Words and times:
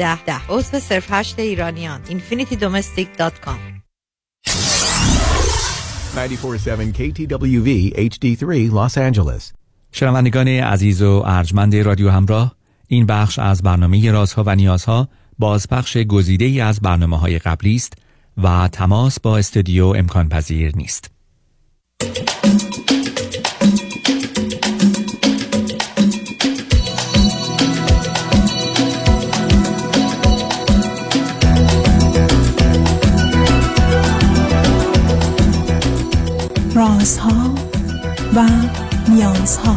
10 0.00 0.24
10 0.24 0.46
عضو 0.48 0.78
صرف 0.78 1.06
هشت 1.12 1.38
ایرانیان 1.38 2.00
infinitydomestic.com 2.04 3.58
947 6.16 6.92
KTWV 6.92 7.92
HD3 8.10 8.70
Los 8.72 8.96
Angeles. 8.96 9.52
شنوندگان 9.92 10.48
عزیز 10.48 11.02
و 11.02 11.22
ارجمند 11.26 11.76
رادیو 11.76 12.10
همراه 12.10 12.54
این 12.88 13.06
بخش 13.06 13.38
از 13.38 13.62
برنامه 13.62 14.10
رازها 14.10 14.44
و 14.46 14.54
نیازها 14.54 15.08
بازپخش 15.38 15.96
گزیده 15.96 16.44
ای 16.44 16.60
از 16.60 16.80
برنامه 16.80 17.18
های 17.18 17.38
قبلی 17.38 17.74
است 17.74 17.92
و 18.42 18.68
تماس 18.72 19.20
با 19.20 19.38
استودیو 19.38 19.86
امکان 19.86 20.28
پذیر 20.28 20.76
نیست. 20.76 21.10
رازها 36.74 37.54
و 38.36 38.48
نیازها. 39.08 39.76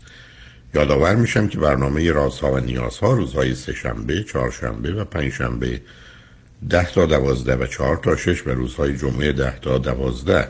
یادآور 0.73 1.15
میشم 1.15 1.47
که 1.47 1.57
برنامه 1.57 2.11
رازها 2.11 2.51
و 2.51 2.59
نیازها 2.59 3.13
روزهای 3.13 3.55
سهشنبه، 3.55 4.23
چهارشنبه 4.23 4.93
و 4.93 5.05
پنجشنبه 5.05 5.81
ده 6.69 6.91
تا 6.91 7.05
دوازده 7.05 7.55
و 7.55 7.67
چهار 7.67 7.97
تا 7.97 8.15
شش 8.15 8.47
و 8.47 8.49
روزهای 8.49 8.97
جمعه 8.97 9.31
ده 9.31 9.59
تا 9.59 9.77
دوازده 9.77 10.47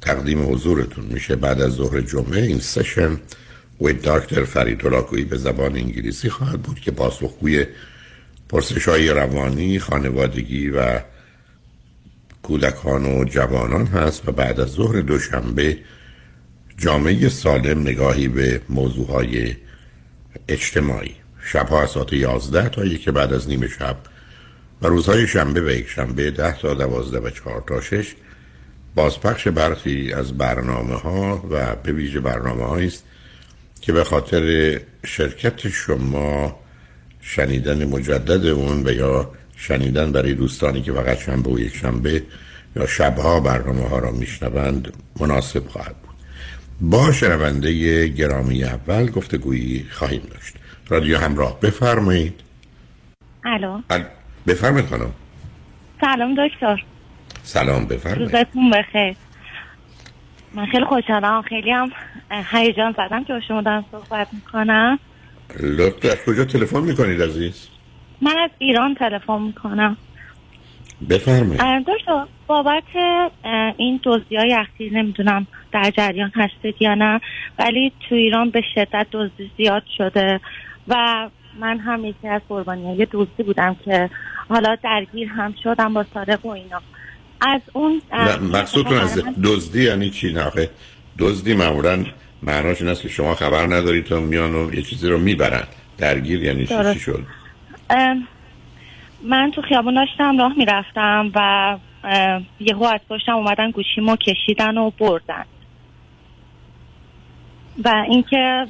تقدیم 0.00 0.52
حضورتون 0.52 1.04
میشه. 1.04 1.36
بعد 1.36 1.60
از 1.60 1.72
ظهر 1.72 2.00
جمعه 2.00 2.42
این 2.42 2.60
سشن 2.60 3.18
و 3.80 3.92
دکتر 3.92 4.44
فرید 4.44 4.84
هلاکویی 4.84 5.24
به 5.24 5.36
زبان 5.36 5.76
انگلیسی 5.76 6.30
خواهد 6.30 6.62
بود 6.62 6.80
که 6.80 6.90
پاسخگوی 6.90 7.66
پرسش 8.48 8.88
های 8.88 9.08
روانی، 9.08 9.78
خانوادگی 9.78 10.68
و 10.68 11.00
کودکان 12.42 13.06
و 13.06 13.24
جوانان 13.24 13.86
هست 13.86 14.28
و 14.28 14.32
بعد 14.32 14.60
از 14.60 14.68
ظهر 14.68 15.00
دوشنبه 15.00 15.78
جامعه 16.82 17.28
سالم 17.28 17.80
نگاهی 17.80 18.28
به 18.28 18.60
موضوع 18.68 19.06
های 19.06 19.56
اجتماعی. 20.48 21.14
شبها 21.44 21.82
از 21.82 21.90
ساعت 21.90 22.12
11 22.12 22.68
تا 22.68 22.84
یک 22.84 23.08
بعد 23.08 23.32
از 23.32 23.48
نیمه 23.48 23.68
شب 23.68 23.96
و 24.82 24.86
روزهای 24.86 25.26
شنبه 25.26 25.60
و 25.60 25.70
یک 25.70 25.88
شنبه 25.88 26.30
10 26.30 26.58
تا 26.58 26.74
12 26.74 27.18
و 27.18 27.30
4 27.30 27.64
تا 27.66 27.80
6 27.80 28.14
بازپخش 28.94 29.48
برخی 29.48 30.12
از 30.12 30.38
برنامه 30.38 30.94
ها 30.94 31.46
و 31.50 31.76
به 31.76 31.92
ویژه 31.92 32.20
برنامه 32.20 32.86
است 32.86 33.04
که 33.80 33.92
به 33.92 34.04
خاطر 34.04 34.80
شرکت 35.06 35.68
شما 35.68 36.60
شنیدن 37.20 37.84
مجدد 37.84 38.46
اون 38.46 38.86
و 38.86 38.92
یا 38.92 39.30
شنیدن 39.56 40.12
برای 40.12 40.34
دوستانی 40.34 40.82
که 40.82 40.92
فقط 40.92 41.18
شنبه 41.18 41.50
و 41.50 41.58
یک 41.58 41.76
شنبه 41.76 42.22
یا 42.76 42.86
شبها 42.86 43.40
برنامه 43.40 43.88
ها 43.88 43.98
را 43.98 44.10
میشنوند 44.10 44.92
مناسب 45.20 45.68
خواهد 45.68 45.96
بود. 46.02 46.11
با 46.84 47.12
شنونده 47.12 48.08
گرامی 48.08 48.64
اول 48.64 49.10
گفتگویی 49.10 49.86
خواهیم 49.90 50.22
داشت. 50.30 50.54
رادیو 50.88 51.18
همراه 51.18 51.60
بفرمایید. 51.60 52.40
الو. 53.44 53.80
بفرمایید 54.46 54.88
خانم. 54.88 55.12
سلام 56.00 56.34
دکتر. 56.34 56.84
سلام 57.42 57.86
بفرمایید. 57.86 58.36
روزتون 58.36 58.70
بخیر. 58.70 59.16
من 60.54 60.66
خیلی 60.66 60.84
خوشحالم 60.84 61.42
خیلی 61.42 61.70
هم 61.70 61.90
هیجان 62.30 62.94
زدم 62.96 63.24
که 63.24 63.32
با 63.32 63.40
شما 63.48 63.62
دارم 63.62 63.84
صحبت 63.92 64.28
می‌کنم. 64.32 64.98
لطفا 65.60 66.08
از 66.08 66.24
کجا 66.26 66.44
تلفن 66.44 66.80
می‌کنید 66.80 67.22
عزیز؟ 67.22 67.68
من 68.22 68.38
از 68.38 68.50
ایران 68.58 68.94
تلفن 68.94 69.42
می‌کنم. 69.42 69.96
بفرمایید. 71.10 71.60
دکتر 71.86 72.24
بابت 72.46 72.82
این 73.76 74.00
دزدی 74.04 74.36
های 74.36 74.54
اخیر 74.54 74.92
نمی‌دونم 74.92 75.46
در 75.72 75.90
جریان 75.90 76.32
هستید 76.34 76.74
یا 76.80 76.94
نه 76.94 77.20
ولی 77.58 77.92
تو 78.08 78.14
ایران 78.14 78.50
به 78.50 78.62
شدت 78.74 79.06
دزدی 79.12 79.50
زیاد 79.56 79.82
شده 79.98 80.40
و 80.88 81.28
من 81.60 81.78
هم 81.78 82.04
یکی 82.04 82.28
از 82.28 82.40
قربانی 82.48 82.86
های 82.86 83.06
دزدی 83.10 83.42
بودم 83.42 83.76
که 83.84 84.10
حالا 84.48 84.76
درگیر 84.82 85.28
هم 85.28 85.54
شدم 85.62 85.94
با 85.94 86.04
سارق 86.14 86.46
و 86.46 86.48
اینا. 86.48 86.80
از 87.40 87.60
اون 87.72 88.02
مقصودتون 88.52 88.98
از 88.98 89.22
دزدی 89.44 89.84
یعنی 89.84 90.10
چی؟ 90.10 90.32
نخه 90.32 90.70
دزدی 91.18 91.54
معمولا 91.54 92.04
معناش 92.42 92.80
این 92.80 92.90
است 92.90 93.02
که 93.02 93.08
شما 93.08 93.34
خبر 93.34 93.66
ندارید 93.66 94.04
تا 94.04 94.20
میان 94.20 94.54
و 94.54 94.74
یه 94.74 94.82
چیزی 94.82 95.08
رو 95.08 95.18
می‌برن. 95.18 95.64
درگیر 95.98 96.42
یعنی 96.42 96.66
چی؟ 96.66 96.98
شد؟ 96.98 97.24
من 99.22 99.50
تو 99.50 99.62
خیابون 99.62 99.94
داشتم 99.94 100.38
راه 100.38 100.52
می‌رفتم 100.56 101.30
و 101.34 101.78
یهو 102.60 102.82
از 102.82 103.00
پشتم 103.08 103.32
اومدن 103.32 103.70
گوشیمو 103.70 104.16
کشیدن 104.16 104.78
و 104.78 104.90
بردن. 104.90 105.44
و 107.84 108.04
اینکه 108.08 108.66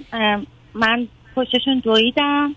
من 0.75 1.09
پشتشون 1.35 1.79
دویدم 1.79 2.55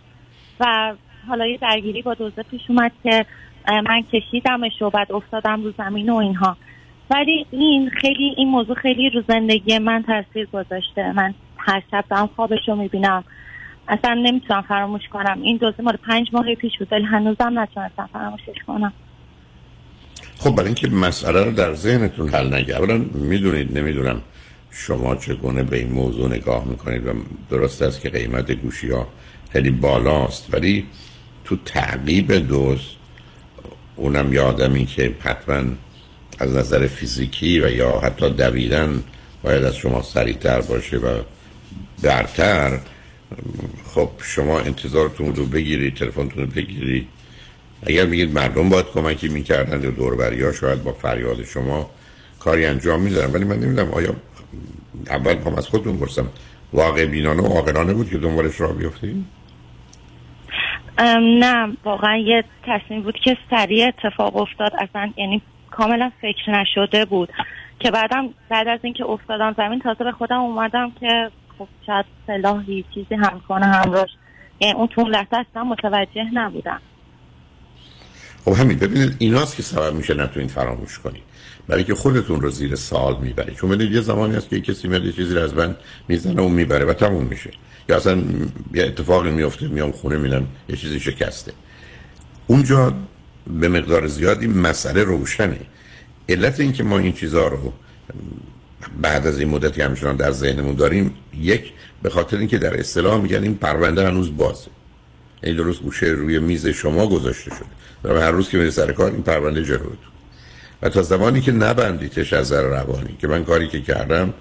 و 0.60 0.94
حالا 1.28 1.48
یه 1.48 1.58
درگیری 1.58 2.02
با 2.02 2.14
دوزه 2.14 2.44
پیش 2.44 2.62
اومد 2.70 2.92
که 3.04 3.26
من 3.68 4.02
کشیدمش 4.14 4.82
و 4.82 4.90
بعد 4.90 5.12
افتادم 5.12 5.64
رو 5.64 5.72
زمین 5.72 6.10
و 6.10 6.16
اینها. 6.16 6.58
ولی 7.10 7.46
این 7.52 7.90
خیلی 7.90 8.34
این 8.38 8.48
موضوع 8.48 8.76
خیلی 8.76 9.10
رو 9.10 9.22
زندگی 9.28 9.78
من 9.78 10.04
تاثیر 10.04 10.46
گذاشته. 10.46 11.12
من 11.12 11.34
هر 11.58 11.84
شب 11.92 12.06
دارم 12.10 12.30
خوابش 12.36 12.68
رو 12.68 12.76
می‌بینم. 12.76 13.24
اصلا 13.88 14.14
نمی‌تونم 14.14 14.62
فراموش 14.62 15.02
کنم. 15.12 15.42
این 15.42 15.58
دوزه 15.58 15.84
مال 15.84 15.98
پنج 16.08 16.28
ماه 16.34 16.56
پیش 16.56 16.72
بود 16.80 16.88
ولی 16.92 17.04
هنوزم 17.04 17.60
نتونستم 17.60 18.10
فراموشش 18.14 18.64
کنم. 18.68 18.94
خب 20.38 20.56
برای 20.56 20.66
اینکه 20.66 20.88
مسئله 20.88 21.44
رو 21.44 21.52
در 21.52 21.74
ذهنتون 21.74 22.30
حل 22.30 22.72
اولا 22.72 22.98
می‌دونید 23.14 23.78
نمی‌دونم 23.78 24.22
شما 24.72 25.16
چگونه 25.16 25.64
به 25.64 25.78
این 25.78 25.92
موضوع 25.92 26.30
نگاه 26.30 26.66
می‌کنید 26.66 27.08
و 27.08 27.14
درست 27.50 27.82
است 27.82 28.02
که 28.02 28.10
قیمت 28.10 28.52
گوشی 28.52 28.90
ها 28.90 29.08
خیلی 29.52 29.70
بالاست 29.70 30.54
ولی 30.54 30.86
تو 31.46 31.58
تعقیب 31.66 32.34
دوست 32.34 32.96
اونم 33.96 34.34
یه 34.34 34.42
آدمی 34.42 34.86
که 34.86 35.16
حتما 35.20 35.64
از 36.40 36.56
نظر 36.56 36.88
فیزیکی 36.88 37.60
و 37.60 37.70
یا 37.70 38.00
حتی 38.00 38.30
دویدن 38.30 39.04
باید 39.44 39.64
از 39.64 39.76
شما 39.76 40.02
سریعتر 40.02 40.62
باشه 40.62 40.98
و 40.98 41.22
برتر. 42.04 42.80
خب 43.86 44.10
شما 44.24 44.60
انتظارتون 44.60 45.36
رو 45.36 45.46
بگیرید 45.46 45.96
تلفنتون 45.96 46.44
رو 46.44 46.48
بگیرید 46.48 47.08
اگر 47.88 48.06
میگید 48.06 48.34
مردم 48.34 48.70
باید 48.70 48.86
کمکی 48.86 49.28
می‌کردن 49.28 49.88
و 49.88 49.92
دوربری 49.92 50.54
شاید 50.54 50.84
با 50.84 50.92
فریاد 50.92 51.44
شما 51.44 51.90
کاری 52.40 52.66
انجام 52.66 53.02
میدارن 53.02 53.34
ولی 53.34 53.44
من 53.44 53.60
نمی‌دونم 53.60 53.92
آیا 53.92 54.16
اول 55.10 55.38
هم 55.38 55.56
از 55.56 55.68
خودتون 55.68 55.98
پرسم 55.98 56.30
واقع 56.74 57.06
بینانه 57.06 57.42
و 57.42 57.46
عاقلانه 57.46 57.94
بود 57.94 58.10
که 58.10 58.18
دنبالش 58.18 58.62
را 58.62 58.68
بیفتید 58.68 59.26
نه 61.40 61.78
واقعا 61.84 62.18
یه 62.18 62.44
تصمیم 62.64 63.02
بود 63.02 63.16
که 63.24 63.38
سریع 63.50 63.88
اتفاق 63.88 64.36
افتاد. 64.36 64.72
اصلا 64.80 65.12
یعنی 65.18 65.42
کاملا 65.72 66.12
فکر 66.22 66.52
نشده 66.52 67.06
بود. 67.06 67.30
که 67.80 67.92
بعدم 67.92 68.30
بعد 68.50 68.68
از 68.68 68.80
اینکه 68.84 69.06
افتادم 69.06 69.54
زمین 69.58 69.80
تازه 69.80 70.04
به 70.04 70.12
خودم 70.12 70.40
اومدم 70.40 70.92
که 71.00 71.32
خب 71.58 71.68
شاید 71.86 72.06
سلاحی 72.28 72.86
چیزی 72.94 73.16
هم 73.16 73.42
کنه 73.48 73.66
همراش 73.66 74.10
یعنی 74.60 74.74
اون 74.74 74.88
تو 74.88 75.02
لحظه 75.02 75.38
اصلا 75.50 75.64
متوجه 75.64 76.24
نبودم. 76.34 76.82
خب 78.46 78.54
همین 78.54 78.78
ببینید 78.78 79.16
ایناست 79.20 79.56
که 79.56 79.64
سبب 79.64 79.94
میشه 79.94 80.14
نتونید 80.14 80.50
فراموش 80.50 81.00
کنید. 81.00 81.24
برای 81.68 81.84
که 81.84 81.96
خودتون 81.96 82.42
رو 82.42 82.50
زیر 82.50 82.76
سال 82.76 83.18
می‌برید. 83.22 83.56
چون 83.56 83.70
ببینید 83.70 83.94
یه 83.94 84.02
زمانی 84.02 84.36
هست 84.36 84.50
که 84.50 84.62
کسی 84.62 84.88
میاد 84.88 85.10
چیزی 85.10 85.36
رو 85.36 85.42
از 85.42 85.54
من 85.54 85.76
می‌زنه 86.08 86.42
و 86.42 86.50
می‌بره 86.50 86.86
و 86.86 86.94
تموم 86.94 87.24
میشه. 87.24 87.52
یا 87.90 87.96
اصلا 87.96 88.24
یه 88.74 88.84
اتفاقی 88.84 89.32
میفته 89.32 89.68
میام 89.68 89.92
خونه 89.92 90.18
می‌بینم 90.18 90.48
یه 90.70 90.76
چیزی 90.76 91.00
شکسته. 91.00 91.54
اونجا 92.48 92.94
به 93.48 93.70
مقدار 93.70 94.08
زیادی 94.08 94.48
مسئله 94.48 95.04
روشنه. 95.04 95.60
علت 96.30 96.60
اینکه 96.60 96.84
ما 96.84 96.98
این 96.98 97.14
چیزها 97.14 97.48
رو 97.48 97.74
بعد 99.02 99.28
از 99.28 99.40
این 99.40 99.50
مدتی 99.50 99.82
همچنان 99.82 100.16
در 100.16 100.32
ذهنمون 100.32 100.76
داریم 100.76 101.16
یک 101.40 101.74
به 102.04 102.10
خاطر 102.10 102.38
اینکه 102.38 102.58
در 102.58 102.80
اصطلاح 102.80 103.22
میگن 103.22 103.44
این 103.44 103.56
پرونده 103.56 104.08
هنوز 104.08 104.38
بازه. 104.38 104.68
این 105.44 105.56
درست 105.56 105.82
گوشه 105.82 106.06
روی 106.06 106.40
میز 106.40 106.68
شما 106.68 107.08
گذاشته 107.08 107.52
شده. 107.56 108.14
و 108.14 108.22
هر 108.22 108.32
روز 108.32 108.50
که 108.50 108.58
میره 108.58 108.70
سر 108.70 108.92
کار 108.92 109.12
این 109.12 109.24
پرونده 109.24 109.64
جلوتون 109.64 109.98
و 110.82 110.90
تا 110.90 111.02
زمانی 111.02 111.42
که 111.42 111.52
نبندیتش 111.52 112.34
از 112.34 112.46
نظر 112.46 112.64
روانی 112.64 113.18
که 113.20 113.28
من 113.28 113.44
کاری 113.44 113.68
که 113.68 113.82
کردم 113.82 114.34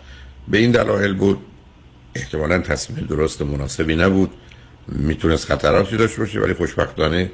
به 0.49 0.59
این 0.59 0.71
دلایل 0.71 1.15
بود 1.15 1.39
احتمالا 2.15 2.59
تصمیم 2.59 3.07
درست 3.07 3.43
مناسبی 3.43 3.97
نبود 3.97 4.31
می‌تونست 4.89 5.45
خطراتی 5.45 5.97
داشته 5.97 6.19
باشه 6.19 6.41
ولی 6.41 6.55
خوشبختانه 6.55 7.31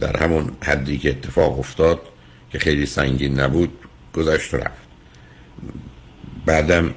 در 0.00 0.16
همون 0.16 0.50
حدی 0.62 0.98
که 0.98 1.10
اتفاق 1.10 1.58
افتاد 1.58 2.00
که 2.50 2.58
خیلی 2.58 2.86
سنگین 2.86 3.40
نبود 3.40 3.72
گذشت 4.14 4.54
رفت. 4.54 4.89
بعدم 6.50 6.94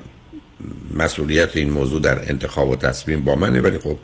مسئولیت 0.94 1.58
این 1.58 1.70
موضوع 1.70 2.02
در 2.02 2.30
انتخاب 2.30 2.70
و 2.70 2.76
تصمیم 2.76 3.24
با 3.24 3.36
منه 3.36 3.62
ولی 3.62 3.78
خب 3.78 3.98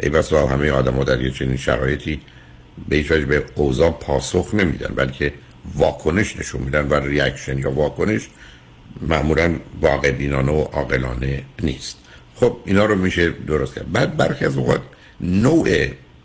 ای 0.00 0.08
بسا 0.08 0.46
همه 0.46 0.70
آدم 0.70 0.94
ها 0.94 1.04
در 1.04 1.20
یه 1.20 1.30
چنین 1.30 1.56
شرایطی 1.56 2.20
به 2.88 3.02
به 3.02 3.44
اوضاع 3.54 3.90
پاسخ 3.90 4.54
نمیدن 4.54 4.94
بلکه 4.94 5.32
واکنش 5.74 6.36
نشون 6.36 6.62
میدن 6.62 6.88
و 6.88 6.94
ریاکشن 6.94 7.58
یا 7.58 7.70
واکنش 7.70 8.28
معمولا 9.00 9.56
واقع 9.80 10.10
بینانه 10.10 10.52
و 10.52 10.60
عاقلانه 10.60 11.42
نیست. 11.62 11.98
خب 12.34 12.56
اینا 12.64 12.84
رو 12.84 12.94
میشه 12.94 13.30
درست 13.30 13.74
کرد. 13.74 13.92
بعد 13.92 14.16
برخی 14.16 14.44
از 14.44 14.56
اوقات 14.56 14.80
نوع 15.20 15.68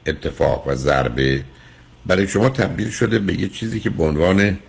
اتفاق 0.06 0.68
و 0.68 0.76
ضربه 0.76 1.44
برای 2.06 2.28
شما 2.28 2.50
تبدیل 2.50 2.90
شده 2.90 3.20
به 3.20 3.40
یه 3.40 3.50
چیزی 3.50 3.80
که 3.80 3.90
به 3.90 4.04
عنوان 4.04 4.60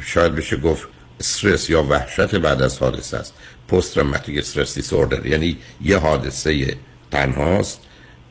شاید 0.00 0.34
بشه 0.34 0.56
گفت 0.56 0.88
استرس 1.24 1.70
یا 1.70 1.82
وحشت 1.82 2.34
بعد 2.34 2.62
از 2.62 2.78
حادثه 2.78 3.16
است. 3.16 3.34
پست 3.68 3.94
تروماتیک 3.94 4.38
استرس 4.38 4.74
دیسوردر 4.74 5.26
یعنی 5.26 5.56
یه 5.82 5.96
حادثه 5.96 6.76
تنهاست 7.10 7.80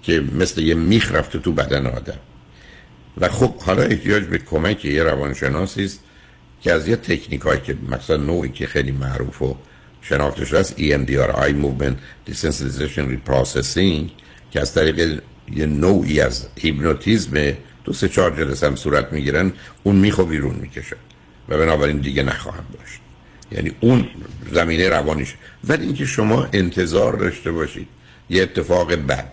که 0.03 0.23
مثل 0.39 0.61
یه 0.61 0.75
میخ 0.75 1.11
رفته 1.11 1.39
تو 1.39 1.51
بدن 1.51 1.85
آدم. 1.85 2.19
و 3.17 3.29
خب 3.29 3.61
حالا 3.61 3.83
احتیاج 3.83 4.23
به 4.23 4.37
کمک 4.37 4.85
یه 4.85 5.03
روانشناسی 5.03 5.83
است 5.83 5.99
که 6.61 6.71
از 6.71 6.87
یه 6.87 6.95
تکنیک 6.95 7.41
هایی 7.41 7.61
که 7.61 7.77
مثلا 7.89 8.17
نوعی 8.17 8.49
که 8.49 8.67
خیلی 8.67 8.91
معروف 8.91 9.41
و 9.41 9.57
شناخته 10.01 10.45
شده 10.45 10.59
است 10.59 10.75
EMDR 10.77 11.35
Eye 11.35 11.55
Movement 11.63 11.95
Desensitization 12.31 13.05
Reprocessing 13.13 14.09
که 14.51 14.61
از 14.61 14.73
طریق 14.73 15.21
یه 15.55 15.65
نوعی 15.65 16.21
از 16.21 16.47
هیپنوتیزم 16.55 17.53
دو 17.83 17.93
سه 17.93 18.09
چهار 18.09 18.35
جلسه 18.37 18.67
هم 18.67 18.75
صورت 18.75 19.13
می‌گیرن 19.13 19.51
اون 19.83 19.95
میخو 19.95 20.25
بیرون 20.25 20.55
می‌کشه. 20.55 20.95
و 21.49 21.57
بنابراین 21.57 21.97
دیگه 21.97 22.23
نخواهم 22.23 22.65
داشت. 22.79 22.99
یعنی 23.51 23.71
اون 23.79 24.07
زمینه 24.51 24.89
روانیش. 24.89 25.35
ولی 25.63 25.85
اینکه 25.85 26.05
شما 26.05 26.47
انتظار 26.53 27.13
داشته 27.13 27.51
باشید. 27.51 27.87
یه 28.29 28.43
اتفاق 28.43 28.95
بد. 28.95 29.31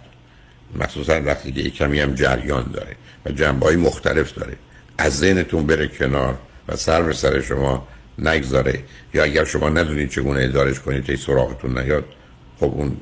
مخصوصا 0.77 1.21
وقتی 1.25 1.53
که 1.53 1.71
کمی 1.71 2.01
هم 2.01 2.15
جریان 2.15 2.71
داره 2.73 2.97
و 3.27 3.31
جنبه 3.31 3.77
مختلف 3.77 4.35
داره. 4.35 4.57
از 4.99 5.19
ذهنتون 5.19 5.67
بره 5.67 5.89
کنار 5.89 6.39
و 6.69 6.77
سر 6.77 7.03
به 7.03 7.13
سر 7.13 7.41
شما 7.41 7.89
نگذاره. 8.19 8.85
یا 9.15 9.25
اگر 9.25 9.45
شما 9.45 9.69
ندونید 9.69 10.11
چگونه 10.11 10.45
ادارش 10.45 10.81
کنید 10.81 11.05
تا 11.05 11.17
سراغتون 11.17 11.79
نیاد 11.79 12.05
خب 12.61 12.73
اون 12.75 12.97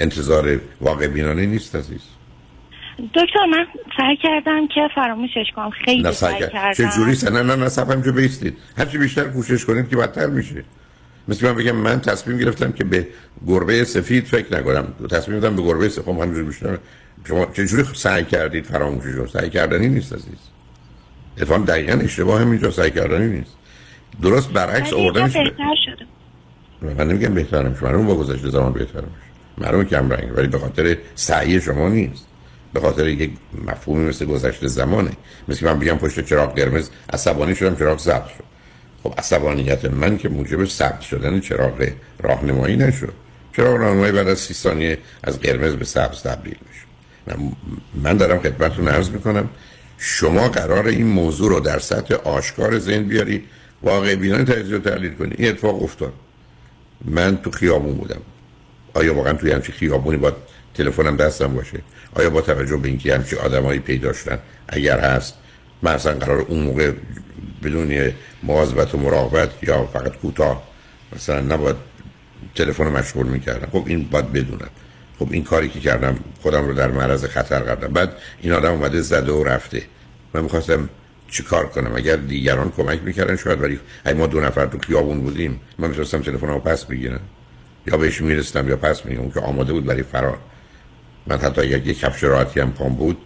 انتظار 0.00 0.60
واقع 0.80 1.06
بینانه 1.06 1.46
نیست 1.46 1.76
عزیز. 1.76 2.17
دکتر 2.98 3.46
من 3.50 3.66
سعی 3.96 4.16
کردم 4.22 4.66
که 4.66 4.80
فراموشش 4.94 5.46
کنم. 5.56 5.70
خیلی 5.70 6.12
سعی 6.12 6.40
کردم. 6.40 6.72
چه 6.72 6.88
جوری 6.96 7.16
نه 7.32 7.42
نه 7.42 7.56
نه 7.56 7.70
همجا 7.94 8.12
بیستید 8.12 8.56
هرچی 8.78 8.98
بیشتر 8.98 9.24
کوشش 9.24 9.64
کنید 9.64 9.88
که 9.88 9.96
بدتر 9.96 10.26
میشه. 10.26 10.64
مثل 11.28 11.46
من 11.46 11.54
بگم 11.54 11.76
من 11.76 12.00
تصمیم 12.00 12.38
گرفتم 12.38 12.72
که 12.72 12.84
به 12.84 13.06
گربه 13.46 13.84
سفید 13.84 14.24
فکر 14.24 14.58
نکنم. 14.58 14.94
تصمیم 15.10 15.40
دادم 15.40 15.56
به 15.56 15.62
گربه 15.62 15.88
سفید. 15.88 16.04
خب 16.04 16.20
همینجوری 16.20 16.46
بیشتر. 16.46 16.78
شما 17.28 17.46
چجوری 17.46 17.84
سعی 17.94 18.24
کردید 18.24 18.64
فراموشش 18.64 19.06
رو 19.06 19.26
سعی 19.26 19.50
کردنی 19.50 19.88
نیست 19.88 20.12
عزیز. 20.12 20.38
اتفاقا 21.36 21.64
دقیقا 21.64 21.92
اشتباه 21.92 22.40
اینجا 22.40 22.70
سعی 22.70 22.90
کردنی 22.90 23.28
نیست. 23.38 23.56
درست 24.22 24.52
برعکس 24.52 24.92
آوردنش 24.92 25.36
بهتر 25.36 25.74
شده. 25.86 26.06
من 26.82 27.08
نمیگم 27.08 27.34
بهترم 27.34 27.74
شما 27.74 28.02
با 28.02 28.14
گذشته 28.14 28.48
زمان 28.48 28.72
بهتر 28.72 29.00
میشه. 29.00 29.28
معلومه 29.58 29.84
کم 29.84 30.10
رنگ 30.10 30.38
ولی 30.38 30.48
به 30.48 30.58
خاطر 30.58 30.96
سعی 31.14 31.60
شما 31.60 31.88
نیست. 31.88 32.27
به 32.72 32.80
خاطر 32.80 33.08
یک 33.08 33.30
مفهومی 33.66 34.08
مثل 34.08 34.24
گذشته 34.24 34.68
زمانه. 34.68 35.10
مثل 35.48 35.66
من 35.66 35.78
بگم 35.78 35.98
پشت 35.98 36.24
چراغ 36.24 36.54
قرمز 36.54 36.90
عصبانی 37.12 37.54
شدم 37.54 37.76
چراغ 37.76 37.98
سبز 37.98 38.28
شد. 38.28 38.44
خب 39.02 39.14
عصبانیت 39.18 39.84
من 39.84 40.18
که 40.18 40.28
موجب 40.28 40.64
سبز 40.64 41.04
شدن 41.04 41.40
چراغ 41.40 41.88
راهنمایی 42.18 42.76
نشد. 42.76 43.12
چراغ 43.56 43.76
راهنمایی 43.76 44.12
بعد 44.12 44.28
از 44.28 44.38
30 44.38 44.54
ثانیه 44.54 44.98
از 45.24 45.40
قرمز 45.40 45.74
به 45.74 45.84
سبز 45.84 46.22
تبدیل 46.22 46.56
میشه 46.68 46.88
من 47.94 48.16
دارم 48.16 48.38
خدمتتون 48.38 48.88
عرض 48.88 49.10
می‌کنم 49.10 49.48
شما 49.98 50.48
قرار 50.48 50.86
این 50.86 51.06
موضوع 51.06 51.50
رو 51.50 51.60
در 51.60 51.78
سطح 51.78 52.14
آشکار 52.14 52.78
ذهن 52.78 53.02
بیاری 53.02 53.44
واقع 53.82 54.14
بینانه 54.14 54.44
تجزیه 54.44 54.78
تحلیل 54.78 55.14
کنی 55.14 55.34
این 55.38 55.48
اتفاق 55.48 55.82
افتاد. 55.82 56.12
من 57.04 57.36
تو 57.36 57.50
خیابون 57.50 57.94
بودم. 57.94 58.20
آیا 58.94 59.14
واقعا 59.14 59.32
توی 59.32 59.52
همچی 59.52 59.72
خیابونی 59.72 60.16
با 60.16 60.32
تلفنم 60.74 61.16
دستم 61.16 61.54
باشه؟ 61.54 61.80
آیا 62.14 62.30
با 62.30 62.40
توجه 62.40 62.76
به 62.76 62.88
اینکه 62.88 63.14
همچی 63.14 63.36
آدمایی 63.36 63.78
پیدا 63.78 64.12
شدن 64.12 64.38
اگر 64.68 65.00
هست 65.00 65.34
من 65.82 65.96
قرار 65.96 66.38
اون 66.38 66.60
موقع 66.60 66.92
بدون 67.62 68.12
مواظبت 68.42 68.94
و 68.94 68.98
مراقبت 68.98 69.50
یا 69.62 69.86
فقط 69.86 70.16
کوتاه 70.16 70.62
مثلا 71.16 71.40
نباید 71.40 71.76
تلفن 72.54 72.88
مشغول 72.88 73.26
می‌کردم. 73.26 73.68
خب 73.72 73.84
این 73.86 74.08
باید 74.10 74.32
بدونم. 74.32 74.70
خب 75.18 75.28
این 75.30 75.44
کاری 75.44 75.68
که 75.68 75.80
کردم 75.80 76.18
خودم 76.42 76.66
رو 76.66 76.74
در 76.74 76.90
معرض 76.90 77.24
خطر 77.24 77.58
قرار 77.58 77.88
بعد 77.88 78.12
این 78.40 78.52
آدم 78.52 78.72
اومده 78.72 79.00
زده 79.00 79.32
و 79.32 79.44
رفته. 79.44 79.82
من 80.34 80.40
می‌خواستم 80.42 80.88
چی 81.30 81.42
کار 81.42 81.66
کنم؟ 81.66 81.96
اگر 81.96 82.16
دیگران 82.16 82.72
کمک 82.76 83.02
می‌کردن 83.02 83.36
شاید 83.36 83.62
ولی 83.62 83.80
اگه 84.04 84.16
ما 84.16 84.26
دو 84.26 84.40
نفر 84.40 84.66
تو 84.66 84.78
خیابون 84.78 85.20
بودیم 85.20 85.60
من 85.78 85.88
می‌تونستم 85.88 86.22
تلفن 86.22 86.46
رو 86.46 86.58
پس 86.58 86.84
بگیرم. 86.84 87.20
یا 87.86 87.96
بهش 87.96 88.20
میرستم 88.20 88.68
یا 88.68 88.76
پس 88.76 89.06
میگم 89.06 89.30
که 89.30 89.40
آماده 89.40 89.72
بود 89.72 89.84
برای 89.84 90.02
فرار. 90.02 90.38
من 91.28 91.38
حتی 91.38 91.60
اگر 91.60 91.86
یک 91.86 91.98
کفش 91.98 92.24
راحتی 92.24 92.60
هم 92.60 92.72
پام 92.72 92.94
بود 92.94 93.16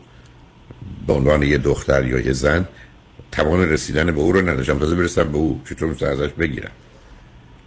به 1.06 1.12
عنوان 1.12 1.42
یه 1.42 1.58
دختر 1.58 2.06
یا 2.06 2.20
یه 2.20 2.32
زن 2.32 2.68
توان 3.32 3.68
رسیدن 3.68 4.06
به 4.06 4.20
او 4.20 4.32
رو 4.32 4.48
نداشتم. 4.48 4.78
تازه 4.78 4.96
برسم 4.96 5.32
به 5.32 5.38
او 5.38 5.60
چطور 5.68 5.88
می‌تونم 5.88 6.12
ازش 6.12 6.28
بگیرم؟ 6.28 6.70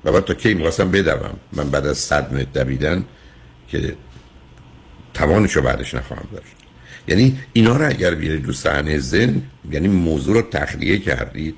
و 0.04 0.12
بعد 0.12 0.25
تا 0.25 0.34
کی 0.34 0.54
می‌خواستم 0.54 0.92
بدوم؟ 0.92 1.39
من 1.54 1.70
بعد 1.70 1.88
از 1.88 1.98
صد 1.98 2.34
متر 2.34 2.63
دویدن 2.63 3.06
که 3.68 3.96
توانشو 5.13 5.62
بعدش 5.62 5.94
نخواهم 5.94 6.27
داشت. 6.34 6.56
یعنی 7.08 7.39
اینا 7.54 7.77
رو 7.77 7.89
اگر 7.89 8.15
بیارید 8.15 8.46
دو 8.46 8.54
صحنه 8.54 8.98
زن 8.98 9.42
یعنی 9.72 9.88
موضوع 9.88 10.36
رو 10.36 10.42
تخلیه 10.42 11.00
کردید 11.00 11.56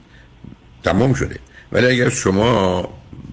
تمام 0.83 1.13
شده. 1.13 1.39
ولی 1.71 1.85
اگر 1.85 2.09
شما 2.09 2.89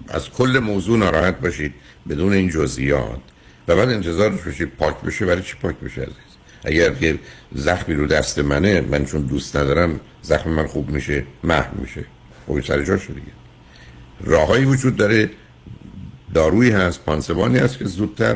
از 0.09 0.29
کل 0.29 0.59
موضوع 0.59 0.97
ناراحت 0.97 1.39
باشید 1.41 1.73
بدون 2.09 2.33
این 2.33 2.49
جزئیات 2.49 3.19
و 3.67 3.75
بعد 3.75 3.89
انتظار 3.89 4.29
باشید 4.29 4.69
پاک 4.77 5.01
بشه 5.01 5.25
برای 5.25 5.41
چی 5.41 5.55
پاک 5.61 5.75
بشه 5.75 6.01
عزیز؟ 6.01 6.15
اگر 6.63 6.93
که 6.93 7.19
زخمی 7.55 7.95
رو 7.95 8.07
دست 8.07 8.39
منه 8.39 8.81
من 8.81 9.05
چون 9.05 9.21
دوست 9.21 9.55
ندارم 9.55 9.99
زخم 10.21 10.49
من 10.49 10.67
خوب 10.67 10.89
میشه 10.89 11.23
محو 11.43 11.81
میشه. 11.81 12.05
خوبی 12.45 12.61
سر 12.61 12.83
جاش 12.83 13.07
دیگه. 13.07 13.21
راههایی 14.23 14.65
وجود 14.65 14.95
داره 14.95 15.29
دارویی 16.33 16.71
هست 16.71 17.05
پانسبانی 17.05 17.57
هست 17.57 17.77
که 17.77 17.85
زودتر 17.85 18.35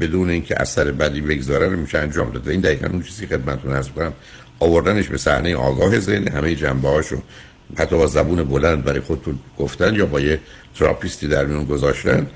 بدون 0.00 0.30
اینکه 0.30 0.60
اثر 0.60 0.90
بدی 0.90 1.20
بگذاره 1.20 1.68
رو 1.68 1.76
میشه 1.76 1.98
انجام 1.98 2.30
داد. 2.30 2.48
این 2.48 2.60
دقیقا 2.60 2.88
اون 2.88 3.02
چیزی 3.02 3.26
خدمتتون 3.26 3.72
هست 3.72 3.90
کنم 3.90 4.12
آوردنش 4.60 5.08
به 5.08 5.18
صحنه 5.18 5.56
آگاه 5.56 5.98
ذهن 5.98 6.28
همه 6.28 6.54
جنبه 6.54 6.88
هاشو 6.88 7.22
حتی 7.78 7.96
با 7.96 8.06
زبون 8.06 8.44
بلند 8.44 8.84
برای 8.84 9.00
خودتون 9.00 9.38
گفتن 9.58 9.94
یا 9.94 10.06
با 10.06 10.20
یه 10.20 10.40
تراپیستی 10.78 11.28
در 11.28 11.44
میون 11.44 11.64
گذاشتن. 11.64 12.26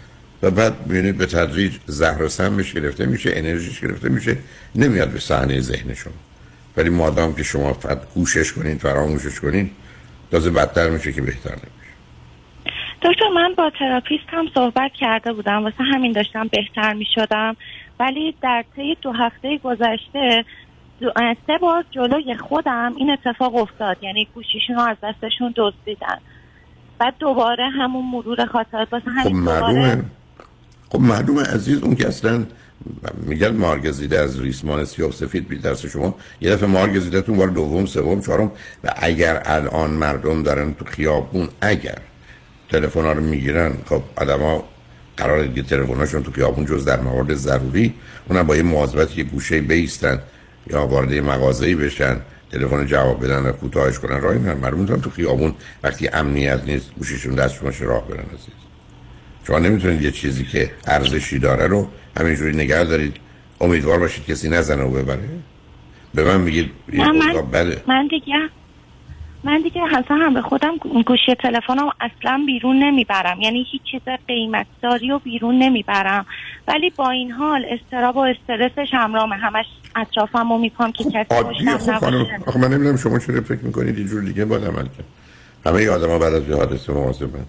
و 0.43 0.51
بعد 0.51 0.87
می‌بینید 0.87 1.19
به 1.19 1.27
تدریج 1.27 1.73
زهر 1.87 2.23
و 2.23 2.29
سمش 2.29 2.73
گرفته 2.73 3.07
میشه 3.07 3.31
انرژیش 3.35 3.81
گرفته 3.81 4.09
میشه 4.09 4.37
نمیاد 4.75 5.11
به 5.11 5.19
صحنه 5.19 5.61
ذهن 5.61 5.95
شما. 5.95 6.13
ولی 6.77 6.91
مادام 6.91 7.35
که 7.35 7.43
شما 7.43 7.73
فقط 7.73 7.99
گوشش 8.15 8.53
کنین 8.53 8.79
فراموشش 8.79 9.41
کنین 9.41 9.71
تازه 10.31 10.51
بدتر 10.51 10.91
میشه 10.91 11.13
که 11.13 11.23
بهتر 11.23 11.51
نمیشه. 11.51 11.93
دکتر 13.03 13.29
من 13.35 13.55
با 13.57 13.71
تراپیست 13.79 14.25
هم 14.29 14.47
صحبت 14.55 14.91
کرده 15.01 15.33
بودم 15.33 15.65
واسه 15.65 15.85
همین 15.95 16.13
داشتم 16.13 16.49
بهتر 16.49 16.93
می‌شدم. 16.93 17.57
ولی 18.01 18.35
در 18.43 18.65
طی 18.77 18.97
دو 19.03 19.13
هفته 19.13 19.59
گذشته 19.65 20.45
سه 21.47 21.59
بار 21.61 21.85
جلوی 21.91 22.35
خودم 22.35 22.95
این 22.97 23.11
اتفاق 23.11 23.55
افتاد. 23.55 23.97
یعنی 24.03 24.29
گوشیشون 24.35 24.77
رو 24.77 24.83
از 24.83 24.97
دستشون 25.03 25.55
دزدیدن. 25.57 26.19
بعد 26.99 27.15
دوباره 27.19 27.69
همون 27.69 28.05
مرور 28.05 28.47
خاطرات 28.47 28.93
واسه 28.93 29.05
خب 29.05 29.11
همین 29.17 29.45
دوباره 29.45 29.61
معلومه. 29.61 30.05
خب 30.91 31.01
معلومه 31.01 31.43
عزیز 31.43 31.83
اون 31.83 31.95
که 31.95 32.09
اصلا 32.09 32.47
میگن 33.23 33.57
مارگزیده 33.57 34.19
از 34.19 34.41
ریسمان 34.41 34.85
سیاه 34.85 35.13
سفید 35.13 35.49
بیترس 35.49 35.87
شما. 35.87 36.15
یه 36.41 36.51
دفعه 36.51 36.69
مارگزیدهتون 36.69 37.37
بار 37.37 37.49
دوم 37.49 37.87
سوم 37.87 38.21
چهارم. 38.21 38.53
و 38.85 38.95
اگر 38.97 39.43
الان 39.45 39.91
مردم 39.91 40.43
دارن 40.43 40.75
تو 40.75 40.85
خیابون 40.85 41.49
اگر 41.61 41.99
تلفن 42.71 43.01
ها 43.01 43.13
رو 43.13 43.23
می‌گیرن 43.23 43.73
خب 43.87 44.03
آدما 44.17 44.65
قرار 45.17 45.47
دیگه 45.47 45.63
تلفن‌هاشون 45.63 46.23
تو 46.23 46.33
خیابون 46.33 46.67
جز 46.67 46.85
در 46.85 47.01
موارد 47.01 47.35
ضروری 47.35 47.95
اونم 48.29 48.47
با 48.47 48.57
یه 48.57 48.63
مواظبت 48.63 49.19
یه 49.19 49.25
گوشه 49.25 49.61
بیستن 49.61 50.21
یا 50.71 50.87
وارد 50.87 51.15
مغازه‌ای 51.15 51.75
بشن 51.75 52.17
تلفن 52.53 52.87
جواب 52.87 53.25
بدن 53.25 53.43
و 53.43 53.53
کوتاهش 53.53 53.99
کنن. 53.99 54.21
راه 54.21 54.35
نه 54.35 54.55
مردم 54.55 55.01
تو 55.01 55.11
خیابون 55.11 55.55
وقتی 55.83 56.09
امنیت 56.09 56.61
نیست 56.67 56.91
گوشیشون 56.99 57.35
دستشون 57.35 57.73
راه 57.81 58.09
برن 58.09 58.19
عزیز. 58.19 58.76
شما 59.47 59.59
نمی‌تونید 59.59 60.03
یه 60.03 60.11
چیزی 60.11 60.45
که 60.45 60.71
ارزشی 60.87 61.39
داره 61.39 61.67
رو 61.67 61.89
همینجوری 62.19 62.57
نگه 62.57 62.85
دارید. 62.85 63.17
امیدوار 63.61 63.99
باشید 63.99 64.27
کسی 64.27 64.49
نزنه 64.49 64.83
و 64.83 64.91
ببره. 64.91 65.29
به 66.15 66.25
من 66.25 66.41
میگید 66.41 66.71
من, 66.93 67.51
بده 67.53 67.83
من 67.87 68.07
دیگه 68.07 68.35
من 69.45 69.63
دیگه 69.63 69.83
اصلا 69.85 70.17
هم 70.17 70.35
به 70.35 70.43
خودم 70.43 70.77
گوشی 71.07 71.35
تلفنم 71.43 71.91
اصلا 72.01 72.43
بیرون 72.47 72.83
نمی‌برم. 72.83 73.41
یعنی 73.41 73.67
هیچ 73.73 73.83
چیز 73.91 74.01
قیمتداری 74.29 75.09
رو 75.09 75.19
بیرون 75.19 75.59
نمی‌برم. 75.59 76.27
ولی 76.69 76.91
با 76.91 77.11
این 77.11 77.31
حال 77.31 77.65
استراب 77.71 78.17
و 78.17 78.21
استرسش 78.21 78.89
همراهمه 78.93 79.37
همش 79.37 79.67
اطرافم 79.97 80.53
رو 80.53 80.59
میپام 80.59 80.93
که 80.93 81.05
کسی 81.05 81.35
عادیه 81.35 81.77
پشتم 81.77 81.99
خب 81.99 82.49
آخه 82.49 82.59
من 82.59 82.69
نمی‌دونم 82.69 82.97
شما 82.97 83.19
چرا 83.19 83.41
فکر 83.41 83.63
می‌کنید 83.63 83.97
اینجور 83.97 84.23
دیگه 84.23 84.45
باید 84.45 84.65
عمل 84.65 84.85
کرد 84.85 85.07
همه 85.67 85.89
آدم 85.89 86.09
ها 86.09 86.19
بعد 86.19 86.35
از 86.35 86.49
یه 86.49 86.57
حادثه 86.57 86.93
مواظبن. 86.93 87.45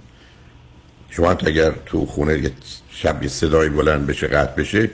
شما 1.10 1.32
اگر 1.32 1.74
تو 1.86 2.06
خونه 2.06 2.40
یه 2.40 2.52
شب 2.90 3.24
یه 3.24 3.30
صدای 3.30 3.70
بلند 3.70 4.08
بشه 4.08 4.28
قطع 4.28 4.56
بشه 4.62 4.90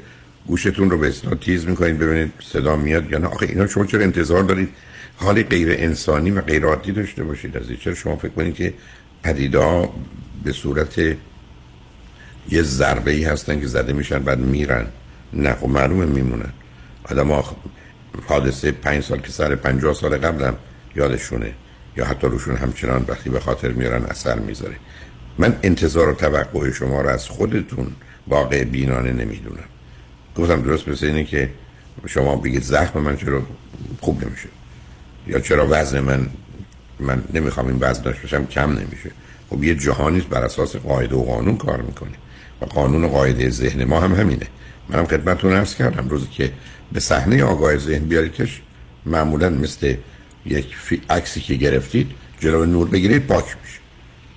گوشتون 0.48 0.89
رو 0.89 0.98
به 0.98 1.08
اصطلاح 1.08 1.36
تیز 1.36 1.65
می‌کنید 1.67 2.00
ببینید 2.00 2.34
صدا 2.39 2.75
میاد 2.75 3.12
یا 3.12 3.17
نه. 3.17 3.27
آخه 3.27 3.46
اینا 3.46 3.67
شما 3.67 3.86
چرا 3.86 4.01
انتظار 4.01 4.43
دارید؟ 4.43 4.70
حال 5.17 5.43
غیر 5.43 5.72
انسانی 5.72 6.32
و 6.32 6.41
غیر 6.41 6.65
عادی 6.65 6.91
داشته 6.91 7.24
باشید 7.24 7.58
از 7.58 7.63
چرا 7.82 7.93
شما 7.93 8.15
فکر 8.15 8.32
کنید 8.32 8.55
که 8.55 8.74
پدیده 9.24 9.89
به 10.43 10.51
صورت 10.51 11.00
یه 12.50 12.62
ضربه 12.62 13.12
ای 13.12 13.24
هستن 13.24 13.60
که 13.60 13.67
زده 13.67 13.93
میشن 13.93 14.20
بعد 14.20 14.39
میرن؟ 14.39 14.88
نه 15.34 15.53
خب 15.53 15.67
معلومه 15.67 16.05
میمونن 16.05 16.53
آدم 17.03 17.32
ها 17.32 17.55
حادثه 18.27 18.72
پنج 18.72 19.03
سال 19.03 19.20
که 19.20 19.32
سر 19.32 19.55
پنجاه 19.55 19.93
سال 19.93 20.17
قبلم 20.17 20.55
یادشونه. 20.96 21.53
یا 21.98 22.05
حتی 22.05 22.27
روشون 22.27 22.55
همچنان 22.55 23.05
وقتی 23.08 23.29
به 23.29 23.39
خاطر 23.39 23.70
میارن 23.70 24.03
اثر 24.03 24.39
می‌ذاره. 24.39 24.75
من 25.37 25.55
انتظار 25.63 26.09
و 26.09 26.13
توقع 26.13 26.71
شما 26.71 27.01
رو 27.01 27.09
از 27.09 27.29
خودتون 27.29 27.87
واقع 28.27 28.63
بینانه 28.63 29.11
نمی‌دونم. 29.11 29.63
گفتم 30.35 30.61
درست 30.61 30.87
مثل 30.87 31.05
اینه 31.05 31.23
که 31.23 31.49
شما 32.07 32.35
بگید 32.35 32.63
زخم 32.63 32.99
من 32.99 33.17
چرا 33.17 33.41
خوب 34.01 34.25
نمیشه؟ 34.25 34.49
یا 35.27 35.39
چرا 35.39 35.67
وزن 35.69 35.99
من 35.99 36.27
من 36.99 37.23
نمی‌خوام 37.33 37.67
این 37.67 37.77
وزن 37.81 38.01
داشته 38.01 38.21
باشم 38.21 38.45
کم 38.45 38.71
نمیشه؟ 38.71 39.11
خب 39.49 39.63
یه 39.63 39.75
جهانی 39.75 40.17
است 40.17 40.27
بر 40.27 40.43
اساس 40.43 40.75
قاعده 40.75 41.15
و 41.15 41.23
قانون 41.23 41.57
کار 41.57 41.81
می‌کنه. 41.81 42.11
و 42.61 42.65
قانون 42.65 43.03
و 43.03 43.07
قاعده 43.07 43.49
ذهن 43.49 43.83
ما 43.83 43.99
هم 43.99 44.15
همینه. 44.15 44.47
منم 44.89 45.05
خدمتتون 45.05 45.53
عرض 45.53 45.75
کردم 45.75 46.09
روزی 46.09 46.27
که 46.27 46.51
به 46.91 46.99
صحنه 46.99 47.43
آگاه 47.43 47.77
ذهن 47.77 48.05
بیاریدش 48.05 48.61
معمولا 49.05 49.49
مثل 49.49 49.95
یک 50.45 50.75
عکسی 51.09 51.41
که 51.41 51.55
گرفتید 51.55 52.11
جلو 52.39 52.65
نور 52.65 52.89
بگیرید 52.89 53.27
پاک 53.27 53.45
میشه. 53.63 53.79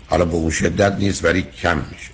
حالا 0.07 0.25
به 0.25 0.35
اون 0.35 0.51
شدت 0.51 0.93
نیست 0.93 1.25
ولی 1.25 1.43
کم 1.43 1.77
میشه. 1.93 2.11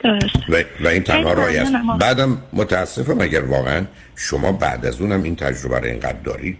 درست 0.00 0.36
و, 0.48 0.84
و 0.84 0.88
این 0.88 1.02
تنها 1.02 1.32
رای 1.32 1.58
است. 1.58 1.72
بعدم 2.00 2.42
متاسفم 2.52 3.20
اگر 3.20 3.44
واقعا 3.44 3.84
شما 4.16 4.52
بعد 4.52 4.86
از 4.86 5.00
اونم 5.00 5.22
این 5.22 5.36
تجربه 5.36 5.78
رو 5.78 5.84
اینقدر 5.84 6.18
دارید 6.24 6.58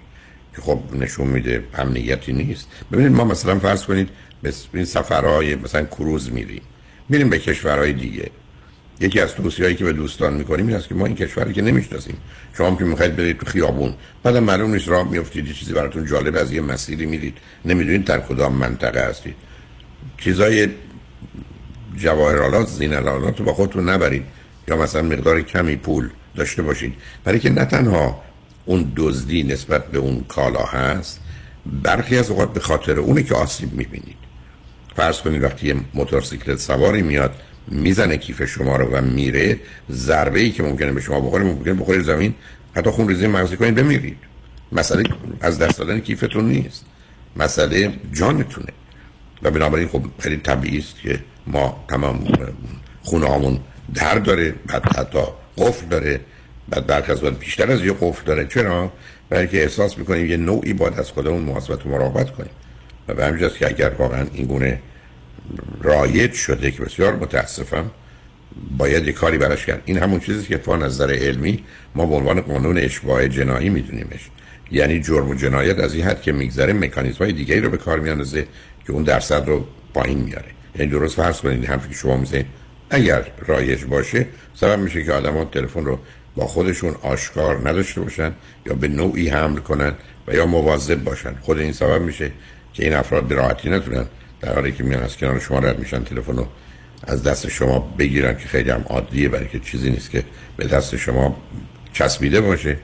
که 0.56 0.62
خب 0.62 0.80
نشون 0.92 1.26
میده 1.26 1.64
امنیتی 1.74 2.32
نیست. 2.32 2.68
ببینید 2.92 3.12
ما 3.12 3.24
مثلا 3.24 3.58
فرض 3.58 3.84
کنید 3.84 4.08
به 4.42 4.52
این 4.74 4.84
سفرهای 4.84 5.54
مثلا 5.54 5.84
کروز 5.84 6.32
میریم. 6.32 6.62
میریم 7.08 7.30
به 7.30 7.38
کشورهای 7.38 7.92
دیگه. 7.92 8.30
یکی 9.00 9.20
از 9.20 9.34
توصیه‌ای 9.34 9.74
که 9.74 9.84
به 9.84 9.92
دوستان 9.92 10.34
می‌کنیم 10.34 10.66
این 10.66 10.76
است 10.76 10.88
که 10.88 10.94
ما 10.94 11.06
این 11.06 11.14
کشوری 11.14 11.52
که 11.52 11.62
نمی‌شناسیم. 11.62 12.16
شما 12.56 12.76
که 12.76 12.84
می‌خواید 12.84 13.16
برید 13.16 13.38
تو 13.38 13.46
خیابون. 13.46 13.94
بعدم 14.22 14.44
معلوم 14.44 14.74
نیست 14.74 14.88
راه 14.88 15.10
میافتید 15.10 15.52
چیزی 15.52 15.72
براتون 15.72 16.06
جالب 16.06 16.36
از 16.36 16.52
یه 16.52 16.60
مسیری 16.60 17.06
میرید 17.06 17.38
نمی‌دونید 17.64 18.04
در 18.04 18.20
کدام 18.20 18.52
منطقه 18.52 19.08
هستید. 19.08 19.34
چیزای 20.18 20.68
جواهرالات 21.96 22.68
زینالات 22.68 23.38
رو 23.38 23.44
با 23.44 23.54
خودتون 23.54 23.88
نبرید. 23.88 24.24
یا 24.68 24.76
مثلا 24.76 25.02
مقدار 25.02 25.42
کمی 25.42 25.76
پول 25.76 26.08
داشته 26.36 26.62
باشید. 26.62 26.94
برای 27.24 27.38
که 27.38 27.50
نه 27.50 27.64
تنها 27.64 28.22
اون 28.64 28.92
دزدی 28.96 29.42
نسبت 29.42 29.86
به 29.86 29.98
اون 29.98 30.24
کالا 30.28 30.64
هست 30.64 31.20
برخی 31.82 32.18
از 32.18 32.30
اوقات 32.30 32.52
به 32.52 32.60
خاطر 32.60 32.98
اونه 33.00 33.22
که 33.22 33.34
آسیب 33.34 33.72
می‌بینید. 33.72 34.16
فرض 34.96 35.20
کنید 35.20 35.42
وقتی 35.42 35.66
یه 35.66 35.76
موتورسیکلت 35.94 36.58
سواری 36.58 37.02
میاد 37.02 37.34
می‌زنه 37.68 38.16
کیف 38.16 38.44
شما 38.44 38.76
رو 38.76 38.87
و 38.96 39.00
میره. 39.00 39.58
ضربه 39.90 40.40
ای 40.40 40.50
که 40.50 40.62
ممکنه 40.62 40.92
به 40.92 41.00
شما 41.00 41.20
بخوره 41.20 41.44
ممکنه 41.44 41.75
بخوره 41.75 42.02
زمین. 42.02 42.35
حتی 42.76 42.90
خون 42.90 43.08
ریزی 43.08 43.26
مغزی 43.26 43.56
کنید 43.56 43.75
بمیرید. 43.75 44.16
مسئله 44.73 45.02
از 45.40 45.58
دست 45.58 45.78
دادن 45.78 46.00
کیفتون 46.00 46.49
نیست. 46.49 46.85
مسئله 47.37 47.92
جانتونه. 48.12 48.73
و 49.42 49.50
بنابراین 49.50 49.88
خب 49.88 50.02
خیلی 50.18 50.37
طبیعی 50.37 50.78
است 50.78 51.00
که 51.02 51.20
ما 51.46 51.85
تمام 51.88 52.28
خونه 53.02 53.26
هامون 53.26 53.61
در 53.94 54.14
داره 54.14 54.54
بعد 54.66 54.96
حتی 54.96 55.18
قفل 55.58 55.87
داره. 55.87 56.20
بعد 56.68 56.87
برخی 56.87 57.12
از 57.12 57.20
بیشتر 57.20 57.73
از 57.73 57.85
یه 57.85 57.92
قفل 57.92 58.25
داره. 58.25 58.46
چرا؟ 58.46 58.92
برای 59.28 59.49
که 59.49 59.62
احساس 59.62 59.99
می‌کنیم 59.99 60.26
یه 60.26 60.37
نوعی 60.37 60.73
باید 60.73 60.94
از 60.99 61.11
خودمون 61.11 61.42
محاسبت 61.42 61.87
و 61.87 61.88
مراقبت 61.88 62.30
کنیم. 62.30 62.50
و 63.08 63.14
به 63.14 63.26
همین 63.26 63.49
که 63.49 63.66
اگر 63.66 63.90
واقعا 63.90 64.26
این 64.32 64.46
گونه 64.46 64.80
رایج 65.82 66.32
شده 66.32 66.70
که 66.70 66.82
بسیار 66.82 67.16
متاسفم. 67.16 67.90
باید 68.78 69.06
یه 69.06 69.12
کاری 69.12 69.38
براش 69.38 69.66
کرد. 69.66 69.82
این 69.84 69.98
همون 69.98 70.20
چیزی 70.20 70.46
که 70.46 70.72
از 70.72 70.80
نظر 70.80 71.10
علمی 71.10 71.64
ما 71.94 72.06
به 72.06 72.14
عنوان 72.14 72.40
قانون 72.40 72.78
اشباع 72.78 73.28
جنایی 73.28 73.68
میدونیمش. 73.68 74.30
یعنی 74.70 75.00
جرم 75.00 75.28
و 75.28 75.34
جنایت 75.34 75.78
از 75.78 75.94
این 75.94 76.04
حد 76.04 76.22
که 76.22 76.32
میگذره 76.32 76.72
مکانیزم 76.72 77.18
های 77.18 77.32
دیگه 77.32 77.60
رو 77.60 77.70
به 77.70 77.76
کار 77.76 78.00
میاندازه 78.00 78.46
که 78.86 78.92
اون 78.92 79.02
درصد 79.02 79.48
رو 79.48 79.66
پایین 79.94 80.18
میاره 80.18 80.50
یعنی 80.78 80.90
درست 80.90 81.16
فرض 81.16 81.40
کنید 81.40 81.64
حرفی 81.64 81.88
که 81.88 81.94
شما 81.94 82.16
می‌زنید. 82.16 82.46
اگر 82.90 83.26
رایج 83.46 83.84
باشه 83.84 84.26
سبب 84.54 84.78
میشه 84.78 85.04
که 85.04 85.12
آدما 85.12 85.44
تلفن 85.44 85.84
رو 85.84 85.98
با 86.36 86.46
خودشون 86.46 86.94
آشکار 87.02 87.68
نداشته 87.68 88.00
باشن 88.00 88.32
یا 88.66 88.74
به 88.74 88.88
نوعی 88.88 89.28
حمل 89.28 89.58
کنن 89.58 89.92
و 90.28 90.34
یا 90.34 90.46
مواظب 90.46 91.04
باشن. 91.04 91.34
خود 91.40 91.58
این 91.58 91.72
سبب 91.72 92.02
میشه 92.02 92.30
که 92.72 92.84
این 92.84 92.94
افراد 92.94 93.24
به 93.24 93.34
راحتی 93.34 93.70
نتونن 93.70 94.06
در 94.40 94.54
حالی 94.54 94.72
که 94.72 94.84
میان 94.84 95.02
از 95.02 95.16
کنار 95.16 95.38
شما 95.38 95.58
رد 95.58 95.78
میشن 95.78 96.04
تلفن 96.04 96.36
رو 96.36 96.46
از 97.06 97.22
دست 97.22 97.48
شما 97.48 97.78
بگیرن 97.98 98.36
که 98.36 98.48
خیلی 98.48 98.70
هم 98.70 98.84
عادیه 98.88 99.28
برای 99.28 99.48
که 99.48 99.58
چیزی 99.58 99.90
نیست 99.90 100.10
که 100.10 100.24
به 100.56 100.66
دست 100.66 100.96
شما 100.96 101.36
چسبیده 101.92 102.40
باشه 102.40 102.76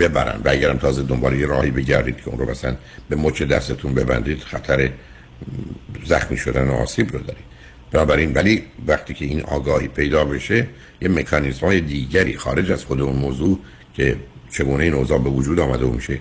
ببرن. 0.00 0.40
و 0.44 0.48
اگرم 0.48 0.78
تازه 0.78 1.02
دنبال 1.02 1.40
یه 1.40 1.46
راهی 1.46 1.70
بگردید 1.70 2.16
که 2.16 2.28
اون 2.28 2.38
رو 2.38 2.50
مثلا 2.50 2.76
به 3.08 3.16
مچ 3.16 3.42
دستتون 3.42 3.94
ببندید 3.94 4.40
خطر 4.40 4.90
زخمی 6.04 6.36
شدن 6.36 6.68
و 6.68 6.72
آسیب 6.72 7.12
رو 7.12 7.18
دارید. 7.18 7.44
بنابراین 7.92 8.32
ولی 8.32 8.62
وقتی 8.86 9.14
که 9.14 9.24
این 9.24 9.42
آگاهی 9.42 9.88
پیدا 9.88 10.24
بشه 10.24 10.66
یه 11.00 11.08
مکانیزم 11.08 11.66
های 11.66 11.80
دیگری 11.80 12.36
خارج 12.36 12.72
از 12.72 12.84
خود 12.84 13.00
اون 13.00 13.16
موضوع 13.16 13.58
که 13.94 14.16
چگونه 14.50 14.84
این 14.84 14.94
اوضاع 14.94 15.18
به 15.18 15.30
وجود 15.30 15.60
آمده 15.60 15.84
و 15.84 15.90
میشه 15.90 16.18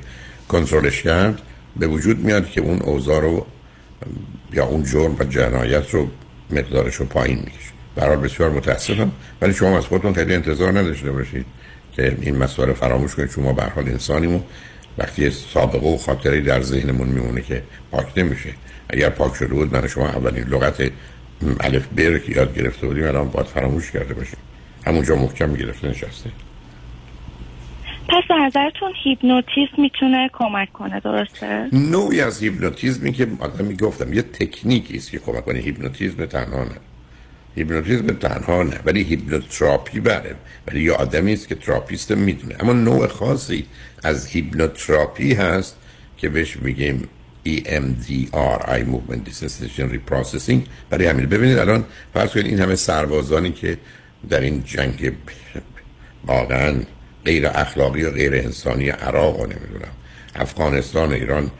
کنترلش 0.48 1.02
کرد 1.02 1.42
به 1.76 1.88
وجود 1.88 2.20
میاد 2.20 2.50
که 2.50 2.62
اون 2.62 2.80
اوضاع 2.82 3.22
رو 3.22 3.46
یا 4.54 4.66
اون 4.66 4.84
جرم 4.84 5.16
و 5.20 5.24
جنایت 5.24 5.90
رو 5.90 6.08
مقدارش 6.50 6.96
رو 6.96 7.06
پایین 7.06 7.40
می‌کشه 7.40 7.72
برحال 7.96 8.18
بسیار 8.18 8.50
متاسفم. 8.50 9.12
ولی 9.42 9.54
شما 9.54 9.78
از 9.78 9.86
خودتون 9.86 10.14
خیلی 10.14 10.34
انتظار 10.34 10.80
نداشته 10.80 11.12
باشید 11.12 11.46
که 11.92 12.18
این 12.22 12.38
مسئله 12.38 12.74
فراموش 12.74 13.16
کنید. 13.16 13.32
شما 13.32 13.54
به 13.54 13.64
حال 13.64 13.90
انسانیم 13.90 14.44
وقتی 14.98 15.30
سابقه 15.30 15.88
و 15.88 15.98
خاطری 15.98 16.42
در 16.42 16.62
ذهنمون 16.62 17.08
میمونه 17.08 17.42
که 17.42 17.64
پاک 17.92 18.18
نمیشه. 18.18 18.50
اگر 18.90 19.10
پاک 19.10 19.36
شده 19.36 19.54
بود 19.54 19.76
من 19.76 19.88
شما 19.88 20.08
اولین 20.08 20.44
لغت 20.44 20.92
الفبا 21.60 21.88
رو 21.88 22.18
که 22.18 22.32
یاد 22.32 22.56
گرفته 22.56 22.88
بودیم. 22.88 23.06
الان 23.06 23.30
باید 23.30 23.48
فراموش 23.48 23.92
کرده 23.92 24.14
باشیم. 24.14 24.38
همونجا 24.86 25.16
محکم 25.16 25.54
گرفته 25.54 25.88
نشسته. 25.88 26.30
پس 28.10 28.24
نظرتون 28.42 28.94
هیپنوتیزم 29.04 29.82
می‌تونه 29.82 30.30
کمک 30.34 30.74
کنه 30.74 31.00
درسته؟ 31.00 31.68
نوعی 31.74 32.22
از 32.22 32.44
هیپنوتیزمی 32.44 33.12
که 33.12 33.28
آدم 33.40 33.66
می‌گفتم 33.66 34.14
یه 34.14 34.22
تکنیکی 34.22 34.98
است 34.98 35.12
که 35.12 35.20
کمک 35.20 35.46
کنه. 35.46 35.60
هیپنوتیزم 35.60 36.26
تنها 36.26 36.64
نه 36.64 36.78
هیپنوتیزم 37.56 38.08
تنها 38.08 38.64
نه 38.64 38.80
ولی 38.86 39.04
hypnotherapy 39.04 40.00
بله. 40.00 40.36
ولی 40.68 40.84
یه 40.84 40.92
آدمی 40.92 41.34
است 41.34 41.48
که 41.48 41.56
therapist 41.56 42.12
می‌دونه. 42.12 42.56
اما 42.60 42.74
نوع 42.74 43.08
خاصی 43.08 43.66
از 44.04 44.28
هیپنوتراپی 44.28 45.34
هست 45.34 45.78
که 46.18 46.30
بهش 46.30 46.58
میگیم 46.58 47.08
EMDR 47.48 48.60
Eye 48.74 48.86
Movement 48.92 49.30
Desensitization 49.30 49.88
Reprocessing. 49.96 50.60
برای 50.90 51.06
همین 51.08 51.26
ببینید 51.26 51.58
الان 51.58 51.86
فرض 52.14 52.32
کنید 52.32 52.46
این 52.46 52.60
همه 52.60 52.76
سربازانی 52.76 53.52
که 53.52 53.78
در 54.30 54.40
این 54.40 54.64
جنگ 54.64 55.14
واقعا 56.26 56.76
غیر 57.26 57.48
اخلاقی 57.48 58.04
و 58.04 58.12
غیر 58.12 58.36
انسانی 58.36 58.90
عراق 58.90 59.40
و 59.40 59.46
نمی‌دونم. 59.46 59.92
افغانستان 60.36 61.10
و 61.10 61.14
ایران 61.14 61.52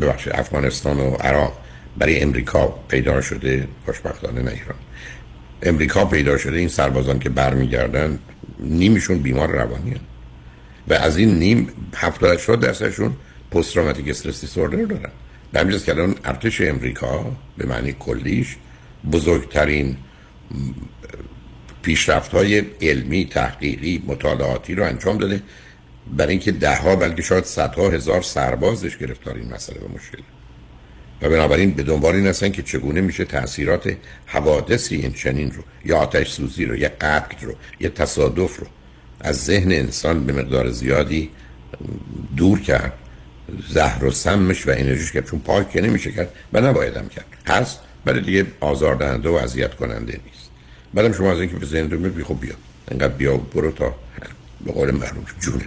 ببخشید 0.00 0.32
افغانستان 0.32 1.00
و 1.00 1.14
عراق 1.14 1.58
برای 1.98 2.20
امریکا 2.20 2.66
پیدا 2.66 3.20
شده 3.20 3.68
خوشبختانه 3.84 4.42
نه 4.42 4.50
ایران. 4.50 4.78
امریکا 5.62 6.04
پیدا 6.04 6.38
شده 6.38 6.56
این 6.56 6.68
سربازان 6.68 7.18
که 7.18 7.28
برمیگردن 7.28 8.18
نیمشون 8.60 9.18
بیمار 9.18 9.50
روانی 9.50 9.90
هن. 9.90 10.00
و 10.88 10.94
از 10.94 11.16
این 11.16 11.38
نیم 11.38 11.68
70 11.96 12.60
درصدشون 12.60 13.16
پست 13.50 13.74
تروماتیک 13.74 14.08
استرس 14.08 14.40
دیسوردر 14.40 14.84
دارن. 14.84 15.10
به 15.52 15.60
همین 15.60 15.78
که 15.78 15.92
الان 15.92 16.14
ارتش 16.24 16.60
امریکا 16.60 17.36
به 17.58 17.66
معنی 17.66 17.92
کلیش 17.92 18.56
بزرگترین 19.12 19.96
پیشرفت 21.88 22.32
های 22.32 22.62
علمی 22.82 23.24
تحقیقی 23.24 24.02
مطالعاتی 24.06 24.74
رو 24.74 24.84
انجام 24.84 25.18
داده. 25.18 25.42
برای 26.16 26.30
اینکه 26.30 26.52
ده 26.52 26.76
ها 26.76 26.96
بلکه 26.96 27.22
شاید 27.22 27.44
صدها 27.44 27.88
هزار 27.88 28.22
سربازش 28.22 28.96
گرفتار 28.96 29.34
این 29.34 29.52
مسئله 29.52 29.80
و 29.80 29.88
مشکل. 29.94 30.22
و 31.22 31.28
بنابراین 31.28 31.70
به 31.70 31.82
دنبال 31.82 32.14
این 32.14 32.26
هستن 32.26 32.48
که 32.48 32.62
چگونه 32.62 33.00
میشه 33.00 33.24
تاثیرات 33.24 33.96
حوادثی 34.26 34.96
این 34.96 35.12
چنین 35.12 35.50
رو 35.50 35.62
یا 35.84 35.98
آتش 35.98 36.30
سوزی 36.30 36.64
رو 36.64 36.76
یا 36.76 36.90
قتل 37.00 37.46
رو 37.46 37.54
یا 37.80 37.88
تصادف 37.88 38.56
رو 38.56 38.66
از 39.20 39.44
ذهن 39.44 39.72
انسان 39.72 40.26
به 40.26 40.32
مقدار 40.32 40.70
زیادی 40.70 41.30
دور 42.36 42.60
کرد. 42.60 42.92
زهر 43.68 44.04
و 44.04 44.10
سمش 44.10 44.68
و 44.68 44.70
انرژیش 44.70 45.12
کرد 45.12 45.26
چون 45.26 45.40
پاک 45.40 45.70
که 45.70 45.80
نمیشه 45.80 46.12
کرد 46.12 46.32
و 46.52 46.60
نبایدم 46.60 47.08
کرد. 47.08 47.26
هست 47.46 47.80
ولی 48.06 48.20
دیگه 48.20 48.46
آزاردهنده 48.60 49.28
و 49.28 49.34
اذیت 49.34 49.74
کننده 49.74 50.20
نیست. 50.26 50.37
بعدم 50.94 51.12
شما 51.12 51.32
از 51.32 51.40
اینکه 51.40 51.56
به 51.56 51.96
رو 51.96 52.10
بی 52.10 52.22
خب 52.22 52.40
بیا 52.40 52.54
انقدر 52.90 53.14
بیا 53.14 53.36
برو 53.36 53.70
تا 53.70 53.94
به 54.64 54.72
قول 54.72 54.90
معروف 54.90 55.38
جون 55.40 55.62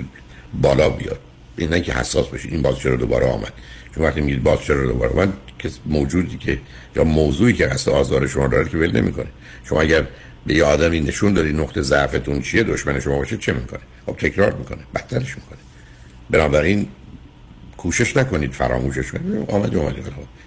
بالا 0.62 0.90
بیاد. 0.90 1.20
این 1.58 1.82
که 1.82 1.94
حساس 1.94 2.28
بشید 2.28 2.54
این 2.54 2.62
باز 2.62 2.80
چرا 2.80 2.96
دوباره 2.96 3.26
آمد. 3.26 3.54
چون 3.96 4.04
وقتی 4.04 4.22
میگید 4.22 4.44
باز 4.44 4.62
چرا 4.62 4.86
دوباره 4.86 5.16
من 5.16 5.34
کس 5.60 5.80
موجودی 5.86 6.38
که 6.38 6.60
یا 6.96 7.04
موضوعی 7.04 7.54
که 7.54 7.66
قصد 7.66 7.92
آزار 7.92 8.28
شما 8.28 8.48
داره 8.48 8.70
که 8.70 8.78
ول 8.78 9.02
نمی‌کنه. 9.02 9.28
شما 9.64 9.82
اگر 9.82 10.08
به 10.46 10.54
یه 10.54 10.64
آدمی 10.64 11.00
نشون 11.00 11.34
داری 11.34 11.54
نقطه 11.54 11.82
ضعفتون 11.82 12.42
چیه 12.42 12.64
دشمن 12.64 13.00
شما 13.00 13.18
باشه 13.18 13.38
چه 13.38 13.54
می‌کنه؟ 13.54 13.80
خب 14.06 14.18
تکرار 14.18 14.54
می‌کنه 14.54 14.80
بدترش 14.96 15.36
می‌کنه. 15.36 15.58
بنابراین 16.30 16.88
کوشش 17.78 18.18
نکنید 18.18 18.52
فراموشش 18.52 19.12
کنید. 19.12 19.50
آمد 19.50 19.76
اومد 19.76 19.96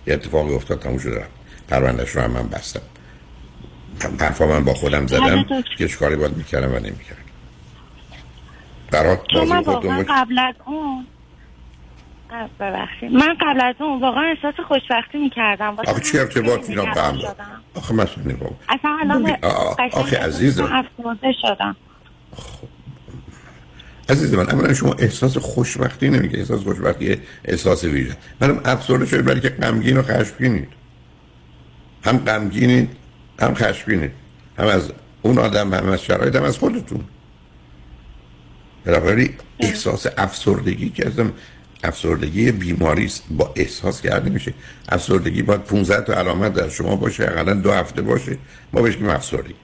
یه 0.06 0.14
اتفاقی 0.14 0.54
افتاد 0.54 0.80
تموم 0.80 0.98
شده 0.98 1.24
پروندهش 1.68 2.10
رو 2.10 2.22
هم 2.22 2.30
من 2.30 2.48
بستم. 2.48 2.80
حرفا 4.20 4.46
من 4.46 4.64
با 4.64 4.74
خودم 4.74 5.06
زدم. 5.06 5.44
که 5.78 5.88
کاری 5.88 6.16
باید 6.16 6.36
می‌کردم 6.36 6.72
و 6.72 6.78
نمی‌کردم. 6.78 7.22
برات 8.90 9.20
من 9.48 9.62
واقعا 9.62 10.04
قبل 10.08 10.38
از 10.38 10.54
اون 10.66 11.06
ببخشید. 12.60 13.12
من 13.12 13.36
قبل 13.40 13.60
از 13.60 13.74
اون 13.78 14.00
واقعا 14.00 14.22
احساس 14.22 14.54
خوشبختی 14.68 15.18
می‌کردم. 15.18 15.76
آخه 15.86 16.00
چه 16.00 16.18
ارتباط 16.18 16.70
اینا 16.70 16.84
به 16.84 17.02
هم 17.02 17.18
آخه 17.74 17.94
مثلا 17.94 18.24
نگاه 18.24 18.50
اصلا 18.68 18.98
الان 19.00 19.36
آخه 19.92 20.18
عزیزم. 20.18 20.64
افسرده 20.64 21.32
شدم. 21.42 21.76
خب. 22.36 22.68
عزیز 24.08 24.34
من 24.34 24.50
اولا 24.50 24.74
شما 24.74 24.92
احساس 24.92 25.38
خوشبختی 25.38 26.08
نمیگه 26.08 26.38
احساس 26.38 26.62
خوشبختی 26.62 27.16
احساس 27.44 27.84
ویژه. 27.84 28.16
منم 28.40 28.60
افسرده 28.64 29.06
شده 29.06 29.22
برای 29.22 29.40
که 29.40 29.48
غمگین 29.48 29.96
و 29.96 30.02
خشمگینید. 30.02 30.68
هم 32.04 32.18
غمگینید 32.18 32.96
هم 33.40 33.54
خشمگینید 33.54 34.12
هم 34.58 34.66
از 34.66 34.92
اون 35.22 35.38
آدم 35.38 35.74
هم 35.74 35.88
از 35.88 36.02
شرایط 36.02 36.36
هم 36.36 36.42
از 36.42 36.58
خودتون. 36.58 37.04
بنابراین 38.84 39.34
احساس 39.60 40.06
افسردگی 40.16 40.90
که 40.90 41.06
ازم 41.06 41.32
افسردگی 41.84 42.52
بیماری 42.52 43.04
است 43.04 43.24
با 43.30 43.52
احساس 43.56 44.02
کرده 44.02 44.30
میشه. 44.30 44.54
افسردگی 44.88 45.42
باید 45.42 45.60
15 45.60 46.00
تا 46.00 46.12
علامت 46.12 46.52
در 46.54 46.68
شما 46.68 46.96
باشه 46.96 47.24
حداقل 47.24 47.60
دو 47.60 47.72
هفته 47.72 48.02
باشه. 48.02 48.38
ما 48.72 48.82
بهش 48.82 48.94
میگیم 48.94 49.10
افسردگی. 49.10 49.54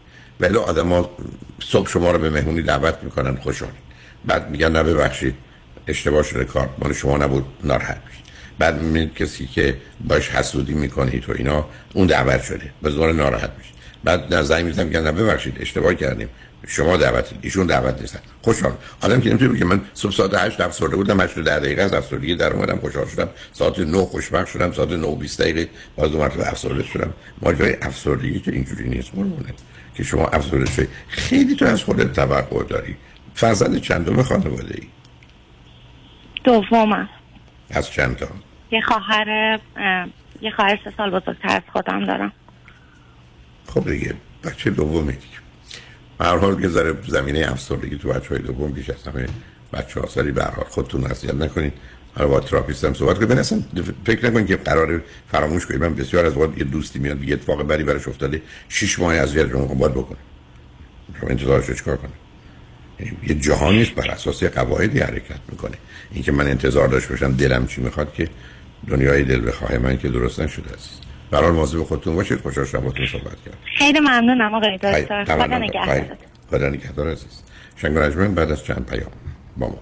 ولی 0.40 0.56
آدما 0.56 1.10
صبح 1.62 1.88
شما 1.88 2.10
رو 2.10 2.18
به 2.18 2.30
مهمونی 2.30 2.62
دعوت 2.62 2.98
می‌کنن 3.02 3.36
خوشحال 3.36 3.70
بعد 4.24 4.50
میگن 4.50 4.72
نه 4.72 4.82
ببخشید 4.82 5.34
اشتباه 5.86 6.22
شده 6.22 6.44
کار. 6.44 6.68
مال 6.78 6.92
شما 6.92 7.16
نبود 7.16 7.44
ناراحت 7.64 8.00
بعد 8.60 8.82
می‌بینید 8.82 9.14
کسی 9.14 9.46
که 9.46 9.76
باش 10.08 10.28
حسودی 10.28 10.74
می‌کنید 10.74 11.22
تو 11.22 11.32
اینا 11.32 11.66
اون 11.94 12.06
دعوت 12.06 12.42
شده. 12.42 12.72
به 12.82 12.90
زور 12.90 13.12
ناراحت 13.12 13.50
میشید 13.58 13.74
بعد 14.04 14.28
در 14.28 14.42
زنگ 14.42 14.64
می‌زنم 14.64 14.86
میگن 14.86 15.02
نه 15.02 15.12
ببخشید 15.12 15.56
اشتباه 15.60 15.94
کردیم. 15.94 16.28
شما 16.66 16.96
دعوت 16.96 17.30
ایشون 17.42 17.66
دعوت 17.66 18.00
نیستن. 18.00 18.20
خوشحال. 18.42 18.72
آدم 19.00 19.20
که 19.20 19.28
نمی‌تونه 19.28 19.58
که 19.58 19.64
من 19.64 19.80
صبح 19.94 20.12
ساعت 20.12 20.34
8 20.34 20.60
افسرده 20.60 20.96
بودم 20.96 21.20
8 21.20 21.38
10 21.38 21.58
دقیقه 21.58 21.82
از 21.82 21.92
افسردگی 21.92 22.34
در 22.34 22.52
اومدم 22.52 22.78
خوشحال 22.78 23.06
شدم. 23.06 23.28
ساعت 23.52 23.78
9 23.78 23.98
خوشبخت 23.98 24.46
شدم 24.46 24.72
ساعت 24.72 24.90
9 24.90 25.16
20 25.16 25.40
دقیقه 25.40 25.68
باز 25.96 26.10
دو 26.10 26.18
مرتبه 26.18 26.48
افسرده 26.48 26.82
شدم. 26.82 27.12
ماجرای 27.42 27.76
افسردگی 27.82 28.40
که 28.40 28.52
اینجوری 28.52 28.88
نیست 28.88 29.10
قربونه 29.10 29.54
که 29.94 30.02
شما 30.02 30.26
افسرده 30.26 30.70
شدی. 30.70 30.88
خیلی 31.08 31.56
تو 31.56 31.64
از 31.64 31.82
خودت 31.82 32.12
توقع 32.12 32.64
داری. 32.64 32.96
فرزند 33.34 33.80
چندم 33.80 34.22
خانواده 34.22 34.74
ای 34.74 34.88
دومم. 36.44 37.08
از 37.70 37.90
چند 37.90 38.16
تا 38.16 38.28
یه 38.70 38.80
خواهر 38.80 39.58
یه 40.40 40.50
خواهر 40.50 40.80
سه 40.84 40.92
سال 40.96 41.10
بزرگتر 41.10 41.48
از 41.48 41.62
خودم 41.72 42.06
دارم. 42.06 42.32
خب 43.66 43.90
دیگه 43.90 44.14
بچه 44.44 44.70
دومی 44.70 45.12
دیگه. 45.12 45.24
هر 46.20 46.36
حال 46.36 46.60
که 46.60 46.68
ذره 46.68 46.94
زمینه 47.06 47.46
افسردگی 47.52 47.98
تو 47.98 48.08
بچه 48.08 48.28
های 48.28 48.38
دوم 48.38 48.72
بیش 48.72 48.90
از 48.90 49.08
همه 49.08 49.26
بچه 49.72 50.00
ها 50.00 50.06
سری 50.06 50.32
به 50.32 50.44
حال 50.44 50.64
خودتون 50.68 51.04
اذیت 51.04 51.34
نکنید. 51.34 51.72
حالا 52.14 52.28
با 52.28 52.40
تراپیست 52.40 52.84
هم 52.84 52.94
صحبت 52.94 53.16
کنید. 53.16 53.32
اصلا 53.32 53.62
فکر 54.06 54.26
نکنید 54.26 54.46
که 54.46 54.56
قرار 54.56 55.02
فراموش 55.32 55.66
کنید. 55.66 55.80
من 55.80 55.94
بسیار 55.94 56.26
از 56.26 56.36
وقت 56.36 56.58
یه 56.58 56.64
دوستی 56.64 56.98
میاد 56.98 57.24
یه 57.24 57.34
اتفاق 57.34 57.62
بری 57.62 57.84
براش 57.84 58.08
افتاده. 58.08 58.42
6 58.68 58.98
ماه 58.98 59.14
اذیت 59.14 59.50
رو 59.50 59.66
باید 59.66 59.92
بکنه 59.92 60.18
شما 61.20 61.30
انتظارش 61.30 61.66
رو 61.66 61.74
چیکار 61.74 61.96
کنه 61.96 62.10
یه 63.26 63.34
جهانی 63.34 63.82
است 63.82 63.94
بر 63.94 64.10
اساس 64.10 64.44
قواعدی 64.44 64.98
حرکت 64.98 65.40
می‌کنه. 65.48 65.76
اینکه 66.12 66.32
من 66.32 66.46
انتظار 66.46 66.88
داشت 66.88 67.08
باشم 67.08 67.32
دلم 67.32 67.66
چی 67.66 67.80
می‌خواد 67.80 68.12
که 68.12 68.28
دنیای 68.88 69.22
دل 69.22 69.48
بخواه 69.48 69.78
من 69.78 69.98
که 69.98 70.08
درست 70.08 70.40
نشده 70.40 70.72
است. 70.72 71.02
برای 71.30 71.50
مواظب 71.50 71.82
خودتون 71.82 72.14
باشید. 72.14 72.40
خوشحال 72.40 72.66
شدم 72.66 72.80
باهاتون 72.80 73.06
صحبت 73.06 73.36
کردم. 73.44 73.58
خیلی 73.78 74.00
ممنونم 74.00 74.54
آقای 74.54 74.76
دکتر. 74.76 75.24
خدا 75.24 75.58
نگهدار 75.58 76.16
خدا 76.50 76.68
نگهدار 76.68 77.10
عزیز. 77.10 77.42
شنگ 77.76 77.94
بعد 78.34 78.50
از 78.50 78.64
چند 78.64 78.86
پیام 78.86 79.10
با 79.56 79.68
ما 79.68 79.78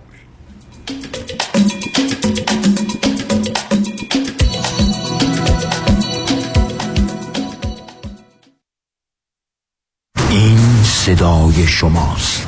این 10.30 10.82
صدای 10.82 11.66
شماست. 11.66 12.47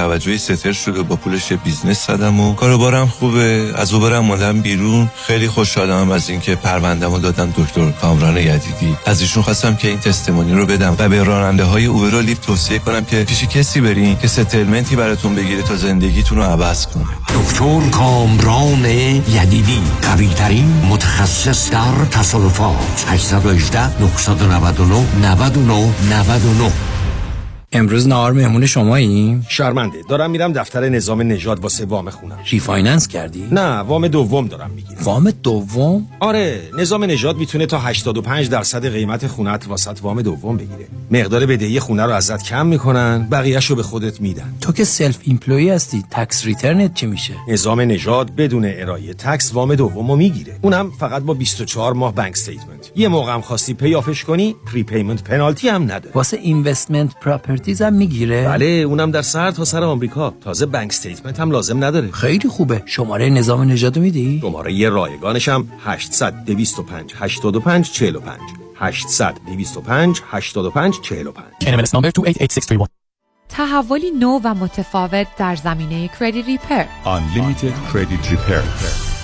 توجهی 0.00 0.38
settle 0.38 0.72
شد 0.72 0.96
و 0.96 1.04
با 1.04 1.16
پولش 1.16 1.52
business 1.52 2.06
زدم 2.06 2.40
و 2.40 2.54
کاروبارم 2.54 3.06
خوبه. 3.06 3.72
از 3.76 3.94
Uber 3.94 4.18
ام 4.18 4.24
اومدم 4.24 4.60
بیرون. 4.60 5.10
خیلی 5.26 5.48
خوشحالم 5.48 6.10
از 6.10 6.30
اینکه 6.30 6.54
پروندهمو 6.54 7.18
دادم 7.18 7.54
دکتر 7.56 7.90
کامران 7.90 8.36
یدیدی. 8.36 8.96
از 9.06 9.20
ایشون 9.20 9.42
خواستم 9.42 9.76
که 9.76 9.88
این 9.88 9.98
testimony 9.98 10.52
رو 10.52 10.66
بدم 10.66 10.96
و 10.98 11.08
به 11.08 11.22
راننده 11.22 11.64
های 11.64 11.86
Uber 11.86 12.14
و 12.14 12.20
Lyft 12.20 12.46
توصیه 12.46 12.78
کنم 12.78 13.04
که 13.04 13.24
پیش 13.24 13.44
کسی 13.44 13.80
برین 13.80 14.18
که 14.18 14.28
settlement 14.28 14.90
ی 14.90 14.96
براتون 14.96 15.34
بگیره 15.34 15.62
تا 15.62 15.76
زندگیتون 15.76 16.38
رو 16.38 16.44
عوض 16.44 16.86
کنه. 16.86 17.04
دکتر 17.34 17.80
کامران 17.90 18.84
یدیدی 18.84 19.82
قوی 20.02 20.28
ترین 20.28 20.82
متخصص 20.88 21.70
در 21.70 22.04
تصادفات. 22.10 23.04
818 23.08 24.02
999 24.02 25.06
99 25.22 25.94
99 26.10 26.72
امروز 27.72 28.08
نهار 28.08 28.32
مهمون 28.32 28.66
شماییم؟ 28.66 29.46
شرمنده 29.48 30.02
دارم 30.08 30.30
میرم 30.30 30.52
دفتر 30.52 30.88
نظام 30.88 31.22
نژاد 31.22 31.60
واسه 31.60 31.84
وام 31.84 32.10
خونم 32.10 32.38
refinance 32.50 33.08
کردی؟ 33.08 33.48
نه 33.52 33.78
وام 33.78 34.08
دوم 34.08 34.48
دارم 34.48 34.70
می‌گیرم 34.70 35.02
وام 35.02 35.30
دوم؟ 35.30 36.06
آره 36.20 36.62
نظام 36.78 37.04
نژاد 37.04 37.36
می‌تونه 37.36 37.66
تا 37.66 37.78
85 37.78 38.48
درصد 38.48 38.92
قیمت 38.92 39.26
خونت 39.26 39.68
واست 39.68 39.98
وام 40.02 40.22
دوم 40.22 40.56
بگیره 40.56 40.86
مقدار 41.10 41.46
بدهی 41.46 41.80
خونه 41.80 42.06
رو 42.06 42.12
ازت 42.12 42.42
کم 42.42 42.66
می‌کنن 42.66 43.28
بقیهش 43.30 43.66
رو 43.66 43.76
به 43.76 43.82
خودت 43.82 44.20
میدن 44.20 44.54
تو 44.60 44.72
که 44.72 44.84
self-employed 44.84 45.70
هستی 45.70 46.04
tax 46.10 46.46
return 46.46 46.87
ت 46.87 46.94
چی 46.94 47.06
میشه؟ 47.06 47.34
نظام 47.48 47.80
نژاد 47.80 48.36
بدون 48.36 48.64
ارائه 48.74 49.14
tax 49.14 49.54
وام 49.54 49.74
دوم 49.74 50.10
رو 50.10 50.16
می‌گیره 50.16 50.58
اونم 50.62 50.90
فقط 50.90 51.22
با 51.22 51.34
24 51.34 51.92
ماه 51.92 52.14
bank 52.14 52.32
statement 52.32 52.90
یه 52.96 53.08
موقع 53.08 53.32
هم 53.32 53.40
خواستی 53.40 53.74
pay 53.74 53.93
off 53.93 54.12
ش 54.12 54.24
کنی 54.24 54.56
prepayment 54.72 55.24
penalty 55.24 55.68
هم 55.68 55.82
نداره 55.82 56.10
واسه 56.14 56.36
investment 56.36 57.14
properties 57.60 57.82
هم 57.82 57.92
می‌گیره؟ 57.92 58.48
بله 58.48 58.66
اونم 58.66 59.10
در 59.10 59.22
سر 59.22 59.50
تا 59.50 59.64
سر 59.64 59.84
آمریکا. 59.84 60.34
تازه 60.40 60.66
bank 60.66 60.88
statement 60.90 61.40
هم 61.40 61.50
لازم 61.50 61.84
نداره. 61.84 62.10
خیلی 62.10 62.48
خوبه. 62.48 62.82
شماره 62.86 63.30
نظام 63.30 63.62
نژاد 63.62 63.98
میدی؟ 63.98 64.38
شماره 64.42 64.72
یه 64.72 64.88
رایگانش 64.88 65.48
هم 65.48 65.68
800 65.84 66.44
225 66.44 67.14
85 67.18 67.92
45 67.92 68.40
800 68.74 69.34
225 69.46 70.22
85 70.30 71.00
45 71.02 71.44
NMLS 71.60 71.90
number 71.90 72.10
288631 72.10 72.88
تحولی 73.48 74.10
نو 74.10 74.40
و 74.44 74.54
متفاوت 74.54 75.26
در 75.38 75.56
زمینه 75.56 76.10
کردیت 76.20 76.46
ریپر 76.46 76.84
Unlimited 77.04 77.92
Credit 77.92 78.32
Repair. 78.32 79.09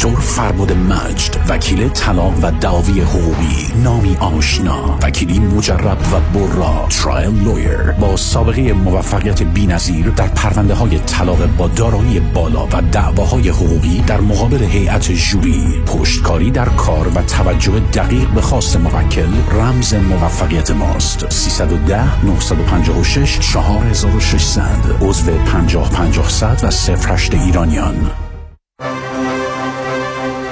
دکتر 0.00 0.20
فرباد 0.20 0.72
مجد 0.72 1.36
وکیل 1.48 1.88
طلاق 1.88 2.34
و 2.42 2.50
دعاوی 2.50 3.00
حقوقی 3.00 3.82
نامی 3.84 4.16
آشنا 4.16 4.98
وکیلی 5.02 5.38
مجرب 5.38 5.98
و 6.12 6.38
برا 6.38 6.86
ترایل 6.90 7.44
لویر 7.44 7.92
با 8.00 8.16
سابقه 8.16 8.72
موفقیت 8.72 9.42
بینظیر 9.42 10.10
در 10.10 10.26
پرونده 10.26 10.74
های 10.74 10.98
طلاق 10.98 11.46
با 11.46 11.68
دارایی 11.68 12.20
بالا 12.20 12.66
و 12.66 12.82
دعواهای 12.92 13.48
حقوقی 13.48 14.04
در 14.06 14.20
مقابل 14.20 14.62
هیئت 14.62 15.12
جوری 15.12 15.82
پشتکاری 15.86 16.50
در 16.50 16.68
کار 16.68 17.08
و 17.08 17.22
توجه 17.22 17.80
دقیق 17.80 18.28
به 18.28 18.40
خواست 18.40 18.76
موکل 18.76 19.32
رمز 19.52 19.94
موفقیت 19.94 20.70
ماست. 20.70 21.30
310 21.30 22.24
956 22.24 23.38
4600 23.38 24.62
عضو 25.00 25.32
50 25.32 25.90
500 25.90 26.60
و 26.64 26.70
08 27.06 27.34
ایرانیان. 27.34 28.29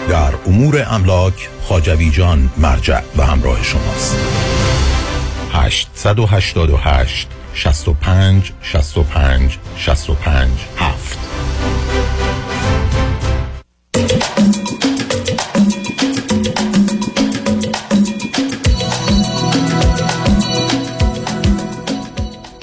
در 0.09 0.35
امور 0.47 0.87
املاک 0.90 1.49
خاجوی 1.62 2.11
جان 2.11 2.51
مرجع 2.57 3.01
و 3.16 3.23
همراه 3.23 3.62
شماست. 3.62 4.16
888 5.53 7.29
65 7.55 8.53
65 8.62 9.59
65 9.77 10.51
7 10.77 11.18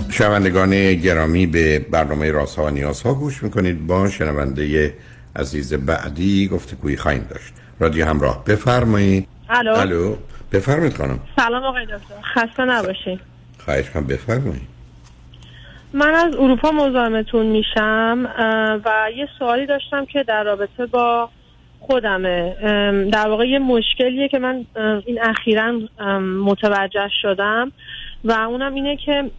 شنوندگان 0.10 0.93
گرامی 0.93 1.45
به 1.45 1.79
برنامه 1.79 2.31
راست 2.31 2.55
ها 2.55 2.65
و 2.65 2.69
نیاز 2.69 3.01
ها 3.01 3.13
گوش 3.13 3.43
می‌کنید. 3.43 3.88
با 3.88 4.10
شنونده 4.10 4.93
عزیز 5.36 5.74
بعدی 5.74 6.48
گفتگویی 6.48 6.98
خواهیم 6.98 7.28
داشت. 7.30 7.54
رادیو 7.80 8.06
همراه 8.06 8.43
بفرمایید. 8.45 9.28
الو. 9.50 9.76
الو. 9.76 10.15
بفرمایید 10.52 10.98
خانم. 10.98 11.19
سلام 11.36 11.63
آقای 11.63 11.86
دکتر. 11.86 12.21
خسته 12.34 12.65
نباشین. 12.65 13.19
خواهش 13.58 13.89
کنم 13.89 14.08
بفرمایید. 14.08 14.76
من 15.93 16.13
از 16.13 16.36
اروپا 16.36 16.71
مزاحمتون 16.71 17.45
میشم 17.45 18.30
و 18.86 19.12
یه 19.17 19.28
سوالی 19.39 19.65
داشتم 19.65 20.06
که 20.06 20.24
در 20.24 20.43
رابطه 20.43 20.86
با 20.86 21.30
خودمه. 21.80 22.56
در 23.12 23.28
واقع 23.28 23.48
یه 23.48 23.60
مشکلیه 23.60 24.28
که 24.28 24.39
من 24.39 24.65
این 25.06 25.19
اخیرا 25.21 25.80
متوجه 26.45 27.10
شدم 27.21 27.71
و 28.24 28.32
اونم 28.32 28.74
اینه 28.74 28.98
که 29.06 29.32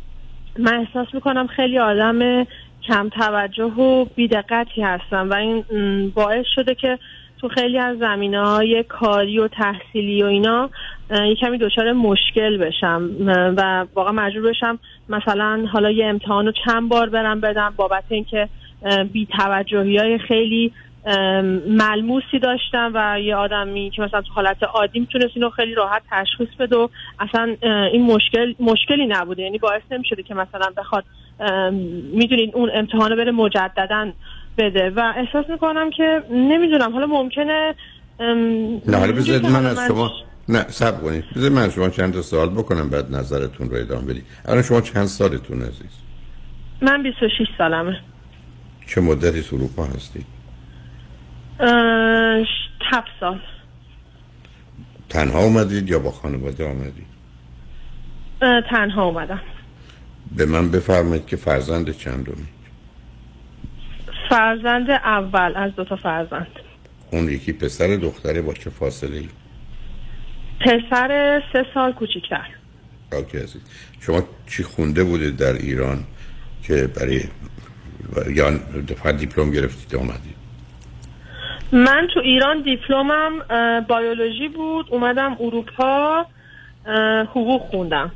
من 0.58 0.74
احساس 0.74 1.14
می‌کنم 1.14 1.46
خیلی 1.46 1.78
آدم 1.78 2.46
کم 2.88 3.08
توجه 3.08 3.64
و 3.64 4.04
بیدقتی 4.04 4.82
هستم 4.82 5.30
و 5.30 5.34
این 5.34 5.64
باعث 6.10 6.46
شده 6.54 6.74
که 6.74 6.98
تو 7.40 7.48
خیلی 7.48 7.78
از 7.78 7.98
زمینه 7.98 8.46
های 8.48 8.82
کاری 8.88 9.38
و 9.38 9.48
تحصیلی 9.48 10.22
و 10.22 10.26
اینا 10.26 10.70
یه 11.10 11.34
کمی 11.34 11.58
دچار 11.58 11.92
مشکل 11.92 12.56
بشم 12.56 13.10
و 13.56 13.86
واقعا 13.94 14.12
مجبور 14.12 14.50
بشم 14.50 14.78
مثلا 15.08 15.66
حالا 15.72 15.90
یه 15.90 16.06
امتحان 16.06 16.46
رو 16.46 16.52
چند 16.64 16.88
بار 16.88 17.08
برم 17.08 17.40
بدم 17.40 17.74
بابت 17.76 18.04
اینکه 18.08 18.48
بی 19.12 19.26
توجهی 19.38 19.96
های 19.96 20.18
خیلی 20.18 20.72
ملموسی 21.68 22.38
داشتم 22.42 22.92
و 22.94 23.20
یه 23.20 23.36
آدمی 23.36 23.90
که 23.90 24.02
مثلا 24.02 24.22
تو 24.22 24.32
حالت 24.32 24.62
عادی 24.62 25.00
می‌تونست 25.00 25.30
اینو 25.34 25.50
خیلی 25.50 25.74
راحت 25.74 26.02
تشخیص 26.10 26.48
بده 26.58 26.76
و 26.76 26.88
اصلا 27.18 27.56
این 27.92 28.02
مشکل 28.02 28.54
مشکلی 28.60 29.06
نبوده. 29.06 29.42
یعنی 29.42 29.58
باعث 29.58 29.82
نمی‌شده 29.90 30.22
که 30.22 30.34
مثلا 30.34 30.72
بخواد 30.76 31.04
می‌دونین 32.12 32.50
اون 32.54 32.70
امتحان 32.74 33.10
رو 33.10 33.16
بره 33.16 33.32
مجددا 33.32 34.12
بده. 34.58 34.90
و 34.90 35.12
احساس 35.16 35.50
می‌کنم 35.50 35.90
که 35.90 36.22
نمی‌دونم 36.30 36.92
حالا 36.92 37.06
ممکنه 37.06 37.74
نه 38.86 38.96
حالا 38.98 39.12
بذارید 39.12 39.46
من 39.46 39.66
از 39.66 39.78
شما 39.88 40.10
نه 40.48 40.64
سب 40.68 41.02
کنید. 41.02 41.24
بذارید 41.36 41.56
من 41.56 41.62
از 41.62 41.74
شما 41.74 41.88
چند 41.88 42.12
تا 42.14 42.22
سوال 42.22 42.48
بکنم 42.48 42.90
بعد 42.90 43.14
نظرتون 43.14 43.70
رو 43.70 43.76
ادامه 43.76 44.02
بدید. 44.02 44.24
الان 44.44 44.62
شما 44.62 44.80
چند 44.80 45.06
سالتون 45.06 45.62
عزیز؟ 45.62 46.00
من 46.82 47.02
26 47.02 47.46
سالمه. 47.58 48.00
چه 48.86 49.00
مدتی 49.00 49.56
اروپا 49.56 49.84
هستید؟ 49.84 50.26
اه، 51.60 51.68
هفت 52.80 53.10
سال. 53.20 53.40
تنها 55.08 55.38
اومدید 55.38 55.90
یا 55.90 55.98
با 55.98 56.10
خانواده 56.10 56.70
آمدید؟ 56.70 57.06
تنها 58.70 59.04
اومدم. 59.04 59.40
به 60.36 60.46
من 60.46 60.70
بفرمایید 60.70 61.26
که 61.26 61.36
فرزند 61.36 61.90
چندمی 61.90 62.46
فرزند 64.30 64.90
اول 64.90 65.52
از 65.56 65.74
دو 65.74 65.84
تا 65.84 65.96
فرزند. 65.96 66.46
اون 67.12 67.28
یکی 67.28 67.52
پسر 67.52 67.86
دختره 67.86 68.42
با 68.42 68.52
چه 68.52 68.70
فاصله 68.70 69.16
ای؟ 69.16 69.28
پسر 70.60 71.42
سه 71.52 71.66
سال 71.74 71.92
کوچیکتر. 71.92 72.46
اوکی 73.12 73.38
عزیز. 73.38 73.62
شما 74.00 74.22
چی 74.46 74.62
خونده 74.62 75.04
بودید 75.04 75.36
در 75.36 75.52
ایران 75.52 76.04
که 76.62 76.86
برای 76.86 77.20
یا 78.34 78.50
فقط 78.96 79.16
دیپلم 79.16 79.50
گرفتید 79.50 80.00
آمدید 80.00 80.36
من 81.72 82.08
تو 82.14 82.20
ایران 82.20 82.62
دیپلمم 82.62 83.38
بیولوژی 83.88 84.48
بود 84.48 84.86
اومدم 84.90 85.36
اروپا 85.40 86.26
حقوق 87.30 87.62
خوندم. 87.62 88.12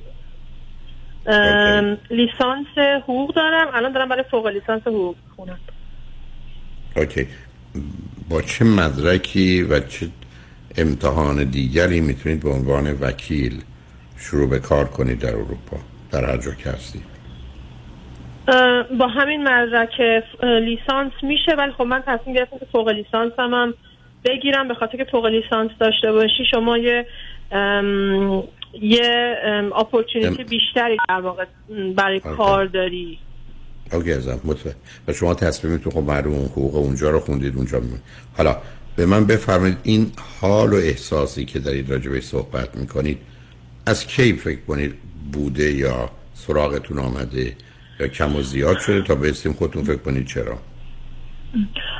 لیسانس 2.10 2.66
حقوق 3.02 3.34
دارم. 3.34 3.68
الان 3.74 3.92
دارم 3.92 4.08
برای 4.08 4.24
فوق 4.30 4.46
لیسانس 4.46 4.82
حقوق 4.82 5.16
خونم 5.36 5.58
اوکی. 6.96 7.26
با 8.30 8.42
چه 8.42 8.64
مدرکی 8.64 9.62
و 9.62 9.80
چه 9.80 10.06
امتحان 10.76 11.44
دیگری 11.44 12.00
می‌تونید 12.00 12.42
به 12.42 12.50
عنوان 12.50 12.92
وکیل 13.00 13.62
شروع 14.18 14.48
به 14.48 14.58
کار 14.58 14.84
کنید 14.84 15.18
در 15.18 15.28
اروپا 15.28 15.76
در 16.12 16.24
هر 16.24 16.36
جا 16.36 16.50
که 16.50 16.70
هستید؟ 16.70 17.02
با 18.98 19.06
همین 19.06 19.48
مدرک 19.48 20.24
لیسانس 20.42 21.12
میشه 21.22 21.52
ولی 21.58 21.72
خب 21.72 21.82
من 21.82 22.02
تصمیم 22.06 22.36
گرفتم 22.36 22.58
که 22.58 22.66
فوق 22.72 22.88
لیسانس 22.88 23.32
هم, 23.38 23.54
هم 23.54 23.74
بگیرم. 24.24 24.68
به 24.68 24.74
خاطر 24.74 24.96
که 24.96 25.04
فوق 25.04 25.26
لیسانس 25.26 25.70
داشته 25.80 26.12
باشی 26.12 26.44
شما 26.50 26.78
یه 26.78 27.06
یه 28.72 29.36
opportunity 29.76 30.42
ام. 30.42 30.48
بیشتری 30.48 30.96
در 31.08 31.20
واقع 31.20 31.44
برای 31.96 32.20
okay. 32.24 32.36
کار 32.36 32.66
داری 32.66 33.18
okay 33.92 34.12
ازم 34.12 34.40
مطمئن 34.44 34.74
و 35.08 35.12
شما 35.12 35.34
تصمیمتون 35.34 35.92
خب 35.92 36.02
معلوم 36.02 36.34
اون 36.34 36.46
حقوق 36.46 36.74
اونجا 36.74 37.10
رو 37.10 37.20
خوندید 37.20 37.56
اونجا 37.56 37.80
می... 37.80 37.88
حالا 38.36 38.56
به 38.96 39.06
من 39.06 39.26
بفرمایید 39.26 39.76
این 39.82 40.12
حال 40.40 40.72
و 40.72 40.76
احساسی 40.76 41.44
که 41.44 41.58
دارید 41.58 41.90
راجع 41.90 42.10
بهش 42.10 42.24
صحبت 42.24 42.76
می‌کنید 42.76 43.18
از 43.86 44.06
کی 44.06 44.32
فکر 44.32 44.60
کنید 44.68 44.94
بوده 45.32 45.72
یا 45.72 46.10
سراغتون 46.34 46.98
آمده 46.98 47.56
یا 48.00 48.08
کم 48.08 48.36
و 48.36 48.42
زیاد 48.42 48.78
شده 48.78 49.02
تا 49.02 49.14
به 49.14 49.28
اسم 49.28 49.52
خودتون 49.52 49.84
فکر 49.84 49.96
کنید 49.96 50.26
چرا 50.26 50.58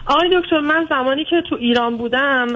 آقای 0.06 0.40
دکتر 0.40 0.60
من 0.60 0.86
زمانی 0.90 1.24
که 1.24 1.42
تو 1.48 1.56
ایران 1.56 1.96
بودم 1.96 2.46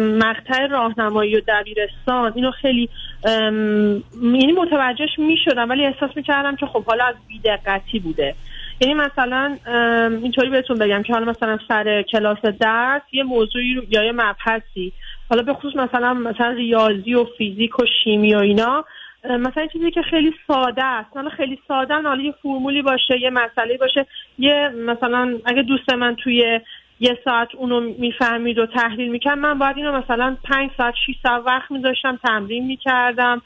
مقطع 0.00 0.66
راهنمایی 0.66 1.36
و 1.36 1.40
دبیرستان 1.48 2.32
اینو 2.36 2.50
خیلی 2.50 2.88
یعنی 3.26 4.52
متوجهش 4.52 5.18
می 5.18 5.36
شدم 5.44 5.70
ولی 5.70 5.86
احساس 5.86 6.10
می 6.16 6.22
کردم 6.22 6.56
که 6.56 6.66
خب 6.66 6.84
حالا 6.84 7.04
از 7.04 7.14
بیدقتی 7.28 7.98
بوده. 7.98 8.34
یعنی 8.80 8.94
مثلا 8.94 9.58
اینطوری 10.22 10.50
بهتون 10.50 10.78
بگم 10.78 11.02
که 11.02 11.12
حالا 11.12 11.30
مثلا 11.30 11.58
سر 11.68 12.02
کلاس 12.02 12.38
درس 12.60 13.02
یه 13.12 13.22
موضوعی 13.22 13.74
رو 13.74 13.82
یا 13.88 14.04
یه 14.04 14.12
مبحثی. 14.12 14.92
حالا 15.30 15.42
به 15.42 15.54
خصوص 15.54 15.76
مثلا 15.76 16.14
مثلا 16.14 16.50
ریاضی 16.50 17.14
و 17.14 17.24
فیزیک 17.38 17.78
و 17.78 17.84
شیمی 18.04 18.34
و 18.34 18.38
اینا. 18.38 18.84
مثلا 19.24 19.66
چیزی 19.66 19.90
که 19.90 20.02
خیلی 20.02 20.34
ساده 20.46 20.84
است. 20.84 21.10
حالا 21.14 21.30
خیلی 21.30 21.58
ساده 21.68 21.94
حالا 21.94 22.22
یه 22.22 22.34
فرمولی 22.42 22.82
باشه 22.82 23.20
یه 23.20 23.30
مسئله 23.30 23.76
باشه. 23.76 24.06
یه 24.38 24.68
مثلا 24.68 25.38
اگه 25.44 25.62
دوست 25.62 25.92
من 25.92 26.16
توی 26.24 26.60
یه 27.00 27.18
ساعت 27.24 27.54
اونو 27.54 27.80
می‌فهمید 27.80 28.58
و 28.58 28.66
تحلیل 28.66 29.10
می‌کرد. 29.10 29.38
من 29.38 29.58
باید 29.58 29.76
اینو 29.76 29.98
مثلا 29.98 30.36
پنج 30.44 30.70
ساعت 30.76 30.94
شیش 31.06 31.16
ساعت 31.22 31.42
وقت 31.46 31.70
میذاشتم 31.70 32.18
تمرین 32.24 32.66
می‌کردم 32.66 33.42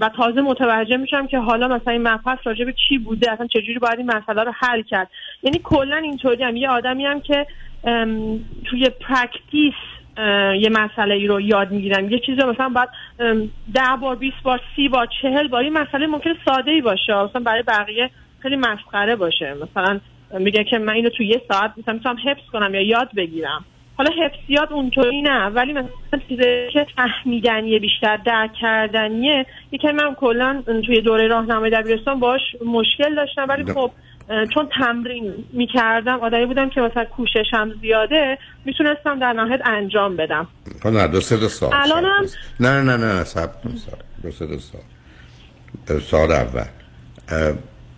و 0.00 0.10
تازه 0.16 0.40
متوجه 0.40 0.96
میشم 0.96 1.26
که 1.26 1.38
حالا 1.38 1.68
مثلا 1.68 1.92
این 1.92 2.08
مبحث 2.08 2.38
راجع 2.44 2.64
به 2.64 2.74
چی 2.88 2.98
بوده 2.98 3.32
اصلا 3.32 3.46
چجوری 3.46 3.78
باید 3.78 3.98
این 3.98 4.10
مسئله 4.16 4.42
رو 4.42 4.52
حل 4.56 4.82
کرد. 4.82 5.10
یعنی 5.42 5.60
کلا 5.64 5.96
اینطوری 5.96 6.44
هم 6.44 6.56
یه 6.56 6.68
آدمی 6.68 7.06
هم 7.06 7.20
که 7.20 7.46
توی 8.64 8.90
practice 9.00 9.74
یه 10.60 10.68
مسئله 10.70 11.14
ای 11.14 11.26
رو 11.26 11.40
یاد 11.40 11.70
می‌گیرم. 11.70 12.10
یه 12.10 12.18
چیزی 12.18 12.42
مثلا 12.42 12.68
باید 12.68 12.88
ده 13.74 13.96
بار 14.00 14.16
بیست 14.16 14.42
بار 14.42 14.60
سی 14.76 14.88
بار 14.88 15.08
چهل 15.22 15.48
بار 15.48 15.62
این 15.62 15.72
مسئله 15.72 16.06
ممکن 16.06 16.34
ساده 16.44 16.70
ای 16.70 16.80
باشه. 16.80 17.14
مثلا 17.14 17.42
برای 17.42 17.62
بقیه 17.62 18.10
خیلی 18.42 18.56
مسخره 18.56 19.16
باشه. 19.16 19.54
مثلا 19.54 20.00
میگه 20.30 20.64
که 20.64 20.78
من 20.78 20.92
اینو 20.92 21.08
تو 21.08 21.22
یه 21.22 21.42
ساعت 21.48 21.72
مثلا 21.76 21.94
می‌تونم 21.94 22.16
حفظ 22.24 22.50
کنم 22.52 22.74
یا 22.74 22.82
یاد 22.82 23.08
بگیرم. 23.16 23.64
حالا 23.96 24.10
حفظیات 24.10 24.72
اونطوری 24.72 25.22
نه 25.22 25.46
ولی 25.46 25.72
مثلا 25.72 26.20
چیزی 26.28 26.68
که 26.72 26.86
فهمیدنیه 26.96 27.78
بیشتر 27.78 28.16
درک 28.16 28.50
کردنیه 28.60 29.46
یکی 29.72 29.92
من 29.92 30.14
کلا 30.14 30.62
توی 30.86 31.00
دوره 31.00 31.26
راهنمای 31.26 31.70
دبیرستان 31.70 32.20
باش 32.20 32.40
مشکل 32.66 33.14
داشتم 33.14 33.46
ولی 33.48 33.72
خب 33.72 33.90
چون 34.54 34.68
تمرین 34.80 35.34
می‌کردم 35.52 36.20
آدمی 36.20 36.46
بودم 36.46 36.70
که 36.70 36.80
مثلا 36.80 37.04
کوششم 37.04 37.72
زیاده 37.80 38.38
می‌تونستم 38.64 39.18
در 39.18 39.32
نهایت 39.32 39.60
انجام 39.64 40.16
بدم. 40.16 40.48
خب 40.82 40.88
نه 40.88 41.08
دو 41.08 41.20
سه 41.20 41.36
دو 41.36 41.48
سال 41.48 41.70
الانم؟ 41.72 42.26
نه 42.60 42.82
نه 42.82 42.96
نه 42.96 43.16
نه 43.18 43.24
سب 43.24 43.62
کن 43.62 43.70
سال 43.76 43.98
دو 44.22 44.30
سه 44.30 44.46
دو 44.46 44.58
سال. 44.58 44.80
سال 46.00 46.32
اول. 46.32 46.64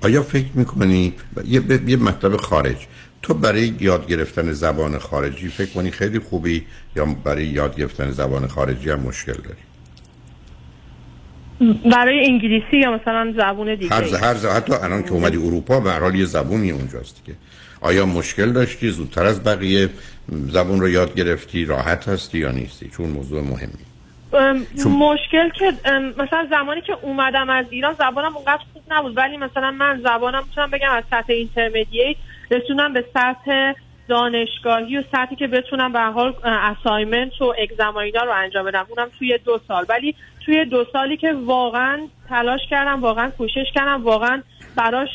آیا 0.02 0.22
فکر 0.22 0.46
می‌کنی 0.54 1.12
یه, 1.44 1.60
ب- 1.60 1.88
یه 1.88 1.96
مطلب 1.96 2.36
خارج. 2.36 2.76
تو 3.22 3.34
برای 3.34 3.74
یاد 3.80 4.06
گرفتن 4.06 4.52
زبان 4.52 4.98
خارجی 4.98 5.48
فکر 5.48 5.70
کنی 5.70 5.90
خیلی 5.90 6.18
خوبی 6.18 6.66
یا 6.96 7.04
برای 7.24 7.46
یاد 7.46 7.76
گرفتن 7.76 8.10
زبان 8.10 8.46
خارجی 8.46 8.90
هم 8.90 9.00
مشکل 9.00 9.32
داری؟ 9.32 9.60
برای 11.92 12.26
انگلیسی 12.26 12.76
یا 12.82 12.98
مثلا 12.98 13.34
زبون 13.38 13.74
دیگه 13.74 13.94
هر 13.94 14.08
ز- 14.08 14.14
هر 14.14 14.34
ز- 14.34 14.44
حتی 14.44 14.72
الان 14.72 15.02
که 15.02 15.12
اومدی 15.12 15.36
اروپا 15.36 15.80
به 15.80 15.90
هر 15.90 16.00
حال 16.00 16.14
یه 16.14 16.24
زبونی 16.24 16.70
اونجاست 16.70 17.24
که 17.24 17.32
آیا 17.80 18.06
مشکل 18.06 18.52
داشتی؟ 18.52 18.90
زودتر 18.90 19.24
از 19.24 19.44
بقیه 19.44 19.88
زبون 20.48 20.80
رو 20.80 20.88
یاد 20.88 21.14
گرفتی؟ 21.14 21.64
راحت 21.64 22.08
هستی 22.08 22.38
یا 22.38 22.50
نیستی؟ 22.50 22.88
چون 22.88 23.10
موضوع 23.10 23.42
مهمی 23.42 23.72
مشکل 24.87 25.49
که 25.49 25.73
مثلا 26.19 26.47
زمانی 26.51 26.81
که 26.81 26.93
اومدم 27.03 27.51
از 27.51 27.66
ایران 27.71 27.95
زبانم 27.95 28.37
اونقدر 28.37 28.62
خوب 28.73 28.83
نبود 28.90 29.16
ولی 29.16 29.37
مثلا 29.37 29.71
من 29.71 30.01
زبانم 30.05 30.45
می‌تونم 30.49 30.71
بگم 30.71 30.90
از 30.90 31.05
سطح 31.11 31.33
اینترمدییت 31.33 32.16
رسونم 32.51 32.93
به 32.93 33.05
سطح 33.14 33.73
دانشگاهی 34.09 34.97
و 34.97 35.03
سطحی 35.12 35.37
که 35.37 35.47
بتونم 35.47 35.93
به 35.93 36.01
حال 36.01 36.35
اسایمنت 36.45 37.43
و 37.43 37.55
اگزم 37.62 37.97
اینا 37.97 38.23
رو 38.23 38.33
انجام 38.33 38.66
بدم. 38.66 38.87
اونم 38.88 39.09
توی 39.19 39.38
دو 39.45 39.61
سال. 39.69 39.87
ولی 39.88 40.14
توی 40.47 40.64
دو 40.64 40.85
سالی 40.93 41.16
که 41.16 41.33
واقعا 41.33 42.01
تلاش 42.29 42.61
کردم 42.71 43.01
واقعا 43.01 43.31
کوشش 43.31 43.66
کردم 43.75 44.05
واقعا 44.05 44.43
براش 44.77 45.09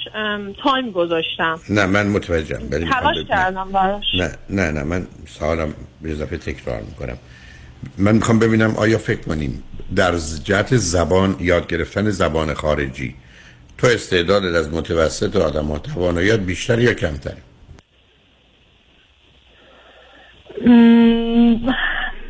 تایم 0.64 0.92
گذاشتم. 0.92 1.60
نه 1.70 1.86
من 1.86 2.08
متوجهم 2.08 2.70
تلاش. 2.70 3.18
کردم 3.30 3.72
براش. 3.72 4.04
نه 4.18 4.30
نه 4.50 4.72
نه 4.72 4.84
من 4.84 5.08
سوالم 5.28 5.74
به 6.02 6.12
اضافه 6.12 6.38
تکرار 6.38 6.82
می‌کنم. 6.82 7.18
من 7.98 8.16
می‌خوام 8.16 8.40
ببینم 8.40 8.76
آیا 8.76 8.98
فکر 8.98 9.22
کنیم 9.22 9.64
در 9.96 10.18
جهت 10.44 10.76
زبان 10.76 11.36
یاد 11.40 11.68
گرفتن 11.68 12.10
زبان 12.10 12.54
خارجی 12.54 13.16
تو 13.78 13.88
استعدادت 13.88 14.56
از 14.56 14.74
متوسط 14.74 15.36
آدم 15.36 15.66
ها 15.66 15.80
تواناییات 15.80 16.40
بیشتر 16.40 16.80
یا 16.80 16.94
کمتر؟ 16.94 17.34
م، 20.66 20.72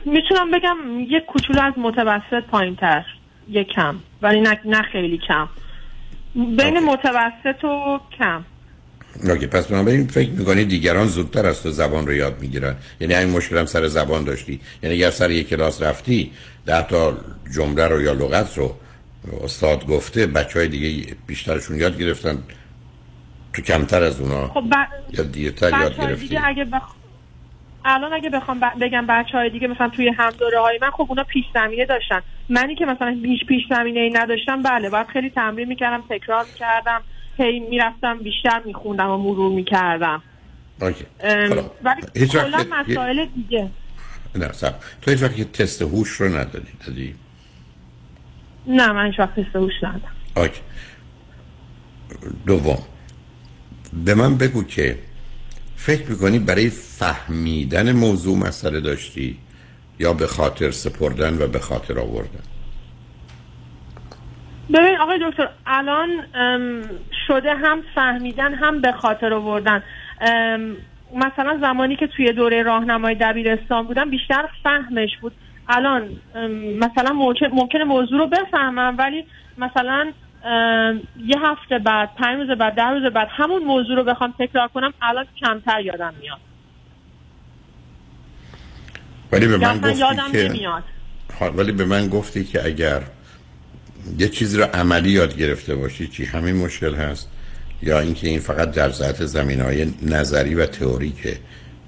می‌تونم 0.06 0.52
بگم 0.54 0.78
یک 1.00 1.26
کوچولو 1.26 1.62
از 1.62 1.74
متوسط 1.78 2.44
پایین 2.52 2.76
تر 2.76 3.06
یک 3.50 3.68
کم 3.68 3.96
ولی 4.22 4.42
نه, 4.42 4.60
نه 4.66 4.82
خیلی 4.82 5.18
کم. 5.28 5.48
بین 6.36 6.80
متوسط 6.80 7.64
و 7.64 8.00
کم. 8.20 8.44
اوکی 9.24 9.48
پس 9.48 9.68
بنابراین 9.68 10.08
فکر 10.08 10.30
می‌کنی 10.30 10.66
دیگران 10.66 11.08
زودتر 11.08 11.46
از 11.46 11.64
تو 11.64 11.72
زبان 11.72 12.08
رو 12.08 12.14
یاد 12.14 12.42
می‌گیرن؟ 12.42 12.76
یعنی 13.00 13.14
همین 13.14 13.38
مشکل 13.38 13.58
هم 13.58 13.66
سر 13.66 13.88
زبان 13.88 14.24
داشتی؟ 14.24 14.62
یعنی 14.84 14.96
اگر 14.96 15.10
سر 15.10 15.32
یک 15.32 15.50
کلاس 15.50 15.82
رفتی 15.82 16.32
ده 16.66 16.82
تا 16.88 17.18
جمله 17.56 17.88
رو 17.88 18.02
یا 18.02 18.14
لغت 18.14 18.58
رو 18.58 18.76
استاد 19.44 19.88
گفته 19.88 20.28
بچه 20.28 20.60
های 20.60 20.68
دیگه 20.68 21.16
بیشترشون 21.28 21.78
یاد 21.78 21.98
گرفتن 22.00 22.44
تو 23.54 23.62
کمتر 23.62 24.04
از 24.04 24.22
اونا 24.22 24.48
خب 24.48 24.62
ب... 24.72 24.74
یا 25.18 25.24
دیرتر 25.24 25.82
یاد 25.82 25.98
گرفتی 25.98 26.28
دیگه 26.28 26.42
اگه 26.46 26.66
بخ... 26.66 26.84
الان 27.86 28.14
اگه 28.14 28.30
بخوام 28.30 28.60
ب- 28.60 28.74
بگم 28.82 29.08
بچه 29.08 29.38
های 29.38 29.50
دیگه 29.50 29.68
مثلا 29.68 29.90
توی 29.90 30.10
هم 30.18 30.30
دوره 30.30 30.60
های 30.60 30.80
من 30.82 30.92
خب 30.92 31.06
اونا 31.10 31.24
پیش 31.24 31.46
زمینه 31.54 31.86
داشتن. 31.86 32.22
منی 32.50 32.76
که 32.76 32.86
مثلا 32.86 33.20
بیش 33.24 33.40
پیش 33.48 33.64
زمینه 33.70 34.00
ای 34.00 34.10
نداشتم 34.10 34.64
بله 34.64 34.90
باید 34.90 35.08
خیلی 35.08 35.30
تمرین 35.30 35.68
می‌کردم 35.68 36.04
تکرار 36.10 36.46
می‌کردم. 36.46 37.04
هی 37.38 37.60
می‌رفتم 37.60 38.18
بیشتر 38.18 38.62
میخوندم 38.66 39.10
و 39.10 39.18
مرور 39.18 39.52
می‌کردم. 39.52 40.24
ولی 40.80 42.28
کلا 42.28 42.66
مسائل 42.72 43.26
دیگه. 43.36 43.70
نه 44.36 44.52
سب 44.52 44.76
تو 45.02 45.12
هیچ 45.12 45.24
وقت 45.24 45.52
تست 45.52 45.82
هوش 45.82 46.10
رو 46.10 46.38
ندادی 46.38 46.72
دادی؟ 46.88 47.16
نه 48.68 48.92
من 48.92 49.06
هیچ 49.06 49.20
وقت 49.20 49.40
تست 49.40 49.56
هوش 49.56 49.74
ندادم. 49.84 50.12
اوکی. 50.38 50.62
دوم. 52.46 52.84
به 54.06 54.16
من 54.16 54.38
بگو 54.38 54.64
که 54.64 55.00
فکر 55.76 56.10
می‌کنی 56.10 56.40
برای 56.40 56.70
فهمیدن 56.70 57.92
موضوع 57.92 58.38
مسئله 58.38 58.82
داشتی 58.82 59.38
یا 60.00 60.14
به 60.14 60.28
خاطر 60.28 60.72
سپردن 60.72 61.42
و 61.42 61.48
به 61.48 61.60
خاطر 61.60 62.00
آوردن؟ 62.00 62.44
ببین 64.74 64.98
آقای 64.98 65.20
دکتر 65.30 65.50
الان 65.66 66.10
شده 67.28 67.56
هم 67.56 67.82
فهمیدن 67.96 68.54
هم 68.54 68.82
به 68.82 68.92
خاطر 68.92 69.34
آوردن. 69.34 69.84
مثلا 71.16 71.58
زمانی 71.62 71.96
که 71.96 72.08
توی 72.08 72.34
دوره 72.34 72.64
راهنمای 72.64 73.16
دبیرستان 73.16 73.88
بودم 73.88 74.10
بیشتر 74.10 74.50
فهمش 74.64 75.18
بود. 75.22 75.32
الان 75.70 76.10
مثلا 76.80 77.14
ممکن 77.14 77.48
ممکنه 77.54 77.84
موضوع 77.84 78.20
رو 78.20 78.28
بفهمم 78.28 78.96
ولی 78.98 79.26
مثلا 79.58 80.12
یه 81.26 81.40
هفته 81.42 81.80
بعد 81.80 82.10
پنج 82.16 82.40
روز 82.40 82.58
بعد 82.58 82.74
ده 82.74 82.90
روز 82.90 83.14
بعد 83.14 83.28
همون 83.32 83.64
موضوع 83.64 83.96
رو 83.96 84.04
بخوام 84.04 84.34
تکرار 84.40 84.68
کنم 84.68 84.94
الان 85.02 85.26
کمتر 85.40 85.82
یادم 85.82 86.14
میاد. 86.22 86.40
ولی 89.32 89.48
به 89.48 89.58
من 89.58 89.78
گفتی 89.78 89.94
که 90.32 90.70
ها، 91.40 91.52
ولی 91.52 91.72
به 91.72 91.86
من 91.86 92.08
گفتی 92.08 92.44
که 92.44 92.66
اگر 92.66 93.02
یه 94.20 94.30
چیزی 94.30 94.58
رو 94.58 94.64
عملی 94.64 95.10
یاد 95.10 95.38
گرفته 95.38 95.76
باشی 95.76 96.08
چی؟ 96.08 96.26
همین 96.26 96.56
مشکل 96.56 96.96
هست؟ 96.96 97.28
یا 97.82 98.00
اینکه 98.00 98.28
این 98.28 98.40
فقط 98.40 98.72
در 98.72 98.92
ذات 98.92 99.26
زمین 99.26 99.62
های 99.62 99.88
نظری 100.02 100.56
و 100.56 100.66
تئوریکه 100.66 101.38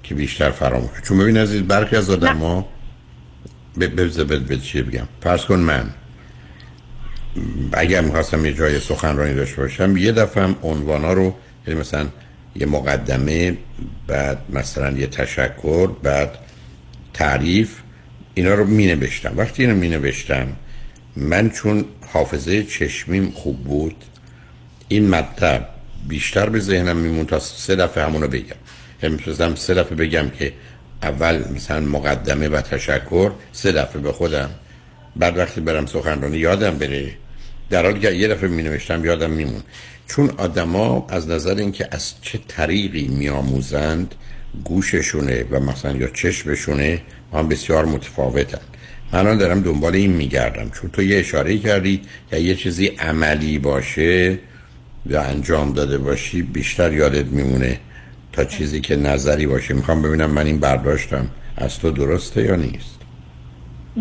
که 0.02 0.14
بیشتر 0.14 0.50
فراموش 0.50 0.90
چون 1.04 1.18
ببین 1.18 1.36
عزیز 1.36 1.62
برخی 1.62 1.96
از 1.96 2.10
آدم 2.10 2.36
ها 2.36 2.68
به 3.76 4.58
چی 4.62 4.82
بگم. 4.82 5.08
فرض 5.22 5.44
کن 5.44 5.58
من. 5.58 5.90
اگر 7.72 8.00
می‌خواستم 8.00 8.44
یه 8.44 8.52
جای 8.52 8.80
سخنرانی 8.80 9.34
داشته 9.34 9.56
باشم 9.56 9.96
یه 9.96 10.12
دفعه 10.12 10.42
هم 10.42 10.56
عنوانا 10.62 11.12
رو 11.12 11.34
یعنی 11.66 11.80
مثلا 11.80 12.06
یه 12.56 12.66
مقدمه 12.66 13.56
بعد 14.06 14.38
مثلا 14.50 14.98
یه 14.98 15.06
تشکر 15.06 15.86
بعد 16.02 16.38
تعریف 17.14 17.76
اینا 18.34 18.54
رو 18.54 18.66
می 18.66 18.86
نوشتم 18.86 19.34
وقتی 19.36 19.62
اینو 19.62 19.76
می 19.76 19.88
نوشتم 19.88 20.46
من 21.16 21.50
چون 21.50 21.84
حافظه 22.12 22.64
چشمیم 22.64 23.30
خوب 23.30 23.64
بود. 23.64 23.96
این 24.88 25.08
مطلب 25.10 25.68
بیشتر 26.08 26.48
به 26.48 26.60
ذهنم 26.60 26.96
میمون 26.96 27.26
تا 27.26 27.38
سه 27.38 27.76
دفعه 27.76 28.04
همونو 28.04 28.28
بگم. 28.28 28.56
یعنی 29.02 29.18
سه 29.56 29.74
دفعه 29.74 29.94
بگم 29.94 30.30
که 30.30 30.52
اول 31.02 31.44
مثلا 31.54 31.80
مقدمه 31.80 32.48
و 32.48 32.60
تشکر 32.60 33.32
سه 33.52 33.72
دفعه 33.72 34.02
به 34.02 34.12
خودم. 34.12 34.50
بعد 35.16 35.38
وقتی 35.38 35.60
برم 35.60 35.86
سخنرانی 35.86 36.38
یادم 36.38 36.78
بره. 36.78 37.10
در 37.70 37.84
حالی 37.84 38.00
که 38.00 38.10
یه 38.10 38.28
دفعه 38.28 38.48
می 38.48 38.62
نوشتم 38.62 39.04
یادم 39.04 39.30
میمون. 39.30 39.62
چون 40.06 40.30
آدما 40.36 41.06
از 41.08 41.28
نظر 41.28 41.54
اینکه 41.54 41.88
از 41.90 42.12
چه 42.22 42.40
طریقی 42.48 43.08
میآموزند 43.08 44.14
گوششونه 44.64 45.44
و 45.50 45.60
مثلا 45.60 45.96
یا 45.96 46.08
چشمشونه 46.08 47.02
هم 47.32 47.48
بسیار 47.48 47.84
متفاوتن. 47.84 48.60
من 49.12 49.18
الان 49.18 49.38
دارم 49.38 49.60
دنبال 49.60 49.94
این 49.94 50.12
میگردم. 50.12 50.70
چون 50.70 50.90
تو 50.90 51.02
یه 51.02 51.18
اشاره 51.18 51.58
کردی 51.58 52.02
یا 52.32 52.38
یه 52.38 52.54
چیزی 52.54 52.86
عملی 52.86 53.58
باشه 53.58 54.38
یا 55.06 55.22
انجام 55.22 55.72
داده 55.72 55.98
باشی 55.98 56.42
بیشتر 56.42 56.92
یادت 56.92 57.26
میمونه 57.26 57.80
تا 58.32 58.44
چیزی 58.44 58.80
که 58.80 58.96
نظری 58.96 59.46
باشه. 59.46 59.74
می‌خوام 59.74 60.02
ببینم 60.02 60.30
من 60.30 60.46
این 60.46 60.58
برداشتم 60.58 61.28
از 61.56 61.78
تو 61.78 61.90
درسته 61.90 62.42
یا 62.42 62.56
نیست. 62.56 62.97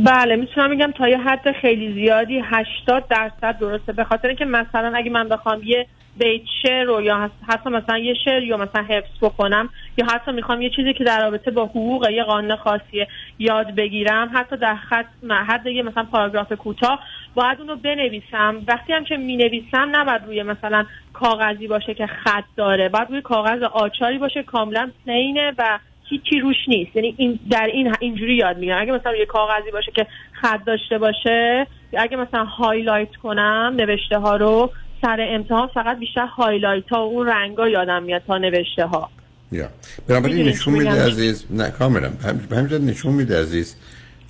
بله 0.06 0.36
می‌تونم 0.36 0.70
بگم 0.70 0.92
تا 0.92 1.10
یه 1.10 1.18
حد 1.18 1.52
خیلی 1.52 1.94
زیادی 1.94 2.42
80 2.44 3.08
درصد 3.08 3.60
درسته. 3.60 3.94
به 3.94 4.04
خاطر 4.04 4.28
اینکه 4.28 4.46
مثلا 4.46 4.92
اگه 4.96 5.12
من 5.12 5.30
بخوام 5.30 5.62
یه 5.64 5.88
بیت 6.20 6.42
شعر 6.64 6.84
رو 6.84 7.02
یا 7.02 7.32
حتی 7.48 7.70
مثلا 7.70 7.98
یه 7.98 8.14
شعر 8.26 8.44
یا 8.44 8.58
مثلا 8.58 8.84
حفظ 8.84 9.18
بکنم 9.22 9.70
یا 9.98 10.06
حتی 10.06 10.32
می‌خوام 10.32 10.62
یه 10.62 10.70
چیزی 10.70 10.94
که 10.94 11.04
در 11.04 11.22
رابطه 11.22 11.52
با 11.52 11.66
حقوق 11.66 12.10
یه 12.10 12.24
قانون 12.24 12.56
خاصی 12.56 13.06
یاد 13.40 13.76
بگیرم 13.76 14.32
حتی 14.34 14.58
در 14.58 14.76
خط 14.76 15.06
حد 15.48 15.66
یه 15.66 15.84
مثلا 15.84 16.04
پاراگراف 16.04 16.52
کوتاه 16.52 17.00
باید 17.36 17.60
اونو 17.60 17.76
بنویسم. 17.76 18.62
وقتی 18.68 18.94
هم 18.94 19.04
که 19.04 19.18
می‌نویسم 19.18 19.90
نباید 19.92 20.26
روی 20.26 20.44
مثلا 20.44 20.86
کاغذی 21.14 21.68
باشه 21.68 21.94
که 21.94 22.08
خط 22.08 22.46
داره 22.56 22.90
باید 22.90 23.10
روی 23.10 23.22
کاغذ 23.22 23.64
آچاری 23.64 24.18
باشه 24.18 24.44
کاملا 24.44 24.92
plain 25.06 25.46
ه 25.46 25.54
و 25.58 25.80
هیچی 26.10 26.40
روش 26.40 26.56
نیست. 26.68 26.96
یعنی 26.96 27.16
این 27.18 27.40
در 27.52 27.70
این 27.74 27.96
اینجوری 28.00 28.36
یاد 28.36 28.58
می‌گیرم 28.58 28.82
اگه 28.82 28.92
مثلا 28.92 29.16
یه 29.16 29.26
کاغذی 29.26 29.72
باشه 29.72 29.92
که 29.96 30.08
خط 30.32 30.66
داشته 30.66 30.98
باشه 30.98 31.68
اگه 31.98 32.18
مثلا 32.18 32.44
highlight 32.46 33.16
کنم 33.24 33.74
نوشته 33.78 34.18
ها 34.18 34.36
رو 34.36 34.72
سر 35.02 35.28
امتحان 35.30 35.68
فقط 35.68 36.00
بیشتر 36.00 36.26
highlight 36.26 36.90
ها 36.90 37.08
و 37.08 37.14
اون 37.14 37.28
رنگا 37.28 37.70
یادم 37.70 38.04
میاد 38.04 38.22
تا 38.28 38.38
نوشته 38.38 38.86
ها 38.86 39.10
یا. 39.52 39.70
بنابراین 40.08 40.48
نشون 40.48 40.74
میده 40.74 41.06
عزیز. 41.06 41.46
نه 41.50 41.70
کاملا. 41.70 42.12
همینجا 42.52 42.78
نشون 42.78 43.14
میده 43.14 43.42
عزیز. 43.42 43.76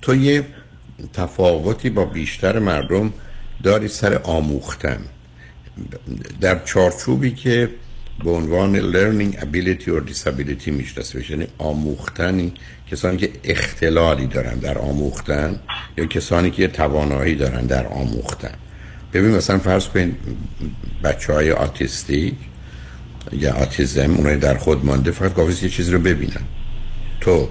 تو 0.02 0.14
یه 0.14 0.44
تفاوتی 1.12 1.90
با 1.90 2.04
بیشتر 2.04 2.58
مردم 2.58 3.12
داری 3.62 3.88
سر 3.88 4.20
آموختن. 4.24 4.98
در 6.40 6.64
چارچوبی 6.64 7.30
که 7.30 7.68
به 8.24 8.30
عنوان 8.30 8.92
learning 8.92 9.36
ability 9.36 9.88
or 9.88 10.10
disability 10.10 10.68
می‌شناسه. 10.68 11.30
یعنی 11.30 11.46
آموختنی. 11.58 12.52
کسانی 12.90 13.16
که 13.16 13.30
اختلالی 13.44 14.26
دارن 14.26 14.58
در 14.58 14.78
آموختن 14.78 15.60
یا 15.96 16.06
کسانی 16.06 16.50
که 16.50 16.68
توانایی 16.68 17.34
دارن 17.34 17.66
در 17.66 17.86
آموختن. 17.86 18.54
ببین 19.12 19.30
مثلا 19.30 19.58
فرض 19.58 19.88
کنید 19.88 20.16
بچه 21.04 21.32
های 21.32 21.50
autistic 21.50 22.34
یا 23.32 23.54
autism 23.54 24.14
اونای 24.14 24.36
در 24.36 24.56
خود 24.56 24.84
مانده 24.84 25.10
فقط 25.10 25.34
کافیست 25.34 25.62
یه 25.62 25.68
چیزی 25.68 25.92
رو 25.92 25.98
ببینن. 25.98 26.42
تو 27.20 27.48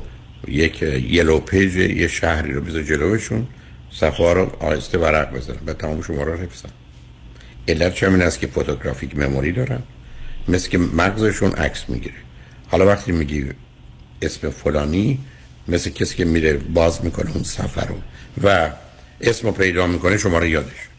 یک 0.48 0.82
yellow 0.82 1.40
page 1.40 1.76
یه 1.76 2.08
شهری 2.08 2.54
رو 2.54 2.62
بذار 2.62 2.84
جلوشون 2.84 3.48
صفحه 3.92 4.34
رو 4.34 4.52
آهسته 4.60 4.98
ورق 4.98 5.34
بزنن 5.36 5.58
و 5.66 5.74
تمام 5.74 6.02
شما 6.02 6.24
رو 6.24 6.38
حفظن. 6.38 6.70
علت 7.68 7.94
چه 7.94 8.08
است 8.08 8.40
که 8.40 8.48
photographic 8.48 9.18
memory 9.18 9.52
دارن؟ 9.52 9.80
مثل 10.48 10.70
که 10.70 10.78
مغزشون 10.78 11.52
عکس 11.52 11.90
می‌گیره. 11.90 12.16
حالا 12.68 12.86
وقتی 12.86 13.12
میگی 13.12 13.46
اسم 14.22 14.50
فلانی 14.50 15.20
مثل 15.68 15.90
کسی 15.90 16.16
که 16.16 16.26
میره 16.26 16.54
باز 16.54 17.06
می‌کنه 17.06 17.32
اون 17.32 17.44
صفحه 17.44 17.86
رو 17.86 17.96
و 18.44 18.72
اسم 19.22 19.48
رو 19.48 19.54
پیدا 19.54 19.88
می‌کنه 19.88 20.18
شما 20.18 20.40
رو 20.40 20.46
یادش. 20.46 20.90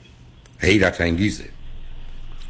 حیرت 0.59 1.01
انگیزه. 1.01 1.45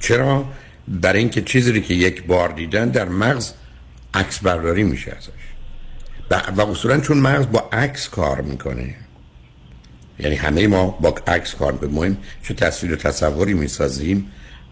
چرا؟ 0.01 0.45
برای 0.89 1.19
اینکه 1.19 1.43
چیزی 1.43 1.81
که 1.81 1.95
یک 1.95 2.25
بار 2.25 2.49
دیدن 2.49 2.89
در 2.89 3.09
مغز 3.09 3.53
عکس 4.15 4.39
برداری 4.39 4.83
میشه 4.83 5.11
ازش. 5.11 5.29
و 6.57 6.61
اصولا 6.61 7.01
چون 7.01 7.19
مغز 7.19 7.47
با 7.47 7.69
عکس 7.73 8.09
کار 8.09 8.41
می‌کنه 8.41 8.95
یعنی 10.19 10.37
همه 10.37 10.67
ما 10.67 10.87
با 10.87 11.15
عکس 11.27 11.55
کار 11.55 11.73
به 11.73 11.89
مهم 11.89 12.17
چه 12.43 12.55
تصویر 12.55 12.93
و 12.93 12.97
تصوری 12.97 13.55
می‌سازیم 13.55 14.31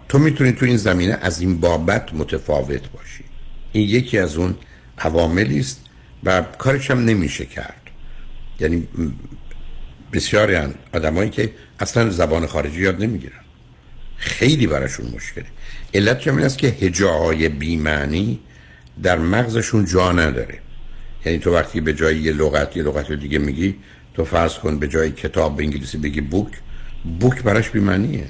تو 0.09 0.19
می‌تونی 0.19 0.53
تو 0.53 0.67
این 0.67 0.77
زمینه 0.77 1.19
از 1.23 1.41
این 1.41 1.61
بابت 1.61 2.15
متفاوت 2.15 2.91
باشی. 2.91 3.25
این 3.73 3.89
یکی 3.89 4.19
از 4.19 4.37
اون 4.37 4.55
عواملی 4.99 5.61
است 5.61 5.81
و 6.25 6.43
کارش 6.43 6.91
هم 6.91 7.05
نمیشه 7.05 7.47
کرد. 7.47 7.83
یعنی 8.61 8.89
بسیاری 10.13 10.57
آدمایی 10.95 11.31
که 11.31 11.53
اصلا 11.81 12.11
زبان 12.11 12.47
خارجی 12.47 12.83
یاد 12.83 13.03
نمی‌گیرن. 13.03 13.41
خیلی 14.17 14.67
براشون 14.67 15.07
مشکله. 15.17 15.47
علت 15.95 16.19
چه 16.19 16.33
است 16.33 16.59
که 16.59 16.67
هجاهای 16.67 17.49
بیمعنی 17.49 18.41
در 19.03 19.19
مغزشون 19.19 19.85
جا 19.85 20.13
نداره. 20.13 20.59
یعنی 21.27 21.39
تو 21.39 21.55
وقتی 21.55 21.81
به 21.81 21.95
جای 21.95 22.19
یه 22.19 22.33
لغت 22.33 22.77
یه 22.77 22.83
لغت 22.83 23.13
دیگه 23.13 23.39
میگی 23.39 23.75
تو 24.15 24.25
فرض 24.25 24.55
کن 24.55 24.79
به 24.79 24.89
جای 24.89 25.11
کتاب 25.11 25.57
به 25.57 25.65
انگلیسی 25.65 25.99
بگی 25.99 26.21
بوک 26.21 26.53
بوک 27.21 27.43
براش 27.43 27.71
بیمعنیه. 27.71 28.27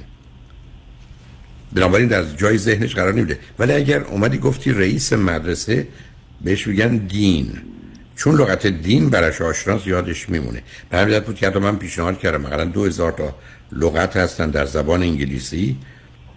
بنابراین 1.77 2.07
در 2.07 2.23
جای 2.23 2.57
ذهنش 2.57 2.95
قرار 2.95 3.13
نمیده. 3.13 3.39
ولی 3.59 3.73
اگر 3.73 4.03
اومدی 4.03 4.37
گفتی 4.37 4.71
رئیس 4.71 5.13
مدرسه 5.13 5.87
بهش 6.41 6.67
میگن 6.67 6.97
دین. 6.97 7.51
چون 8.15 8.35
لغت 8.35 8.67
دین 8.67 9.09
براش 9.09 9.41
آشناس 9.41 9.87
یادش 9.87 10.29
میمونه. 10.29 10.61
به 10.89 10.97
همین 10.97 11.19
بود 11.19 11.35
که 11.35 11.49
من 11.49 11.77
پیشنهاد 11.77 12.19
کردم. 12.19 12.41
مثلا 12.41 12.65
دو 12.65 12.85
هزار 12.85 13.11
تا 13.11 13.35
لغت 13.71 14.17
هستن 14.17 14.49
در 14.49 14.65
زبان 14.65 15.03
انگلیسی 15.03 15.77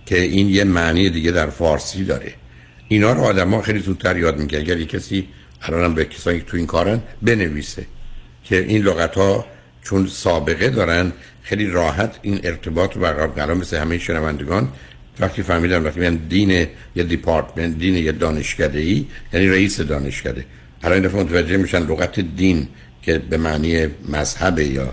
که 0.07 0.21
این 0.21 0.49
یه 0.49 0.65
معنی 0.65 1.11
دیگه 1.11 1.31
در 1.31 1.51
فارسی 1.51 2.05
داره. 2.05 2.35
اینا 2.89 3.13
رو 3.13 3.21
آدما 3.21 3.63
خیلی 3.63 3.79
زودتر 3.79 4.17
یاد 4.17 4.39
می‌گیرن 4.39 4.63
اگر 4.63 4.85
کسی 4.85 5.29
الانم 5.63 5.95
به 5.95 6.05
کسایی 6.05 6.41
که 6.41 6.47
تو 6.47 6.57
این 6.57 6.67
کارن 6.67 7.01
بنویسه 7.23 7.87
که 8.45 8.59
این 8.59 8.83
لغت 8.83 9.15
ها 9.15 9.47
چون 9.83 10.07
سابقه 10.07 10.71
دارن 10.71 11.13
خیلی 11.43 11.67
راحت 11.67 12.19
این 12.23 12.41
ارتباط 12.45 12.95
رو 12.95 13.01
برقرار 13.01 13.55
مثل 13.55 13.77
همه 13.77 13.99
شنوندگان 13.99 14.69
وقتی 15.21 15.43
فهمیدن 15.43 15.83
وقتی 15.83 16.01
میگن 16.01 16.15
دین 16.15 16.67
یه 16.97 17.03
دیپارتمنت 17.03 17.79
دین 17.79 17.95
یه 17.95 18.13
دانشکده 18.13 18.79
ای 18.79 19.07
یعنی 19.33 19.49
رئیس 19.49 19.81
دانشکده. 19.81 20.45
حالا 20.83 20.95
این 20.95 21.05
دفعه 21.05 21.23
متوجه 21.23 21.57
میشن 21.57 21.79
لغت 21.79 22.21
دین 22.21 22.69
که 23.03 23.19
به 23.19 23.37
معنی 23.37 23.87
مذهب 24.09 24.59
یا 24.59 24.93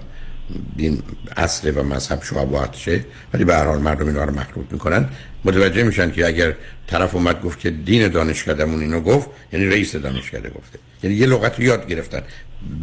دین 0.77 1.01
اصل 1.37 1.71
و 1.75 1.83
مذهب 1.83 2.23
شعبات 2.23 2.75
شه 2.75 3.03
ولی 3.33 3.43
به 3.43 3.55
هر 3.55 3.65
حال 3.65 3.79
مردم 3.79 4.07
اینا 4.07 4.23
رو 4.23 4.39
مخلوط 4.39 4.65
می‌کنن. 4.71 5.09
متوجه 5.45 5.83
میشن 5.83 6.11
که 6.11 6.27
اگر 6.27 6.53
طرف 6.87 7.15
اومد 7.15 7.41
گفت 7.41 7.59
که 7.59 7.69
دین 7.69 8.07
دانشکدهمون 8.07 8.81
اینو 8.81 9.01
گفت 9.01 9.29
یعنی 9.53 9.65
رئیس 9.65 9.95
دانشکده 9.95 10.49
گفته. 10.49 10.79
یعنی 11.03 11.15
یه 11.15 11.25
لغت 11.27 11.59
رو 11.59 11.63
یاد 11.65 11.87
گرفتن. 11.87 12.21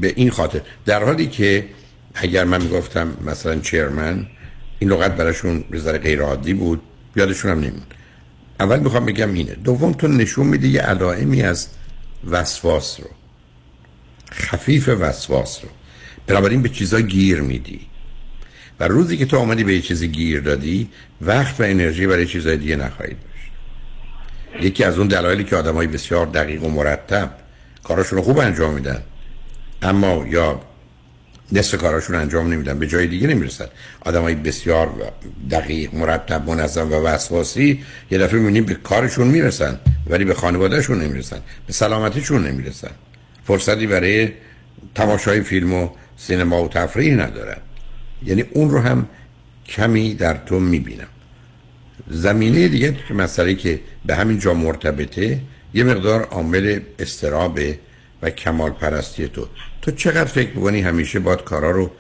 به 0.01 0.13
این 0.17 0.31
خاطر. 0.31 0.61
در 0.87 1.05
حالی 1.05 1.27
که 1.27 1.65
اگر 2.15 2.45
من 2.45 2.63
می‌گفتم 2.63 3.17
مثلا 3.27 3.61
چیرمن 3.61 4.27
این 4.79 4.91
لغت 4.91 5.17
براشون 5.17 5.65
به 5.71 5.99
غیر 5.99 6.23
عادی 6.23 6.55
بود. 6.55 6.83
یادشون 7.17 7.51
هم 7.51 7.59
نمید 7.59 7.95
اول 8.61 8.81
می‌خوام 8.81 9.07
بگم 9.07 9.35
اینه. 9.35 9.55
دوم 9.55 9.93
تو 9.93 10.09
نشون 10.09 10.47
میده 10.47 10.69
یه 10.69 10.81
علائمی 10.81 11.43
از 11.43 11.69
وسواس 12.31 13.01
رو. 13.01 13.07
خفیف 14.33 14.89
وسواس 14.89 15.61
رو. 15.63 15.69
بنابراین 16.27 16.63
به 16.63 16.69
چیزا 16.69 17.01
گیر 17.01 17.41
میدی. 17.41 17.81
و 18.81 18.89
روزی 18.89 19.17
که 19.17 19.27
تو 19.27 19.39
آمدی 19.39 19.65
به 19.65 19.75
یه 19.75 19.81
چیزی 19.81 20.09
گیر 20.09 20.41
دادی 20.41 20.89
وقت 21.21 21.61
و 21.61 21.63
انرژی 21.63 22.07
برای 22.07 22.27
چیزای 22.27 22.57
دیگه 22.57 22.77
نخواهید 22.77 23.17
داشت. 23.21 24.65
یکی 24.65 24.85
از 24.85 24.99
اون 24.99 25.09
دلایلی 25.09 25.45
که 25.45 25.57
آدمای 25.57 25.87
بسیار 25.87 26.27
دقیق 26.27 26.65
و 26.65 26.69
مرتب 26.69 27.31
کاراشون 27.85 28.23
خوب 28.23 28.39
انجام 28.39 28.75
میدن. 28.75 29.03
اما 29.83 30.27
یا 30.29 30.61
نصف 31.55 31.79
کاراشون 31.79 32.17
انجام 32.17 32.53
نمیدن 32.53 32.79
به 32.79 32.87
جای 32.87 33.07
دیگه 33.07 33.27
نمی‌رسن. 33.27 33.67
آدمای 34.01 34.35
بسیار 34.35 35.13
دقیق 35.51 35.95
مرتب 35.95 36.51
منظم 36.51 36.93
و 36.93 36.95
وسواسی 36.95 37.85
یه 38.11 38.19
دفعه 38.19 38.39
می‌بینیم 38.39 38.65
به 38.65 38.75
کارشون 38.75 39.27
می‌رسن 39.27 39.79
ولی 40.07 40.25
به 40.25 40.35
خانوادهشون 40.35 41.03
نمی‌رسن 41.03 41.39
به 41.67 41.73
سلامتیشون 41.73 42.47
نمی‌رسن. 42.47 42.91
فرصتی 43.45 43.87
برای 43.87 44.29
تماشای 44.95 45.41
فیلم 45.41 45.75
و 45.75 45.89
سینما 46.17 46.65
و 46.65 46.69
تفریح 46.69 47.15
ندارن. 47.15 47.57
یعنی 48.23 48.45
اون 48.53 48.71
رو 48.71 48.81
هم 48.81 49.09
کمی 49.67 50.15
در 50.15 50.37
تو 50.47 50.61
می‌بینم. 50.61 51.07
زمینه 52.11 52.69
دیگه 52.69 52.97
که 53.09 53.15
مسئله 53.15 53.55
که 53.55 53.81
به 54.07 54.15
همین 54.15 54.39
جا 54.39 54.55
مرتبطه 54.55 55.41
یه 55.75 55.85
مقدار 55.85 56.23
عامل 56.23 56.81
استرابه 56.99 57.79
و 58.23 58.31
کمال 58.31 58.71
پرستی 58.71 59.29
تو. 59.29 59.49
تو 59.85 59.91
چقدر 59.91 60.25
فکر 60.25 60.51
بکنی 60.51 60.81
همیشه 60.81 61.21
باید 61.21 61.45
کارا 61.45 61.71
رو 61.71 61.91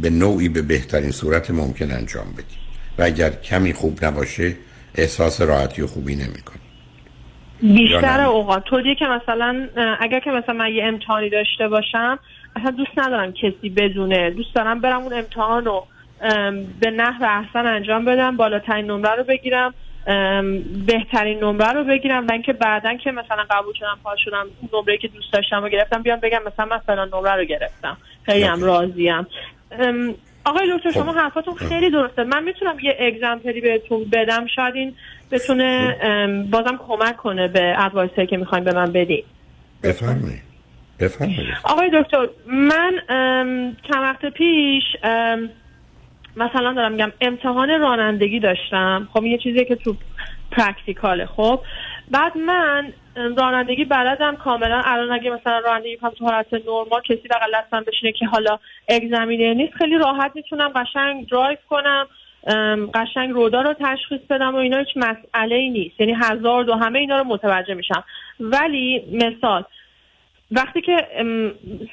به 0.00 0.10
نوعی 0.10 0.48
به 0.48 0.62
بهترین 0.62 1.10
صورت 1.10 1.50
ممکن 1.50 1.90
انجام 1.90 2.32
بدی؟ 2.32 2.56
و 2.98 3.02
اگر 3.02 3.30
کمی 3.30 3.72
خوب 3.72 4.04
نباشه 4.04 4.54
احساس 4.94 5.40
راحتی 5.40 5.82
و 5.82 5.86
خوبی 5.86 6.16
نمی‌کنی. 6.16 6.60
بیشتر 7.62 8.20
اوقات. 8.20 8.64
طوریه 8.64 8.94
که 8.94 9.04
مثلا 9.04 9.68
اگر 10.00 10.20
که 10.20 10.30
مثلا 10.30 10.54
من 10.54 10.72
یه 10.74 10.84
امتحانی 10.84 11.30
داشته 11.30 11.68
باشم 11.68 12.18
اصلا 12.56 12.70
دوست 12.70 12.98
ندارم 12.98 13.32
کسی 13.32 13.68
بدونه. 13.76 14.30
دوست 14.30 14.54
دارم 14.54 14.80
برم 14.80 15.02
اون 15.02 15.12
امتحان 15.12 15.64
رو 15.64 15.86
به 16.80 16.90
نحو 16.90 17.24
احسن 17.24 17.66
انجام 17.66 18.04
بدم 18.04 18.36
بالاترین 18.36 18.84
نمره 18.84 19.14
رو 19.14 19.24
بگیرم. 19.24 19.74
بهترین 20.86 21.44
نمره 21.44 21.72
رو 21.72 21.84
بگیرم 21.84 22.26
و 22.26 22.32
اینکه 22.32 22.52
بعدا 22.52 22.94
که 22.94 23.10
مثلا 23.10 23.44
قبول 23.50 23.74
شدم 23.74 23.98
پاس 24.04 24.18
شدم 24.18 24.46
اون 24.60 24.70
نمره 24.72 24.96
که 24.98 25.08
دوست 25.08 25.32
داشتم 25.32 25.62
رو 25.62 25.68
گرفتم 25.68 26.02
بیام 26.02 26.20
بگم 26.20 26.40
مثلا 26.46 26.64
من 26.66 26.78
فلان 26.78 27.08
نمره 27.14 27.34
رو 27.34 27.44
گرفتم. 27.44 27.96
خیلی 28.26 28.44
هم 28.44 28.64
راضیم. 28.64 29.26
آقای 30.44 30.76
دکتر 30.76 30.90
شما 30.90 31.12
حرفاتون 31.12 31.54
خیلی 31.54 31.90
درسته. 31.90 32.24
من 32.24 32.44
می‌تونم 32.44 32.76
یه 32.82 32.96
اگزمپلی 33.00 33.60
بهتون 33.60 34.04
بدم. 34.12 34.46
شاید 34.46 34.74
این 34.74 34.94
بتونه 35.30 35.96
بازم 36.50 36.80
کمک 36.88 37.16
کنه 37.16 37.48
به 37.48 37.74
ادوایسی 37.78 38.26
که 38.26 38.36
می‌خوایم 38.36 38.64
به 38.64 38.72
من 38.72 38.92
بدین. 38.92 39.24
بفرمایید. 39.82 40.42
بفرمایید. 41.00 41.40
آقای 41.64 41.90
دکتر 41.94 42.28
من 42.46 42.92
چند 43.90 44.02
وقت 44.02 44.26
پیش 44.26 44.82
مثلا 46.36 46.72
دارم 46.72 46.92
میگم 46.92 47.12
امتحان 47.20 47.80
رانندگی 47.80 48.40
داشتم. 48.40 49.08
خب 49.12 49.24
یه 49.24 49.38
چیزی 49.38 49.64
که 49.64 49.74
تو 49.74 49.96
practical 50.52 51.13
ه. 51.13 51.26
خب 51.26 51.60
بعد 52.10 52.36
من 52.36 52.92
رانندگی 53.36 53.84
بلدم 53.84 54.36
کاملا. 54.36 54.82
الان 54.84 55.12
اگه 55.12 55.30
مثلا 55.30 55.58
رانندگی 55.58 55.96
کنم 55.96 56.10
تو 56.10 56.24
حالت 56.24 56.54
نرمال 56.54 57.00
کسی 57.04 57.28
بغل 57.30 57.52
دستم 57.54 57.84
بشینه 57.86 58.12
که 58.12 58.26
حالا 58.26 58.58
examiner 58.88 59.54
نیست 59.54 59.74
خیلی 59.74 59.98
راحت 59.98 60.32
می‌تونم 60.34 60.68
قشنگ 60.68 61.28
درایو 61.28 61.56
کنم 61.70 62.06
قشنگ 62.94 63.30
road 63.30 63.56
ا 63.56 63.62
رو 63.62 63.74
تشخیص 63.80 64.20
بدم 64.30 64.54
و 64.54 64.58
اینا 64.58 64.78
هیچ 64.78 64.96
مسئله 64.96 65.54
ای 65.54 65.70
نیست. 65.70 66.00
یعنی 66.00 66.16
هزار 66.22 66.64
دو 66.64 66.74
همه 66.74 66.98
اینا 66.98 67.18
رو 67.18 67.24
متوجه 67.24 67.74
میشم. 67.74 68.04
ولی 68.40 69.02
مثال 69.12 69.64
وقتی 70.50 70.80
که 70.80 70.96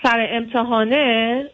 سر 0.04 0.28
امتحانه 0.32 1.46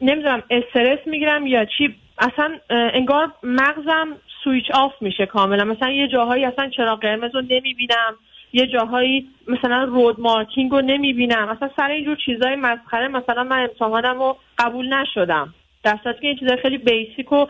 نمی‌دونم 0.00 0.42
استرس 0.50 0.98
می‌گیرم 1.06 1.46
یا 1.46 1.64
چی 1.64 1.94
اصلا 2.18 2.58
انگار 2.70 3.32
مغزم 3.42 4.08
switch 4.44 4.70
off 4.74 4.92
میشه 5.00 5.26
کاملا. 5.26 5.64
مثلا 5.64 5.90
یه 5.90 6.08
جاهایی 6.08 6.44
اصلا 6.44 6.70
چرا 6.76 6.96
قرمز 6.96 7.34
رو 7.34 7.40
نمی‌بینم. 7.40 8.14
یه 8.52 8.66
جاهایی 8.66 9.26
مثلا 9.48 9.84
road 9.84 10.20
marking 10.20 10.70
رو 10.70 10.80
نمی‌بینم. 10.80 11.48
اصلا 11.48 11.70
سر 11.76 11.90
اینجور 11.90 12.16
چیزای 12.16 12.56
مسخره 12.56 13.08
مثلا 13.08 13.44
من 13.44 13.60
امتحانم 13.60 14.18
رو 14.18 14.36
قبول 14.58 14.94
نشدم. 14.94 15.54
در 15.84 15.98
که 16.04 16.16
این 16.20 16.36
چیزای 16.36 16.56
خیلی 16.56 16.78
basic 16.78 17.32
و 17.32 17.46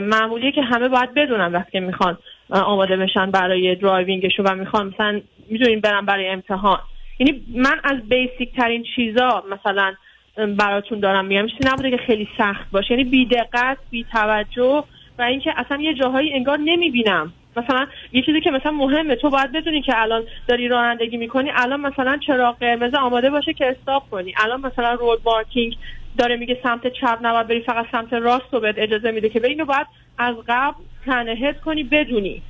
معمولیه 0.00 0.52
که 0.52 0.62
همه 0.62 0.88
باید 0.88 1.14
بدونن 1.14 1.52
وقتی 1.52 1.80
می‌خوان 1.80 2.18
آماده 2.50 2.96
بشن 2.96 3.30
برای 3.30 3.74
driving 3.74 4.20
شون 4.20 4.46
و 4.46 4.54
می‌خوان 4.54 4.86
مثلا 4.86 5.20
می‌دونیم 5.50 5.80
برم 5.80 6.06
برای 6.06 6.28
امتحان. 6.28 6.78
یعنی 7.18 7.44
من 7.54 7.80
از 7.84 8.08
بیسیک 8.08 8.56
ترین 8.56 8.84
چیزا 8.96 9.44
مثلا 9.50 9.94
براتون 10.36 11.00
دارم 11.00 11.24
میگم 11.24 11.46
چیزی 11.46 11.70
نبوده 11.72 11.90
که 11.90 11.96
خیلی 11.96 12.28
سخت 12.38 12.70
باشه. 12.70 12.90
یعنی 12.90 13.04
بی 13.04 13.26
دقت 13.26 13.78
بی 13.90 14.06
توجه 14.12 14.84
و 15.18 15.22
اینکه 15.22 15.50
اصلا 15.56 15.80
یه 15.80 15.94
جاهایی 15.94 16.32
انگار 16.32 16.58
نمی‌بینم. 16.58 17.32
مثلا 17.56 17.86
یه 18.12 18.22
چیزی 18.22 18.40
که 18.40 18.50
مثلا 18.50 18.72
مهمه 18.72 19.16
تو 19.16 19.30
باید 19.30 19.52
بدونی 19.52 19.82
که 19.82 19.92
الان 19.96 20.22
داری 20.48 20.68
رانندگی 20.68 21.16
می‌کنی. 21.16 21.50
الان 21.54 21.80
مثلا 21.80 22.18
چراغ 22.26 22.58
قرمز 22.58 22.94
آماده 22.94 23.30
باشه 23.30 23.52
که 23.52 23.66
استاپ 23.66 24.10
کنی. 24.10 24.34
الان 24.44 24.60
مثلا 24.60 24.92
رود 24.94 25.20
مارکینگ 25.24 25.76
داره 26.18 26.36
میگه 26.36 26.58
سمت 26.62 26.86
چپ 26.86 27.18
نباید 27.22 27.46
بری 27.46 27.60
فقط 27.60 27.86
سمت 27.92 28.12
راست 28.12 28.44
رو 28.52 28.60
بهت 28.60 28.74
اجازه 28.78 29.10
میده 29.10 29.28
که 29.28 29.46
اینو 29.46 29.64
باید 29.64 29.86
از 30.18 30.34
قبل 30.48 30.76
تنهت 31.06 31.60
کنی 31.60 31.84
بدونی. 31.84 32.42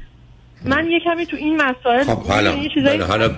من 0.65 0.91
یه 0.91 1.01
کمی 1.01 1.27
تو 1.27 1.37
این 1.37 1.63
مسائل 1.63 2.05
خب 2.05 2.23
حالا, 2.23 2.53
حالا 3.09 3.29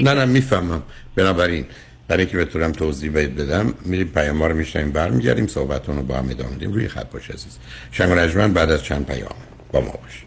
نه 0.00 0.14
نه 0.14 0.24
می‌فهمم. 0.24 0.82
بنابراین 1.16 1.64
برای 2.08 2.22
اینکه 2.22 2.38
بتونم 2.38 2.72
توضیح 2.72 3.10
بدم 3.10 3.74
میریم 3.84 4.08
پیام 4.08 4.42
رو 4.42 4.56
میشنیم 4.56 4.90
برمیگردیم 4.90 5.46
صحبتون 5.46 5.96
رو 5.96 6.02
با 6.02 6.14
هم 6.16 6.30
ادامه 6.30 6.50
میدیم 6.50 6.72
روی 6.72 6.88
خط 6.88 7.10
باش 7.10 7.30
عزیز. 7.30 7.58
شنگ 7.90 8.52
بعد 8.52 8.70
از 8.70 8.82
چند 8.82 9.06
پیام 9.06 9.34
با 9.72 9.80
ما 9.80 9.94
باشید. 10.02 10.26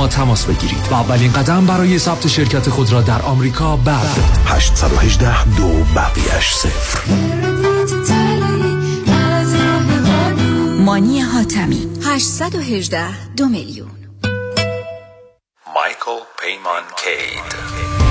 ما 0.01 0.07
تماس 0.07 0.45
بگیرید. 0.45 0.87
و 0.91 0.93
اولین 0.93 1.33
قدم 1.33 1.65
برای 1.65 1.99
ثبت 1.99 2.27
شرکت 2.27 2.69
خود 2.69 2.91
را 2.91 3.01
در 3.01 3.21
آمریکا 3.21 3.77
بردارید. 3.77 4.37
818 4.45 5.45
دو 5.45 5.83
بقیش 5.95 6.53
صفر. 6.53 6.99
مانی 10.79 11.19
حاتمی. 11.19 11.87
818 12.05 13.33
دو 13.35 13.45
میلیون. 13.45 13.91
مایکل 15.75 16.25
پیمان 16.39 16.83
کید 17.03 18.10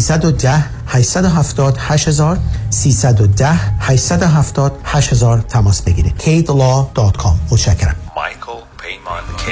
310 0.01 0.69
870 0.87 1.77
8000 1.77 2.37
310 2.69 3.59
870 3.79 4.71
8000 4.83 5.39
تماس 5.41 5.81
بگیرید. 5.81 6.13
Kidlaw.com 6.19 7.51
متشکرم. 7.51 7.95
مایکل 8.15 8.61
پیمان 8.77 9.23
کی 9.37 9.51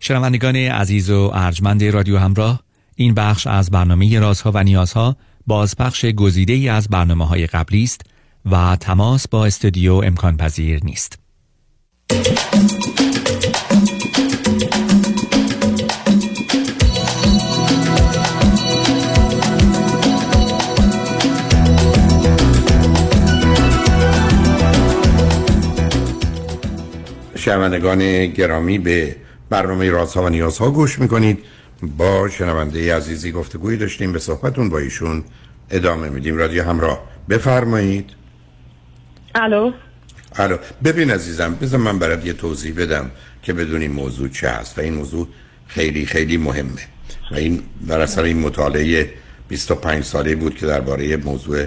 شنوندگان 0.00 0.56
عزیز 0.56 1.10
و 1.10 1.30
ارجمند 1.34 1.84
رادیو 1.84 2.18
همراه 2.18 2.60
این 2.96 3.14
بخش 3.14 3.46
از 3.46 3.70
برنامه 3.70 4.18
رازها 4.18 4.50
و 4.54 4.62
نیازها 4.62 5.16
بازپخش 5.46 6.04
گزیده 6.04 6.52
ای 6.52 6.68
از 6.68 6.88
برنامه 6.88 7.26
های 7.26 7.46
قبلی 7.46 7.82
است 7.82 8.00
و 8.50 8.76
تماس 8.76 9.28
با 9.28 9.46
استودیو 9.46 9.94
امکان 9.94 10.36
پذیر 10.36 10.80
نیست. 10.84 11.18
شنوندگان 27.42 28.26
گرامی 28.26 28.78
به 28.78 29.16
برنامه 29.50 29.90
رازها 29.90 30.22
و 30.22 30.28
نیازها 30.28 30.70
گوش 30.70 30.98
می‌کنید. 30.98 31.38
با 31.98 32.28
شنونده 32.28 32.96
عزیزی 32.96 33.32
گفتگوی 33.32 33.76
داشتیم 33.76 34.12
به 34.12 34.18
صحبتون 34.18 34.68
با 34.68 34.78
ایشون 34.78 35.24
ادامه 35.70 36.08
میدیم. 36.08 36.36
رادیو 36.36 36.62
همراه 36.62 37.02
بفرمایید. 37.28 38.10
الو؟ 39.34 39.72
الو. 40.36 40.56
ببین 40.84 41.10
عزیزم 41.10 41.54
بذار 41.54 41.80
من 41.80 41.98
برات 41.98 42.26
یه 42.26 42.32
توضیح 42.32 42.74
بدم 42.76 43.10
که 43.42 43.52
بدونی 43.52 43.88
موضوع 43.88 44.28
چه 44.28 44.48
هست. 44.48 44.78
و 44.78 44.80
این 44.80 44.94
موضوع 44.94 45.28
خیلی 45.66 46.06
خیلی 46.06 46.36
مهمه. 46.36 46.82
و 47.30 47.34
این 47.34 47.62
در 47.88 48.00
اثر 48.00 48.22
این 48.22 48.38
مطالعه 48.38 49.10
25 49.48 50.04
ساله 50.04 50.34
بود 50.34 50.56
که 50.56 50.66
درباره 50.66 51.16
موضوع 51.16 51.66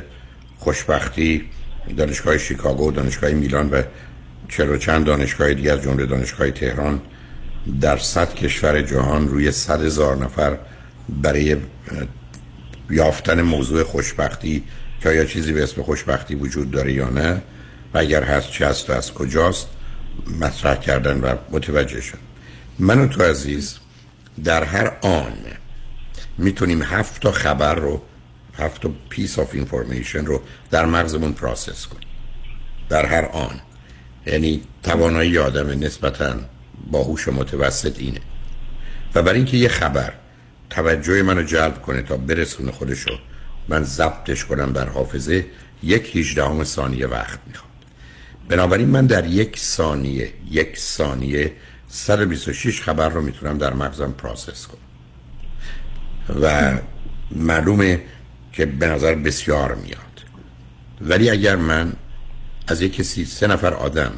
خوشبختی 0.60 1.46
دانشگاه 1.98 2.38
شیکاگو 2.38 2.92
دانشگاه 2.92 3.32
میلان 3.32 3.70
و 3.70 3.82
چرا 4.50 4.78
چند 4.78 5.06
دانشگاه 5.06 5.54
دیگه 5.54 5.72
از 5.72 5.82
جمله 5.82 6.06
دانشگاه 6.06 6.52
تهران 6.52 7.02
در 7.82 7.98
صد 7.98 8.34
کشور 8.34 8.82
جهان 8.82 9.28
روی 9.28 9.52
صد 9.52 9.84
هزار 9.84 10.18
نفر 10.18 10.58
برای 11.10 11.58
یافتن 12.89 13.41
موضوع 13.41 13.84
خوشبختی 13.84 14.64
که 15.02 15.10
آیا 15.10 15.26
چیزی 15.26 15.54
به 15.54 15.64
اسم 15.64 15.82
خوشبختی 15.82 16.36
وجود 16.36 16.72
داره 16.72 16.93
یا 16.93 17.10
نه 17.10 17.41
و 17.93 17.98
اگر 17.98 18.24
هست 18.24 18.52
چه 18.52 18.68
هست 18.68 18.89
و 18.89 18.93
از 18.93 19.14
کجاست 19.14 19.68
مطرح 20.39 20.76
کردن 20.76 21.22
و 21.22 21.36
متوجه 21.52 22.02
شد. 22.02 22.18
من 22.80 23.00
و 23.00 23.08
تو 23.08 23.24
عزیز 23.24 23.78
در 24.43 24.64
هر 24.64 24.91
آن 25.02 25.34
می‌تونیم 26.38 26.82
هفت 26.82 27.22
تا 27.22 27.32
خبر 27.32 27.76
رو 27.76 28.02
هفت 28.58 28.82
تا 28.82 28.89
piece 29.10 29.39
of 29.39 29.50
information 29.54 30.26
رو 30.26 30.41
در 30.72 30.86
مغزمون 30.86 31.34
process 31.34 31.88
کنیم. 31.88 32.08
در 32.89 33.06
هر 33.06 33.26
آن. 33.26 33.62
یعنی 34.26 34.62
توانایی 34.84 35.38
آدم 35.38 35.70
نسبتا 35.70 36.36
باهوش 36.92 37.28
متوسط 37.28 38.00
اینه. 38.00 38.22
و 39.16 39.22
برای 39.22 39.38
اینکه 39.38 39.58
یه 39.58 39.68
خبر 39.68 40.14
توجه 40.70 41.24
منو 41.24 41.44
جلب 41.44 41.82
کنه 41.82 42.02
تا 42.02 42.18
برسونه 42.18 42.72
خودشو 42.72 43.20
من 43.68 43.84
ضبطش 43.84 44.46
کنم 44.46 44.72
در 44.72 44.90
حافظه 44.90 45.46
یک 45.84 46.10
هیچدهم 46.16 46.64
ثانیه 46.64 47.08
وقت 47.08 47.40
می‌خواد 47.48 47.72
بنابراین 48.50 48.88
من 48.88 49.06
در 49.06 49.26
یک 49.26 49.60
ثانیه 49.60 50.34
یک 50.52 50.78
ثانیه 50.78 51.54
126 51.88 52.82
خبر 52.82 53.10
رو 53.10 53.22
می‌تونم 53.22 53.58
در 53.58 53.74
مغزم 53.74 54.12
process 54.12 54.68
کنم. 54.68 54.80
و 56.42 56.78
معلومه 57.32 58.02
که 58.54 58.66
به 58.66 58.88
نظر 58.88 59.16
بسیار 59.16 59.76
میاد. 59.76 60.00
ولی 61.02 61.30
اگر 61.30 61.56
من 61.56 61.94
از 62.68 62.82
یک 62.82 62.95
کسی 62.95 63.26
سه 63.26 63.47
نفر 63.47 63.74
آدم 63.74 64.11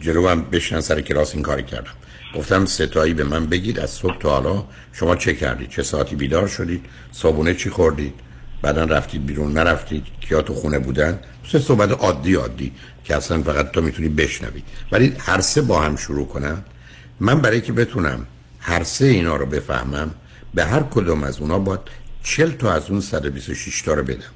جلو 0.00 0.28
هم 0.28 0.42
بشنن 0.42 0.80
سر 0.80 1.00
کلاس 1.00 1.34
این 1.34 1.42
کاری 1.42 1.62
کردم. 1.62 1.90
گفتم 2.34 2.64
ستایی 2.64 3.14
به 3.14 3.24
من 3.24 3.46
بگید 3.46 3.80
از 3.80 3.90
صبح 3.90 4.18
تا 4.18 4.30
حالا 4.30 4.64
شما 4.92 5.16
چه 5.16 5.34
کردید؟ 5.34 5.70
چه 5.70 5.82
ساعتی 5.82 6.16
بیدار 6.16 6.48
شدید؟ 6.48 6.84
صابونه 7.12 7.54
چی 7.54 7.70
خوردید؟ 7.70 8.14
بعدا 8.62 8.84
رفتید 8.84 9.26
بیرون 9.26 9.52
نرفتید؟ 9.52 10.04
کیا 10.20 10.42
تو 10.42 10.54
خونه 10.54 10.78
بودن؟ 10.78 11.18
سه 11.52 11.58
صحبت 11.58 11.90
عادی 11.90 12.34
عادی 12.34 12.72
که 13.04 13.16
اصلا 13.16 13.42
فقط 13.42 13.70
تو 13.70 13.82
می‌تونی 13.82 14.08
بشنوی. 14.08 14.62
ولی 14.92 15.14
هر 15.18 15.40
سه 15.40 15.62
با 15.62 15.80
هم 15.80 15.96
شروع 15.96 16.26
کنم 16.26 16.64
من 17.20 17.40
برای 17.40 17.60
که 17.60 17.72
بتونم 17.72 18.26
هر 18.58 18.84
سه 18.84 19.04
اینا 19.04 19.36
رو 19.36 19.46
بفهمم 19.46 20.10
به 20.54 20.64
هر 20.64 20.82
کدوم 20.82 21.22
از 21.22 21.38
اونا 21.38 21.58
باید 21.58 21.80
40 22.22 22.50
تا 22.50 22.72
از 22.72 22.90
اون 22.90 23.00
126 23.00 23.82
تا 23.82 23.94
رو 23.94 24.02
بدم. 24.02 24.35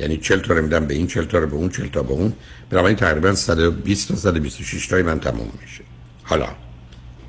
یعنی 0.00 0.16
40 0.16 0.40
تا 0.40 0.54
رو 0.54 0.62
میدم 0.62 0.86
به 0.86 0.94
این 0.94 1.06
40 1.06 1.24
تا 1.24 1.38
رو 1.38 1.46
به 1.46 1.54
اون 1.54 1.68
40 1.68 1.88
تا 1.88 2.02
به 2.02 2.12
اون. 2.12 2.32
بنابراین 2.70 2.96
تقریبا 2.96 3.34
120 3.34 4.08
تا 4.08 4.16
126 4.16 4.86
تای 4.86 5.02
من 5.02 5.20
تموم 5.20 5.52
میشه. 5.62 5.84
حالا 6.22 6.48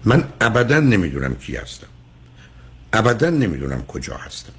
من 0.05 0.23
ابدا 0.41 0.79
نمی‌دونم 0.79 1.35
کی 1.35 1.55
هستم. 1.55 1.87
ابدا 2.93 3.29
نمی‌دونم 3.29 3.85
کجا 3.85 4.17
هستم. 4.17 4.53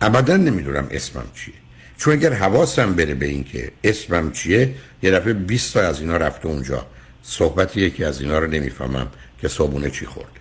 ابدا 0.00 0.36
نمی‌دونم 0.36 0.86
اسمم 0.90 1.24
چیه. 1.34 1.54
چون 1.96 2.12
اگر 2.12 2.32
حواسم 2.32 2.94
بره 2.94 3.14
به 3.14 3.26
این 3.26 3.44
که 3.44 3.72
اسمم 3.84 4.32
چیه 4.32 4.74
یه 5.02 5.10
دفعه 5.10 5.32
20 5.32 5.74
تا 5.74 5.80
از 5.80 6.00
اینا 6.00 6.16
رفته 6.16 6.48
اونجا. 6.48 6.86
صحبت 7.22 7.76
یکی 7.76 8.04
از 8.04 8.20
اینا 8.20 8.38
رو 8.38 8.46
نمی‌فهمم 8.46 9.06
که 9.40 9.48
صابونه 9.48 9.90
چی 9.90 10.06
خورده. 10.06 10.40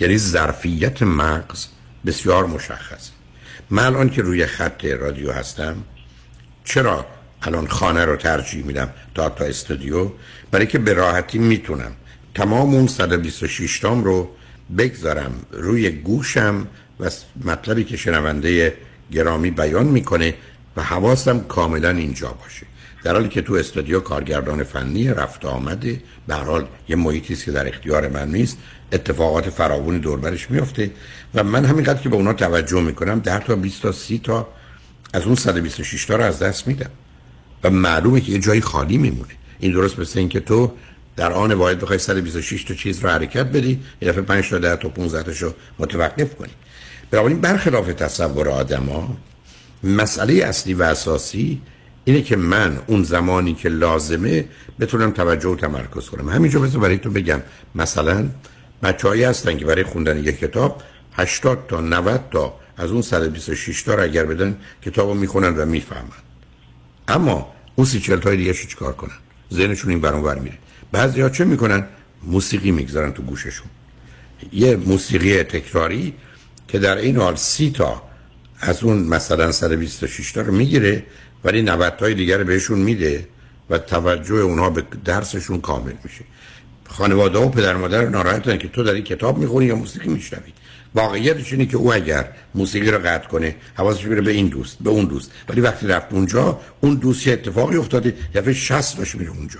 یعنی 0.00 0.18
ظرفیت 0.18 1.02
مغز 1.02 1.66
بسیار 2.06 2.46
مشخص 2.46 3.10
من 3.70 3.84
الان 3.84 4.10
که 4.10 4.22
روی 4.22 4.46
خط 4.46 4.84
رادیو 4.84 5.32
هستم 5.32 5.76
چرا 6.68 7.06
الان 7.42 7.66
خانه 7.66 8.04
رو 8.04 8.16
ترجیح 8.16 8.64
میدم 8.64 8.90
تا 9.14 9.28
تا 9.28 9.44
استودیو؟ 9.44 10.10
برای 10.50 10.66
که 10.66 10.78
به 10.78 10.92
راحتی 10.92 11.38
می‌تونم. 11.38 11.92
تمام 12.34 12.74
اون 12.74 12.86
126 12.86 13.78
تام 13.80 14.04
رو 14.04 14.28
بگذارم 14.78 15.32
روی 15.50 15.90
گوشم 15.90 16.66
و 17.00 17.10
مطلبی 17.44 17.84
که 17.84 17.96
شنونده 17.96 18.74
گرامی 19.12 19.50
بیان 19.50 19.86
می‌کنه 19.86 20.34
و 20.76 20.82
حواسم 20.82 21.40
کاملا 21.40 21.90
اینجا 21.90 22.28
باشه. 22.28 22.66
در 23.04 23.12
حالی 23.12 23.28
که 23.28 23.42
تو 23.42 23.54
استودیو 23.54 24.00
کارگردان 24.00 24.64
فنی 24.64 25.08
رفت 25.08 25.44
آمده 25.44 26.02
به 26.26 26.34
حال 26.34 26.66
یه 26.88 26.96
محیطی 26.96 27.36
که 27.36 27.52
در 27.52 27.68
اختیار 27.68 28.08
من 28.08 28.28
نیست. 28.28 28.58
اتفاقات 28.92 29.50
فراوون 29.50 29.98
دوربرش 29.98 30.50
میفته 30.50 30.90
و 31.34 31.44
من 31.44 31.64
همینقدر 31.64 32.02
که 32.02 32.08
به 32.08 32.16
اونا 32.16 32.32
توجه 32.32 32.80
می‌کنم 32.80 33.18
10 33.18 33.38
تا 33.38 33.56
20 33.56 33.82
تا 33.82 33.92
30 33.92 34.18
تا 34.18 34.48
از 35.12 35.22
اون 35.22 35.34
126 35.34 36.04
تا 36.04 36.16
رو 36.16 36.24
از 36.24 36.38
دست 36.38 36.66
میدم. 36.66 36.90
و 37.64 37.70
معلومه 37.70 38.20
که 38.20 38.32
یه 38.32 38.38
جایی 38.38 38.60
خالی 38.60 38.98
میمونه. 38.98 39.34
این 39.60 39.72
درست 39.72 39.98
مثل 39.98 40.18
اینکه 40.18 40.40
تو 40.40 40.72
در 41.16 41.32
آن 41.32 41.52
واحد 41.52 41.78
بخوای 41.80 41.98
126 41.98 42.64
تا 42.64 42.74
چیز 42.74 43.00
رو 43.00 43.08
حرکت 43.08 43.46
بدی 43.46 43.80
یه 44.02 44.08
دفعه 44.08 44.22
5 44.22 44.50
تا 44.50 44.58
10 44.58 44.76
تا 44.76 44.88
15 44.88 45.22
تاشو 45.22 45.54
متوقف 45.78 46.34
کنی. 46.34 46.52
بنابراین 47.10 47.40
برخلاف 47.40 47.86
تصور 47.86 48.48
آدما 48.48 49.16
مسئله 49.84 50.34
اصلی 50.34 50.74
و 50.74 50.82
اساسی 50.82 51.60
اینه 52.04 52.22
که 52.22 52.36
من 52.36 52.78
اون 52.86 53.02
زمانی 53.02 53.54
که 53.54 53.68
لازمه 53.68 54.44
بتونم 54.80 55.10
توجه 55.10 55.48
و 55.48 55.56
تمرکز 55.56 56.08
کنم. 56.08 56.28
همینجا 56.28 56.60
بذار 56.60 56.80
برای 56.80 56.98
تو 56.98 57.10
بگم 57.10 57.40
مثلا 57.74 58.28
بچه‌هایی 58.82 59.24
هستن 59.24 59.56
که 59.56 59.64
برای 59.64 59.82
خوندن 59.82 60.18
یک 60.18 60.38
کتاب 60.38 60.82
80 61.12 61.66
تا 61.68 61.80
90 61.80 62.20
تا 62.30 62.54
از 62.78 62.90
اون 62.90 63.02
126 63.02 63.82
تا 63.82 63.94
رو 63.94 64.02
اگر 64.02 64.24
بدن 64.24 64.56
کتابو 64.82 65.14
می‌خونن 65.14 65.56
و 65.56 65.64
می‌فهمن. 65.64 66.22
اما 67.08 67.52
اون 67.76 67.86
سی 67.86 68.00
چل 68.00 68.16
تای 68.16 68.36
دیگه 68.36 68.54
چیکار 68.54 68.92
کنن؟ 68.92 69.18
ذهنشون 69.52 69.90
این 69.90 70.00
برون 70.00 70.22
ور 70.22 70.38
میره. 70.38 70.58
بعضی 70.92 71.30
چه 71.30 71.44
می‌کنن؟ 71.44 71.86
موسیقی 72.22 72.70
می‌گذارن 72.70 73.12
تو 73.12 73.22
گوششون. 73.22 73.66
یه 74.52 74.76
موسیقی 74.76 75.42
تکراری 75.42 76.14
که 76.68 76.78
در 76.78 76.96
این 76.96 77.16
حال 77.16 77.36
سی 77.36 77.70
تا 77.70 78.02
از 78.60 78.82
اون 78.82 78.98
مثلا 78.98 79.52
126 79.52 80.32
تا 80.32 80.40
رو 80.40 80.52
می‌گیره 80.52 81.04
ولی 81.44 81.62
90 81.62 81.96
تای 81.96 82.14
دیگر 82.14 82.44
بهشون 82.44 82.78
میده 82.78 83.28
و 83.70 83.78
توجه 83.78 84.34
اونها 84.34 84.70
به 84.70 84.84
درسشون 85.04 85.60
کامل 85.60 85.92
میشه. 86.04 86.24
خانواده 86.88 87.38
و 87.38 87.48
پدر 87.48 87.76
مادر 87.76 88.08
ناراحتن 88.08 88.58
که 88.58 88.68
تو 88.68 88.82
داری 88.82 89.02
کتاب 89.02 89.38
می‌خونی 89.38 89.66
یا 89.66 89.76
موسیقی 89.76 90.08
میشنوی. 90.08 90.52
واقعیتش 90.94 91.52
اینه 91.52 91.66
که 91.66 91.76
او 91.76 91.94
اگر 91.94 92.28
موسیقی 92.54 92.90
رو 92.90 92.98
قطع 92.98 93.28
کنه 93.28 93.56
حواسش 93.74 94.04
میره 94.04 94.20
به 94.20 94.30
این 94.30 94.46
دوست 94.46 94.76
به 94.80 94.90
اون 94.90 95.04
دوست. 95.04 95.30
ولی 95.48 95.60
وقتی 95.60 95.86
رفت 95.86 96.12
اونجا 96.12 96.60
اون 96.80 96.94
دوست 96.94 97.26
یه 97.26 97.32
اتفاقی 97.32 97.76
افتاده 97.76 98.14
دفعه 98.34 98.52
60 98.52 98.96
باش 98.96 99.14
میره 99.14 99.30
اونجا. 99.30 99.58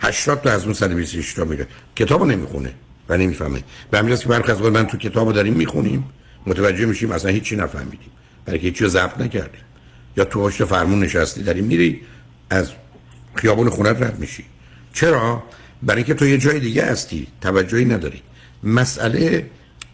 80 0.00 0.42
تا 0.42 0.50
از 0.50 0.64
اون 0.64 0.74
126 0.74 1.34
تا 1.34 1.44
میره. 1.44 1.66
کتابو 1.96 2.24
نمی‌خونه 2.24 2.72
و 3.08 3.16
نمی‌فهمه. 3.16 3.62
به 3.90 3.98
همین 3.98 4.16
که 4.16 4.28
برخلاف 4.28 4.62
از 4.62 4.72
من 4.72 4.86
تو 4.86 4.96
کتابو 4.96 5.32
داریم 5.32 5.54
می‌خونیم 5.54 6.04
متوجه 6.46 6.86
میشیم 6.86 7.10
اصلا 7.10 7.30
هیچی 7.30 7.56
نفهمیدیم. 7.56 8.10
برای 8.44 8.58
که 8.58 8.66
هیچی 8.66 8.88
ضبط 8.88 9.20
نکردیم. 9.20 9.60
یا 10.16 10.24
تو 10.24 10.42
پشت 10.42 10.64
فرمون 10.64 11.00
نشستی 11.00 11.42
داریم 11.42 11.64
میری 11.64 12.00
از 12.50 12.70
خیابون 13.34 13.70
خونت 13.70 14.02
رد 14.02 14.18
میشی. 14.18 14.44
چرا؟ 14.92 15.42
برای 15.82 15.96
اینکه 15.96 16.14
تو 16.14 16.26
یه 16.26 16.38
جای 16.38 16.60
دیگه 16.60 16.84
هستی. 16.84 17.26
توجهی 17.40 17.84
نداری. 17.84 18.22
مسئله 18.62 19.46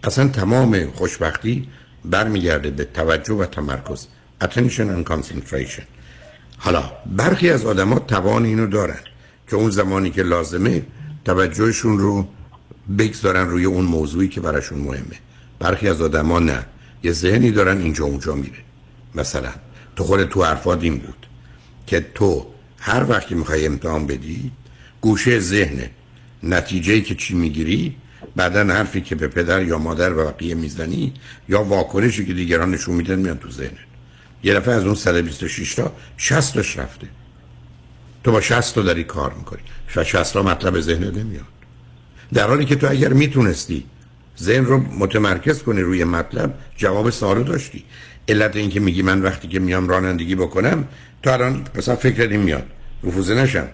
اصلا 0.05 0.29
تمام 0.29 0.91
خوشبختی 0.91 1.69
برمیگرده 2.05 2.71
به 2.71 2.85
توجه 2.85 3.35
و 3.35 3.47
تمرکز. 3.47 4.07
Attention 4.45 5.07
and 5.07 5.11
concentration. 5.13 5.83
حالا 6.59 6.93
برخی 7.07 7.51
از 7.51 7.65
آدما 7.65 7.99
توان 7.99 8.45
اینو 8.45 8.67
دارن 8.67 9.01
که 9.49 9.57
اون 9.57 9.71
زمانی 9.71 10.11
که 10.11 10.23
لازمه 10.23 10.83
توجهشون 11.25 11.99
رو 11.99 12.29
بگذارن 12.99 13.49
روی 13.49 13.65
اون 13.65 13.85
موضوعی 13.85 14.29
که 14.29 14.41
براشون 14.41 14.79
مهمه. 14.79 15.17
برخی 15.59 15.89
از 15.89 16.01
آدما 16.01 16.39
نه. 16.39 16.67
یه 17.03 17.13
ذهنی 17.13 17.51
دارن 17.51 17.79
اینجا 17.79 18.05
اونجا 18.05 18.35
میره. 18.35 18.59
مثلا 19.15 19.51
تو 19.97 20.05
خود 20.05 20.25
تو 20.25 20.45
حرفات 20.45 20.83
این 20.83 20.99
بود 20.99 21.27
که 21.87 22.07
تو 22.15 22.47
هر 22.79 23.07
وقتی 23.09 23.35
می‌خوای 23.35 23.67
امتحان 23.67 24.07
بدی 24.07 24.51
گوشه 25.01 25.41
ذهن 25.41 25.91
نتیجه 26.43 27.01
که 27.01 27.15
چی 27.15 27.35
می‌گیری 27.35 27.97
بعدا 28.37 28.65
حرفی 28.65 29.01
که 29.01 29.15
به 29.15 29.29
پدر 29.29 29.63
یا 29.63 29.79
مادر 29.79 30.13
و 30.13 30.25
بقیه 30.25 30.55
می‌زنی 30.55 31.13
یا 31.49 31.63
واکنشی 31.63 32.27
که 32.27 32.35
دیگران 32.35 32.71
نشون 32.71 32.95
میدن 32.95 33.19
میان 33.19 33.39
تو 33.39 33.51
ذهنت. 33.51 33.91
یه 34.43 34.55
دفعه 34.55 34.75
از 34.75 34.85
اون 34.85 34.95
126 34.95 35.75
تا 35.75 35.93
60 36.17 36.55
تاش 36.55 36.79
رفته. 36.79 37.07
تو 38.25 38.33
با 38.33 38.41
60 38.41 38.75
تا 38.75 38.83
داری 38.83 39.05
کار 39.05 39.35
می‌کنی. 39.35 39.63
60 40.05 40.33
تا 40.33 40.43
مطلب 40.43 40.81
ذهن 40.81 41.05
نمیاد. 41.05 41.45
در 42.33 42.47
حالی 42.47 42.65
که 42.65 42.77
تو 42.77 42.91
اگر 42.91 43.13
می‌تونستی 43.13 43.85
ذهن 44.41 44.65
رو 44.65 44.79
متمرکز 44.79 45.63
کنی 45.63 45.81
روی 45.81 46.05
مطلب 46.05 46.55
جواب 46.77 47.11
سوال 47.11 47.43
داشتی. 47.43 47.85
علت 48.29 48.57
این 48.57 48.71
که 48.71 48.81
میگی 48.81 49.03
من 49.03 49.23
وقتی 49.23 49.49
که 49.49 49.59
میام 49.59 49.89
رانندگی 49.89 50.35
بکنم 50.35 50.89
تو 51.23 51.31
الان 51.31 51.67
مثلا 51.75 51.97
فکر 51.97 52.23
این 52.23 52.41
میاد 52.41 52.67
رفوزه 53.05 53.35
نشم. 53.35 53.69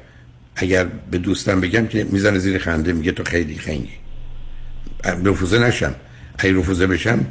اگر 0.56 0.84
به 0.84 1.18
دوستم 1.18 1.60
بگم 1.60 1.86
که 1.86 2.04
می‌زنه 2.04 2.38
زیر 2.38 2.58
خنده 2.58 2.92
میگه 2.92 3.12
تو 3.12 3.24
خیلی 3.24 3.58
خنگی. 3.58 4.05
رفوزه 5.06 5.58
نشم. 5.58 5.94
اگه 6.38 6.58
رفوزه 6.58 6.86
بشم 6.86 7.26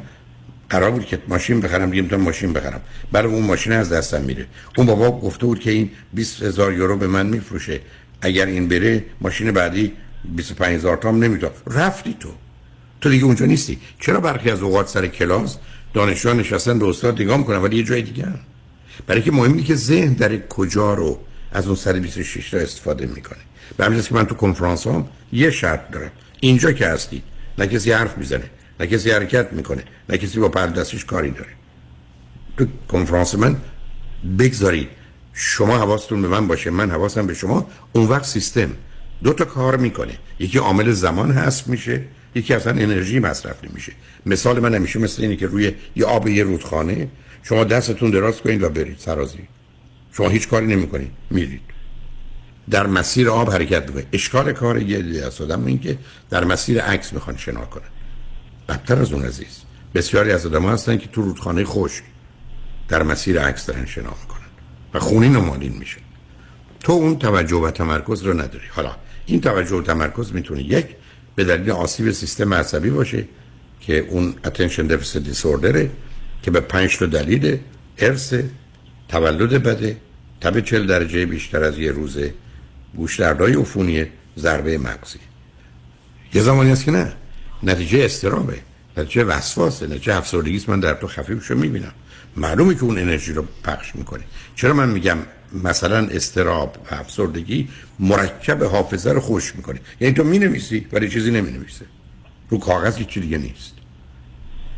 قرار 0.70 0.90
بود 0.90 1.06
که 1.06 1.18
ماشین 1.28 1.60
بخرم 1.60 1.90
دیگه 1.90 2.08
تا 2.08 2.16
ماشین 2.16 2.52
بخرم. 2.52 2.80
برای 3.12 3.32
اون 3.32 3.42
ماشین 3.42 3.72
از 3.72 3.92
دستم 3.92 4.22
میره. 4.22 4.46
اون 4.76 4.86
بابا 4.86 5.10
گفته 5.10 5.46
بود 5.46 5.60
که 5.60 5.70
این 5.70 5.90
20 6.12 6.42
هزار 6.42 6.72
یورو 6.72 6.96
به 6.96 7.06
من 7.06 7.26
میفروشه. 7.26 7.80
اگر 8.20 8.46
این 8.46 8.68
بره 8.68 9.04
ماشین 9.20 9.52
بعدی 9.52 9.92
25 10.24 10.74
هزار 10.74 10.96
تام 10.96 11.24
نمی‌تونم 11.24 11.52
رفتی 11.66 12.16
تو. 12.20 12.28
تو 13.00 13.10
دیگه 13.10 13.24
اونجا 13.24 13.46
نیستی. 13.46 13.78
چرا 14.00 14.20
برخی 14.20 14.50
از 14.50 14.62
اوقات 14.62 14.88
سر 14.88 15.06
کلاس 15.06 15.56
دانشجویان 15.94 16.40
نشستن 16.40 16.78
به 16.78 16.86
استاد 16.86 17.22
نگاه 17.22 17.36
می‌کنن 17.36 17.56
ولی 17.58 17.76
یه 17.76 17.82
جای 17.82 18.02
دیگه. 18.02 18.26
برای 19.06 19.22
که 19.22 19.32
مهمی 19.32 19.62
که 19.64 19.74
ذهن 19.74 20.12
در 20.12 20.38
کجا 20.48 20.94
رو 20.94 21.20
از 21.52 21.66
اون 21.66 21.76
126 21.76 22.50
تا 22.50 22.58
استفاده 22.58 23.06
می‌کنه. 23.06 23.38
به 23.76 23.84
همین 23.84 24.02
که 24.02 24.14
من 24.14 24.26
تو 24.26 24.34
کنفرانس 24.34 24.86
هم 24.86 25.08
یه 25.32 25.50
شرط 25.50 25.90
دارم. 25.90 26.10
اینجا 26.40 26.72
که 26.72 26.86
هستی 26.86 27.22
نه 27.58 27.66
کسی 27.66 27.92
حرف 27.92 28.18
می‌زنه 28.18 28.50
نه 28.80 28.86
کسی 28.86 29.10
حرکت 29.10 29.52
می‌کنه 29.52 29.84
نه 30.08 30.18
کسی 30.18 30.40
با 30.40 30.48
پر 30.48 30.66
دستش 30.66 31.04
کاری 31.04 31.30
داره. 31.30 31.50
تو 32.56 32.66
کنفرانس 32.88 33.34
من 33.34 33.56
بگذارید 34.38 34.88
شما 35.32 35.78
حواستون 35.78 36.22
به 36.22 36.28
من 36.28 36.46
باشه 36.46 36.70
من 36.70 36.90
حواسم 36.90 37.26
به 37.26 37.34
شما. 37.34 37.70
اون 37.92 38.06
وقت 38.06 38.24
سیستم 38.24 38.70
دو 39.24 39.32
تا 39.32 39.44
کار 39.44 39.76
می‌کنه. 39.76 40.18
یکی 40.38 40.58
عامل 40.58 40.92
زمان 40.92 41.30
هست 41.30 41.68
میشه 41.68 42.02
یکی 42.34 42.54
اصلا 42.54 42.72
انرژی 42.72 43.18
مصرف 43.18 43.64
نمیشه. 43.64 43.92
مثال 44.26 44.60
من 44.60 44.74
همیشه 44.74 44.98
مثل 44.98 45.22
اینه 45.22 45.36
که 45.36 45.46
روی 45.46 45.72
یه 45.96 46.04
آب 46.04 46.28
یه 46.28 46.44
رودخانه 46.44 47.08
شما 47.42 47.64
دستتون 47.64 48.10
دراز 48.10 48.40
کنید 48.40 48.62
و 48.62 48.68
برید 48.68 48.98
سرازی 48.98 49.48
شما 50.12 50.28
هیچ 50.28 50.48
کاری 50.48 50.66
نمی‌کنید 50.66 51.10
میرید. 51.30 51.60
در 52.70 52.86
مسیر 52.86 53.30
آب 53.30 53.50
حرکت 53.50 53.86
بکنه 53.86 54.06
اشکال 54.12 54.52
کار 54.52 54.82
یه 54.82 55.02
دیگه 55.02 55.24
از 55.24 55.40
آدم 55.40 55.66
این 55.66 55.80
که 55.80 55.98
در 56.30 56.44
مسیر 56.44 56.80
عکس 56.80 57.12
می‌خوان 57.12 57.36
شنا 57.36 57.64
کنن 57.64 57.88
بدتر 58.68 58.98
از 58.98 59.12
اون 59.12 59.24
عزیز. 59.24 59.62
بسیاری 59.94 60.32
از 60.32 60.46
آدم 60.46 60.66
هستن 60.66 60.98
که 60.98 61.08
تو 61.08 61.22
رودخانه 61.22 61.64
خوش 61.64 62.02
در 62.88 63.02
مسیر 63.02 63.40
عکس 63.40 63.66
دارن 63.66 63.86
شنا 63.86 64.10
می‌کنن 64.20 64.46
و 64.94 64.98
خونین 64.98 65.36
و 65.36 65.56
میشه. 65.78 65.96
تو 66.80 66.92
اون 66.92 67.18
توجه 67.18 67.56
و 67.56 67.70
تمرکز 67.70 68.22
رو 68.22 68.34
نداری. 68.34 68.66
حالا 68.70 68.96
این 69.26 69.40
توجه 69.40 69.76
و 69.76 69.82
تمرکز 69.82 70.32
می‌تونه 70.32 70.62
یک 70.62 70.86
به 71.34 71.44
دلیل 71.44 71.70
آسیب 71.70 72.10
سیستم 72.10 72.54
عصبی 72.54 72.90
باشه 72.90 73.24
که 73.80 73.98
اون 73.98 74.34
attention 74.44 74.90
deficit 74.90 75.32
disorder 75.32 75.86
که 76.42 76.50
به 76.50 76.60
پنج 76.60 76.98
تا 76.98 77.06
دلیل 77.06 77.58
ارث 77.98 78.34
تولد 79.08 79.62
بده 79.62 79.96
تب 80.40 80.60
چل 80.60 80.86
درجه 80.86 81.26
بیشتر 81.26 81.64
از 81.64 81.78
یه 81.78 81.92
روزه 81.92 82.34
گوش 82.96 83.20
دردای 83.20 83.54
عفونی 83.54 84.06
ضربه 84.38 84.78
مغزی. 84.78 85.18
یه 86.34 86.42
زمانی 86.42 86.70
هست 86.70 86.84
که 86.84 86.90
نه. 86.90 87.12
نتیجه 87.62 88.04
استرابه. 88.04 88.58
نتیجه 88.96 89.24
وسواسه 89.24 89.86
نتیجه 89.86 90.16
افسردگی 90.16 90.64
من 90.68 90.80
در 90.80 90.94
تو 90.94 91.06
خفیفشو 91.06 91.54
می‌بینم. 91.54 91.92
معلومه 92.36 92.74
که 92.74 92.82
اون 92.84 92.98
انرژی 92.98 93.32
رو 93.32 93.44
پخش 93.64 93.96
می‌کنه. 93.96 94.24
چرا 94.54 94.74
من 94.74 94.88
میگم 94.88 95.18
مثلا 95.64 96.06
استراب 96.06 96.76
و 96.90 96.94
افسردگی 96.94 97.68
مرکب 97.98 98.64
حافظه 98.64 99.12
رو 99.12 99.20
خوش 99.20 99.56
می‌کنه؟ 99.56 99.80
یعنی 100.00 100.14
تو 100.14 100.24
می‌نویسی 100.24 100.86
ولی 100.92 101.08
چیزی 101.08 101.30
نمی‌نویسه. 101.30 101.84
رو 102.50 102.58
کاغذ 102.58 102.96
چیزی 102.96 103.20
دیگه 103.20 103.38
نیست. 103.38 103.72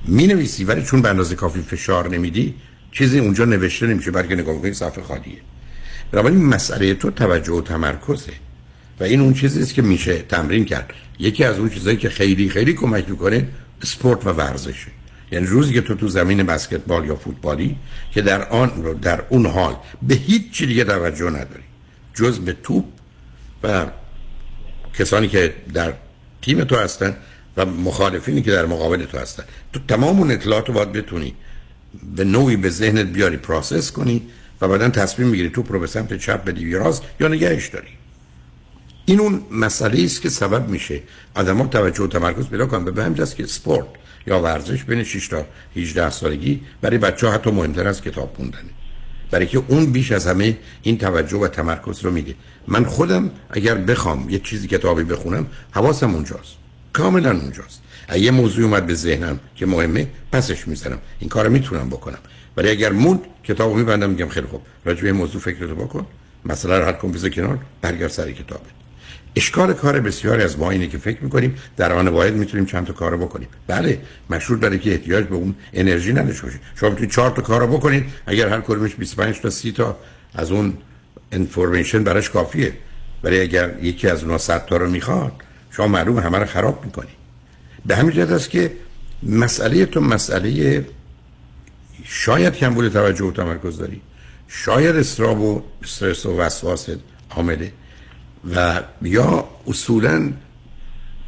می‌نویسی 0.07 0.65
ولی 0.65 0.83
چون 0.83 1.03
به 1.03 1.09
اندازه 1.09 1.35
کافی 1.35 1.63
فشار 1.63 2.09
نمیدی 2.09 2.55
چیزی 2.93 3.19
اونجا 3.19 3.45
نوشته 3.45 3.87
نمیشه. 3.87 4.11
بلکه 4.11 4.35
نگاه 4.35 4.55
می‌کنی 4.55 4.73
صفحه 4.73 5.03
خالیه. 5.03 5.39
بنابراین 6.13 6.45
مسئله 6.45 6.95
تو 6.95 7.11
توجه 7.11 7.53
و 7.53 7.61
تمرکزه. 7.61 8.33
و 9.01 9.05
این 9.05 9.21
اون 9.21 9.35
چیزی 9.35 9.63
است 9.63 9.75
که 9.75 9.83
میشه 9.83 10.19
تمرین 10.19 10.65
کرد. 10.65 10.93
یکی 11.19 11.45
از 11.45 11.59
اون 11.59 11.71
چیزایی 11.71 11.97
که 11.97 12.09
خیلی 12.09 12.49
خیلی 12.49 12.73
کمک 12.73 13.11
می‌کنه 13.11 13.49
اسپورت 13.83 14.27
و 14.27 14.31
ورزشه 14.31 14.91
یعنی 15.33 15.47
روزی 15.47 15.73
که 15.73 15.81
تو 15.81 15.95
تو 15.95 16.09
زمین 16.09 16.43
بسکتبال 16.43 17.07
یا 17.07 17.17
فوتبالی 17.17 17.77
که 18.13 18.23
در 18.23 18.49
آن 18.49 18.99
در 19.03 19.23
اون 19.29 19.47
حال 19.47 19.77
به 20.03 20.15
هیچ 20.15 20.51
چی 20.53 20.67
دیگه 20.67 20.85
توجه 20.85 21.31
نداری. 21.31 21.65
جز 22.15 22.39
به 22.39 22.57
توپ 22.63 22.85
و 23.63 23.87
کسانی 24.95 25.29
که 25.29 25.55
در 25.75 25.93
تیم 26.43 26.65
تو 26.65 26.77
هستن 26.77 27.17
و 27.57 27.67
مخالفینی 27.67 28.43
که 28.43 28.51
در 28.51 28.67
مقابل 28.67 29.05
تو 29.05 29.19
هستن. 29.19 29.45
تو 29.73 29.81
تمام 29.89 30.19
اون 30.19 30.31
اطلاعات 30.31 30.69
رو 30.69 30.75
باید 30.75 30.93
بتونی. 30.93 31.35
به 32.17 32.25
نوعی 32.25 32.57
به 32.57 32.71
ذهنت 32.71 33.07
بیاری 33.07 33.37
process 33.37 33.93
کنی. 33.93 34.23
و 34.61 34.69
بعدا 34.69 34.89
تصمیم 34.89 35.29
می‌گیری 35.29 35.51
توپ 35.51 35.63
رو 35.63 35.81
به 35.81 35.87
سمت 35.87 36.19
چپ 36.19 36.45
بدی 36.45 36.73
راست 36.73 37.03
یا 37.21 37.29
نگهش 37.29 37.69
داری. 37.69 37.89
این 39.05 39.21
اون 39.21 39.43
مسئله 39.51 40.05
است 40.05 40.23
که 40.23 40.29
سبب 40.29 40.69
میشه 40.69 41.03
آدم‌ها 41.35 41.67
توجه 41.67 42.03
و 42.03 42.07
تمرکز 42.07 42.49
پیدا 42.49 42.67
کنن. 42.67 42.85
به 42.85 43.05
همین 43.05 43.25
که 43.25 43.47
سپورت 43.47 43.87
یا 44.27 44.41
ورزش 44.41 44.85
بین 44.85 45.05
6 45.05 45.29
تا 45.29 45.47
18 45.77 46.11
سالگی 46.11 46.61
برای 46.81 46.99
بچه 46.99 47.27
ها 47.27 47.33
حتی 47.33 47.51
مهمتر 47.51 47.89
از 47.89 48.03
کتاب 48.03 48.35
خوندنه 48.37 48.71
برای 49.31 49.47
که 49.47 49.63
اون 49.69 49.93
بیش 49.93 50.13
از 50.13 50.27
همه 50.27 50.57
این 50.83 50.99
توجه 50.99 51.39
و 51.39 51.49
تمرکز 51.49 52.05
رو 52.05 52.11
میده. 52.11 52.35
من 52.67 52.85
خودم 52.85 53.31
اگر 53.51 53.75
بخوام 53.75 54.31
یه 54.31 54.39
چیزی 54.39 54.69
کتابی 54.69 55.05
بخونم 55.05 55.47
حواسم 55.71 56.15
اونجاست. 56.15 56.55
کاملا 56.93 57.31
اونجاست. 57.31 57.83
اگه 58.09 58.23
یه 58.23 58.31
موضوع 58.31 58.65
اومد 58.65 58.87
به 58.87 58.95
ذهنم 58.95 59.41
که 59.57 59.67
مهمه 59.67 60.09
پسش 60.33 60.69
می‌زنم 60.69 60.99
این 61.19 61.29
کارو 61.29 61.51
می‌تونم 61.51 61.89
بکنم. 61.89 62.19
ولی 62.59 62.71
اگر 62.71 62.93
موند 62.93 63.21
کتابو 63.45 63.75
میبندم 63.75 64.11
میگم 64.11 64.29
خیلی 64.29 64.47
خوب. 64.47 64.63
راجع 64.85 65.03
به 65.03 65.13
موضوع 65.13 65.41
فکرتو 65.41 65.75
بکن. 65.75 66.07
مثلا 66.45 66.85
هر 66.85 66.93
کم 66.93 67.13
بذار 67.13 67.31
کنار 67.31 67.59
برگرد 67.83 68.11
سر 68.11 68.33
کتابت. 68.33 68.63
اشکال 69.37 69.73
کار 69.73 70.01
بسیاری 70.01 70.43
از 70.43 70.59
ما 70.59 70.71
اینه 70.71 70.87
که 70.87 70.99
فکر 70.99 71.25
می‌کنیم 71.25 71.55
در 71.77 71.93
آن 71.93 72.09
واحد 72.09 72.35
می‌تونیم 72.35 72.67
چند 72.67 72.87
تا 72.87 72.93
کارو 72.93 73.19
بکنیم. 73.19 73.49
بله 73.67 74.01
مشروط 74.31 74.61
برای 74.61 74.79
که 74.79 74.91
احتیاج 74.91 75.25
به 75.25 75.35
اون 75.35 75.55
انرژی 75.73 76.13
نداشته 76.13 76.43
باشید. 76.43 76.61
شما 76.75 76.91
می‌تونید 76.91 77.11
چهار 77.11 77.31
تا 77.31 77.43
کارو 77.43 77.67
بکنید. 77.67 78.05
اگر 78.27 78.49
هر 78.49 78.61
کدومش 78.61 78.95
25 78.95 79.41
تا 79.41 79.51
30 79.51 79.73
تا 79.73 79.97
از 80.35 80.51
اون 80.51 80.75
انفورمیشن 81.33 82.05
براش 82.05 82.31
کافیه. 82.31 82.73
ولی 83.23 83.41
اگر 83.41 83.71
یکی 83.83 84.09
از 84.09 84.23
اونها 84.23 84.39
100 84.39 84.67
تا 84.67 84.77
رو 84.77 84.91
می‌خواد 84.91 85.33
شما 85.71 85.87
معلوم 85.87 86.19
همه 86.19 86.39
رو 86.39 86.47
خراب 86.47 86.85
می‌کنی 86.85 87.11
به 87.87 87.97
همین 87.97 88.13
جهت 88.13 88.31
است 88.31 88.51
که 88.51 88.73
مسئله 89.23 89.87
تو 89.87 90.01
مسئله 90.01 90.85
شاید 92.11 92.55
کمبود 92.55 92.89
توجه 92.89 93.25
و 93.25 93.33
تمرکز 93.33 93.79
داری. 93.79 94.01
شاید 94.49 94.97
استراب 94.97 95.41
و 95.41 95.63
استرس 95.83 96.27
و 96.27 96.37
وسواس 96.37 96.89
عامله. 97.31 97.73
و 98.55 98.83
یا 99.03 99.49
اصولا 99.67 100.33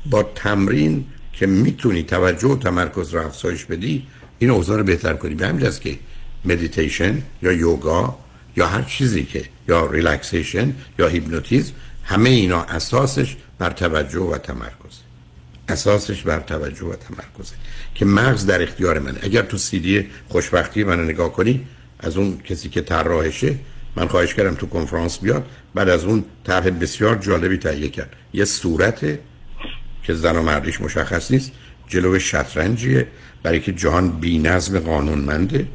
با 0.06 0.22
تمرین 0.22 1.04
که 1.32 1.46
می‌تونی 1.46 2.02
توجه 2.02 2.48
و 2.48 2.56
تمرکز 2.56 3.14
رو 3.14 3.26
افزایش 3.26 3.64
بدی 3.64 4.06
این 4.38 4.50
اوضاع 4.50 4.78
رو 4.78 4.84
بهتر 4.84 5.14
کنی. 5.14 5.34
به 5.34 5.48
همین 5.48 5.70
که 5.70 5.98
مدیتیشن 6.44 7.22
یا 7.42 7.52
یوگا 7.52 8.18
یا 8.56 8.66
هر 8.66 8.82
چیزی 8.82 9.24
که 9.24 9.44
یا 9.68 9.86
relaxation 9.86 10.74
یا 10.98 11.08
هیپنوتیزم 11.08 11.72
همه 12.04 12.30
اینا 12.30 12.62
اساسش 12.62 13.36
بر 13.58 13.70
توجه 13.70 14.20
و 14.20 14.38
تمرکز. 14.38 15.09
اساسش 15.70 16.22
بر 16.22 16.40
توجه 16.40 16.86
و 16.86 16.94
تمرکزه. 16.96 17.54
که 17.94 18.04
مغز 18.04 18.46
در 18.46 18.62
اختیار 18.62 18.98
منه. 18.98 19.18
اگر 19.22 19.42
تو 19.42 19.58
سیدی 19.58 20.06
خوشبختی 20.28 20.84
منو 20.84 21.04
نگاه 21.04 21.32
کنی 21.32 21.66
از 21.98 22.16
اون 22.16 22.38
کسی 22.38 22.68
که 22.68 22.80
طراحشه 22.80 23.54
من 23.96 24.08
خواهش 24.08 24.34
کردم 24.34 24.54
تو 24.54 24.66
کنفرانس 24.66 25.18
بیاد. 25.18 25.46
بعد 25.74 25.88
از 25.88 26.04
اون 26.04 26.24
طرح 26.44 26.70
بسیار 26.70 27.16
جالبی 27.16 27.56
تهیه 27.56 27.88
کرد. 27.88 28.16
یه 28.32 28.44
صورت 28.44 29.18
که 30.02 30.14
زن 30.14 30.36
و 30.36 30.42
مردیش 30.42 30.80
مشخص 30.80 31.30
نیست 31.30 31.52
جلو 31.88 32.18
شطرنجیه. 32.18 33.06
برای 33.42 33.60
که 33.60 33.72
جهان 33.72 34.10
بی 34.10 34.38
نظم 34.38 34.78
قانونمنده. 34.78 35.66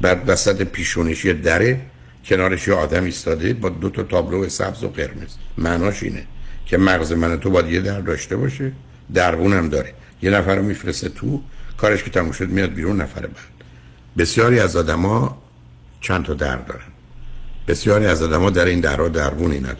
بعد 0.00 0.22
وسط 0.26 0.62
پیشونش 0.62 1.24
یه 1.24 1.32
دره 1.32 1.80
کنارش 2.24 2.68
یه 2.68 2.74
آدم 2.74 3.04
ایستاده 3.04 3.54
با 3.54 3.68
دو 3.68 3.90
تا 3.90 4.02
تابلو 4.02 4.48
سبز 4.48 4.84
و 4.84 4.88
قرمز. 4.88 5.34
معناش 5.58 6.02
اینه 6.02 6.26
که 6.66 6.78
مغز 6.78 7.12
من 7.12 7.40
تو 7.40 7.50
باید 7.50 7.66
یه 7.66 7.80
در 7.80 8.00
داشته 8.00 8.36
باشه. 8.36 8.72
دربون 9.14 9.52
هم 9.52 9.68
داره. 9.68 9.94
یه 10.22 10.30
نفر 10.30 10.56
رو 10.56 10.62
میفرسته 10.62 11.08
تو 11.08 11.42
کارش 11.76 12.02
که 12.02 12.10
تموم 12.10 12.32
شد 12.32 12.48
میاد 12.48 12.70
بیرون 12.72 13.00
نفر 13.00 13.20
بعد. 13.20 13.52
بسیاری 14.18 14.60
از 14.60 14.76
آدما 14.76 15.42
چند 16.00 16.24
تا 16.24 16.34
در 16.34 16.56
دارن. 16.56 16.92
بسیاری 17.68 18.06
از 18.06 18.22
آدما 18.22 18.50
در 18.50 18.64
این 18.64 18.80
درها 18.80 19.08
دربونی 19.08 19.58
ندارن. 19.58 19.78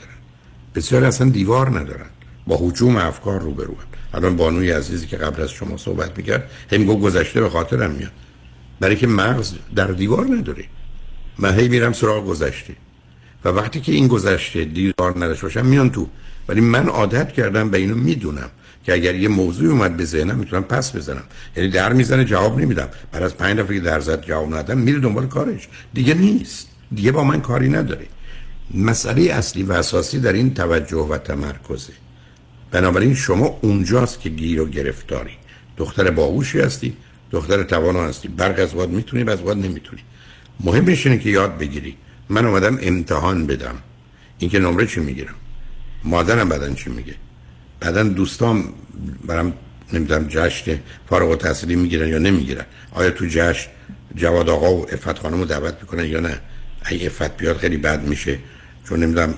بسیاری 0.74 1.06
اصلا 1.06 1.30
دیوار 1.30 1.80
ندارن. 1.80 2.06
با 2.46 2.56
حجوم 2.56 2.96
افکار 2.96 3.40
روبرو 3.40 3.76
الان 4.14 4.36
بانوی 4.36 4.70
عزیزی 4.70 5.06
که 5.06 5.16
قبل 5.16 5.42
از 5.42 5.50
شما 5.50 5.76
صحبت 5.76 6.18
می‌کرد 6.18 6.50
گفت 6.72 7.00
گذشته 7.00 7.40
به 7.40 7.50
خاطرم 7.50 7.90
میاد. 7.90 8.12
برای 8.80 8.96
که 8.96 9.06
مغز 9.06 9.54
در 9.74 9.86
دیوار 9.86 10.26
نداره 10.26 10.64
من 11.38 11.58
هی 11.58 11.68
میرم 11.68 11.92
سراغ 11.92 12.26
گذشته. 12.26 12.76
و 13.44 13.48
وقتی 13.48 13.80
که 13.80 13.92
این 13.92 14.08
گذشته 14.08 14.64
دیوار 14.64 15.16
نداشته 15.16 15.42
باشم 15.42 15.66
میان 15.66 15.90
تو. 15.90 16.08
ولی 16.48 16.60
من 16.60 16.88
عادت 16.88 17.32
کردم 17.32 17.70
به 17.70 17.78
اینو 17.78 17.94
می‌دونم. 17.94 18.50
که 18.84 18.92
اگر 18.92 19.14
یه 19.14 19.28
موضوع 19.28 19.70
اومد 19.70 19.96
به 19.96 20.04
ذهنم 20.04 20.38
می‌تونم 20.38 20.62
پس 20.62 20.96
بزنم. 20.96 21.22
یعنی 21.56 21.68
در 21.68 21.92
می‌زنه 21.92 22.24
جواب 22.24 22.60
نمیدم. 22.60 22.88
بعد 23.12 23.22
از 23.22 23.36
پنج 23.36 23.58
دفعه 23.58 23.74
که 23.74 23.80
در 23.80 24.00
زد 24.00 24.24
جواب 24.24 24.46
ندادم 24.46 24.78
میره 24.78 25.00
دنبال 25.00 25.26
کارش. 25.26 25.68
دیگه 25.94 26.14
نیست. 26.14 26.68
دیگه 26.94 27.12
با 27.12 27.24
من 27.24 27.40
کاری 27.40 27.68
نداره. 27.68 28.06
مسئله 28.74 29.22
اصلی 29.22 29.62
و 29.62 29.72
اساسی 29.72 30.20
در 30.20 30.32
این 30.32 30.54
توجه 30.54 30.96
و 30.96 31.18
تمرکزه. 31.18 31.92
بنابراین 32.70 33.14
شما 33.14 33.58
اونجاست 33.62 34.20
که 34.20 34.28
گیر 34.28 34.60
و 34.60 34.66
گرفتاری. 34.66 35.32
دختر 35.76 36.10
باهوشی 36.10 36.60
هستی 36.60 36.96
دختر 37.30 37.62
توانا 37.62 38.04
هستی. 38.04 38.28
برق 38.28 38.60
از 38.60 38.74
وقت 38.74 38.88
می‌تونی 38.88 39.30
از 39.30 39.42
وقت 39.42 39.56
نمی‌تونی. 39.56 40.02
مهمش 40.60 41.06
اینه 41.06 41.18
که 41.18 41.30
یاد 41.30 41.58
بگیری. 41.58 41.96
من 42.28 42.46
اومدم 42.46 42.78
امتحان 42.82 43.46
بدم. 43.46 43.74
اینکه 44.38 44.58
نمره 44.58 44.86
چی 44.86 45.00
می‌گیرم؟ 45.00 45.34
مادرم 46.04 46.48
بدن 46.48 46.74
چی 46.74 46.90
میگه؟ 46.90 47.14
بعدا 47.82 48.02
دوستان 48.02 48.64
برام 49.26 49.52
نمی‌دونم 49.92 50.26
جشن 50.28 50.78
فارغ 51.08 51.30
التحصیلی 51.30 51.76
می‌گیرن 51.76 52.08
یا 52.08 52.18
نمی‌گیرن. 52.18 52.64
آیا 52.92 53.10
تو 53.10 53.26
جشن 53.26 53.70
جواد 54.14 54.48
آقا 54.48 54.74
و 54.74 54.86
افت 54.92 55.18
خانم 55.18 55.38
رو 55.38 55.44
دعوت 55.44 55.76
می‌کنن 55.80 56.04
یا 56.04 56.20
نه؟ 56.20 56.38
اگه 56.82 57.06
افت 57.06 57.36
بیاد 57.36 57.56
خیلی 57.56 57.76
بد 57.76 58.02
میشه. 58.02 58.38
چون 58.88 59.02
نمی‌دونم 59.02 59.34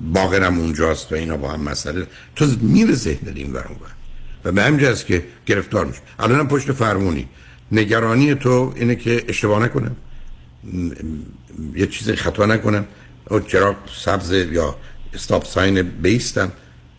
باقرم 0.00 0.58
اونجاست 0.58 1.12
و 1.12 1.14
اینا 1.14 1.36
با 1.36 1.52
هم 1.52 1.60
مسئله. 1.60 2.06
تو 2.36 2.46
میره 2.60 2.94
ذهن 2.94 3.32
این 3.34 3.52
ور 3.52 3.66
و 4.44 4.52
به 4.52 4.62
همین 4.62 4.94
که 4.94 5.24
گرفتار 5.46 5.86
میشه 5.86 6.00
الانم 6.18 6.48
پشت 6.48 6.72
فرمونی. 6.72 7.28
نگرانی 7.72 8.34
تو 8.34 8.72
اینه 8.76 8.94
که 8.94 9.24
اشتباه 9.28 9.62
نکنم. 9.62 9.96
یه 11.74 11.86
چیز 11.86 12.10
خطا 12.10 12.46
نکنم. 12.46 12.84
او 13.30 13.40
چرا 13.40 13.76
سبز 14.04 14.30
یا 14.30 14.76
استاپ 15.14 15.44
ساین 15.44 15.82
بیستم. 15.82 16.52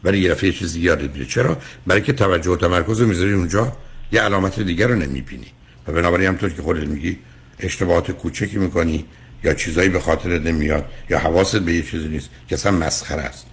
ولی 0.03 0.19
یه 0.19 0.29
دفعه 0.29 0.51
چیزی 0.51 0.79
یادت 0.79 1.13
میره. 1.13 1.25
چرا؟ 1.25 1.57
برای 1.87 2.01
که 2.01 2.13
توجه 2.13 2.51
و 2.51 2.55
تمرکز 2.55 3.01
رو 3.01 3.07
می‌ذاری 3.07 3.33
اونجا 3.33 3.77
یه 4.11 4.21
علامت 4.21 4.59
دیگر 4.59 4.87
رو 4.87 4.95
نمی‌بینی. 4.95 5.47
و 5.87 5.91
بنابراین 5.91 6.27
همطور 6.27 6.49
که 6.49 6.61
خودت 6.61 6.87
میگی 6.87 7.19
اشتباهات 7.59 8.11
کوچکی 8.11 8.57
می‌کنی 8.57 9.05
یا 9.43 9.53
چیزایی 9.53 9.89
به 9.89 9.99
خاطر 9.99 10.39
نمیاد 10.39 10.85
یا 11.09 11.19
حواست 11.19 11.57
به 11.57 11.73
یه 11.73 11.81
چیزی 11.81 12.07
نیست 12.07 12.29
که 12.47 12.55
اصلا 12.55 12.71
مسخره 12.71 13.21
است. 13.21 13.45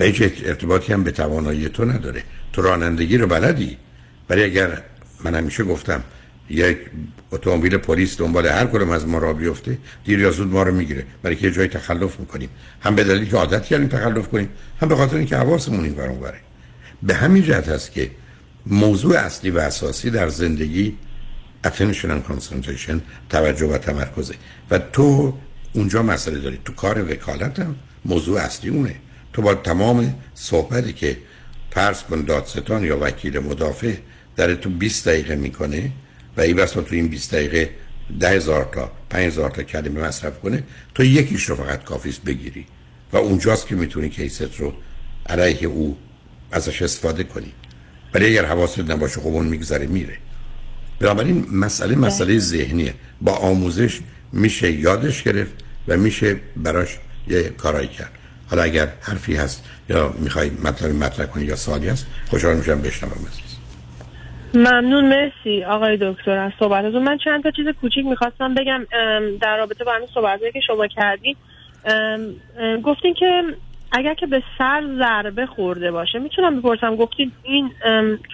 و 0.00 0.04
هیچ 0.04 0.22
ارتباطی 0.44 0.92
هم 0.92 1.04
به 1.04 1.10
توانایی 1.10 1.68
تو 1.68 1.84
نداره. 1.84 2.22
تو 2.52 2.62
رانندگی 2.62 3.18
رو 3.18 3.26
بلدی. 3.26 3.76
ولی 4.30 4.42
اگر 4.42 4.82
من 5.24 5.34
همیشه 5.34 5.64
گفتم 5.64 6.02
یک 6.50 6.78
اتومبیل 7.30 7.76
پلیس 7.76 8.18
دنبال 8.18 8.46
هر 8.46 8.66
کدوم 8.66 8.90
از 8.90 9.06
ما 9.06 9.18
را 9.18 9.32
بیفته 9.32 9.78
دیر 10.04 10.18
یا 10.18 10.30
زود 10.30 10.48
ما 10.48 10.62
رو 10.62 10.74
می‌گیره. 10.74 11.04
برای 11.22 11.36
که 11.36 11.50
جای 11.50 11.68
تخلف 11.68 12.20
می‌کنیم. 12.20 12.48
هم 12.80 12.94
به 12.94 13.04
دلیلی 13.04 13.26
که 13.26 13.36
عادت 13.36 13.64
کردیم 13.64 13.88
تخلف 13.88 14.28
کنیم 14.28 14.48
هم 14.80 14.88
به 14.88 14.96
خاطر 14.96 15.16
اینکه 15.16 15.36
حواسمون 15.36 15.84
این 15.84 15.94
ور 15.94 16.08
بره 16.08 16.40
به 17.02 17.14
همین 17.14 17.42
جهت 17.42 17.68
هست 17.68 17.92
که 17.92 18.10
موضوع 18.66 19.16
اصلی 19.16 19.50
و 19.50 19.58
اساسی 19.58 20.10
در 20.10 20.28
زندگی 20.28 20.96
attention 21.66 22.08
and 22.14 22.32
concentration 22.32 23.00
توجه 23.28 23.66
و 23.66 23.78
تمرکزه. 23.78 24.34
و 24.70 24.78
تو 24.78 25.34
اونجا 25.72 26.02
مسئله 26.02 26.38
داری. 26.38 26.58
تو 26.64 26.72
کار 26.72 27.12
وکالت 27.12 27.58
هم 27.58 27.76
موضوع 28.04 28.40
اصلی 28.40 28.70
اونه. 28.70 28.94
تو 29.32 29.42
با 29.42 29.54
تمام 29.54 30.14
صحبتی 30.34 30.92
که 30.92 31.16
پرس 31.70 32.02
کن 32.02 32.24
دادستان 32.24 32.84
یا 32.84 32.98
وکیل 33.00 33.38
مدافع 33.38 33.94
در 34.36 34.54
تو 34.54 34.70
20 34.70 35.08
دقیقه 35.08 35.36
می‌کنه 35.36 35.92
و 36.38 36.40
این 36.40 36.56
بس 36.56 36.70
تو 36.70 36.86
این 36.90 37.08
20 37.08 37.34
دقیقه 37.34 37.70
ده 38.20 38.30
هزار 38.30 38.68
تا 38.72 38.92
پنج 39.10 39.26
هزار 39.26 39.50
تا 39.50 39.62
کلمه 39.62 40.00
مصرف 40.00 40.40
کنه 40.40 40.62
تو 40.94 41.04
یکیش 41.04 41.44
رو 41.44 41.56
فقط 41.56 41.84
کافیست 41.84 42.24
بگیری. 42.24 42.66
و 43.12 43.16
اونجاست 43.16 43.66
که 43.66 43.74
می‌تونی 43.74 44.08
کیست 44.08 44.60
رو 44.60 44.72
علیه 45.26 45.68
او 45.68 45.96
ازش 46.52 46.82
استفاده 46.82 47.24
کنی. 47.24 47.52
ولی 48.14 48.26
اگر 48.26 48.44
حواست 48.44 48.78
نباشه 48.78 49.20
خب 49.20 49.26
اون 49.26 49.46
میگذره 49.46 49.86
میره. 49.86 50.16
بنابراین 51.00 51.46
مسئله 51.52 51.96
مسئله 51.96 52.38
ذهنیه. 52.38 52.94
با 53.20 53.32
آموزش 53.32 54.00
میشه 54.32 54.72
یادش 54.72 55.22
گرفت 55.22 55.52
و 55.88 55.96
میشه 55.96 56.40
براش 56.56 56.98
یه 57.28 57.42
کارایی 57.42 57.88
کرد. 57.88 58.12
حالا 58.50 58.62
اگر 58.62 58.92
حرفی 59.00 59.36
هست 59.36 59.62
یا 59.88 60.14
می‌خوای 60.18 60.50
مطلبی 60.50 60.92
مطرح 60.92 61.26
کنی 61.26 61.44
یا 61.44 61.56
سوالی 61.56 61.88
هست 61.88 62.06
خوشحال 62.30 62.56
میشم 62.56 62.80
بشنوم 62.80 63.26
ممنون 64.54 65.04
مرسی 65.08 65.64
آقای 65.64 65.98
دکتر 66.00 66.30
از 66.30 66.52
صحبتتون. 66.58 67.02
من 67.02 67.18
چند 67.24 67.42
تا 67.42 67.50
چیز 67.50 67.66
کوچیک 67.80 68.06
می‌خواستم 68.06 68.54
بگم 68.54 68.86
در 69.40 69.56
رابطه 69.56 69.84
با 69.84 69.92
همین 69.92 70.08
صحبتهایی 70.14 70.52
که 70.52 70.60
شما 70.66 70.86
کردین. 70.86 71.36
گفتین 72.84 73.14
که 73.14 73.42
اگر 73.92 74.14
که 74.14 74.26
به 74.26 74.42
سر 74.58 74.82
ضربه 74.98 75.46
خورده 75.46 75.90
باشه 75.90 76.18
می‌تونم 76.18 76.60
بپرسم 76.60 76.96
گفتین 76.96 77.32
این 77.42 77.70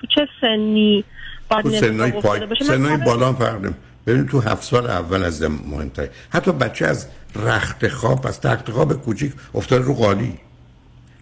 تو 0.00 0.06
چه 0.14 0.28
سنی 0.40 1.04
تو 1.50 1.70
سنهای 1.70 2.10
پای 2.10 2.40
سنهای 2.60 2.96
بالا 2.96 3.32
فرق 3.32 3.72
ببین 4.06 4.26
تو 4.26 4.40
هفت 4.40 4.62
سال 4.62 4.86
اول 4.86 5.24
از 5.24 5.42
مهمتر 5.42 6.08
حتی 6.30 6.52
بچه 6.52 6.86
از 6.86 7.08
رخت 7.46 7.88
خواب 7.88 8.26
از 8.26 8.40
تخت 8.40 8.70
خواب 8.70 8.92
کوچیک 8.92 9.32
افتاده 9.54 9.84
رو 9.84 9.94
قالی. 9.94 10.34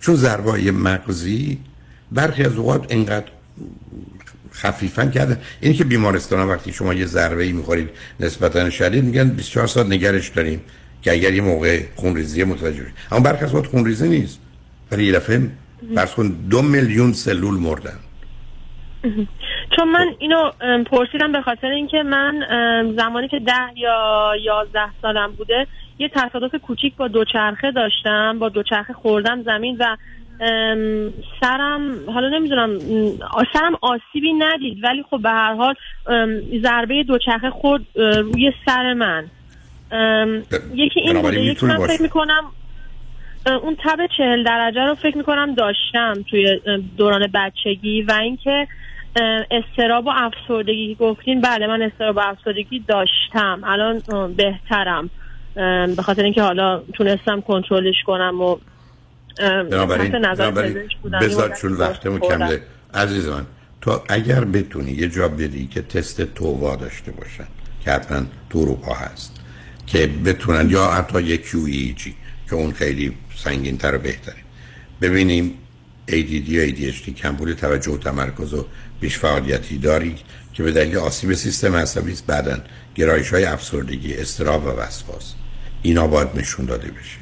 چون 0.00 0.14
ضربای 0.14 0.70
مغزی 0.70 1.58
برخی 2.12 2.44
از 2.44 2.56
اوقات 2.56 2.86
انقدر 2.90 3.26
خفیفن 4.52 5.10
کردن. 5.10 5.38
اینی 5.60 5.74
که 5.74 5.84
بیمارستان 5.84 6.48
وقتی 6.48 6.72
شما 6.72 6.94
یه 6.94 7.06
ضربه 7.06 7.42
ای 7.42 7.52
می‌خورید 7.52 7.90
نسبتا 8.20 8.70
شدید 8.70 9.04
میگن 9.04 9.28
24 9.28 9.66
ساعت 9.66 9.86
نگرش 9.86 10.28
داریم 10.28 10.60
که 11.02 11.12
اگر 11.12 11.32
یه 11.32 11.42
موقع 11.42 11.80
خونریزی 11.96 12.44
متوجه 12.44 12.86
اما 13.12 13.20
برخی 13.20 13.44
از 13.44 13.54
خونریزی 13.54 14.08
نیست. 14.08 14.40
ولی 14.92 15.04
یه 15.04 15.12
دفعه 15.12 15.50
فرض 15.94 16.14
کن 16.14 16.28
دو 16.50 16.62
میلیون 16.62 17.12
سلول 17.12 17.54
مردن. 17.54 17.98
چون 19.76 19.88
من 19.88 20.06
اینو 20.18 20.50
پرسیدم 20.84 21.32
به 21.32 21.42
خاطر 21.42 21.66
اینکه 21.66 22.02
من 22.02 22.34
زمانی 22.96 23.28
که 23.28 23.38
ده 23.38 23.52
یا 23.76 24.32
یازده 24.44 24.90
سالم 25.02 25.32
بوده 25.32 25.66
یه 25.98 26.10
تصادف 26.14 26.54
کوچیک 26.54 26.96
با 26.96 27.08
دوچرخه 27.08 27.70
داشتم 27.70 28.38
با 28.38 28.48
دوچرخه 28.48 28.92
خوردم 28.92 29.42
زمین 29.42 29.76
و 29.80 29.96
سرم 31.40 32.10
حالا 32.10 32.28
نمی‌دونم 32.28 32.78
سرم 33.52 33.78
آسیبی 33.80 34.32
ندید 34.32 34.84
ولی 34.84 35.04
خب 35.10 35.22
به 35.22 35.30
هر 35.30 35.54
حال 35.54 35.74
ضربه 36.62 37.02
دوچرخه 37.02 37.50
خورد 37.50 37.82
روی 37.96 38.52
سر 38.66 38.94
من. 38.94 39.30
یکی 40.74 41.00
این 41.00 41.22
بوده 41.22 41.40
یکی 41.40 41.66
من 41.66 41.86
فکر 41.86 42.02
می‌کنم 42.02 42.42
اون 43.46 43.76
تب 43.84 43.98
چهل 44.16 44.44
درجه 44.44 44.80
رو 44.80 44.94
فکر 44.94 45.16
می‌کنم 45.16 45.54
داشتم 45.54 46.12
توی 46.30 46.60
دوران 46.96 47.32
بچگی 47.34 48.02
و 48.02 48.12
اینکه 48.12 48.68
استراب 49.50 50.06
و 50.06 50.10
افسردگی 50.14 50.94
گفتین 50.94 51.40
بله 51.40 51.66
من 51.66 51.82
استراب 51.82 52.16
و 52.16 52.20
افسردگی 52.20 52.84
داشتم. 52.88 53.60
الان 53.64 54.02
بهترم. 54.36 55.10
به 55.96 56.02
خاطر 56.02 56.24
اینکه 56.24 56.42
حالا 56.42 56.82
تونستم 56.94 57.40
کنترلش 57.40 58.02
کنم 58.06 58.40
و 58.40 58.56
بنابراین 59.38 60.12
بذار 61.22 61.54
چون 61.54 61.72
وقتمون 61.72 62.20
کمه 62.20 62.60
عزیز 62.94 63.26
من 63.26 63.46
تو 63.80 64.00
اگر 64.08 64.44
بتونی 64.44 64.92
یه 64.92 65.08
جا 65.08 65.28
بدی 65.28 65.66
که 65.66 65.82
تست 65.82 66.22
تووا 66.22 66.76
داشته 66.76 67.12
باشن 67.12 67.46
که 67.84 67.90
حتما 67.90 68.22
تو 68.50 68.58
اروپا 68.58 68.94
هست 68.94 69.32
که 69.86 70.06
بتونن 70.06 70.70
یا 70.70 70.90
حتی 70.90 71.22
یک 71.22 71.50
QEEG 71.50 72.02
که 72.50 72.54
اون 72.54 72.72
خیلی 72.72 73.12
سنگین 73.36 73.78
تر 73.78 73.94
و 73.94 73.98
بهتره. 73.98 74.36
ببینیم 75.00 75.54
ADD 76.08 76.48
یا 76.48 76.68
ADHD 76.68 77.10
کمبود 77.10 77.52
توجه 77.52 77.92
و 77.92 77.98
تمرکز 77.98 78.54
و 78.54 78.66
بیش 79.00 79.18
فعالیتی 79.18 79.78
داری 79.78 80.14
که 80.54 80.62
به 80.62 80.72
دلیل 80.72 80.96
آسیب 80.96 81.32
سیستم 81.32 81.76
عصبی 81.76 82.12
است. 82.12 82.26
بعدا 82.26 82.58
گرایش 82.94 83.30
های 83.30 83.44
افسردگی 83.44 84.14
استراب 84.14 84.66
و 84.66 84.68
وسواس. 84.68 85.34
اینا 85.82 86.06
باید 86.06 86.28
نشون 86.34 86.66
داده 86.66 86.88
بشه. 86.88 87.21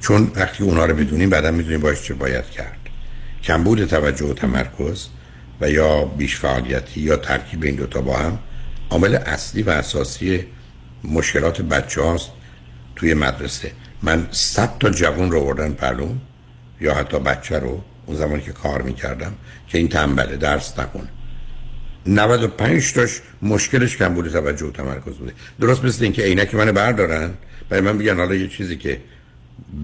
چون 0.00 0.32
وقتی 0.34 0.64
اونا 0.64 0.84
رو 0.84 0.94
بدونیم 0.94 1.30
بعدا 1.30 1.50
می‌دونیم 1.50 1.80
باش 1.80 2.02
چه 2.02 2.14
باید 2.14 2.44
کرد. 2.44 2.78
کمبود 3.42 3.84
توجه 3.84 4.26
و 4.26 4.34
تمرکز 4.34 5.06
و 5.60 5.70
یا 5.70 6.04
بیش 6.04 6.36
فعالیتی 6.36 7.00
یا 7.00 7.16
ترکیب 7.16 7.62
این 7.62 7.74
دوتا 7.74 8.00
با 8.00 8.16
هم 8.16 8.38
عامل 8.90 9.14
اصلی 9.14 9.62
و 9.62 9.70
اساسی 9.70 10.46
مشکلات 11.04 11.62
بچه 11.62 12.02
هاست 12.02 12.30
توی 12.96 13.14
مدرسه. 13.14 13.72
من 14.02 14.28
صد 14.30 14.78
تا 14.80 14.90
جوون 14.90 15.30
رو 15.30 15.44
بردن 15.44 15.72
پرلون 15.72 16.20
یا 16.80 16.94
حتی 16.94 17.18
بچه 17.18 17.58
رو 17.58 17.84
اون 18.06 18.16
زمانی 18.16 18.42
که 18.42 18.52
کار 18.52 18.82
می‌کردم 18.82 19.32
که 19.68 19.78
این 19.78 19.88
تنبله 19.88 20.36
درس 20.36 20.78
نکنه 20.78 21.08
95 22.06 22.92
تاش 22.92 23.20
مشکلش 23.42 23.96
کم 23.96 24.14
بوده 24.14 24.30
توجه 24.30 24.66
و 24.66 24.70
تمرکز 24.70 25.14
بوده. 25.14 25.32
درست 25.60 25.84
مثل 25.84 26.04
اینکه 26.04 26.22
عینک 26.22 26.54
منو 26.54 26.72
بردارن 26.72 27.30
برای 27.68 27.82
من 27.82 27.98
بگن 27.98 28.16
حالا 28.16 28.34
یه 28.34 28.48
چیزی 28.48 28.76
که 28.76 29.00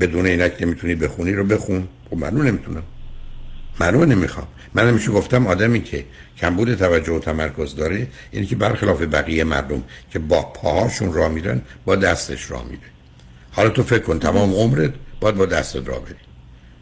بدون 0.00 0.26
عینک 0.26 0.52
نمی‌تونی 0.60 0.94
بخونی 0.94 1.32
رو 1.32 1.44
بخون. 1.44 1.88
خب 2.10 2.16
من 2.16 2.34
نمی‌تونم. 2.34 2.82
من 3.80 3.94
نمی‌خوام. 3.94 4.46
من 4.74 4.88
همیشه 4.88 5.10
گفتم 5.10 5.46
آدمی 5.46 5.82
که 5.82 6.04
کمبود 6.38 6.74
توجه 6.74 7.12
و 7.12 7.18
تمرکز 7.18 7.74
داره 7.74 8.06
اینی 8.30 8.46
که 8.46 8.56
برخلاف 8.56 9.02
بقیه 9.02 9.44
مردم 9.44 9.82
که 10.10 10.18
با 10.18 10.42
پاهاشون 10.42 11.12
راه 11.12 11.28
میرن 11.28 11.60
با 11.84 11.96
دستش 11.96 12.50
راه 12.50 12.64
میره. 12.64 12.82
حالا 13.52 13.68
تو 13.68 13.82
فکر 13.82 14.02
کن 14.02 14.18
تمام 14.18 14.54
عمرت 14.54 14.92
باید 15.20 15.34
با 15.34 15.46
دستت 15.46 15.88
راه 15.88 16.00
بری. 16.00 16.14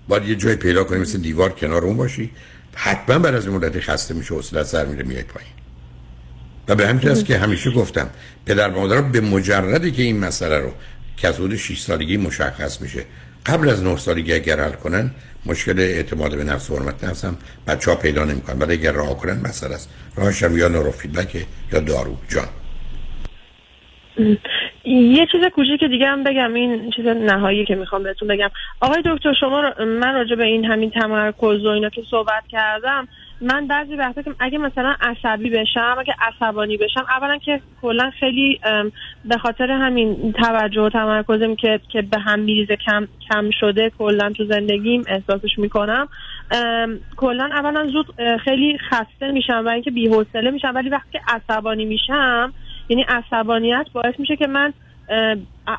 باید 0.09 0.29
یه 0.29 0.35
جای 0.35 0.57
پیدا 0.57 0.85
کنی 0.85 0.99
مثل 0.99 1.19
دیوار 1.19 1.51
کنار 1.51 1.85
اون 1.85 1.97
باشی. 1.97 2.31
حتما 2.75 3.19
بعد 3.19 3.35
از 3.35 3.49
مدتی 3.49 3.81
خسته 3.81 4.15
میشه 4.15 4.35
و 4.35 4.65
سر 4.65 4.87
میره 4.87 5.03
میای 5.03 5.23
پایین. 5.23 5.53
و 6.69 6.75
به 6.75 6.89
همین 6.89 7.25
که 7.25 7.39
همیشه 7.39 7.71
گفتم 7.71 8.11
پدر 8.47 8.69
و 8.69 8.81
مادر 8.81 9.01
به 9.01 9.21
مجردی 9.21 9.93
که 9.93 10.03
این 10.03 10.19
مسئله 10.19 10.59
رو 10.59 10.73
که 11.17 11.29
از 11.29 11.41
حدود 11.41 11.57
6 11.57 11.79
سالگی 11.79 12.17
مشخص 12.17 12.81
میشه. 12.81 13.05
قبل 13.47 13.69
از 13.69 13.85
9 13.85 13.97
سالگی 13.97 14.33
اگر 14.33 14.61
حل 14.61 14.73
کنن 14.73 15.11
مشکل 15.47 15.79
اعتماد 15.79 16.37
به 16.37 16.45
نفس 16.45 16.71
و 16.71 16.77
حرمت 16.77 17.05
نفس 17.05 17.25
هم 17.25 17.37
بچه 17.67 17.91
ها 17.91 17.97
پیدا 17.97 18.25
نمی‌کنن. 18.25 18.59
ولی 18.59 18.73
اگر 18.73 18.93
راه 18.93 19.19
کنن 19.19 19.41
مسئله 19.41 19.75
است. 19.75 19.91
راهش 20.17 20.43
هم 20.43 20.59
یا 20.59 20.69
نورو 20.69 20.91
فیدبک 20.91 21.47
یا 21.73 21.81
دارو. 21.81 22.17
جان. 22.29 22.49
یه 24.85 25.27
چیز 25.33 25.41
کوچیک 25.55 25.85
دیگه 25.91 26.07
هم 26.07 26.25
بگم. 26.25 26.55
این 26.55 26.91
چیز 26.97 27.07
نهایی 27.07 27.65
که 27.65 27.75
می‌خوام 27.75 28.03
بهتون 28.03 28.29
بگم. 28.29 28.51
آقای 28.81 29.03
دکتر 29.07 29.33
شما 29.41 29.63
من 29.79 30.15
راجع 30.15 30.35
به 30.35 30.45
این 30.45 30.65
همین 30.65 30.91
تمرکز 30.91 31.65
و 31.65 31.69
اینا 31.69 31.89
که 31.89 32.03
صحبت 32.11 32.43
کردم 32.49 33.09
من 33.41 33.67
بعضی 33.67 33.95
وقتا 33.97 34.23
که 34.23 34.35
اگه 34.41 34.59
مثلا 34.59 34.95
عصبی 35.01 35.51
بشم 35.51 35.97
اگه 35.99 36.15
عصبانی 36.21 36.77
بشم 36.77 37.07
اولا 37.09 37.39
که 37.39 37.61
کلا 37.83 38.11
خیلی 38.21 38.61
به 39.25 39.39
خاطر 39.39 39.71
همین 39.71 40.33
توجه 40.33 40.81
و 40.81 40.91
تمرکزم 40.91 41.55
که 41.55 41.81
که 41.89 42.03
به 42.03 42.19
هم 42.19 42.41
میریزه 42.41 42.77
کم 42.77 43.09
کم 43.31 43.51
شده 43.61 43.93
کلا 43.99 44.31
تو 44.31 44.45
زندگیم 44.45 45.05
احساسش 45.09 45.59
می‌کنم. 45.59 46.09
کلا 47.17 47.45
اولا 47.45 47.87
زود 47.87 48.07
خیلی 48.45 48.79
خسته 48.91 49.33
میشم 49.33 49.63
و 49.67 49.69
اینکه 49.69 49.91
بی‌حوصله 49.91 50.51
میشم 50.51 50.73
ولی 50.75 50.89
وقتی 50.89 51.11
که 51.13 51.21
عصبانی 51.29 51.85
میشم 51.85 52.53
یعنی 52.89 53.03
عصبانیت 53.09 53.87
باعث 53.93 54.15
میشه 54.19 54.37
که 54.37 54.47
من 54.47 54.73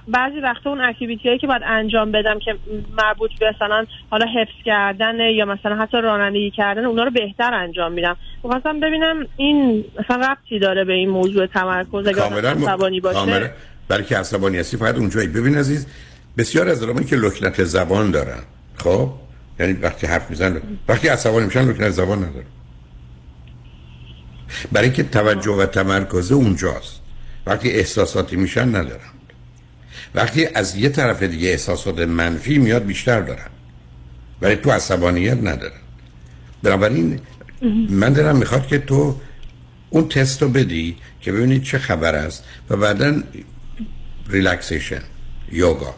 بعضی 0.07 0.39
وقتا 0.43 0.69
اون 0.69 0.81
اکتیویتی 0.81 1.27
هایی 1.27 1.39
که 1.39 1.47
باید 1.47 1.61
انجام 1.65 2.11
بدم 2.11 2.39
که 2.39 2.55
مربوط 2.97 3.31
به 3.39 3.53
مثلا 3.55 3.85
حالا 4.11 4.25
حفظ 4.25 4.63
کردن 4.65 5.19
یا 5.19 5.45
مثلا 5.45 5.75
حتی 5.75 5.97
رانندگی 5.97 6.51
کردن 6.51 6.85
اونا 6.85 7.03
رو 7.03 7.11
بهتر 7.11 7.53
انجام 7.53 7.91
میدم. 7.91 8.17
می‌خواستم 8.43 8.79
ببینم 8.79 9.27
این 9.37 9.85
مثلا 9.99 10.31
ربطی 10.31 10.59
داره 10.59 10.83
به 10.83 10.93
این 10.93 11.09
موضوع 11.09 11.45
تمرکز 11.45 12.07
اگر 12.07 12.45
عصبانی 12.45 12.99
باشه. 12.99 13.15
کاملا. 13.15 13.49
برای 13.87 14.03
که 14.03 14.17
عصبانی 14.17 14.57
هستی 14.57 14.77
فقط 14.77 14.95
اونجایی 14.95 15.27
ببین 15.27 15.57
عزیز 15.57 15.87
بسیار 16.37 16.69
از 16.69 16.83
آدمایی 16.83 17.05
که 17.05 17.15
لکنت 17.15 17.63
زبان 17.63 18.11
دارن. 18.11 18.39
خب؟ 18.75 19.09
یعنی 19.59 19.73
وقتی 19.73 20.07
حرف 20.07 20.29
میزن 20.29 20.61
وقتی 20.87 21.07
عصبانی 21.07 21.45
میشن 21.45 21.69
لکنه 21.69 21.89
زبان 21.89 22.17
نداره 22.17 22.45
برای 24.71 24.85
اینکه 24.85 25.03
توجه 25.03 25.51
و 25.51 25.65
تمرکز 25.65 26.31
اونجاست. 26.31 27.01
وقتی 27.47 27.71
احساساتی 27.71 28.35
میشن 28.35 28.67
ندارن. 28.67 29.14
وقتی 30.15 30.45
از 30.45 30.75
یه 30.75 30.89
طرف 30.89 31.23
دیگه 31.23 31.49
احساسات 31.49 31.99
منفی 31.99 32.57
میاد 32.57 32.85
بیشتر 32.85 33.21
دارن. 33.21 33.47
ولی 34.41 34.55
تو 34.55 34.71
عصبانیت 34.71 35.37
ندارن. 35.37 35.79
بنابراین 36.63 37.19
من 37.89 38.13
دارم 38.13 38.37
می‌خواد 38.37 38.67
که 38.67 38.77
تو 38.77 39.19
اون 39.89 40.09
تست 40.09 40.41
رو 40.41 40.49
بدی 40.49 40.97
که 41.21 41.31
ببینید 41.31 41.63
چه 41.63 41.77
خبر 41.79 42.15
است 42.15 42.43
و 42.69 42.77
بعدا 42.77 43.23
ریلکسیشن 44.29 45.01
یوگا 45.51 45.95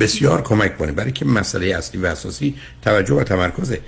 بسیار 0.00 0.42
کمک 0.42 0.78
کنه. 0.78 0.92
برای 0.92 1.12
که 1.12 1.24
مسئله 1.24 1.66
اصلی 1.66 2.00
و 2.00 2.06
اساسی 2.06 2.54
توجه 2.82 3.14
و 3.14 3.22
تمرکزه. 3.22 3.80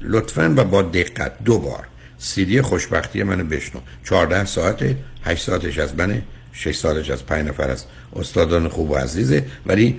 لطفا 0.00 0.54
و 0.56 0.64
با 0.64 0.82
دقت 0.82 1.44
دو 1.44 1.58
بار. 1.58 1.86
سیدی 2.18 2.62
خوشبختی 2.62 3.22
منو 3.22 3.44
بشنو. 3.44 3.80
14 4.04 4.44
ساعت 4.44 4.96
8 5.24 5.44
ساعتش 5.44 5.78
از 5.78 5.94
منه. 5.94 6.22
6 6.52 6.76
ساعتش 6.76 7.10
از 7.10 7.26
5 7.26 7.48
نفر 7.48 7.70
از 7.70 7.84
استادان 8.16 8.68
خوب 8.68 8.90
و 8.90 8.94
عزیزه 8.94 9.46
ولی 9.66 9.98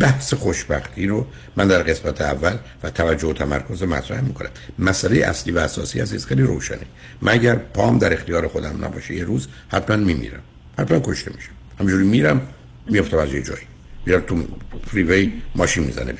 بحث 0.00 0.34
خوشبختی 0.34 1.06
رو 1.06 1.26
من 1.56 1.68
در 1.68 1.82
قسمت 1.82 2.20
اول 2.20 2.56
و 2.82 2.90
توجه 2.90 3.28
و 3.28 3.32
تمرکز 3.32 3.82
مطرح 3.82 4.20
می‌کنم. 4.20 4.50
مسئله 4.78 5.26
اصلی 5.26 5.52
و 5.52 5.58
اساسی 5.58 6.00
از 6.00 6.26
خیلی 6.26 6.42
روشنه. 6.42 6.86
من 7.22 7.32
اگر 7.32 7.54
پام 7.54 7.98
در 7.98 8.12
اختیار 8.12 8.48
خودم 8.48 8.84
نباشه 8.84 9.14
یه 9.14 9.24
روز 9.24 9.48
حتما 9.68 9.96
میمیرم. 9.96 10.42
حتما 10.78 11.00
کشته 11.04 11.32
میشم. 11.34 11.52
همجوری 11.80 12.04
میرم 12.04 12.40
میافتم 12.86 13.18
از 13.18 13.34
یه 13.34 13.42
جایی. 13.42 13.66
میرم 14.06 14.20
تو 14.20 14.44
فریوی 14.86 15.32
ماشین 15.54 15.84
می‌زنه 15.84 16.12
به 16.12 16.18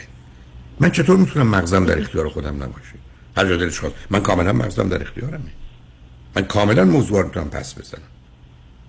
من 0.81 0.91
چطور 0.91 1.17
می‌تونم 1.17 1.49
مغزم 1.49 1.87
در 1.87 1.99
اختیار 1.99 2.29
خودم 2.29 2.63
نباشه؟ 2.63 2.95
هر 3.37 3.47
جا 3.47 3.57
دلش 3.57 3.81
خواست. 3.81 3.95
من 4.11 4.21
کاملا 4.21 4.53
مغزم 4.53 4.89
در 4.89 5.03
اختیارمه. 5.03 5.51
من 6.37 6.45
کاملا 6.45 6.85
موضوع 6.85 7.23
رو 7.23 7.29
پس 7.29 7.75
بزنم. 7.79 8.14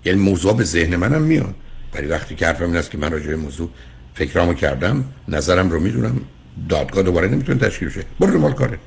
یعنی 0.06 0.20
موضوع 0.20 0.58
به 0.58 0.64
ذهن 0.64 0.95
منم 0.95 1.22
میاد. 1.22 1.56
ولی 1.93 2.08
وقتی 2.08 2.36
که 2.36 2.47
حرفم 2.47 2.64
این 2.64 2.76
است 2.76 2.91
که 2.91 2.97
من 2.97 3.12
راجع 3.12 3.28
به 3.28 3.36
موضوع 3.36 3.70
فکرامو 4.14 4.53
کردم 4.53 5.06
نظرم 5.28 5.70
رو 5.70 5.80
می‌دونم 5.80 6.22
دادگاه 6.70 7.03
دوباره 7.03 7.28
نمی‌تونه 7.28 7.60
تشکیل 7.60 7.89
شه 7.89 8.03
برو 8.20 8.39
مال 8.39 8.53
کارت. 8.53 8.80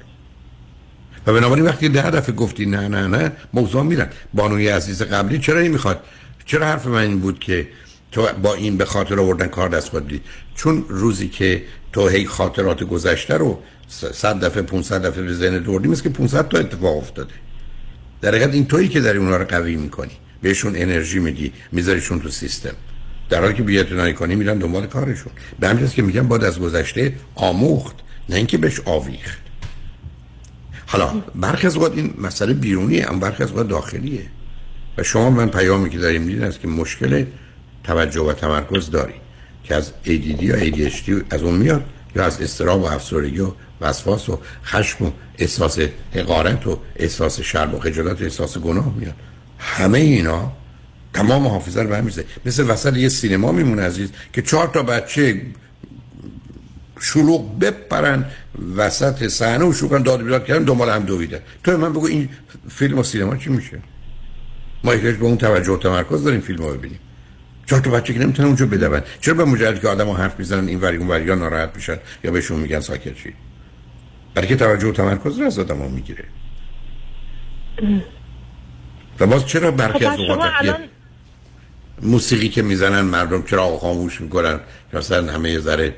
و 1.26 1.32
بنابراین 1.32 1.64
وقتی 1.64 1.88
ده 1.88 2.10
دفعه 2.10 2.34
گفتی 2.34 2.66
نه 2.66 2.88
نه 2.88 3.06
نه 3.06 3.32
موضوع 3.52 3.82
میرن 3.82 4.08
بانوی 4.34 4.68
عزیز 4.68 5.02
قبلی 5.02 5.38
چرا 5.38 5.60
این 5.60 5.72
می‌خواد؟ 5.72 6.00
چرا 6.44 6.66
حرف 6.66 6.86
من 6.86 7.02
این 7.02 7.18
بود 7.20 7.38
که 7.38 7.68
تو 8.12 8.26
با 8.42 8.54
این 8.54 8.76
به 8.76 8.84
خاطر 8.84 9.20
آوردن 9.20 9.46
کار 9.46 9.68
دست 9.68 9.88
خودی 9.88 10.20
چون 10.54 10.84
روزی 10.88 11.28
که 11.28 11.62
تو 11.92 12.08
هی 12.08 12.26
خاطرات 12.26 12.84
گذشته 12.84 13.34
رو 13.34 13.62
صد 13.88 14.44
دفعه 14.44 14.62
500 14.62 15.06
دفعه 15.06 15.22
به 15.22 15.34
ذهن 15.34 15.58
دوردی 15.58 15.88
مثل 15.88 16.02
که 16.02 16.08
500 16.08 16.48
تا 16.48 16.58
اتفاق 16.58 16.96
افتاده. 16.96 17.34
در 18.20 18.28
حقیقت 18.28 18.54
این 18.54 18.66
تویی 18.66 18.88
که 18.88 19.00
داری 19.00 19.18
اونها 19.18 19.36
رو 19.36 19.44
قوی 19.44 19.76
می‌کنی. 19.76 20.12
بهشون 20.42 20.72
انرژی 20.76 21.18
میدی 21.18 21.52
میذاریشون 21.72 22.20
تو 22.20 22.28
سیستم. 22.28 22.74
در 23.30 23.40
حالی 23.40 23.54
که 23.54 23.62
بیاعتنایی 23.62 24.14
کنی 24.14 24.34
میرن 24.34 24.58
دنبال 24.58 24.86
کارشون. 24.86 25.32
به 25.60 25.68
همین 25.68 25.88
که 25.88 26.02
میگم 26.02 26.28
باید 26.28 26.44
از 26.44 26.58
گذشته 26.58 27.14
آموخت 27.34 27.96
نه 28.28 28.36
اینکه 28.36 28.58
بهش 28.58 28.80
آویخت. 28.84 29.38
حالا 30.86 31.22
برخی 31.34 31.66
از 31.66 31.76
وقت 31.76 31.92
این 31.92 32.14
مسئله 32.18 32.52
بیرونیه 32.52 33.10
اما 33.10 33.18
برخی 33.18 33.42
از 33.42 33.52
وقت 33.52 33.68
داخلیه. 33.68 34.26
و 34.98 35.02
شما 35.02 35.30
من 35.30 35.48
پیامی 35.48 35.90
که 35.90 35.98
داریم 35.98 36.22
میدین 36.22 36.42
است 36.42 36.60
که 36.60 36.68
مشکل 36.68 37.24
توجه 37.84 38.20
و 38.20 38.32
تمرکز 38.32 38.90
داری. 38.90 39.14
که 39.64 39.74
از 39.74 39.92
ADD 40.04 40.42
یا 40.42 40.58
ADHD 40.58 41.10
از 41.30 41.42
اون 41.42 41.54
میاد 41.54 41.84
یا 42.16 42.24
از 42.24 42.40
استراب 42.42 42.82
و 42.82 42.84
افسردگی 42.84 43.40
و 43.40 43.52
وسواس 43.80 44.28
و 44.28 44.38
خشم 44.64 45.04
و 45.04 45.10
احساس 45.38 45.78
حقارت 46.14 46.66
و 46.66 46.78
احساس 46.96 47.40
شرم 47.40 47.74
و 47.74 47.78
خجالت 47.78 48.20
و 48.20 48.24
احساس 48.24 48.58
گناه 48.58 48.94
میاد. 48.96 49.14
همه 49.58 49.98
اینا 49.98 50.52
تمام 51.14 51.46
حافظه 51.46 51.82
رو 51.82 51.88
برمیزه 51.88 52.24
مثل 52.44 52.70
وسط 52.70 52.96
یه 52.96 53.08
سینما 53.08 53.52
میمونه 53.52 53.82
عزیز 53.82 54.10
که 54.32 54.42
چهار 54.42 54.68
تا 54.68 54.82
بچه 54.82 55.42
شلوغ 57.00 57.58
بپرن 57.58 58.24
وسط 58.76 59.26
صحنه 59.28 59.64
و 59.64 59.72
شروع 59.72 59.98
داد 59.98 60.22
بیداد 60.22 60.44
کردن 60.44 60.64
دنبال 60.64 60.88
هم 60.88 61.02
دویده 61.02 61.42
تو 61.64 61.76
من 61.76 61.92
بگو 61.92 62.06
این 62.06 62.28
فیلم 62.68 62.98
و 62.98 63.02
سینما 63.02 63.36
چی 63.36 63.50
میشه؟ 63.50 63.78
ما 64.84 64.94
یکیش 64.94 65.14
به 65.14 65.24
اون 65.24 65.36
توجه 65.36 65.72
و 65.72 65.76
تمرکز 65.76 66.24
داریم 66.24 66.40
فیلم 66.40 66.62
رو 66.62 66.74
ببینیم. 66.74 66.98
چهار 67.66 67.82
تا 67.82 67.90
بچه 67.90 68.14
که 68.14 68.20
نمی‌تونن 68.20 68.46
اونجا 68.46 68.66
بدون. 68.66 69.02
چرا 69.20 69.34
به 69.34 69.44
مجرد 69.44 69.80
که 69.80 69.88
آدم 69.88 70.10
حرف 70.10 70.38
می‌زنن 70.38 70.68
این 70.68 70.80
وری 70.80 70.96
اون 70.96 71.08
وری 71.08 71.24
ناراحت 71.24 71.76
میشن 71.76 71.96
یا 72.24 72.30
بهشون 72.30 72.60
میگن 72.60 72.80
ساکت 72.80 73.16
شید؟ 73.16 73.34
برای 74.34 74.48
که 74.48 74.56
توجه 74.56 74.88
و 74.88 74.92
تمرکز 74.92 75.38
رو 75.38 75.46
از 75.46 75.58
آدم 75.58 75.78
ها 75.78 75.88
می‌گیره. 75.88 76.24
و 79.20 79.26
باز 79.26 79.46
چرا 79.46 79.70
برخی 79.70 80.04
خب 80.04 80.12
از 80.12 80.18
اوقات 80.18 80.50
موسیقی 82.02 82.48
که 82.48 82.62
می‌زنن 82.62 83.00
مردم 83.00 83.42
چرا 83.42 83.78
خاموش 83.78 84.20
می‌کنن؟ 84.20 84.60
مثلا 84.92 85.32
همه 85.32 85.58
ذره 85.58 85.94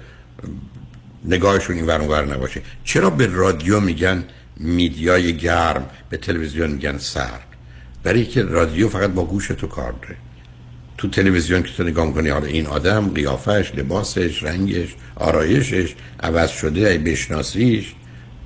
نگاهشون 1.25 1.77
این 1.77 1.87
ور 1.87 2.25
نباشه. 2.25 2.63
چرا 2.85 3.11
به 3.11 3.27
رادیو 3.27 3.81
میگن 3.81 4.25
میدیای 4.57 5.37
گرم 5.37 5.87
به 6.11 6.17
تلویزیون 6.17 6.71
میگن 6.71 6.99
سرد؟ 6.99 7.47
برای 8.03 8.25
که 8.25 8.43
رادیو 8.43 8.89
فقط 8.89 9.11
با 9.11 9.25
گوش 9.25 9.49
تو 9.49 9.67
کار 9.67 9.95
داره. 10.03 10.17
تو 10.99 11.09
تلویزیون 11.09 11.63
که 11.63 11.73
تو 11.73 11.83
نگاه 11.83 12.07
می‌کنی 12.07 12.29
حالا 12.29 12.47
این 12.47 12.67
آدم 12.67 13.09
قیافش 13.09 13.73
لباسش 13.75 14.43
رنگش 14.43 14.95
آرایشش 15.17 15.95
عوض 16.21 16.51
شده 16.51 16.89
ای 16.89 16.99
بشناسیش 16.99 17.95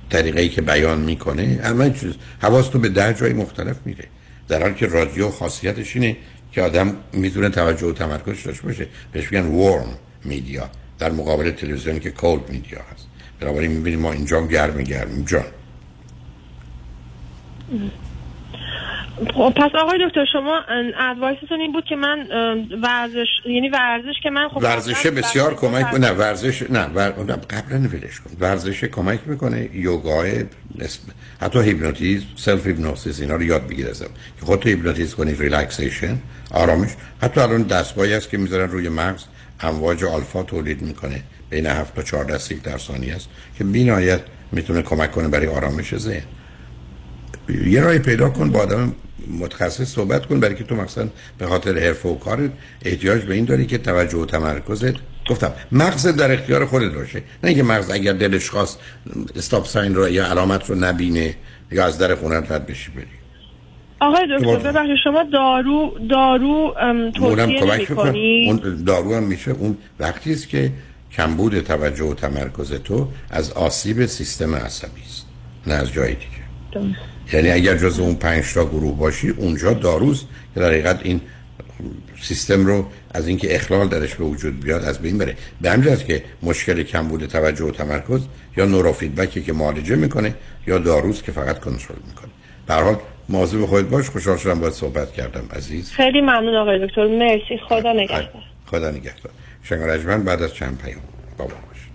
طریقه 0.09 0.41
ای 0.41 0.49
که 0.49 0.61
بیان 0.61 0.99
می‌کنه 0.99 1.59
همه 1.63 1.91
چیز. 1.91 2.13
حواس 2.41 2.67
تو 2.67 2.79
به 2.79 2.89
ده 2.89 3.13
جای 3.13 3.33
مختلف 3.33 3.75
میره. 3.85 4.05
در 4.47 4.61
حالی 4.61 4.75
که 4.75 4.87
رادیو 4.87 5.29
خاصیتش 5.29 5.95
اینه 5.95 6.17
که 6.51 6.61
آدم 6.61 6.95
می‌تونه 7.13 7.49
توجه 7.49 7.87
و 7.87 7.91
تمرکز 7.91 8.43
داشته 8.43 8.63
باشه. 8.63 8.87
بهش 9.11 9.31
میگن 9.31 9.45
ورم 9.45 9.97
میدیا 10.23 10.69
در 10.99 11.11
مقابل 11.11 11.51
تلویزیونی 11.51 11.99
که 11.99 12.11
کولد 12.11 12.49
میدیا 12.49 12.79
هست. 12.93 13.07
بنابراین 13.39 13.71
می‌بینیم 13.71 13.99
ما 13.99 14.11
اینجا 14.11 14.47
گرم 14.47 14.83
گرم. 14.83 15.09
اینجا 15.11 15.45
خب 19.15 19.53
پس 19.55 19.71
آقای 19.75 20.07
دکتر 20.07 20.25
شما 20.33 20.61
advice 21.11 21.44
تون 21.44 21.61
این 21.61 21.71
بود 21.71 21.85
که 21.85 21.95
من 21.95 22.27
ورزش 22.83 23.27
یعنی 23.45 23.69
ورزش 23.69 24.13
که 24.23 24.29
من 24.29 24.49
خب 24.49 24.57
ورزش 24.63 25.07
بسیار 25.07 25.53
کمک 25.53 25.93
نه 25.93 26.11
ورزش 26.11 26.71
نه 26.71 26.85
ور... 26.85 27.11
قبلا 27.49 27.77
ولش 27.77 28.19
کن. 28.19 28.31
ورزش 28.39 28.83
کمک 28.83 29.19
می‌کنه 29.25 29.69
یوگا 29.73 30.23
حتی 31.41 31.59
هیپنوتیزم 31.59 32.25
self 32.35 32.67
hypnosis 32.67 33.21
اینا 33.21 33.35
رو 33.35 33.43
یاد 33.43 33.67
بگیر 33.67 33.87
ازم. 33.87 34.09
که 34.39 34.45
خودت 34.45 34.67
هیپنوتیز 34.67 35.15
کنی 35.15 35.33
relaxation 35.33 36.17
آرامش. 36.51 36.89
حتی 37.21 37.41
الان 37.41 37.63
دستگاهی 37.63 38.13
هست 38.13 38.29
که 38.29 38.37
می‌ذارن 38.37 38.71
روی 38.71 38.89
مغز 38.89 39.23
امواج 39.61 40.03
آلفا 40.03 40.43
تولید 40.43 40.81
می‌کنه. 40.81 41.23
بین 41.49 41.65
7 41.65 41.95
تا 41.95 42.01
14 42.01 42.37
سیک 42.37 42.61
در 42.61 42.77
ثانیه 42.77 43.15
است 43.15 43.29
که 43.57 43.63
بی‌نهایت 43.63 44.21
می‌تونه 44.51 44.81
کمک 44.81 45.11
کنه 45.11 45.27
برای 45.27 45.47
آرامش 45.47 45.95
ذهن. 45.95 46.23
یه 47.49 47.81
رای 47.81 47.99
پیدا 47.99 48.29
کن 48.29 48.49
با 48.49 48.59
آدم 48.59 48.93
متخصص 49.39 49.83
صحبت 49.83 50.25
کن 50.25 50.39
برای 50.39 50.55
که 50.55 50.63
تو 50.63 50.75
مثلا 50.75 51.07
به 51.37 51.45
خاطر 51.45 51.79
حرف 51.79 52.05
و 52.05 52.15
کارت 52.15 52.51
احتیاج 52.85 53.21
به 53.21 53.33
این 53.33 53.45
داری 53.45 53.65
که 53.65 53.77
توجه 53.77 54.17
و 54.17 54.25
تمرکزت 54.25 54.93
گفتم 55.29 55.53
مغز 55.71 56.07
در 56.07 56.31
اختیار 56.31 56.65
خودت 56.65 56.93
باشه. 56.93 57.19
نه 57.43 57.49
اینکه 57.49 57.63
مغز 57.63 57.91
اگر 57.91 58.13
دلش 58.13 58.49
خواست 58.49 58.79
استاپ 59.35 59.65
ساین 59.65 59.95
رو 59.95 60.09
یا 60.09 60.25
علامت 60.25 60.69
رو 60.69 60.75
نبینه 60.75 61.35
یا 61.71 61.85
از 61.85 61.97
در 61.97 62.15
خونه 62.15 62.35
رد 62.35 62.65
بشی 62.65 62.91
بری. 62.91 63.05
آقای 63.99 64.27
دکتر 64.37 64.71
ببخشید 64.71 64.95
شما 65.03 65.23
دارو 65.33 65.99
دارو 66.09 66.75
توصیه 67.15 67.77
می‌کنی 67.77 68.45
اون 68.47 68.83
دارو 68.83 69.15
هم 69.15 69.23
میشه. 69.23 69.51
اون 69.51 69.77
وقتی 69.99 70.31
است 70.31 70.49
که 70.49 70.71
کمبود 71.11 71.59
توجه 71.59 72.03
و 72.03 72.13
تمرکز 72.13 72.73
تو 72.73 73.07
از 73.29 73.51
آسیب 73.51 74.05
سیستم 74.05 74.55
عصبی 74.55 75.01
است 75.01 75.25
نه 75.67 75.73
از 75.73 75.93
جای 75.93 76.13
دیگه. 76.13 76.95
یعنی 77.33 77.51
اگر 77.51 77.77
جز 77.77 77.99
اون 77.99 78.15
پنج 78.15 78.53
تا 78.53 78.65
گروه 78.65 78.97
باشی 78.97 79.29
اونجا 79.29 79.73
داروست 79.73 80.25
که 80.53 80.59
در 80.59 80.67
حقیقت 80.67 80.99
این 81.03 81.21
سیستم 82.21 82.65
رو 82.65 82.85
از 83.11 83.27
اینکه 83.27 83.55
اخلال 83.55 83.87
درش 83.87 84.15
به 84.15 84.23
وجود 84.23 84.59
بیاد 84.59 84.83
از 84.83 84.99
بین 84.99 85.17
بره. 85.17 85.35
به 85.61 85.71
همین 85.71 85.95
که 85.95 86.23
مشکل 86.43 86.83
کم 86.83 87.07
بوده 87.07 87.27
توجه 87.27 87.65
و 87.65 87.71
تمرکز 87.71 88.21
یا 88.57 88.65
نورو 88.65 88.91
فیدبکی 88.91 89.41
که 89.41 89.53
معالجه 89.53 89.95
می‌کنه 89.95 90.35
یا 90.67 90.77
داروست 90.77 91.23
که 91.23 91.31
فقط 91.31 91.59
کنترل 91.59 91.97
می‌کنه. 92.07 92.31
به 92.67 92.73
حال 92.73 92.97
مواظب 93.29 93.65
خودت 93.65 93.87
باش. 93.87 94.09
خوشحال 94.09 94.37
شدم 94.37 94.59
باید 94.59 94.73
صحبت 94.73 95.13
کردم 95.13 95.43
عزیز. 95.55 95.91
خیلی 95.91 96.21
ممنون 96.21 96.55
آقای 96.55 96.87
دکتر. 96.87 97.07
مرسی. 97.07 97.59
خدا 97.69 97.93
نگهدار. 97.93 98.43
خدا 98.65 98.91
نگهدار. 98.91 99.31
شنگ 99.63 100.23
بعد 100.23 100.41
از 100.41 100.53
چند 100.53 100.81
پیام. 100.83 101.01
بابا 101.37 101.53
باش. 101.67 101.89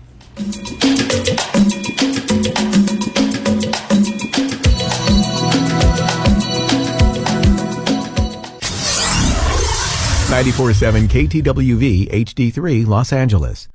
947 10.31 11.07
KTWV 11.09 12.07
HD3 12.25 12.87
Los 12.87 13.11
Angeles. 13.11 13.67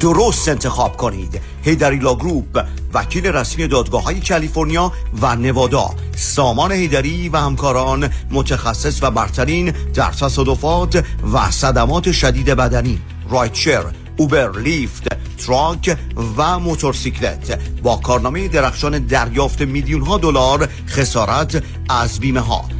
درست 0.00 0.48
انتخاب 0.48 0.96
کنید. 0.96 1.40
Heidari 1.62 1.98
Law 1.98 2.14
Group 2.14 2.64
وکیل 2.94 3.26
رسمی 3.26 3.66
دادگاه 3.66 4.02
های 4.02 4.20
کالیفرنیا 4.20 4.92
و 5.22 5.36
نوادا. 5.36 5.90
سامان 6.16 6.72
هیدری 6.72 7.28
و 7.28 7.36
همکاران 7.36 8.10
متخصص 8.30 9.02
و 9.02 9.10
برترین 9.10 9.70
در 9.70 10.10
تصادفات 10.10 11.04
و 11.32 11.50
صدمات 11.50 12.12
شدید 12.12 12.46
بدنی. 12.46 12.98
rideshare 13.30 13.84
Uber 14.16 14.58
Lyft 14.58 15.08
truck 15.36 15.96
و 16.36 16.58
موتورسیکلت. 16.58 17.60
با 17.82 17.96
کارنامه 17.96 18.48
درخشان 18.48 18.98
دریافت 18.98 19.62
میلیون 19.62 20.02
ها 20.02 20.18
دلار 20.18 20.68
خسارت 20.88 21.62
از 21.88 22.20
بیمه 22.20 22.40
ها 22.40 22.79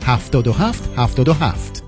77 0.00 0.78
77 0.96 1.87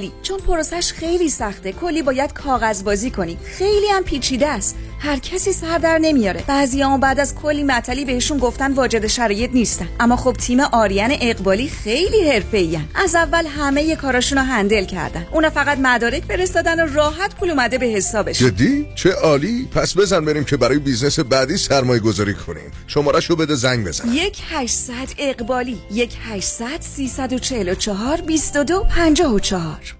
چون 0.23 0.39
پروسش 0.39 0.93
خیلی 0.93 1.29
سخته 1.29 1.71
کلی 1.71 2.01
باید 2.01 2.33
کاغذ 2.33 2.83
بازی 2.83 3.11
کنی. 3.11 3.37
خیلی 3.45 3.87
هم 3.87 4.03
پیچیده 4.03 4.47
است. 4.47 4.75
هر 4.99 5.19
کسی 5.19 5.53
سر 5.53 5.77
در 5.77 5.97
نمیاره. 5.97 6.43
بعضی 6.47 6.81
هم 6.81 6.99
بعد 6.99 7.19
از 7.19 7.35
کلی 7.35 7.63
معطلی 7.63 8.05
بهشون 8.05 8.37
گفتن 8.37 8.73
واجد 8.73 9.07
شرایط 9.07 9.51
نیستن. 9.53 9.87
اما 9.99 10.15
خب 10.15 10.33
تیم 10.33 10.59
آریان 10.59 11.11
اقبالی 11.21 11.69
خیلی 11.69 12.29
حرفه‌ای 12.29 12.79
از 12.95 13.15
اول 13.15 13.45
همه 13.45 13.95
کاراشون 13.95 14.37
رو 14.37 14.43
هندل 14.43 14.85
کردن. 14.85 15.27
اونا 15.31 15.49
فقط 15.49 15.77
مدارک 15.77 16.23
فرستادن 16.23 16.83
و 16.83 16.93
راحت 16.93 17.35
پول 17.35 17.49
اومده 17.49 17.77
به 17.77 17.85
حسابش. 17.85 18.39
جدی؟ 18.39 18.87
چه 18.95 19.11
عالی. 19.11 19.67
پس 19.75 19.97
بزن 19.97 20.25
بریم 20.25 20.43
که 20.43 20.57
برای 20.57 20.79
business 20.79 21.19
بعدی 21.19 21.57
سرمایه 21.57 21.99
گذاری 21.99 22.33
کنیم. 22.33 22.71
شماره 22.87 23.19
بده 23.35 23.55
زنگ 23.55 23.87
بزن. 23.87 24.13
یک 24.13 24.41
800 24.49 24.93
اقبالی 25.17 25.77
یک 25.91 26.17
800 26.21 26.81
344 26.81 28.21
22 28.21 28.83
54 28.89 29.90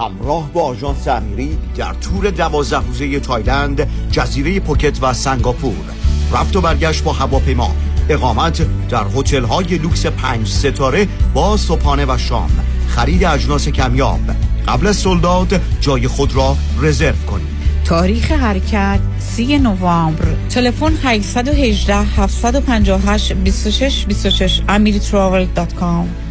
همراه 0.00 0.52
با 0.52 0.62
آژانس 0.62 1.08
امیری 1.08 1.58
در 1.76 1.94
تور 1.94 2.30
دوازده 2.30 2.86
روزه 2.86 3.20
تایلند 3.20 3.88
جزیره 4.10 4.60
پوکت 4.60 5.02
و 5.02 5.12
سنگاپور. 5.12 5.84
رفت 6.32 6.56
و 6.56 6.60
برگشت 6.60 7.04
با 7.04 7.12
هواپیما. 7.12 7.74
اقامت 8.08 8.66
در 8.88 9.04
هتل 9.16 9.44
های 9.44 9.78
لوکس 9.78 10.06
پنج 10.06 10.48
ستاره 10.48 11.08
با 11.34 11.56
صبحانه 11.56 12.04
و 12.08 12.18
شام. 12.18 12.50
خرید 12.88 13.24
اجناس 13.24 13.68
کمیاب. 13.68 14.20
قبل 14.68 14.86
از 14.86 14.96
سولداد 14.96 15.60
جای 15.80 16.08
خود 16.08 16.36
را 16.36 16.56
رزرو 16.80 17.16
کنید. 17.26 17.60
تاریخ 17.84 18.32
حرکت 18.32 19.00
3 19.18 19.58
نوامبر. 19.58 20.24
تلفن 20.50 20.92
818 21.02 21.94
758 21.94 23.32
26 23.32 24.06
26 24.06 24.60
amiritravel.com 24.68 26.30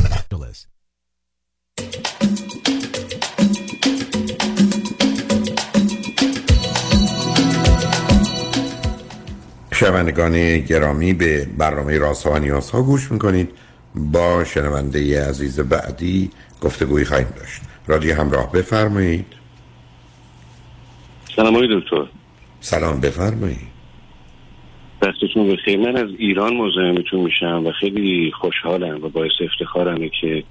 شنوندگان 9.81 10.59
گرامی 10.59 11.13
به 11.13 11.47
برنامه 11.57 11.97
راست 11.97 12.27
و 12.27 12.39
نیاز 12.39 12.71
ها 12.71 12.81
گوش 12.81 13.11
می‌کنید. 13.11 13.49
با 13.95 14.43
شنونده 14.43 15.29
عزیز 15.29 15.59
بعدی 15.59 16.29
گفتگوی 16.61 17.05
خواهیم 17.05 17.27
داشت. 17.37 17.61
رادیو 17.87 18.15
همراه 18.15 18.51
بفرمایید. 18.51 19.25
سلام 21.35 21.55
آقای 21.55 21.79
دکتر. 21.79 22.05
سلام 22.59 22.99
بفرمایید. 22.99 23.71
دستتون 25.01 25.47
بخیر 25.47 25.79
من 25.79 25.97
از 25.97 26.09
ایران 26.17 26.53
مزاحمتون 26.53 27.19
میشم 27.19 27.65
و 27.65 27.71
خیلی 27.71 28.31
خوشحالم 28.41 29.03
و 29.03 29.09
باعث 29.09 29.31
افتخارمه 29.41 30.11
که 30.21 30.43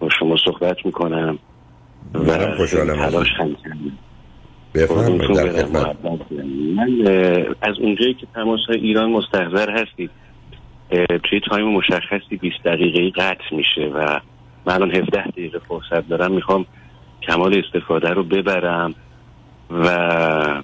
با 0.00 0.08
شما 0.18 0.36
صحبت 0.44 0.76
می‌کنم 0.84 1.38
و 2.14 2.56
خوشحالم 2.56 2.96
تلاش 2.96 3.28
هم 3.38 3.56
بفرمایید 4.82 5.36
در 5.36 5.48
خدمت. 5.48 5.96
من 6.76 7.06
از 7.62 7.78
اونجایی 7.78 8.14
که 8.14 8.26
تماس 8.34 8.60
های 8.68 8.78
ایران 8.78 9.10
مستحضر 9.10 9.70
هستید 9.70 10.10
توی 11.24 11.40
تایم 11.50 11.68
مشخصی 11.68 12.36
20 12.40 12.56
دقیقه 12.64 13.10
قطع 13.10 13.54
میشه 13.54 13.80
و 13.94 14.20
من 14.66 14.74
الان 14.74 14.94
17 14.94 15.26
دقیقه 15.26 15.58
فرصت 15.58 16.08
دارم 16.08 16.32
می‌خوام 16.32 16.66
کمال 17.22 17.62
استفاده 17.64 18.10
رو 18.10 18.22
ببرم 18.24 18.94
و 19.70 20.62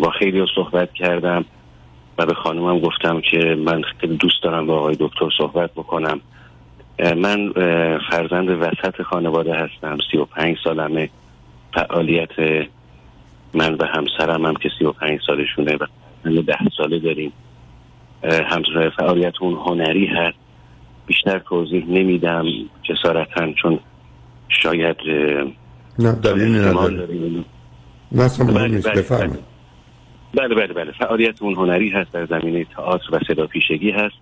با 0.00 0.10
خیلی 0.18 0.38
ها 0.38 0.46
صحبت 0.54 0.92
کردم 0.92 1.44
و 2.18 2.26
به 2.26 2.34
خانومم 2.34 2.78
گفتم 2.78 3.20
که 3.20 3.54
من 3.58 3.82
خیلی 3.82 4.16
دوست 4.16 4.42
دارم 4.42 4.66
با 4.66 4.78
آقای 4.78 4.96
دکتر 5.00 5.28
صحبت 5.38 5.72
بکنم. 5.72 6.20
من 7.16 7.52
فرزند 8.10 8.48
وسط 8.48 9.02
خانواده 9.02 9.54
هستم 9.54 9.98
سی 10.10 10.18
و 10.18 10.24
پنج 10.24 10.56
سالمه 10.64 11.10
فعالیت 11.74 12.30
من 13.54 13.74
و 13.74 13.84
همسرم 13.84 14.46
هم 14.46 14.54
که 14.54 14.70
سی 14.78 14.84
و 14.84 14.92
پنج 14.92 15.20
سالشونه 15.26 15.76
و 15.76 15.86
من 16.24 16.34
ده 16.34 16.58
ساله 16.76 16.98
داریم. 16.98 17.32
همسر 18.24 18.92
فعالیت 18.96 19.34
اون 19.40 19.54
هنری 19.54 20.06
هست. 20.06 20.38
بیشتر 21.06 21.38
توضیح 21.38 21.86
نمیدم 21.88 22.44
جسارتا 22.82 23.52
چون 23.52 23.80
شاید 24.48 24.96
نه 25.98 26.12
دلیل 26.12 26.58
نداره. 26.58 27.08
نه 28.12 28.32
بله 28.34 28.80
بله, 28.80 29.02
بله. 30.34 30.54
بله 30.54 30.72
بله 30.74 30.92
فعالیت 30.92 31.42
اون 31.42 31.54
هنری 31.54 31.90
هست 31.90 32.12
در 32.12 32.26
زمینه 32.26 32.64
تئاتر 32.64 33.06
و 33.12 33.18
صدا 33.28 33.46
پیشگی 33.46 33.90
هست. 33.90 34.14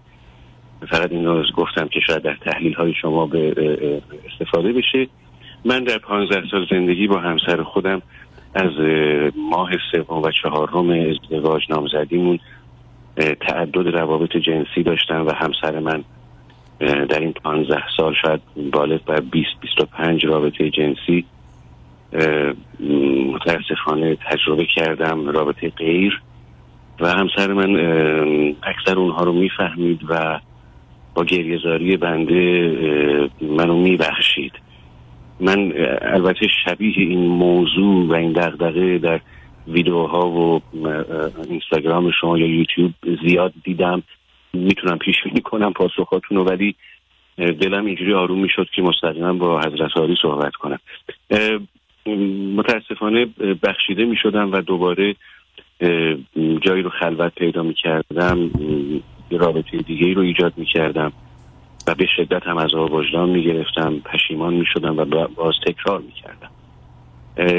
فقط 0.90 1.12
این 1.12 1.24
رو 1.24 1.44
گفتم 1.56 1.88
که 1.88 2.00
شاید 2.06 2.22
در 2.22 2.36
تحلیل 2.44 2.74
های 2.74 2.94
شما 3.02 3.26
به 3.26 4.02
استفاده 4.32 4.72
بشه. 4.72 5.09
من 5.64 5.84
در 5.84 5.98
پانزده 5.98 6.42
سال 6.50 6.66
زندگی 6.70 7.06
با 7.06 7.18
همسر 7.18 7.62
خودم 7.62 8.02
از 8.55 8.70
ماه 9.51 9.70
سوم 9.93 10.23
و 10.23 10.31
چهارم 10.43 10.91
ازدواج 10.91 11.62
نامزدیمون 11.70 12.39
تعدد 13.16 13.89
روابط 13.89 14.37
جنسی 14.37 14.83
داشتم 14.83 15.27
و 15.27 15.33
همسر 15.33 15.79
من 15.79 16.05
در 16.81 17.20
این 17.20 17.33
پانزده 17.33 17.83
سال 17.97 18.15
شاید 18.23 18.41
بالغ 18.73 19.05
بر 19.05 19.20
20 19.20 19.49
25 19.61 20.27
رابطه 20.27 20.70
جنسی 20.70 21.24
متاسفانه 23.33 24.16
تجربه 24.31 24.66
کردم 24.66 25.29
رابطه 25.29 25.70
غیر. 25.70 26.23
و 27.01 27.09
همسر 27.09 27.53
من 27.53 27.77
اکثر 28.62 28.99
اونها 28.99 29.24
رو 29.24 29.33
می‌فهمید 29.33 30.01
و 30.09 30.41
با 31.15 31.24
گریهزاری 31.24 31.97
بنده 31.97 33.31
منو 33.41 33.77
میبخشید. 33.77 34.53
من 35.40 35.72
البته 36.02 36.46
شبیه 36.64 36.94
این 36.96 37.26
موضوع 37.26 38.06
و 38.06 38.12
این 38.14 38.32
دغدغه 38.32 38.98
در 38.98 39.20
ویدیوها 39.68 40.28
و 40.30 40.60
اینستاگرام 41.48 42.10
شما 42.20 42.38
یا 42.38 42.46
یوتیوب 42.46 42.92
زیاد 43.26 43.52
دیدم. 43.64 44.02
می‌تونم 44.52 44.98
پیش 44.98 45.14
بینی 45.24 45.40
کنم 45.40 45.72
پاسخاتون 45.72 46.38
رو 46.38 46.44
ولی 46.44 46.74
دلم 47.36 47.86
اینجوری 47.86 48.14
آروم 48.14 48.38
می‌شد 48.38 48.66
که 48.74 48.82
مستقیما 48.82 49.32
با 49.32 49.60
حضرت 49.60 49.96
عالی 49.96 50.16
صحبت 50.22 50.52
کنم. 50.54 50.78
متاسفانه 52.56 53.26
بخشیده 53.62 54.04
می‌شدم 54.04 54.52
و 54.52 54.60
دوباره 54.60 55.14
جایی 56.60 56.82
رو 56.82 56.90
خلوت 56.90 57.34
پیدا 57.34 57.62
می‌کردم 57.62 58.50
رابطه 59.30 59.78
دیگه 59.78 60.14
رو 60.14 60.22
ایجاد 60.22 60.52
می‌کردم. 60.56 61.12
و 61.86 61.94
به 61.94 62.06
شدت 62.16 62.42
هم 62.46 62.59
از 62.59 62.74
وجدان 62.74 63.28
می‌گرفتم 63.28 63.98
پشیمان 63.98 64.54
می‌شدم 64.54 64.98
و 64.98 65.04
باز 65.36 65.54
تکرار 65.66 66.00
می‌کردم. 66.00 66.50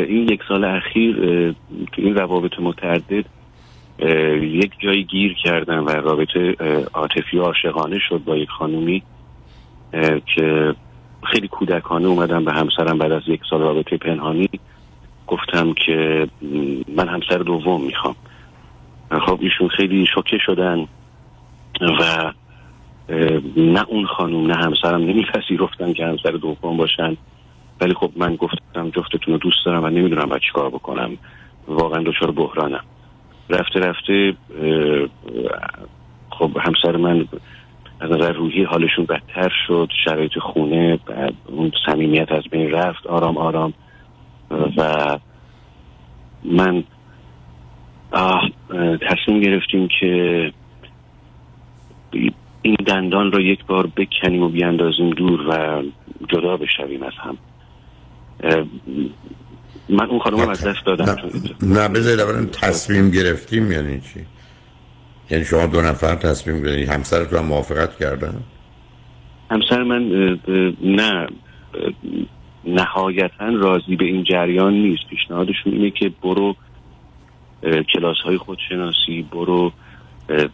این 0.09 0.29
یک 0.29 0.41
سال 0.47 0.63
اخیر 0.63 1.15
تو 1.91 2.01
این 2.01 2.15
روابط 2.15 2.59
متعدد 2.59 3.25
یک 4.41 4.71
جایی 4.79 5.03
گیر 5.03 5.33
کردم 5.43 5.85
و 5.85 5.89
رابطه 5.89 6.55
عاطفی 6.93 7.37
عاشقانه 7.37 7.99
شد 8.09 8.21
با 8.25 8.37
یک 8.37 8.49
خانومی 8.49 9.03
که 10.35 10.75
خیلی 11.23 11.47
کودکانه 11.47 12.07
اومدم 12.07 12.45
به 12.45 12.53
همسرم 12.53 12.97
بعد 12.97 13.11
از 13.11 13.21
یک 13.27 13.41
سال 13.49 13.61
رابطه 13.61 13.97
پنهانی. 13.97 14.49
گفتم 15.27 15.73
که 15.73 16.27
من 16.95 17.07
همسر 17.07 17.37
دوم 17.37 17.85
می‌خوام. 17.85 18.15
خب 19.25 19.39
ایشون 19.41 19.67
خیلی 19.67 20.05
شوکه 20.15 20.37
شدن 20.45 20.87
و 21.81 22.31
نه 23.57 23.85
اون 23.88 24.05
خانوم 24.05 24.47
نه 24.47 24.55
همسرم 24.55 25.01
نمیپذیرفتن 25.01 25.93
که 25.93 26.05
همسر 26.05 26.31
دوم 26.31 26.77
باشن. 26.77 27.17
ولی 27.81 27.93
خب 27.93 28.11
من 28.15 28.35
گفتم 28.35 28.89
جفتتون 28.89 29.34
رو 29.34 29.38
دوست 29.38 29.57
دارم 29.65 29.84
و 29.84 29.88
نمی‌دونم 29.88 30.25
باید 30.25 30.41
چیکار 30.41 30.69
بکنم. 30.69 31.17
واقعا 31.67 32.03
دچار 32.03 32.31
بحرانم. 32.31 32.84
رفته 33.49 33.80
رفته 33.80 34.34
خب 36.30 36.51
همسر 36.59 36.97
من 36.97 37.27
از 37.99 38.11
نظر 38.11 38.31
روحی 38.31 38.63
حالشون 38.63 39.05
بدتر 39.05 39.51
شد 39.67 39.89
شرایط 40.05 40.39
خونه 40.39 40.99
اون 41.47 41.71
صمیمیت 41.85 42.31
از 42.31 42.43
بین 42.51 42.71
رفت 42.71 43.07
آرام 43.07 43.38
آرام. 43.38 43.73
و 44.77 45.05
من 46.43 46.84
تصمیم 49.01 49.39
گرفتیم 49.39 49.88
که 49.99 50.51
این 52.64 52.76
دندان 52.88 53.31
رو 53.31 53.41
یک 53.41 53.65
بار 53.65 53.88
بکنیم 53.88 54.44
و 54.44 54.49
بیاندازیم 54.49 55.10
دور 55.10 55.41
و 55.48 55.84
جدا 56.30 56.57
بشویم 56.57 57.03
از 57.03 57.14
هم. 57.18 57.38
من 59.90 60.06
اون 60.10 60.19
خانم 60.19 60.49
از 60.49 60.68
دست 60.68 60.85
دادم 60.85 61.18
نه 61.61 61.90
بذارید 61.90 62.19
اولا 62.19 62.45
تصمیم 62.45 63.11
گرفتیم 63.11 63.72
یعنی 63.72 64.02
چی؟ 64.02 64.26
یعنی 65.31 65.45
شما 65.45 65.65
دو 65.65 65.81
نفر 65.81 66.15
تصمیم 66.15 66.61
گرفتید 66.61 66.90
همسرتون 66.90 67.40
هم 67.40 67.45
موافقت 67.45 67.98
کردن؟ 67.99 68.44
همسر 69.52 69.84
من 69.84 70.10
نه 70.81 71.27
نهایتا 72.65 73.45
راضی 73.45 73.95
به 73.95 74.06
این 74.06 74.23
جریان 74.23 74.73
نیست. 74.73 75.03
پیشنهادشون 75.10 75.73
اینه 75.73 75.91
که 75.91 76.11
برو 76.23 76.56
کلاس 77.94 78.18
های 78.26 78.38
خودشناسی 78.38 79.27
برو 79.31 79.72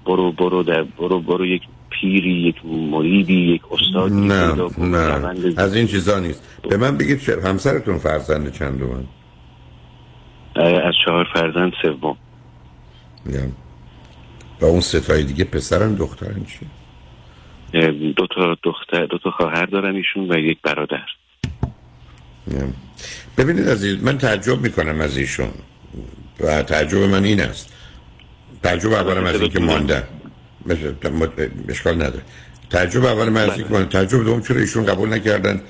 برو 0.05 0.31
برو 0.31 0.63
در 0.63 0.83
برو 0.83 1.19
برو 1.19 1.45
یک 1.45 1.61
پیری 2.01 2.31
یک 2.31 2.65
مریدی 2.65 3.53
یک 3.53 3.61
استادی 3.71 4.15
نه 4.15 4.53
نه. 4.77 5.33
از 5.57 5.75
این 5.75 5.87
چیزا 5.87 6.19
نیست. 6.19 6.43
به 6.69 6.77
من 6.77 6.97
بگید 6.97 7.29
همسرتون 7.29 7.97
فرزند 7.97 8.53
چند 8.53 8.81
من 8.81 9.05
از 10.55 10.93
چهار 11.05 11.27
فرزند 11.33 11.71
سوم. 11.81 12.17
و 14.61 14.65
اون 14.65 14.81
ستای 14.81 15.23
دیگه 15.23 15.43
پسرن 15.43 15.95
دخترن 15.95 16.45
چی؟ 16.45 16.65
دو 18.13 18.27
تا 18.35 18.57
دختر 18.63 19.05
دو 19.05 19.17
تا 19.17 19.31
خواهر 19.31 19.65
دارن 19.65 19.95
ایشون 19.95 20.31
و 20.31 20.37
یک 20.39 20.57
برادر. 20.63 21.05
ببینید 23.37 23.69
عزیز 23.69 24.03
من 24.03 24.17
تعجب 24.17 24.61
می‌کنم 24.61 25.01
از 25.01 25.17
ایشون. 25.17 25.49
و 26.39 26.63
تعجب 26.63 26.97
من 26.97 27.23
این 27.23 27.41
است. 27.41 27.73
تعجب 28.63 28.91
اولم 28.91 29.25
از 29.25 29.41
اینکه 29.41 29.59
ماندن. 29.59 30.03
اشکال 31.69 31.95
نداره. 31.95 32.21
تعجب 32.69 33.05
اول 33.05 33.29
من 33.29 33.41
از 33.41 33.57
اینکه 33.57 33.73
ماندن 33.73 33.89
تعجب 33.89 34.23
دوم 34.23 34.41
چرا 34.41 34.59
ایشون 34.59 34.85
قبول 34.85 35.13
نکردن؟ 35.13 35.61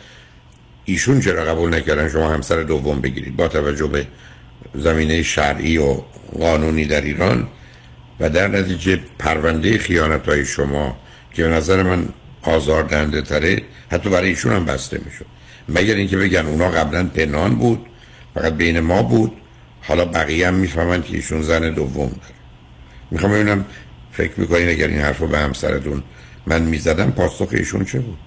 ایشون 0.85 1.21
چرا 1.21 1.45
قبول 1.45 1.75
نکردن؟ 1.75 2.09
شما 2.09 2.29
همسر 2.29 2.63
دوم 2.63 3.01
بگیرید. 3.01 3.35
با 3.35 3.47
توجه 3.47 3.87
به 3.87 4.07
زمینه 4.75 5.23
شرعی 5.23 5.77
و 5.77 5.93
قانونی 6.39 6.85
در 6.85 7.01
ایران 7.01 7.47
و 8.19 8.29
در 8.29 8.47
نتیجه 8.47 8.99
پرونده 9.19 9.77
خیانت 9.77 10.29
های 10.29 10.45
شما 10.45 10.97
که 11.33 11.43
به 11.43 11.49
نظر 11.49 11.83
من 11.83 12.09
آزاردنده 12.41 13.21
تره 13.21 13.61
حتی 13.91 14.09
برای 14.09 14.29
ایشون 14.29 14.53
هم 14.53 14.65
بسته 14.65 15.01
می‌شد. 15.05 15.25
مگر 15.69 15.95
اینکه 15.95 16.17
بگن 16.17 16.45
اونا 16.45 16.69
قبلا 16.69 17.03
پنهان 17.03 17.55
بود 17.55 17.85
فقط 18.35 18.53
بین 18.53 18.79
ما 18.79 19.03
بود 19.03 19.31
حالا 19.81 20.05
بقیه 20.05 20.47
هم 20.47 20.53
می‌فهمن 20.53 21.03
که 21.03 21.15
ایشون 21.15 21.41
زن 21.41 21.73
دوم 21.73 22.09
داره. 22.09 22.35
می‌خوام 23.11 23.31
ببینم 23.31 23.65
فکر 24.19 24.39
می‌کنین 24.39 24.69
اگر 24.69 24.87
این 24.87 24.99
حرف 24.99 25.19
رو 25.19 25.27
به 25.27 25.37
همسرتون 25.37 26.03
من 26.47 26.61
می‌زدم 26.61 27.11
پاسخ 27.11 27.47
ایشون 27.51 27.85
چه 27.85 27.99
بود؟ 27.99 28.17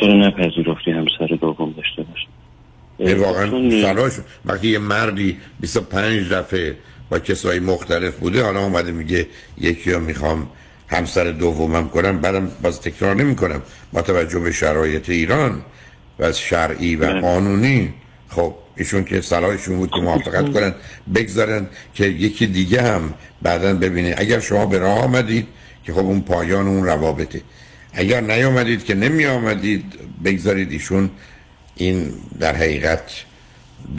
چرا 0.00 0.14
نپذیرفتی 0.14 0.90
همسر 0.90 1.36
دوم 1.40 1.74
داشته 1.76 2.02
باشه 2.02 3.14
واقعا 3.14 3.70
سراش 3.82 4.12
وقتی 4.44 4.68
یه 4.68 4.78
مردی 4.78 5.36
25 5.60 6.32
دفعه 6.32 6.76
با 7.10 7.18
کسای 7.18 7.58
مختلف 7.58 8.16
بوده 8.16 8.44
حالا 8.44 8.60
اومده 8.60 8.92
میگه 8.92 9.26
یکی 9.58 9.92
رو 9.92 10.00
می‌خوام 10.00 10.48
همسر 10.88 11.24
دومم 11.24 11.88
کنم 11.88 12.20
بعدم 12.20 12.50
باز 12.62 12.80
تکرار 12.80 13.16
نمی 13.16 13.36
کنم 13.36 13.62
با 13.92 14.02
توجه 14.02 14.38
به 14.38 14.52
شرایط 14.52 15.10
ایران 15.10 15.62
و 16.18 16.24
از 16.24 16.40
شرعی 16.40 16.96
و 16.96 17.20
قانونی 17.20 17.94
خب 18.28 18.54
ایشون 18.76 19.04
که 19.04 19.20
صلاحشون 19.20 19.76
بود 19.76 19.90
که 19.90 20.00
موافقت 20.00 20.52
کنن 20.52 20.74
بگذارن 21.14 21.66
که 21.94 22.06
یکی 22.06 22.46
دیگه 22.46 22.82
هم 22.82 23.14
بعدا 23.42 23.74
ببینه. 23.74 24.14
اگر 24.18 24.40
شما 24.40 24.66
به 24.66 24.78
راه 24.78 24.98
آمدید 24.98 25.46
که 25.84 25.92
خب 25.92 25.98
اون 25.98 26.20
پایان 26.20 26.66
اون 26.66 26.84
روابطه. 26.84 27.40
اگر 27.92 28.20
نیامدید 28.20 28.84
که 28.84 28.94
نمی 28.94 29.26
آمدید 29.26 29.84
بگذارید 30.24 30.72
ایشون 30.72 31.10
این 31.76 32.12
در 32.40 32.56
حقیقت 32.56 33.02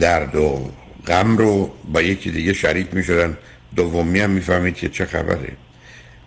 درد 0.00 0.34
و 0.34 0.70
غم 1.06 1.36
رو 1.36 1.70
با 1.92 2.02
یکی 2.02 2.30
دیگه 2.30 2.52
شریک 2.52 2.94
می 2.94 3.02
شدن 3.02 3.36
دومی 3.76 4.20
هم 4.20 4.30
می‌فهمید 4.30 4.74
که 4.74 4.88
چه 4.88 5.04
خبره. 5.04 5.52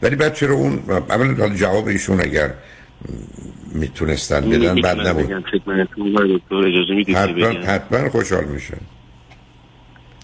ولی 0.01 0.15
بعد 0.15 0.33
چرا 0.33 0.55
اون؟ 0.55 0.83
اولا 0.89 1.49
جواب 1.49 1.87
ایشون 1.87 2.21
اگر 2.21 2.53
می‌تونستن 3.73 4.49
بدن 4.49 4.75
بعد 4.81 4.99
نبود. 5.07 5.31
حتما, 7.15 7.49
حتما 7.65 8.09
خوشحال 8.09 8.45
میشن 8.45 8.77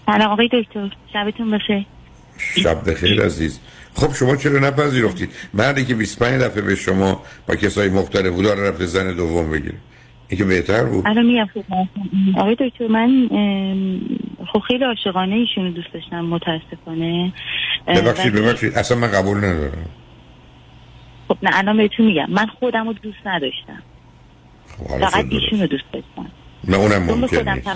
سلام 0.06 0.30
آقای 0.30 0.48
دکتر 0.52 0.90
شبتون 1.12 1.50
بخیر. 1.50 1.86
شب 2.38 2.90
بخیر 2.90 3.22
عزیز. 3.22 3.60
خب 3.94 4.14
شما 4.14 4.36
چرا 4.36 4.58
نپذیرفتید؟ 4.58 5.30
مردی 5.54 5.84
که 5.84 5.94
25 5.94 6.42
دفعه 6.42 6.62
به 6.62 6.74
شما 6.74 7.22
با 7.48 7.56
کسای 7.56 7.88
مختلف 7.88 8.32
بودا 8.32 8.54
رفته 8.54 8.86
زن 8.86 9.16
دوم 9.16 9.50
بگیره. 9.50 9.74
این 10.28 10.38
که 10.38 10.44
بهتر 10.44 10.84
بود؟ 10.84 11.04
الان 11.06 11.26
میگم 11.26 11.46
آقای 12.36 12.56
دکتر 12.60 12.86
من 12.86 13.28
خب 14.52 14.58
خیلی 14.68 14.84
عاشقانه 14.84 15.34
ایشونو 15.34 15.70
دوست 15.70 15.92
داشتم 15.94 16.20
متاسفانه. 16.20 17.32
ببخشید 17.88 18.32
ببخشید. 18.32 18.74
اصلا 18.74 18.98
من 18.98 19.10
قبول 19.10 19.38
ندارم. 19.38 19.86
خب 21.28 21.38
نه 21.42 21.50
الان 21.52 21.76
بهتون 21.76 22.06
میگم 22.06 22.30
من 22.30 22.46
خودم 22.46 22.86
رو 22.86 22.92
دوست 22.92 23.26
نداشتم. 23.26 23.82
خب 24.78 24.98
فقط 24.98 25.24
ایشونو 25.30 25.66
دوست 25.66 25.84
داشتم. 25.92 26.30
نه 26.64 26.76
اونم 26.76 27.02
ممکن 27.02 27.48
نیست. 27.52 27.68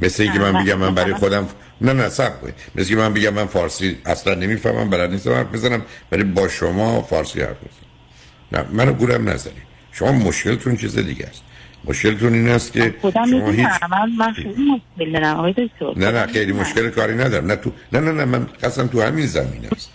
مثل 0.00 0.22
اینکه 0.22 0.38
من 0.38 0.64
بگم 0.64 0.78
من 0.78 0.94
برای 0.94 1.14
خودم 1.14 1.48
نه 1.80 1.92
نه 1.92 2.08
سب 2.08 2.40
کنید 2.40 2.54
مثل 2.74 2.94
اینکه 2.94 3.08
من 3.08 3.14
بگم 3.14 3.34
من 3.34 3.46
فارسی 3.46 3.98
اصلا 4.06 4.34
نمی‌فهمم 4.34 4.90
بلد 4.90 5.10
نیستم 5.10 5.32
حرف 5.32 5.46
بزنم 5.46 5.82
ولی 6.12 6.24
با 6.24 6.48
شما 6.48 7.02
فارسی 7.02 7.40
حرف 7.40 7.56
بزنم. 7.56 7.88
نه 8.52 8.84
منو 8.84 8.92
گورم 8.92 9.28
نزنید. 9.28 9.62
شما 9.92 10.12
مشکلتون 10.12 10.76
چیز 10.76 10.98
دیگه 10.98 11.26
است. 11.26 11.42
مشکلتون 11.84 12.34
این 12.34 12.48
است 12.48 12.72
که 12.72 12.94
شما 13.30 13.50
هیچ 13.50 13.68
من, 14.18 14.32
خیلی 14.32 14.70
مشکل 14.70 15.92
نه 15.96 16.10
نه 16.10 16.26
خیلی 16.26 16.52
مشکل 16.52 16.90
کاری 16.90 17.14
ندارم. 17.14 17.46
نه 17.46 17.56
تو 17.56 17.72
نه 17.92 18.00
نه 18.00 18.12
نه 18.12 18.24
من 18.24 18.46
قسم 18.62 18.86
تو 18.86 19.02
همین 19.02 19.26
زمین 19.26 19.66
است. 19.72 19.90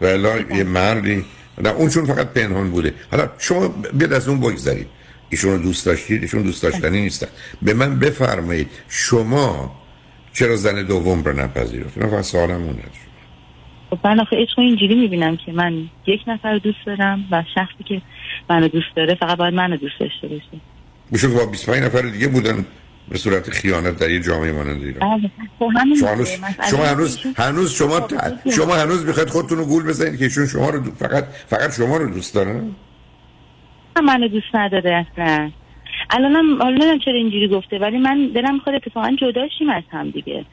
ولی 0.00 0.56
یه 0.56 0.64
مردی 0.64 1.24
نه 1.58 1.68
اون 1.68 1.88
چون 1.88 2.04
فقط 2.04 2.26
پنهان 2.28 2.70
بوده. 2.70 2.94
حالا 3.10 3.28
شما 3.38 3.68
بیاد 3.68 4.12
از 4.12 4.28
اون 4.28 4.40
بگذارید 4.40 4.86
ایشون 5.30 5.52
رو 5.52 5.58
دوست 5.58 5.86
داشتید 5.86 6.22
ایشون 6.22 6.42
دوست 6.42 6.62
داشتنی 6.62 7.00
نیستن. 7.00 7.26
به 7.62 7.74
من 7.74 7.98
بفرمایید 7.98 8.68
شما 8.88 9.76
چرا 10.32 10.56
زن 10.56 10.82
دوم 10.86 11.24
رو 11.24 11.32
نپذیرفتید؟ 11.40 12.02
من 12.02 12.10
فقط 12.10 12.24
سوالم 12.24 12.62
اونه 12.62 12.82
خب 13.90 13.98
من 14.04 14.20
آخه 14.20 14.36
عشق 14.36 14.58
اینجوری 14.58 14.94
می‌بینم 14.94 15.36
که 15.36 15.52
من 15.52 15.88
یک 16.06 16.20
نفر 16.26 16.58
دوست 16.58 16.78
دارم 16.86 17.24
و 17.30 17.44
شخصی 17.54 17.84
که 17.88 18.02
منو 18.50 18.68
دوست 18.68 18.96
داره 18.96 19.14
فقط 19.14 19.38
باید 19.38 19.54
منو 19.54 19.76
دوست 19.76 20.00
داشته 20.00 20.28
باشه. 20.28 20.62
میشه 21.10 21.28
با 21.28 21.46
25 21.46 21.82
نفر 21.82 22.02
دیگه 22.02 22.28
بودن. 22.28 22.66
به 23.08 23.18
صورت 23.18 23.50
خیانت 23.50 23.98
در 23.98 24.10
یه 24.10 24.20
جامعه 24.20 24.52
مانند 24.52 24.82
ایران. 24.82 25.18
بله. 25.18 25.30
خب 25.58 25.70
شما 26.00 26.06
هنوز 26.08 26.28
شما 26.70 26.84
هنوز 26.84 27.18
هنوز 27.36 27.72
شما 27.72 28.08
شما 28.56 28.74
هنوز 28.74 29.06
می‌خواید 29.06 29.28
خودتون 29.28 29.58
رو 29.58 29.64
گول 29.64 29.84
بزنید 29.84 30.18
که 30.18 30.24
ایشون 30.24 30.46
شما 30.46 30.70
رو 30.70 30.82
فقط 30.82 31.24
فقط 31.46 31.76
شما 31.76 31.96
رو 31.96 32.10
دوست 32.14 32.34
دارن 32.34 32.74
منو 34.04 34.28
دوست 34.28 34.54
نداره 34.54 35.06
اصلا. 35.12 35.50
الانم 36.10 36.62
حالا 36.62 36.98
چرا 37.04 37.14
اینجوری 37.14 37.48
گفته 37.48 37.78
ولی 37.78 37.98
من 37.98 38.30
دلم 38.34 38.54
می‌خواد 38.54 38.76
اتفاقا 38.76 39.16
جداشیم 39.20 39.70
از 39.70 39.82
هم 39.90 40.10
دیگه. 40.10 40.44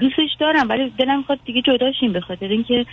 دوستش 0.00 0.36
دارم 0.40 0.68
ولی 0.68 0.92
دلم 0.98 1.18
می‌خواد 1.18 1.38
دیگه 1.44 1.62
جداشیم 1.62 2.12
به 2.12 2.20
خاطر 2.20 2.48
اینکه 2.48 2.86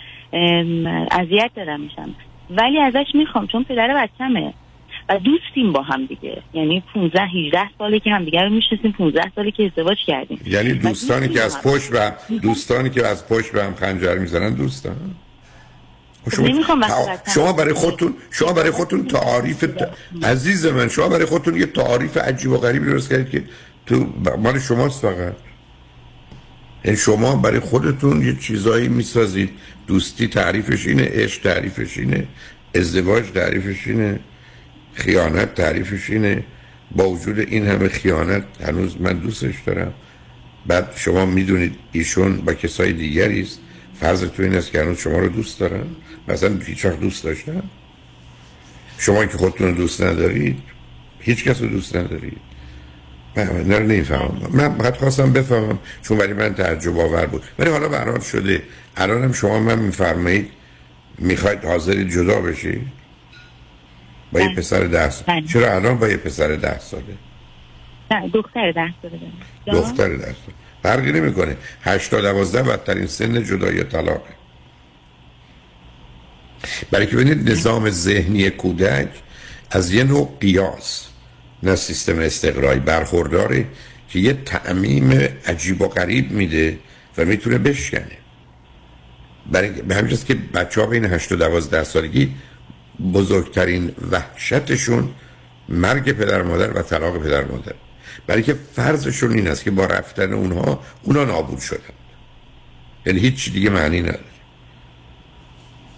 اذیت 1.10 1.50
دارم 1.56 1.80
میشم. 1.80 2.14
ولی 2.50 2.78
ازش 2.78 3.06
می‌خوام 3.14 3.46
چون 3.46 3.64
پدر 3.64 3.88
بچمه 3.94 4.54
و 5.08 5.18
دوستیم 5.18 5.72
با 5.72 5.82
هم 5.82 6.06
دیگه. 6.06 6.42
یعنی 6.54 6.82
15 6.94 7.20
18 7.20 7.70
ساله 7.78 8.00
که 8.00 8.10
هم 8.10 8.24
دیگه 8.24 8.42
رو 8.42 8.50
می‌شناسیم 8.50 8.92
15 8.92 9.32
ساله 9.34 9.50
که 9.50 9.62
ازدواج 9.64 9.96
کردیم. 10.06 10.40
یعنی 10.46 10.72
دوستانی 10.72 11.28
که 11.28 11.42
از 11.42 11.62
پشت 11.62 11.88
و 11.92 12.12
دوستانی 12.42 12.90
که 12.90 13.06
از 13.06 13.28
پشت 13.28 13.52
به 13.52 13.64
هم 13.64 13.74
خنجر 13.74 14.18
می‌زنن 14.18 14.54
دوستان. 14.54 14.96
شما, 16.32 16.48
شما 17.34 17.52
برای 17.52 17.72
خودتون 17.72 18.14
شما 18.30 18.52
برای 18.52 18.70
خودتون 18.70 19.06
تعاریف 19.06 19.64
عزیز 20.22 20.66
من 20.66 20.88
شما 20.88 21.08
برای 21.08 21.24
خودتون 21.24 21.56
یه 21.56 21.66
تعاریف 21.66 22.16
عجیب 22.16 22.50
و 22.50 22.56
غریبی 22.56 22.86
درست 22.86 23.10
کردید 23.10 23.30
که 23.30 23.44
تو 23.86 24.06
مال 24.38 24.58
شماست 24.58 25.02
فقط. 25.02 25.34
یعنی 26.84 26.96
شما 26.96 27.36
برای 27.36 27.60
خودتون 27.60 28.22
یه 28.22 28.36
چیزایی 28.36 28.88
می‌سازید. 28.88 29.50
دوستی 29.86 30.28
تعریفش 30.28 30.86
اینه 30.86 31.08
عشق 31.12 31.42
تعریفش 31.42 31.98
اینه 31.98 32.26
ازدواج 32.74 33.24
تعریفش 33.34 33.86
اینه. 33.86 34.20
خیانت 34.94 35.54
تعریفش 35.54 36.10
اینه. 36.10 36.44
با 36.96 37.08
وجود 37.08 37.38
این 37.38 37.66
همه 37.66 37.88
خیانت 37.88 38.44
هنوز 38.66 39.00
من 39.00 39.12
دوستش 39.12 39.54
دارم. 39.66 39.92
بعد 40.66 40.92
شما 40.96 41.26
می‌دونید 41.26 41.74
ایشون 41.92 42.36
با 42.36 42.54
کسای 42.54 42.92
دیگری 42.92 43.42
است. 43.42 43.60
فرض 44.00 44.24
تو 44.24 44.42
این 44.42 44.54
است 44.54 44.72
که 44.72 44.80
هنوز 44.80 44.98
شما 44.98 45.18
رو 45.18 45.28
دوست 45.28 45.60
دارن. 45.60 45.86
مثلا 46.28 46.58
هیچ 46.66 46.86
دوست 46.86 47.24
داشتن. 47.24 47.62
شما 48.98 49.26
که 49.26 49.38
خودتون 49.38 49.72
دوست 49.72 50.02
ندارید 50.02 50.58
هیچ 51.20 51.44
کس 51.44 51.60
رو 51.60 51.68
دوست 51.68 51.96
ندارید. 51.96 52.38
من 53.36 53.44
نه 53.44 53.78
نمی‌فهمم. 53.78 54.50
من 54.52 54.78
فقط 54.78 54.96
خواستم 54.96 55.32
بفهمم 55.32 55.78
چون 56.02 56.18
برای 56.18 56.32
من 56.32 56.54
تعجب 56.54 56.98
آور 56.98 57.26
بود. 57.26 57.42
ولی 57.58 57.70
حالا 57.70 57.88
برحال 57.88 58.20
شده. 58.20 58.62
الانم 58.96 59.32
شما 59.32 59.60
من 59.60 59.78
میفرمایید 59.78 60.48
می‌خواید 61.18 61.64
حاضر 61.64 62.02
جدا 62.02 62.40
بشی 62.40 62.80
با 64.32 64.40
یه 64.40 64.54
پسر 64.54 64.84
ده 64.84 65.10
ساله 65.10 65.46
چرا 65.46 65.74
الان 65.74 65.98
با 65.98 66.08
یه 66.08 66.16
پسر 66.16 66.48
ده 66.48 66.78
ساله؟ 66.78 67.04
نه 68.10 68.28
دختر 68.28 68.72
ده 68.72 68.94
ساله 69.02 69.20
دختر 69.66 70.08
ده 70.08 70.24
ساله. 70.24 70.34
فرقی 70.82 71.12
نمی‌کنه. 71.12 71.56
8 71.82 72.10
تا 72.10 72.20
12 72.20 72.62
بدترین 72.62 73.06
سن 73.06 73.44
جدایی 73.44 73.84
طلاقه. 73.84 74.40
برای 76.90 77.06
که 77.06 77.16
ببینید 77.16 77.50
نظام 77.50 77.90
ذهنی 77.90 78.50
کودک 78.50 79.08
از 79.70 79.92
یه 79.92 80.04
نوع 80.04 80.36
قیاس 80.40 81.08
نه 81.62 81.76
سیستم 81.76 82.18
استقرایی 82.18 82.80
برخورداره 82.80 83.66
که 84.08 84.18
یه 84.18 84.32
تعمیم 84.32 85.10
عجیب 85.46 85.82
و 85.82 85.88
غریب 85.88 86.30
میده 86.30 86.78
و 87.18 87.24
می‌تونه 87.24 87.58
بشکنه. 87.58 88.18
برای 89.52 89.70
به 89.70 89.94
همین 89.94 90.18
که 90.28 90.34
بچه 90.34 90.80
ها 90.80 90.86
بین 90.86 91.04
8 91.04 91.32
و 91.32 91.36
12 91.36 91.84
سالگی 91.84 92.34
بزرگترین 93.14 93.92
وحشتشون 94.10 95.10
مرگ 95.68 96.12
پدر 96.12 96.42
مادر 96.42 96.78
و 96.78 96.82
طلاق 96.82 97.22
پدر 97.22 97.44
مادر. 97.44 97.74
برای 98.26 98.42
که 98.42 98.56
فرضشون 98.76 99.32
این 99.32 99.48
است 99.48 99.64
که 99.64 99.70
با 99.70 99.84
رفتن 99.84 100.32
اونها 100.32 100.82
اونا 101.02 101.24
نابود 101.24 101.58
شدن. 101.58 101.94
یعنی 103.06 103.20
هیچ 103.20 103.52
دیگه 103.52 103.70
معنی 103.70 104.02
نداره. 104.02 104.20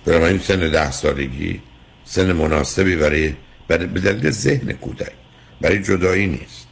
این 0.07 0.39
سن 0.39 0.71
ده 0.71 0.91
سالگی 0.91 1.61
سن 2.05 2.33
مناسبی 2.33 2.97
برای 2.97 3.35
به 3.69 3.77
دلیل 3.77 4.31
ذهن 4.31 4.73
کودک. 4.73 5.13
برای 5.61 5.83
جدایی 5.83 6.27
نیست. 6.27 6.67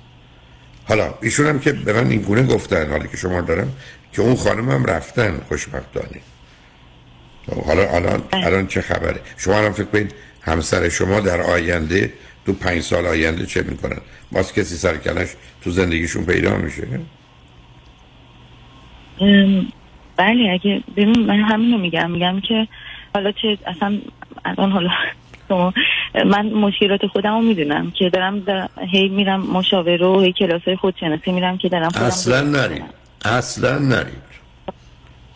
حالا 0.84 1.14
ایشون 1.22 1.46
هم 1.46 1.58
که 1.58 1.72
به 1.72 1.92
من 1.92 2.10
این 2.10 2.20
گونه 2.20 2.42
گفتن 2.42 2.90
حالا 2.90 3.06
که 3.06 3.16
شما 3.16 3.40
دارم 3.40 3.72
که 4.12 4.22
اون 4.22 4.36
خانم 4.36 4.70
هم 4.70 4.84
رفتن 4.84 5.40
خوشبختانه. 5.48 6.20
حالا 7.66 7.82
الان 7.96 8.22
الان 8.32 8.66
چه 8.66 8.80
خبره؟ 8.80 9.20
شما 9.36 9.54
هم 9.54 9.72
فکر 9.72 9.84
کنید 9.84 10.14
همسر 10.42 10.88
شما 10.88 11.20
در 11.20 11.40
آینده 11.40 12.12
تو 12.46 12.52
پنج 12.52 12.80
سال 12.80 13.06
آینده 13.06 13.46
چه 13.46 13.62
می‌کنن؟ 13.62 14.00
باز 14.32 14.52
کسی 14.52 14.76
سرکنش 14.76 15.28
تو 15.64 15.70
زندگیشون 15.70 16.24
پیدا 16.24 16.56
میشه؟ 16.56 16.86
بله 20.16 20.50
اگه 20.52 20.82
ببین 20.96 21.26
من 21.26 21.40
همینو 21.40 21.78
میگم. 21.78 22.10
میگم 22.10 22.40
که 22.40 22.68
حالا 23.14 23.32
چه 23.32 23.58
اصلا 23.66 23.98
الان 24.44 24.70
حالا 24.70 24.90
شما 25.48 25.72
من 26.26 26.46
مشکلات 26.46 27.06
خودم 27.06 27.34
رو 27.34 27.40
می‌دونم 27.40 27.90
که 27.90 28.10
دارم 28.10 28.40
در 28.40 28.68
هی 28.92 29.08
میرم 29.08 29.40
مشاوره 29.40 30.06
و 30.06 30.20
هی 30.20 30.32
کلاس 30.32 30.62
های 30.62 30.76
خودشناسی 30.76 31.32
میرم 31.32 31.58
که 31.58 31.68
دارم 31.68 31.90
اصلا 31.94 32.40
نرید 32.40 32.84
اصلا 33.24 33.78
نرید 33.78 34.29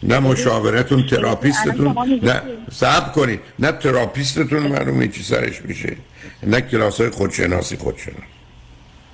نه 0.04 0.18
مشاورتون 0.18 1.06
تراپیستتون 1.06 2.20
نه 2.22 2.42
صبر 2.72 3.08
کنید. 3.12 3.40
نه 3.58 3.72
تراپیستتون 3.72 4.62
معلومه 4.62 5.08
چی 5.08 5.22
سرش 5.22 5.62
میشه. 5.62 5.96
نه 6.42 6.60
کلاس 6.60 7.00
های 7.00 7.10
خودشناسی 7.10 7.76
خودشناسی 7.76 8.22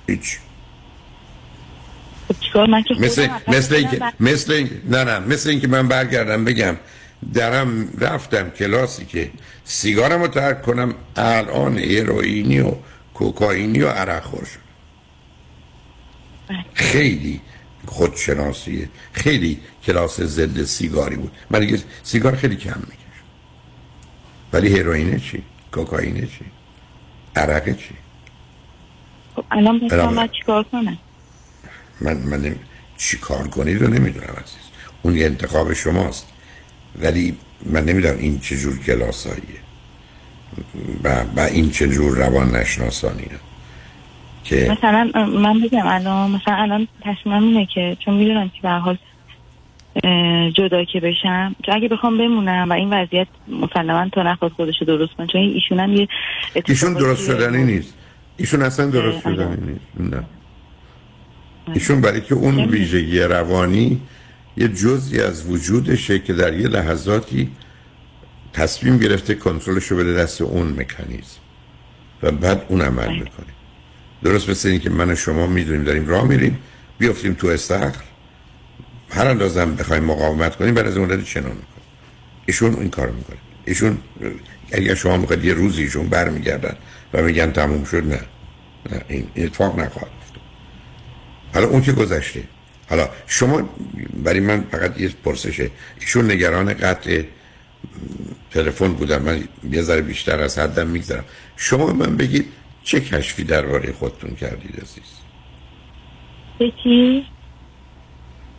هیچ. 0.07 0.37
خب 2.53 2.59
مثل 2.99 3.27
مثل 3.47 3.75
اینکه 3.75 3.99
مثل 4.19 4.53
این 4.53 4.69
نه 4.89 5.03
نه 5.03 5.19
مثل 5.19 5.49
اینکه 5.49 5.67
من 5.67 5.87
برگردم 5.87 6.45
بگم 6.45 6.77
درم 7.33 7.87
رفتم 7.99 8.49
کلاسی 8.49 9.05
که 9.05 9.31
سیگارم 9.65 10.21
رو 10.21 10.27
ترک 10.27 10.61
کنم 10.61 10.93
الان 11.15 11.77
هیروئینی 11.77 12.59
و 12.59 12.75
کوکائینی 13.13 13.81
و 13.81 13.89
عرق 13.89 14.23
خور 14.23 14.45
شد. 14.45 14.59
خیلی 16.73 17.41
خودشناسیه 17.85 18.89
خیلی 19.13 19.59
کلاس 19.83 20.21
ضد 20.21 20.63
سیگاری 20.63 21.15
بود. 21.15 21.31
من 21.49 21.59
دیگه 21.59 21.79
سیگار 22.03 22.35
خیلی 22.35 22.55
کم 22.55 22.79
می‌کشم 22.79 23.25
ولی 24.53 24.67
هیروئینه 24.67 25.19
چی؟ 25.19 25.43
کوکائینه 25.73 26.21
چی؟ 26.21 26.45
عرق 27.35 27.77
چی؟ 27.77 27.95
خب 29.35 29.45
الان 29.51 29.79
بسیار 29.79 30.27
چیکار 30.27 30.63
کنم؟ 30.63 30.97
من 32.01 32.17
من 32.17 32.55
چی 32.97 33.17
کار 33.17 33.47
کنید 33.47 33.81
رو 33.81 33.87
نمی‌دونم 33.87 34.33
عزیز. 34.33 34.71
اون 35.01 35.17
یه 35.17 35.25
انتخاب 35.25 35.73
شماست. 35.73 36.27
ولی 37.01 37.37
من 37.65 37.85
نمی‌دونم 37.85 38.17
این 38.17 38.39
چه 38.39 38.57
جور 38.57 38.79
کلاساییه. 38.79 39.61
و, 41.03 41.23
و 41.35 41.39
این 41.39 41.71
چه 41.71 41.87
جور 41.87 42.17
روان 42.17 42.55
نشناسانیه 42.55 43.39
که 44.43 44.77
مثلا 44.77 45.11
من 45.27 45.59
بگم 45.59 45.87
الان 45.87 46.31
مثلا 46.31 46.55
الان 46.55 46.87
تصمیمم 47.01 47.43
اینه 47.43 47.67
که 47.73 47.97
چون 48.05 48.13
می‌دونم 48.13 48.49
که 48.49 48.61
به 48.61 48.69
حال 48.69 48.97
جدا 50.53 50.83
که 50.83 50.99
بشم 50.99 51.55
چون 51.65 51.75
اگه 51.75 51.87
بخوام 51.87 52.17
بمونم 52.17 52.69
و 52.69 52.73
این 52.73 52.93
وضعیت 52.93 53.27
مسلما 53.47 54.09
تا 54.09 54.23
نخواد 54.23 54.51
خودش 54.51 54.83
درست 54.87 55.13
کنه 55.13 55.27
چون 55.27 55.41
ایشون 55.41 55.79
هم 55.79 55.93
یه 55.93 56.07
ایشون 56.65 56.93
درست 56.93 57.25
شدنی 57.25 57.63
نیست. 57.63 57.93
ایشون 58.37 58.61
اصلا 58.61 58.85
درست 58.85 59.21
شدنی 59.21 59.71
نیست. 59.71 60.15
نه 60.15 60.23
ایشون 61.73 62.01
برای 62.01 62.21
که 62.21 62.35
اون 62.35 62.59
ویژگی 62.59 63.19
روانی 63.19 64.01
یه 64.57 64.67
جزی 64.67 65.21
از 65.21 65.49
وجودشه 65.49 66.19
که 66.19 66.33
در 66.33 66.53
یه 66.53 66.67
لحظاتی 66.67 67.49
تصمیم 68.53 68.97
گرفته 68.97 69.35
کنترلش 69.35 69.83
رو 69.83 69.97
بده 69.97 70.13
دست 70.13 70.41
اون 70.41 70.67
مکانیزم 70.67 71.39
و 72.23 72.31
بعد 72.31 72.65
اون 72.67 72.81
عمل 72.81 73.05
بله. 73.05 73.13
می‌کنه. 73.13 73.45
درست 74.23 74.49
مثل 74.49 74.69
این 74.69 74.79
که 74.79 74.89
من 74.89 75.11
و 75.11 75.15
شما 75.15 75.47
می‌دونیم 75.47 75.83
داریم 75.83 76.07
راه 76.07 76.27
میریم 76.27 76.59
بیافتیم 76.97 77.33
تو 77.33 77.47
استخر. 77.47 78.03
هر 79.09 79.27
اندازم 79.27 79.75
بخوایم 79.75 80.03
مقاومت 80.03 80.55
کنیم 80.55 80.73
بعد 80.73 80.87
از 80.87 80.97
اون 80.97 81.07
داری 81.07 81.23
چنان 81.23 81.51
می‌کنه 81.51 81.83
ایشون 82.45 82.75
این 82.75 82.89
کارو 82.89 83.13
می‌کنه. 83.13 83.37
ایشون 83.65 83.97
اگر 84.71 84.95
شما 84.95 85.17
می‌خواید 85.17 85.45
یه 85.45 85.53
روزی 85.53 85.83
ایشون 85.83 86.09
برمیگردن 86.09 86.75
و 87.13 87.21
میگن 87.21 87.51
تموم 87.51 87.83
شد 87.83 88.05
نه. 88.05 88.19
نه 88.91 89.01
این 89.07 89.27
اتفاق 89.35 89.79
نخواهد 89.79 90.11
حالا 91.53 91.67
اون 91.67 91.81
که 91.81 91.91
گذشته. 91.91 92.43
حالا 92.89 93.09
شما 93.27 93.69
برای 94.23 94.39
من 94.39 94.63
فقط 94.71 94.99
یه 94.99 95.09
پرسشه 95.23 95.71
ایشون 95.99 96.31
نگران 96.31 96.73
قطع 96.73 97.23
تلفن 98.51 98.93
بودم 98.93 99.21
من 99.21 99.43
یه 99.71 99.81
ذره 99.81 100.01
بیشتر 100.01 100.41
از 100.41 100.59
حدم 100.59 100.87
میگذرم. 100.87 101.25
شما 101.57 101.93
من 101.93 102.17
بگید 102.17 102.45
چه 102.83 102.99
کشفی 102.99 103.43
درباره 103.43 103.93
خودتون 103.93 104.35
کردید 104.35 104.79
عزیز؟ 104.81 105.21
بکی 106.59 107.25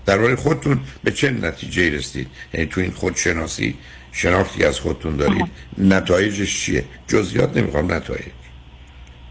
درباره 0.07 0.37
خودتون 0.37 0.81
به 1.05 1.11
چه 1.11 1.31
نتیجه 1.31 1.91
رسید؟ 1.91 2.29
یعنی 2.55 2.67
تو 2.67 2.81
این 2.81 2.91
خودشناسی 2.91 3.75
شناختی 4.13 4.65
از 4.65 4.81
خودتون 4.81 5.17
دارید؟ 5.17 5.51
نتایجش 5.79 6.65
چیه؟ 6.65 6.85
جزئیات 7.09 7.57
نمی‌خوام 7.57 7.93
نتایج. 7.93 8.33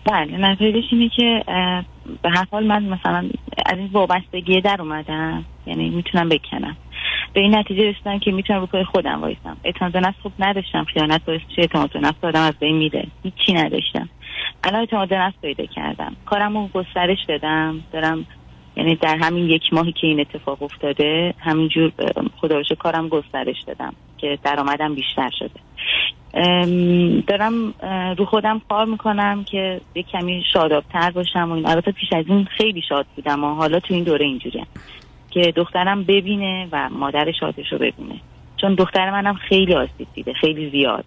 بله 0.05 0.37
نتایجش 0.37 0.83
اینه 0.91 1.09
که 1.15 1.43
به 2.21 2.29
هر 2.29 2.45
حال 2.51 2.67
من 2.67 2.83
مثلا 2.83 3.29
از 3.65 3.77
این 3.77 3.89
وابستگی 3.91 4.61
در 4.61 4.81
اومدم 4.81 5.45
یعنی 5.65 5.89
می‌تونم 5.89 6.29
بکنم. 6.29 6.77
به 7.33 7.41
این 7.41 7.55
نتیجه 7.55 7.89
رسیدم 7.89 8.19
که 8.19 8.31
می‌تونم 8.31 8.59
رو 8.59 8.65
پای 8.65 8.83
خودم 8.83 9.21
وایسم. 9.21 9.57
اعتماد 9.63 9.97
نفس 9.97 10.17
خوب 10.23 10.33
نداشتم 10.39 10.83
خیانت 10.83 11.25
باعث 11.25 11.41
چه 11.55 11.61
اعتماد 11.61 11.97
نفس 11.97 12.23
آدم 12.23 12.41
از 12.41 12.53
بین 12.59 12.75
میره. 12.75 13.07
هیچی 13.23 13.53
نداشتم. 13.53 14.09
الان 14.63 14.79
اعتماد 14.79 15.13
نفس 15.13 15.35
پیدا 15.41 15.65
کردم. 15.65 16.15
کارم 16.25 16.57
رو 16.57 16.67
گسترش 16.73 17.25
بدم 17.29 17.79
دارم 17.93 18.25
یعنی 18.75 18.95
در 18.95 19.17
همین 19.21 19.49
یک 19.49 19.61
ماهی 19.71 19.91
که 19.91 20.07
این 20.07 20.19
اتفاق 20.19 20.63
افتاده 20.63 21.33
همینجور 21.39 21.91
خدا 22.37 22.61
کارم 22.79 23.07
گسترش 23.07 23.61
دادم 23.67 23.93
که 24.17 24.37
درآمدم 24.43 24.95
بیشتر 24.95 25.29
شده. 25.39 25.59
دارم 27.27 27.73
رو 28.17 28.25
خودم 28.25 28.61
کار 28.69 28.85
می‌کنم 28.85 29.43
که 29.43 29.81
یک 29.95 30.07
کمی 30.07 30.43
شادابتر 30.53 31.11
باشم 31.11 31.51
و 31.51 31.53
این. 31.53 31.67
البته 31.67 31.91
پیش 31.91 32.13
از 32.13 32.25
این 32.27 32.45
خیلی 32.57 32.81
شاد 32.89 33.05
بودم 33.15 33.43
و 33.43 33.55
حالا 33.55 33.79
تو 33.79 33.93
این 33.93 34.03
دوره 34.03 34.25
اینجوری 34.25 34.65
که 35.31 35.53
دخترم 35.55 36.03
ببینه 36.03 36.67
و 36.71 36.89
مادر 36.89 37.31
شادش 37.39 37.71
رو 37.71 37.77
ببینه. 37.77 38.15
چون 38.57 38.75
دختر 38.75 39.11
منم 39.11 39.33
خیلی 39.33 39.73
آسیب 39.73 40.07
دیده 40.13 40.33
خیلی 40.33 40.69
زیاد. 40.69 41.05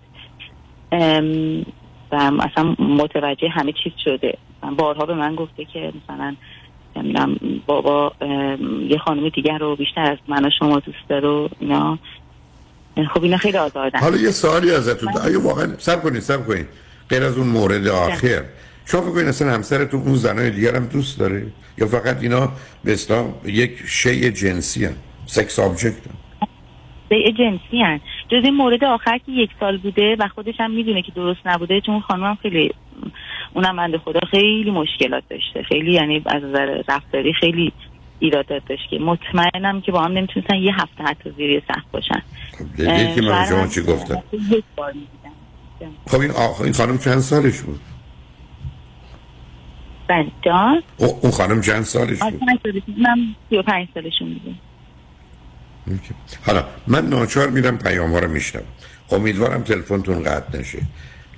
و 2.15 2.41
اصلا 2.41 2.75
متوجه 2.79 3.49
همه 3.49 3.73
چیز 3.85 3.93
شده. 4.05 4.39
بارها 4.79 5.07
به 5.07 5.15
من 5.15 5.35
گفته 5.35 5.65
که 5.65 5.93
مثلا 6.05 6.37
نمی‌دونم 6.97 7.37
بابا 7.67 8.13
یه 8.89 8.99
خانم 8.99 9.29
دیگر 9.29 9.59
رو 9.59 9.77
بیشتر 9.77 10.13
از 10.13 10.19
من 10.29 10.45
و 10.45 10.51
شما 10.59 10.81
دوست 10.81 11.09
داره 11.09 11.29
و 11.29 11.49
اینا. 11.61 11.99
خب 13.15 13.23
اینا 13.23 13.37
خیلی 13.37 13.57
آزاردن. 13.57 13.99
حالا 13.99 14.17
یه 14.17 14.31
سوالی 14.31 14.71
ازتون. 14.71 15.09
آیا 15.17 15.41
واقعا 15.41 15.79
سب 15.79 16.03
کنید 16.03 16.21
سب 16.21 16.47
کنید. 16.47 16.67
غیر 17.11 17.23
از 17.23 17.39
اون 17.39 17.47
مورد 17.47 17.87
آخر. 17.87 18.45
شما 18.87 19.01
فکر 19.01 19.11
کنید 19.11 19.29
اصلا 19.29 19.53
همسرتون 19.55 20.01
اون 20.01 20.15
زنای 20.15 20.51
دیگر 20.51 20.77
هم 20.77 20.87
دوست 20.87 21.19
داره؟ 21.19 21.47
یا 21.79 21.87
فقط 21.87 22.23
اینا 22.23 22.49
به 22.85 22.93
اصطلاح 22.93 23.35
یک 23.45 23.71
شی 23.87 24.31
جنسی 24.31 24.85
هن 24.85 24.95
sex 25.27 25.59
object 25.59 26.07
هن 26.07 26.17
شی 27.09 27.33
جنسی 27.33 27.83
هن 27.83 28.01
جز 28.29 28.45
این 28.45 28.55
مورد 28.55 28.85
آخر 28.85 29.19
که 29.19 29.33
یک 29.33 29.51
سال 29.61 29.77
بوده 29.79 30.17
و 30.19 30.29
خودش 30.29 30.55
هم 30.59 30.71
می‌دونه 30.71 31.03
که 31.03 31.13
درست 31.13 31.41
نبوده 31.45 31.81
چون 31.81 32.01
خانم 32.01 32.25
هم 32.25 32.39
خیلی 32.43 32.71
اونم 33.55 33.77
بنده 33.77 33.99
خدا 33.99 34.21
خیلی 34.31 34.71
مشکلات 34.71 35.25
داشته. 35.31 35.63
خیلی 35.63 35.93
یعنی 35.93 36.23
از 36.27 36.43
نظر 36.43 36.83
رفتاری 36.89 37.33
خیلی 37.33 37.73
ایرادات 38.19 38.63
داشت 38.69 38.91
که 38.91 38.99
مطمئنم 38.99 39.81
که 39.81 39.93
با 39.93 40.03
هم 40.03 40.13
نمی‌تونستن 40.13 40.57
یه 40.57 40.73
هفته 40.75 41.05
حتی 41.05 41.31
زیر 41.31 41.63
سقف 41.69 41.91
باشن. 41.93 42.23
خب 42.59 43.15
که 43.15 43.23
من 43.23 43.45
شما 43.45 43.67
چی 43.67 43.83
گفتم؟ 43.83 44.23
خب 46.07 46.21
این, 46.21 46.31
آخ... 46.31 46.61
این 46.61 46.73
خانم 46.73 46.99
چند 46.99 47.19
سالش 47.19 47.61
بود؟ 47.61 47.81
بله 50.09 50.27
اون 51.23 51.33
خانم 51.33 51.61
چند 51.61 51.83
سالش 51.83 52.19
بود؟ 52.19 52.41
من 52.99 53.35
35 53.51 53.89
سالشون 53.95 54.35
بودم 54.35 54.59
حالا 56.47 56.65
من 56.87 57.09
ناچار 57.09 57.51
میرم 57.51 57.79
پیام 57.79 58.13
ها 58.13 58.19
رو 58.19 58.29
میشنم 58.29 58.63
امیدوارم 59.11 59.63
تلفنتون 59.63 60.23
قطع 60.23 60.59
نشه 60.59 60.83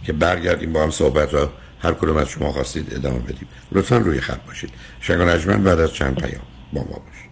که 0.05 0.13
برگردیم 0.13 0.73
با 0.73 0.83
هم 0.83 0.91
صحبت 0.91 1.35
را 1.35 1.53
هر 1.81 1.93
کدوم 1.93 2.17
از 2.17 2.29
شما 2.29 2.53
خواستید 2.53 2.95
ادامه 2.95 3.19
بدیم. 3.19 3.49
لطفا 3.73 3.97
روی 3.97 4.21
خط 4.21 4.41
باشید. 4.47 4.71
شنگان 5.01 5.65
بعد 5.65 5.81
از 5.81 5.95
چند 5.95 6.23
پیام 6.23 6.43
با 6.73 6.81
ما 6.81 7.03
باشید. 7.07 7.31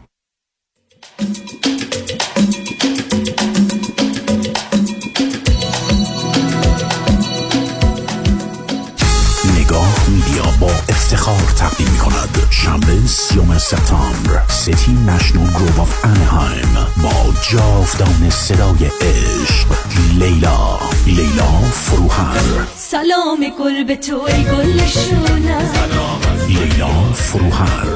افتخار 11.26 11.68
تقدیم 11.68 11.90
می 11.90 11.98
کند 11.98 12.46
شنبه 12.50 13.06
سیوم 13.06 13.58
سپتامبر 13.58 14.42
City 14.48 14.92
National 14.92 15.50
Grove 15.50 15.80
of 15.80 16.04
Anaheim 16.04 16.74
با 17.02 17.32
جاودان 17.50 18.30
صدای 18.30 18.90
عشق. 19.00 19.66
لیلا 20.18 20.78
لیلا 21.06 21.70
فروهر. 21.72 22.66
سلام 22.76 23.46
گل 23.60 23.84
به 23.84 23.96
تو 23.96 24.20
ای 24.26 24.44
گل 24.44 24.80
لیلا 26.48 27.12
فروهر. 27.14 27.86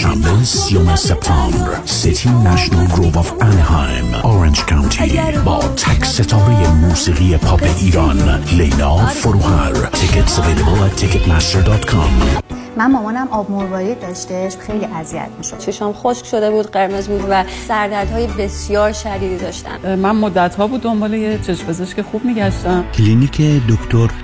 شنبه 0.00 0.44
سیوم 0.44 0.96
سپتامبر 0.96 1.78
City 1.84 2.28
National 2.28 2.86
Grove 2.86 3.18
of 3.18 3.32
Anaheim 3.40 4.14
اورنج 4.14 4.60
کانتی 4.60 5.20
با 5.44 5.58
تک 5.58 6.04
ستاره 6.04 6.70
موسیقی 6.70 7.36
پاپ 7.36 7.62
ایران. 7.80 8.44
لیلا 8.44 8.96
فروهر. 9.06 9.72
tickets 9.72 10.38
available 10.38 10.84
at 10.84 11.00
ticketmaster.com 11.00 12.53
من 12.76 12.90
مامانم 12.90 13.28
آب 13.30 13.50
مروارید 13.50 14.00
داشتش 14.00 14.56
خیلی 14.56 14.84
اذیت 14.84 15.28
می‌شد. 15.38 15.58
چشام 15.58 15.92
خشک 15.92 16.26
شده 16.26 16.50
بود 16.50 16.70
قرمز 16.70 17.08
بود 17.08 17.24
و 17.30 17.44
سردردهای 17.68 18.26
بسیار 18.26 18.92
شدیدی 18.92 19.36
داشتم. 19.36 19.94
من 19.94 20.16
مدت 20.16 20.54
ها 20.54 20.66
بود 20.66 20.80
دنبال 20.80 21.14
یه 21.14 21.38
چشم 21.38 21.66
پزشک 21.66 22.02
خوب 22.02 22.24
میگشتم. 22.24 22.84
کلینیک 22.98 23.42
دکتر 23.68 24.08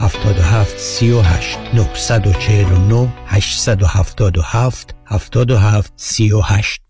77 0.00 0.76
38 0.76 1.58
949 1.74 3.10
877 3.30 3.84
77 3.86 4.94
38 5.08 6.89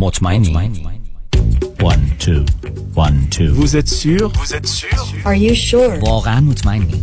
مطمئنی؟ 0.00 0.54
One, 1.82 2.02
two, 2.18 2.44
one, 2.94 3.28
two. 3.30 3.52
Vous 3.52 3.76
êtes 3.76 3.88
sûr 3.88 4.32
Vous 4.32 4.54
êtes 4.54 4.66
sûr 4.66 4.98
Are 5.24 5.34
you 5.34 5.54
sure 5.54 6.02
واقعا 6.02 6.40
مطمئنی؟ 6.40 7.02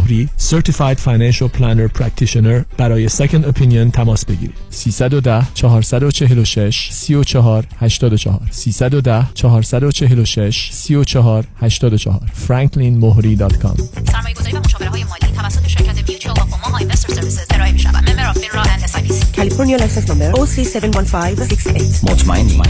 مهری 0.00 0.28
Certified 0.38 0.98
Financial 0.98 1.48
Planner 1.58 2.00
Practitioner 2.00 2.76
برای 2.76 3.08
Second 3.08 3.44
Opinion 3.44 3.92
تماس 3.92 4.24
بگیرید. 4.24 4.54
310 4.70 5.46
446 5.54 6.88
34 6.92 7.66
84 7.80 8.40
310 8.50 9.26
446 9.34 10.70
34 10.72 11.44
84 11.60 12.20
franklinmohri.com 12.48 13.82
سرمایه 14.12 14.34
گذاری 14.34 14.56
و 14.56 14.60
مشاوره 14.60 14.88
های 14.88 15.04
مالی 15.04 15.34
توسط 15.36 15.68
شرکت 15.68 16.08
Mutual 16.08 16.40
of 16.40 16.52
Omaha 16.52 16.78
Investor 16.78 17.14
Services 17.14 17.46
ارائه 17.50 17.72
می 17.72 17.78
شود 17.78 18.10
member 18.10 18.28
of 18.28 18.38
FINRA 18.38 18.62
and 18.62 18.84
S 18.84 18.96
California 19.36 19.78
license 19.78 20.08
number 20.08 20.32
OC71568 20.32 22.10
مطمئنی؟ 22.10 22.60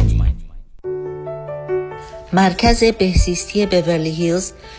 مرکز 2.33 2.85
بهزیستی 2.85 3.67
بورلی 3.67 4.11
هیلز 4.11 4.53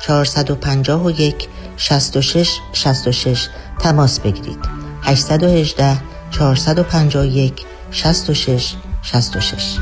451 0.00 1.48
66 1.76 2.58
66 2.72 3.48
تماس 3.78 4.20
بگیرید. 4.20 4.58
818 5.02 6.00
451 6.30 7.52
66 7.90 8.74
66 9.02 9.78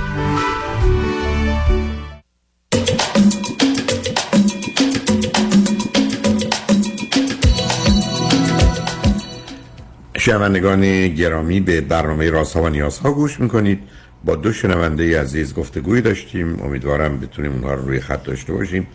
شنوندگان 10.18 11.08
گرامی 11.08 11.60
به 11.60 11.80
برنامه 11.80 12.30
رازها 12.30 12.62
و 12.62 12.68
نیازها 12.68 13.12
گوش 13.12 13.40
می‌کنید. 13.40 13.78
با 14.24 14.36
دو 14.36 14.52
شنونده 14.52 15.20
عزیز 15.20 15.54
گفتگوی 15.54 16.00
داشتیم. 16.00 16.62
امیدوارم 16.62 17.20
بتونیم 17.20 17.52
اونها 17.52 17.74
رو 17.74 17.86
روی 17.88 18.00
خط 18.00 18.22
داشته 18.24 18.52
باشیم. 18.52 18.86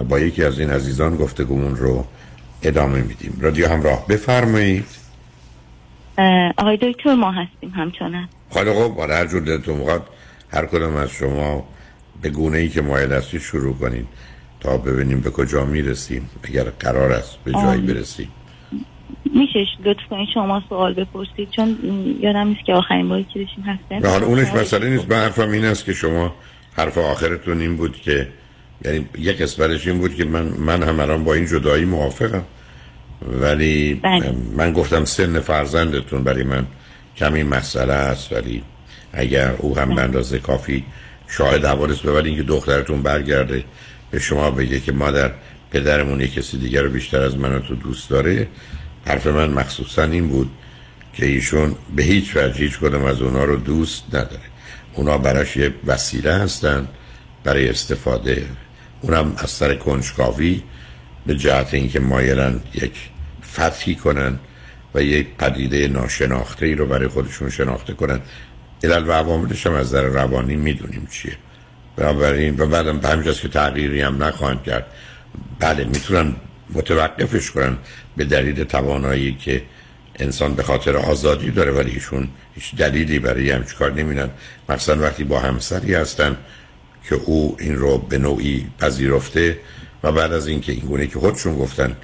و 0.00 0.04
با 0.04 0.18
یکی 0.18 0.44
از 0.44 0.58
این 0.58 0.70
عزیزان 0.70 1.16
گفتگومون 1.16 1.76
رو 1.76 2.06
ادامه 2.62 3.00
میدیم. 3.00 3.38
رادیو 3.40 3.68
همراه 3.68 4.06
بفرمایید. 4.08 4.84
آقای 6.56 6.76
دکتر 6.76 7.14
ما 7.14 7.32
هستیم 7.32 7.70
همچنان. 7.70 8.28
خیلی 8.54 8.72
خوب. 8.72 8.98
حالا 8.98 9.14
هر 9.14 9.26
جور 9.26 9.40
دلتون 9.42 9.76
می‌خواد 9.76 10.06
هر 10.52 10.66
کدام 10.66 10.96
از 10.96 11.10
شما 11.10 11.68
به 12.22 12.30
گونه 12.30 12.58
ای 12.58 12.68
که 12.68 12.82
مایل 12.82 13.12
هستید 13.12 13.40
شروع 13.40 13.74
کنید 13.74 14.06
تا 14.60 14.76
ببینیم 14.76 15.20
به 15.20 15.30
کجا 15.30 15.64
می‌رسیم 15.64 16.30
اگر 16.42 16.64
قرار 16.64 17.12
است 17.12 17.38
به 17.44 17.52
جایی 17.52 17.80
آه. 17.80 17.86
برسیم. 17.86 18.28
میشه 19.34 19.58
لطف 19.84 20.00
کنید 20.10 20.28
شما 20.34 20.62
سوال 20.68 20.94
بپرسید 20.94 21.50
چون 21.50 21.78
یادم 22.20 22.48
نیست 22.48 22.64
که 22.66 22.72
آخرین 22.72 23.08
باری 23.08 23.26
که 23.34 23.38
داشتیم 23.38 24.00
به 24.00 24.08
حال 24.08 24.24
اونش 24.24 24.48
مسئله 24.54 24.90
نیست. 24.90 25.10
من 25.10 25.16
حرفم 25.16 25.50
این 25.50 25.64
است 25.64 25.84
که 25.84 25.92
شما 25.92 26.34
حرف 26.76 26.98
آخرتون 26.98 27.60
این 27.60 27.76
بود 27.76 27.96
که 27.96 28.28
یعنی 28.84 29.08
یک 29.18 29.42
قسمتش 29.42 29.86
این 29.86 29.98
بود 29.98 30.14
که 30.14 30.24
من 30.24 30.42
من 30.42 30.82
هم 30.82 31.00
الان 31.00 31.24
با 31.24 31.34
این 31.34 31.46
جدایی 31.46 31.84
موافقم. 31.84 32.44
ولی 33.40 33.94
بله. 33.94 34.34
من 34.56 34.72
گفتم 34.72 35.04
سن 35.04 35.40
فرزندتون 35.40 36.24
برای 36.24 36.42
من 36.42 36.66
کمی 37.16 37.42
مسئله 37.42 37.92
است 37.92 38.32
ولی 38.32 38.62
اگر 39.12 39.54
او 39.58 39.78
هم 39.78 39.94
به 39.94 40.02
اندازه 40.02 40.38
کافی 40.38 40.84
شاهد 41.28 41.64
حوادث 41.64 41.98
ببرید 41.98 42.26
اینکه 42.26 42.42
دخترتون 42.42 43.02
برگرده 43.02 43.64
به 44.10 44.18
شما 44.18 44.50
بگه 44.50 44.80
که 44.80 44.92
مادر 44.92 45.30
پدرمون 45.70 46.20
یک 46.20 46.34
کسی 46.34 46.58
دیگر 46.58 46.82
رو 46.82 46.90
بیشتر 46.90 47.22
از 47.22 47.36
من 47.36 47.62
تو 47.62 47.74
دوست 47.74 48.10
داره 48.10 48.48
حرف 49.06 49.26
من 49.26 49.50
مخصوصا 49.50 50.02
این 50.02 50.28
بود 50.28 50.50
که 51.14 51.26
ایشون 51.26 51.74
به 51.96 52.02
هیچ 52.02 52.36
وجه 52.36 52.54
هیچ 52.54 52.78
کدوم 52.78 53.04
از 53.04 53.22
اونا 53.22 53.44
رو 53.44 53.56
دوست 53.56 54.04
نداره. 54.08 54.50
اونا 54.94 55.18
براش 55.18 55.56
یه 55.56 55.74
وسیله 55.86 56.32
هستن 56.34 56.88
برای 57.44 57.68
استفاده. 57.68 58.46
اونم 59.00 59.34
از 59.36 59.50
سر 59.50 59.74
کنجکاوی 59.74 60.62
به 61.26 61.36
جهت 61.36 61.74
اینکه 61.74 62.00
مایلن 62.00 62.60
یک 62.74 62.92
فتحی 63.52 63.94
کنن 63.94 64.38
و 64.94 65.02
یک 65.02 65.26
پدیده 65.38 65.88
ناشناخته 65.88 66.66
ای 66.66 66.74
رو 66.74 66.86
برای 66.86 67.08
خودشون 67.08 67.50
شناخته 67.50 67.92
کنن. 67.92 68.20
علل 68.84 69.08
و 69.08 69.12
عواملش 69.12 69.66
هم 69.66 69.72
از 69.72 69.90
در 69.90 70.02
روانی 70.02 70.56
می‌دونیم 70.56 71.08
چیه. 71.10 71.36
بنابراین 71.96 72.60
و 72.60 72.66
بعدم 72.66 72.98
به 72.98 73.08
همینجاست 73.08 73.40
که 73.40 73.48
تغییری 73.48 74.00
هم 74.00 74.22
نخواهند 74.22 74.62
کرد. 74.62 74.86
بله 75.58 75.84
می‌تونن 75.84 76.34
متوقفش 76.74 77.50
کنن 77.50 77.76
به 78.16 78.24
دلیل 78.24 78.64
توانایی 78.64 79.34
که 79.34 79.62
انسان 80.18 80.54
به 80.54 80.62
خاطر 80.62 80.96
آزادی 80.96 81.50
داره 81.50 81.72
ولی 81.72 81.90
ایشون 81.90 82.28
هیچ 82.54 82.74
دلیلی 82.74 83.18
برای 83.18 83.50
همچه 83.50 83.76
کار 83.76 83.92
نمیدن 83.92 84.30
مثلا 84.68 85.02
وقتی 85.02 85.24
با 85.24 85.40
همسری 85.40 85.94
هستن 85.94 86.36
که 87.04 87.14
او 87.14 87.56
این 87.60 87.76
رو 87.76 87.98
به 87.98 88.18
نوعی 88.18 88.66
پذیرفته 88.78 89.58
و 90.02 90.12
بعد 90.12 90.32
از 90.32 90.46
اینکه 90.46 90.72
این 90.72 90.86
گونه 90.86 91.06
که 91.06 91.18
خودشون 91.18 91.58
گفتن 91.58 91.96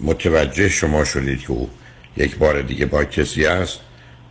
متوجه 0.00 0.68
شما 0.68 1.04
شدید 1.04 1.40
که 1.40 1.50
او 1.50 1.70
یک 2.16 2.36
بار 2.36 2.62
دیگه 2.62 2.86
با 2.86 3.04
کسی 3.04 3.46
است 3.46 3.78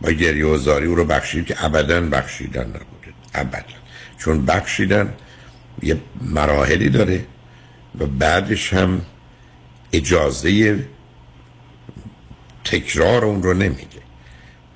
با 0.00 0.10
گریه 0.10 0.46
و 0.46 0.56
زاری 0.56 0.86
او 0.86 0.94
رو 0.94 1.04
بخشید 1.04 1.46
که 1.46 1.64
ابدا 1.64 2.00
بخشیدن 2.00 2.66
نبوده. 2.66 3.12
ابدا. 3.34 3.76
چون 4.18 4.46
بخشیدن 4.46 5.12
یه 5.82 5.96
مراحلی 6.20 6.88
داره 6.88 7.24
و 7.98 8.06
بعدش 8.06 8.72
هم 8.72 9.00
اجازه 9.92 10.84
تکرار 12.64 13.24
اون 13.24 13.42
رو 13.42 13.54
نمیده. 13.54 14.02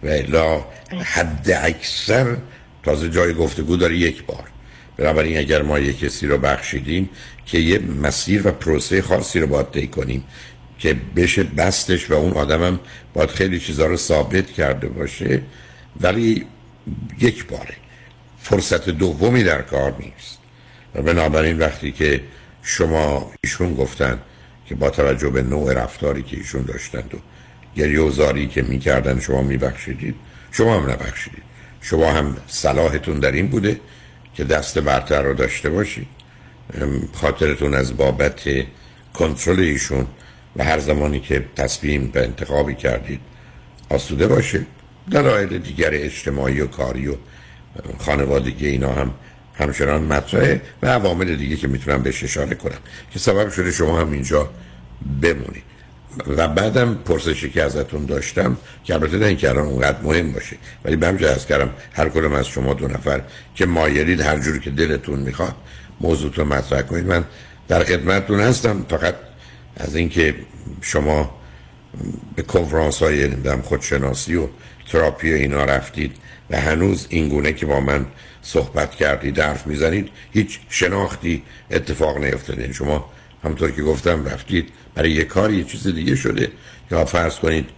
و 0.03 0.07
الا 0.07 0.65
حد 1.05 1.51
اکثر 1.63 2.37
تازه 2.83 3.11
جای 3.11 3.35
گفتگو 3.35 3.77
داره 3.77 3.97
یک 3.97 4.25
بار. 4.25 4.45
بنابراین 4.97 5.39
اگر 5.39 5.63
ما 5.63 5.79
یک 5.79 5.99
کسی 5.99 6.27
رو 6.27 6.39
بخشیدیم 6.39 7.11
که 7.47 7.59
یه 7.59 7.79
مسیر 7.79 8.49
و 8.49 8.51
پروسه 8.51 9.03
خاصی 9.03 9.41
رو 9.41 9.47
باید 9.47 9.71
طی 9.71 9.87
کنیم 9.87 10.25
که 10.79 10.97
بشه 11.17 11.43
بستش 11.43 12.11
و 12.11 12.15
اون 12.15 12.33
آدمم 12.33 12.81
باید 13.15 13.31
خیلی 13.31 13.61
چیزها 13.61 13.87
رو 13.87 13.97
ثابت 13.97 14.51
کرده 14.53 14.89
باشه 14.89 15.43
ولی 16.01 16.47
یک 17.21 17.47
باره. 17.47 17.75
فرصت 18.43 18.91
دومی 18.91 19.45
در 19.45 19.63
کار 19.63 19.95
نیست. 20.01 20.39
و 20.95 21.03
بنابراین 21.03 21.59
وقتی 21.59 21.93
که 21.93 22.21
شما 22.63 23.33
ایشون 23.45 23.75
گفتن 23.75 24.19
که 24.67 24.75
با 24.75 24.91
توجه 24.91 25.31
به 25.31 25.43
نوع 25.43 25.73
رفتاری 25.73 26.23
که 26.23 26.37
ایشون 26.37 26.63
داشتند 26.63 27.15
و 27.15 27.19
گریه 27.77 28.01
و 28.01 28.11
زاری 28.11 28.47
که 28.47 28.63
می‌کردن 28.63 29.21
شما 29.21 29.43
میبخشیدید 29.43 30.15
شما 30.53 30.81
هم 30.81 30.91
نبخشیدید. 30.91 31.43
شما 31.81 32.13
هم 32.13 32.37
صلاحتون 32.47 33.19
در 33.21 33.33
این 33.33 33.47
بوده 33.47 33.81
که 34.37 34.45
دست 34.45 34.79
برتر 34.79 35.23
رو 35.23 35.35
داشته 35.35 35.71
باشید. 35.71 36.07
خاطرتون 37.15 37.75
از 37.75 37.97
بابت 37.97 38.41
کنترل 39.15 39.61
ایشون 39.61 40.07
و 40.57 40.65
هر 40.65 40.79
زمانی 40.79 41.21
که 41.21 41.45
تصمیم 41.57 42.07
به 42.07 42.25
انتخابی 42.25 42.75
کردید 42.75 43.21
آسوده 43.91 44.27
باشه 44.27 44.67
دلایل 45.11 45.59
دیگر 45.59 45.91
اجتماعی 45.93 46.61
و 46.61 46.67
کاری 46.67 47.09
و 47.09 47.15
خانوادگی 47.99 48.67
اینا 48.67 48.93
هم 48.93 49.11
همچنان 49.55 50.03
مطرحه 50.03 50.63
و 50.83 50.87
عوامل 50.87 51.37
دیگه 51.37 51.57
که 51.57 51.69
می‌تونم 51.69 52.03
بهش 52.03 52.25
اشاره 52.25 52.55
کنم 52.55 52.79
که 53.11 53.19
سبب 53.19 53.51
شده 53.51 53.73
شما 53.73 54.01
هم 54.01 54.13
اینجا 54.13 54.51
بمونید. 55.23 55.76
و 56.27 56.49
بعدم 56.49 56.95
پرسشی 56.95 57.51
که 57.51 57.63
ازتون 57.63 58.07
داشتم 58.07 58.57
که 58.85 58.95
البته 58.95 59.17
نه 59.17 59.27
اینکه 59.27 59.49
الان 59.49 59.67
اونقدر 59.67 60.01
مهم 60.03 60.33
باشه 60.33 60.57
ولی 60.85 60.97
به 60.97 61.07
همجا 61.07 61.31
از 61.31 61.47
کردم 61.47 61.71
هر 61.93 62.09
کدوم 62.09 62.33
از 62.33 62.47
شما 62.47 62.75
دو 62.75 62.89
نفر 62.89 63.21
که 63.55 63.67
مایلید 63.67 64.21
هر 64.21 64.39
جوری 64.39 64.61
که 64.61 64.71
دلتون 64.71 65.19
می‌خواد 65.19 65.55
موضوع 66.01 66.35
رو 66.35 66.45
مطرح 66.45 66.83
کنید. 66.83 67.07
من 67.07 67.25
در 67.69 67.85
خدمتتون 67.85 68.41
هستم 68.41 68.87
فقط 68.89 69.15
از 69.77 69.97
اینکه 69.97 70.35
شما 70.81 71.35
به 72.37 72.43
کنفرانس 72.43 73.03
های 73.03 73.31
خودشناسی 73.63 74.37
و 74.37 74.49
تراپی 74.93 75.33
اینا 75.33 75.65
رفتید 75.65 76.17
و 76.51 76.61
هنوز 76.61 77.07
این 77.09 77.29
گونه 77.29 77.53
که 77.53 77.67
با 77.67 77.81
من 77.81 78.07
صحبت 78.43 78.95
کردید 78.95 79.41
حرف 79.41 79.67
می‌زنید 79.67 80.09
هیچ 80.33 80.61
شناختی 80.69 81.43
اتفاق 81.71 82.19
نیفتاده. 82.19 82.63
یعنی 82.63 82.75
شما 82.75 83.11
همطور 83.45 83.71
که 83.71 83.83
گفتم 83.83 84.25
رفتید 84.25 84.69
برای 84.97 85.11
یک 85.11 85.29
کار 85.29 85.53
یه 85.53 85.65
چیز 85.65 85.87
دیگه 85.87 86.17
شده. 86.17 86.51
یا 86.91 87.05
فرض 87.05 87.37
کنید 87.39 87.69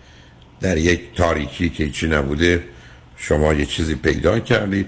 در 0.61 0.77
یک 0.77 1.01
تاریکی 1.17 1.69
که 1.69 1.85
هیچی 1.85 2.09
نبوده 2.09 2.65
شما 3.17 3.55
یه 3.55 3.67
چیزی 3.67 3.95
پیدا 3.95 4.41
کردید 4.41 4.87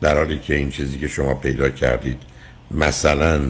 در 0.00 0.16
حالی 0.16 0.38
که 0.38 0.54
این 0.54 0.70
چیزی 0.70 0.98
که 0.98 1.08
شما 1.08 1.34
پیدا 1.34 1.68
کردید 1.68 2.22
مثلا 2.70 3.40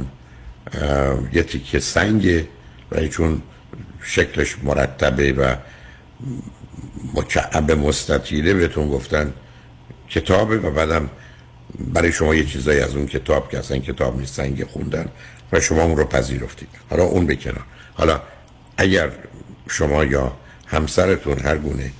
یه 1.32 1.42
تیکه 1.42 1.78
سنگه 1.78 2.48
و 2.92 3.06
چون 3.06 3.42
شکلش 4.02 4.56
مرتبه 4.62 5.32
و 5.32 5.54
مکعب 7.14 7.72
مستطیله 7.72 8.54
بهتون 8.54 8.88
گفتن 8.88 9.32
کتابه 10.08 10.58
و 10.58 10.70
بعدم 10.70 11.10
برای 11.78 12.12
شما 12.12 12.34
یه 12.34 12.44
چیزایی 12.44 12.80
از 12.80 12.96
اون 12.96 13.06
کتاب 13.06 13.50
که 13.50 13.58
اصلا 13.58 13.78
کتاب 13.78 14.20
نیست 14.20 14.34
سنگ 14.34 14.64
خوندن 14.64 15.08
و 15.52 15.60
شما 15.60 15.82
اون 15.82 15.96
رو 15.96 16.04
پذیرفتید. 16.04 16.68
حالا 16.90 17.04
اون 17.04 17.26
بکنار 17.26 17.64
حالا 17.98 18.20
اگر 18.76 19.10
شما 19.70 20.04
یا 20.04 20.32
همسرتون 20.66 21.38
هر 21.38 21.58
گونه 21.58 21.90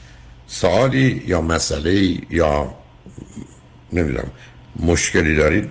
سوالی 0.46 1.22
یا 1.26 1.40
مسئله 1.40 2.18
یا 2.30 2.74
نمی‌دونم 3.92 4.30
مشکلی 4.80 5.36
دارید 5.36 5.70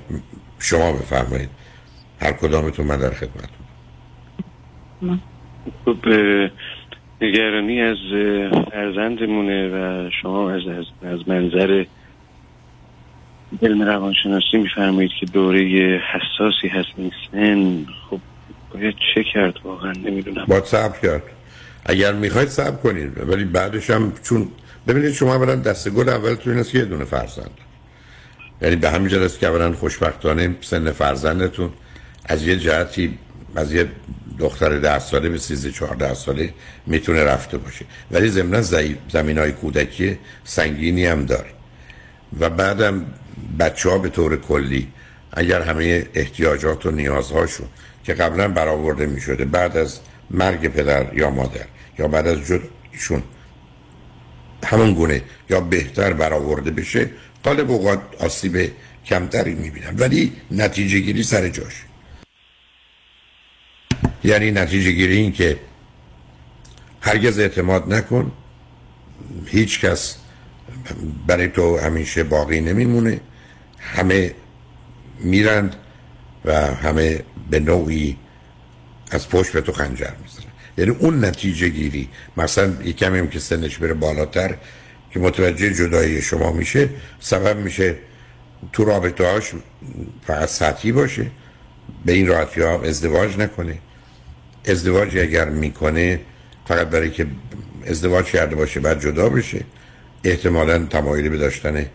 شما 0.59 0.91
بفرمایید. 0.91 1.49
هر 2.21 2.31
کدامتون 2.31 2.87
من 2.87 2.97
در 2.97 3.13
خدمتتون. 3.13 3.67
خب 5.85 5.97
نگرانی 7.21 7.81
از 7.81 7.97
فرزندمونه 8.71 9.69
و 9.69 10.09
شما 10.21 10.51
از, 10.51 10.61
از, 11.03 11.27
منظر 11.27 11.85
علم 13.61 13.81
روانشناسی 13.81 14.57
میفرمایید 14.57 15.11
که 15.19 15.25
دوره 15.25 16.01
حساسی 16.13 16.67
هست. 16.67 16.89
این 16.97 17.11
سن 17.31 17.85
خب 18.09 18.19
چه 19.15 19.23
کرد 19.33 19.53
واقعا؟ 19.63 19.91
نمی‌دونم. 19.91 20.45
باید 20.45 20.65
صبر 20.65 20.99
کرد. 20.99 21.23
اگر 21.85 22.13
می‌خواید 22.13 22.49
صبر 22.49 22.75
کنید. 22.77 23.29
ولی 23.29 23.45
بعدش 23.45 23.89
هم 23.89 24.13
چون 24.23 24.47
ببینید 24.87 25.11
شما 25.11 25.35
اولا 25.35 25.55
دست 25.55 25.89
گل 25.89 26.09
اولتون 26.09 26.57
است 26.57 26.71
که 26.71 26.77
یه 26.77 26.85
دونه 26.85 27.05
فرزند. 27.05 27.51
یعنی 28.61 28.75
به 28.75 28.89
همین 28.89 29.07
جلست 29.07 29.39
که 29.39 29.47
اولا 29.47 29.73
خوشبختانه 29.73 30.55
سن 30.61 30.91
فرزندتون 30.91 31.69
از 32.25 32.47
یه 32.47 32.57
جهتی 32.57 33.17
از 33.55 33.73
یه 33.73 33.87
دختر 34.39 34.79
ده 34.79 34.99
ساله 34.99 35.29
به 35.29 35.37
13 35.37 35.71
14 35.71 36.13
ساله 36.13 36.53
می‌تونه 36.85 37.23
رفته 37.23 37.57
باشه. 37.57 37.85
ولی 38.11 38.29
ضمن 38.29 38.61
زمین 39.09 39.37
های 39.37 39.51
کودکی 39.51 40.17
سنگینی 40.43 41.05
هم 41.05 41.25
داره. 41.25 41.49
و 42.39 42.49
بعدم 42.49 43.05
بچه 43.59 43.89
ها 43.89 43.97
به 43.97 44.09
طور 44.09 44.37
کلی 44.37 44.87
اگر 45.31 45.61
همه 45.61 46.07
احتیاجات 46.13 46.85
و 46.85 46.91
نیازهاشون 46.91 47.67
که 48.07 48.13
قبلا 48.13 48.47
برآورده 48.47 49.05
می 49.05 49.21
شده 49.21 49.45
بعد 49.45 49.77
از 49.77 49.99
مرگ 50.31 50.67
پدر 50.67 51.13
یا 51.13 51.29
مادر 51.29 51.65
یا 51.99 52.07
بعد 52.07 52.27
از 52.27 52.37
جدایشون 52.37 53.23
همون 54.65 54.93
گونه 54.93 55.21
یا 55.49 55.61
بهتر 55.61 56.13
برآورده 56.13 56.71
بشه 56.71 57.09
قالب 57.43 57.71
اوقات 57.71 58.01
آسیب 58.19 58.71
کمتری 59.05 59.55
می‌بینم. 59.55 59.95
ولی 59.97 60.33
نتیجه 60.51 60.99
گیری 60.99 61.23
سر 61.23 61.49
جاش. 61.49 61.73
یعنی 64.23 64.51
نتیجه 64.51 64.91
گیری 64.91 65.17
این 65.17 65.31
که 65.31 65.59
هرگز 67.01 67.39
اعتماد 67.39 67.93
نکن 67.93 68.31
هیچ 69.45 69.81
کس 69.81 70.17
برای 71.27 71.47
تو 71.47 71.77
همیشه 71.77 72.23
باقی 72.23 72.61
نمیمونه. 72.61 73.19
همه 73.79 74.35
میرند 75.19 75.75
و 76.45 76.53
همه 76.55 77.23
به 77.49 77.59
نوعی 77.59 78.17
از 79.11 79.29
پشت 79.29 79.51
به 79.51 79.61
تو 79.61 79.71
خنجر 79.71 80.11
می‌زنن 80.23 80.51
یعنی 80.77 80.91
اون 80.91 81.25
نتیجه 81.25 81.69
گیری 81.69 82.09
مثلا 82.37 82.73
یک 82.83 82.97
کمی 82.97 83.19
هم 83.19 83.27
که 83.27 83.39
سنش 83.39 83.77
بره 83.77 83.93
بالاتر 83.93 84.55
که 85.11 85.19
متوجه 85.19 85.73
جدایی 85.73 86.21
شما 86.21 86.51
میشه 86.51 86.89
سبب 87.19 87.57
میشه 87.57 87.95
تو 88.73 88.85
رابطه 88.85 89.25
هاش 89.25 89.51
فقط 90.27 90.49
سطحی 90.49 90.91
باشه 90.91 91.25
به 92.05 92.13
این 92.13 92.27
راحتی 92.27 92.61
ها 92.61 92.81
ازدواج 92.81 93.37
نکنه. 93.37 93.77
ازدواج 94.65 95.17
اگر 95.17 95.49
می‌کنه 95.49 96.19
فقط 96.67 96.87
برای 96.87 97.11
که 97.11 97.27
ازدواج 97.87 98.25
کرده 98.25 98.55
باشه 98.55 98.79
بعد 98.79 99.01
جدا 99.01 99.29
بشه 99.29 99.61
احتمالا 100.23 100.85
تمایلی 100.85 101.29
به 101.29 101.37
داشتن 101.37 101.85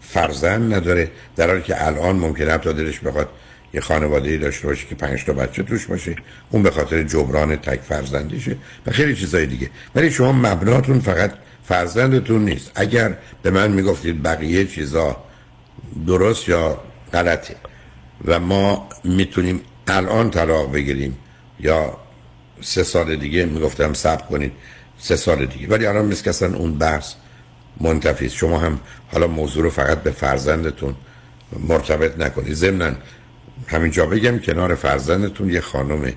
فرزند 0.00 0.74
نداره. 0.74 1.10
در 1.36 1.48
حالی 1.48 1.62
که 1.62 1.86
الان 1.86 2.16
ممکنه 2.16 2.52
حتی 2.52 2.72
دلش 2.72 3.00
بخواد 3.00 3.28
یه 3.74 3.80
خانواده 3.80 4.38
داشته 4.38 4.66
باشه 4.66 4.86
که 4.86 4.94
پنج 4.94 5.24
تا 5.24 5.32
بچه 5.32 5.62
توش 5.62 5.86
باشه 5.86 6.16
اون 6.50 6.62
به 6.62 6.70
خاطر 6.70 7.02
جبران 7.02 7.56
تک 7.56 7.80
فرزندیشه 7.80 8.56
و 8.86 8.90
خیلی 8.90 9.16
چیزای 9.16 9.46
دیگه. 9.46 9.70
ولی 9.94 10.10
شما 10.10 10.32
مبناتون 10.32 11.00
فقط 11.00 11.32
فرزندتون 11.64 12.44
نیست. 12.44 12.70
اگر 12.74 13.16
به 13.42 13.50
من 13.50 13.70
می‌گفتید 13.70 14.22
بقیه 14.22 14.66
چیزا 14.66 15.16
درست 16.06 16.48
یا 16.48 16.80
غلطه 17.12 17.56
و 18.24 18.40
ما 18.40 18.88
می‌تونیم 19.04 19.60
الان 19.86 20.30
طلاق 20.30 20.72
بگیریم 20.72 21.18
یا 21.60 21.96
سه 22.60 22.82
سال 22.82 23.16
دیگه 23.16 23.44
می‌گفتم 23.44 23.92
صبر 23.94 24.22
کنید 24.22 24.52
سه 24.98 25.16
سال 25.16 25.46
دیگه. 25.46 25.68
ولی 25.68 25.86
الان 25.86 26.04
مثل 26.04 26.44
اون 26.44 26.78
بحث 26.78 27.14
منتفی 27.80 28.30
شما 28.30 28.58
هم 28.58 28.80
حالا 29.12 29.26
موضوع 29.26 29.62
رو 29.62 29.70
فقط 29.70 30.02
به 30.02 30.10
فرزندتون 30.10 30.94
مرتبط 31.68 32.18
نکنید. 32.18 32.54
ضمن 32.54 32.96
همینجا 33.68 34.06
بگم 34.06 34.38
کنار 34.38 34.74
فرزندتون 34.74 35.50
یه 35.50 35.60
خانم 35.60 36.12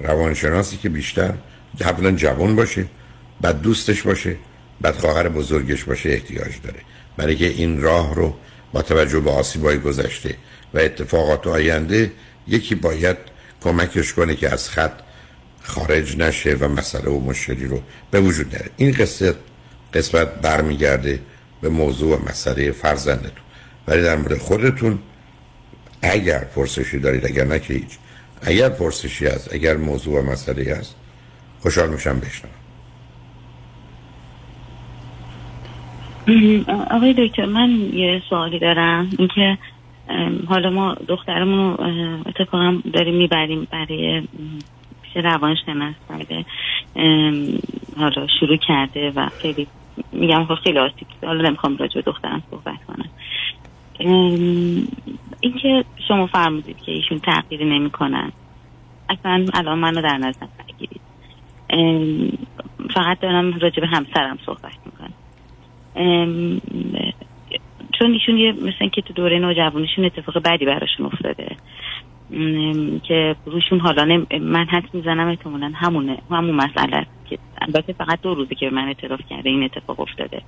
روانشناسی 0.00 0.76
که 0.76 0.88
بیشتر 0.88 1.34
اولا 1.80 2.12
جوان 2.12 2.56
باشه 2.56 2.86
بعد 3.40 3.60
دوستش 3.62 4.02
باشه 4.02 4.36
بعد 4.80 4.94
خواهر 4.94 5.28
بزرگش 5.28 5.84
باشه 5.84 6.10
احتیاج 6.10 6.52
داره. 6.62 6.80
برای 7.16 7.36
که 7.36 7.46
این 7.46 7.80
راه 7.80 8.14
رو 8.14 8.34
با 8.72 8.82
توجه 8.82 9.20
به 9.20 9.30
آسیبای 9.30 9.78
گذشته 9.78 10.34
و 10.74 10.78
اتفاقات 10.78 11.46
آینده 11.46 12.12
یکی 12.48 12.74
باید 12.74 13.16
کمکش 13.60 14.12
کنه 14.12 14.36
که 14.36 14.52
از 14.52 14.70
خط 14.70 14.92
خارج 15.62 16.16
نشه 16.16 16.54
و 16.54 16.68
مسئله 16.68 17.10
و 17.10 17.20
مشکلی 17.20 17.66
رو 17.66 17.82
به 18.10 18.20
وجود 18.20 18.50
داره 18.50 18.70
این 18.76 18.92
قصه 18.92 19.34
قسمت 19.94 20.34
برمیگرده 20.34 21.20
به 21.60 21.68
موضوع 21.68 22.16
و 22.16 22.28
مسئله 22.28 22.72
فرزندتون. 22.72 23.44
ولی 23.88 24.02
در 24.02 24.16
مورد 24.16 24.38
خودتون 24.38 24.98
اگر 26.02 26.44
پرسشی 26.44 26.98
دارید 26.98 27.26
اگر 27.26 27.44
نه 27.44 27.58
که 27.58 27.74
هیچ. 27.74 27.98
اگر 28.46 28.68
پرسشی 28.68 29.26
هست 29.26 29.54
اگر 29.54 29.76
موضوع 29.76 30.20
و 30.20 30.30
مسئله 30.32 30.74
هست 30.74 30.96
خوشحال 31.60 31.90
میشم 31.90 32.20
بشنم 32.20 32.50
آقای 36.90 37.14
دکتر 37.18 37.46
من 37.46 37.70
یه 37.70 38.22
سوالی 38.28 38.58
دارم. 38.58 39.10
اینکه 39.18 39.58
حالا 40.48 40.70
ما 40.70 40.94
دخترمون 41.08 41.76
رو 41.76 41.84
اتفاقا 42.26 42.78
داریم 42.92 43.14
می‌بریم 43.14 43.68
برای 43.70 44.22
پیش 45.02 45.24
روان 45.24 45.56
شناسنده 45.66 46.44
حالا 47.96 48.26
شروع 48.40 48.56
کرده 48.56 49.12
و 49.16 49.28
خیلی 49.42 49.68
میگم 50.12 50.44
خب 50.44 50.54
خیلی 50.54 50.78
آسیب 50.78 51.08
حالا 51.22 51.48
نمی‌خوام 51.48 51.76
راجع 51.76 51.94
به 51.94 52.02
دخترم 52.02 52.42
صحبت 52.50 52.84
کنم. 52.86 53.10
اینکه 55.40 55.84
شما 56.08 56.26
فرمودید 56.26 56.76
که 56.76 56.92
ایشون 56.92 57.18
تغییری 57.18 57.64
نمی‌کنن. 57.64 58.32
اصلا 59.08 59.46
الان 59.54 59.78
منو 59.78 60.02
در 60.02 60.16
نظر 60.16 60.46
بگیرید 60.68 61.00
فقط 62.94 63.20
دارم 63.20 63.58
راجع 63.58 63.80
به 63.80 63.86
همسرم 63.86 64.38
صحبت 64.46 64.76
می‌کنم. 64.86 65.12
چون 67.98 68.12
ایشون 68.12 68.38
یه 68.38 68.52
مثل 68.52 68.88
که 68.88 69.02
تو 69.02 69.12
دوره 69.12 69.38
نوجوانیشون 69.38 70.04
اتفاق 70.04 70.38
بدی 70.38 70.64
براشون 70.64 71.06
افتاده. 71.06 71.56
که 73.02 73.36
روشون 73.46 73.80
حالا 73.80 74.24
من 74.40 74.64
حد 74.64 74.84
می‌زنم 74.92 75.28
احتمالا 75.28 75.72
همونه 75.74 76.18
همون 76.30 76.54
مسئله 76.54 77.06
که 77.30 77.38
البته 77.62 77.92
فقط 77.92 78.20
دو 78.22 78.34
روزه 78.34 78.54
که 78.54 78.70
من 78.70 78.88
اعتراف 78.88 79.20
کرده 79.30 79.50
این 79.50 79.62
اتفاق 79.62 80.00
افتاده. 80.00 80.42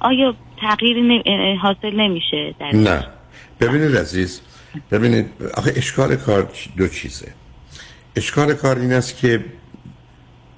آیا 0.00 0.34
تغییری 0.60 1.22
حاصل 1.62 1.90
نمیشه 1.96 2.54
در 2.60 2.76
نه. 2.76 3.06
ببینید 3.60 3.96
عزیز 3.96 4.40
ببینید 4.90 5.26
آخه 5.54 5.72
اشکال 5.76 6.16
کار 6.16 6.48
دو 6.76 6.88
چیزه. 6.88 7.32
اشکال 8.16 8.54
کار 8.54 8.78
این 8.78 8.92
است 8.92 9.16
که 9.16 9.44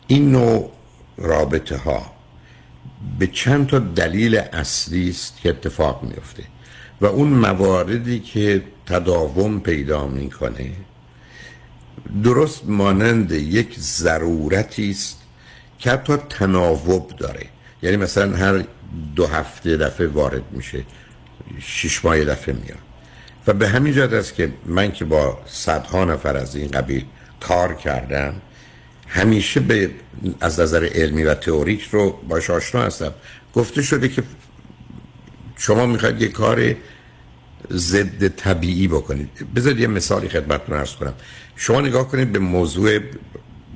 این 0.06 0.32
نوع 0.32 0.70
رابطه 1.16 1.76
ها 1.76 2.12
به 3.18 3.26
چند 3.26 3.66
تا 3.66 3.78
دلیل 3.78 4.36
اصلی 4.36 5.08
است 5.08 5.40
که 5.40 5.48
اتفاق 5.48 6.02
میفته 6.02 6.42
و 7.00 7.06
اون 7.06 7.28
مواردی 7.28 8.20
که 8.20 8.62
تداوم 8.86 9.60
پیدا 9.60 10.06
می‌کنه 10.06 10.70
درست 12.22 12.64
مانند 12.68 13.32
یک 13.32 13.78
ضرورتی 13.78 14.90
است 14.90 15.22
که 15.78 15.90
حتی 15.90 16.16
تناوب 16.16 17.12
داره. 17.16 17.46
یعنی 17.86 17.96
مثلا 17.96 18.36
هر 18.36 18.64
دو 19.16 19.26
هفته 19.26 19.76
دفعه 19.76 20.06
وارد 20.06 20.42
میشه 20.50 20.84
شش 21.60 22.04
ماه 22.04 22.24
دفعه 22.24 22.54
میاد. 22.54 22.78
و 23.46 23.52
به 23.52 23.68
همین 23.68 23.92
جهت 23.92 24.12
است 24.12 24.34
که 24.34 24.52
من 24.66 24.92
که 24.92 25.04
با 25.04 25.38
صدها 25.46 26.04
نفر 26.04 26.36
از 26.36 26.56
این 26.56 26.70
قبیل 26.70 27.04
کار 27.40 27.74
کردم 27.74 28.34
همیشه 29.08 29.60
به 29.60 29.90
از 30.40 30.60
نظر 30.60 30.88
علمی 30.94 31.24
و 31.24 31.34
تئوریک 31.34 31.82
رو 31.82 32.10
باش 32.28 32.50
آشنا 32.50 32.82
هستم. 32.82 33.14
گفته 33.54 33.82
شده 33.82 34.08
که 34.08 34.22
شما 35.56 35.86
می‌خواید 35.86 36.22
یه 36.22 36.28
کار 36.28 36.74
ضد 37.72 38.28
طبیعی 38.28 38.88
بکنید. 38.88 39.54
بذارید 39.54 39.80
یه 39.80 39.86
مثالی 39.86 40.28
خدمتتون 40.28 40.76
ارز 40.76 40.92
کنم. 40.92 41.14
شما 41.56 41.80
نگاه 41.80 42.08
کنید 42.08 42.32
به 42.32 42.38
موضوع 42.38 43.00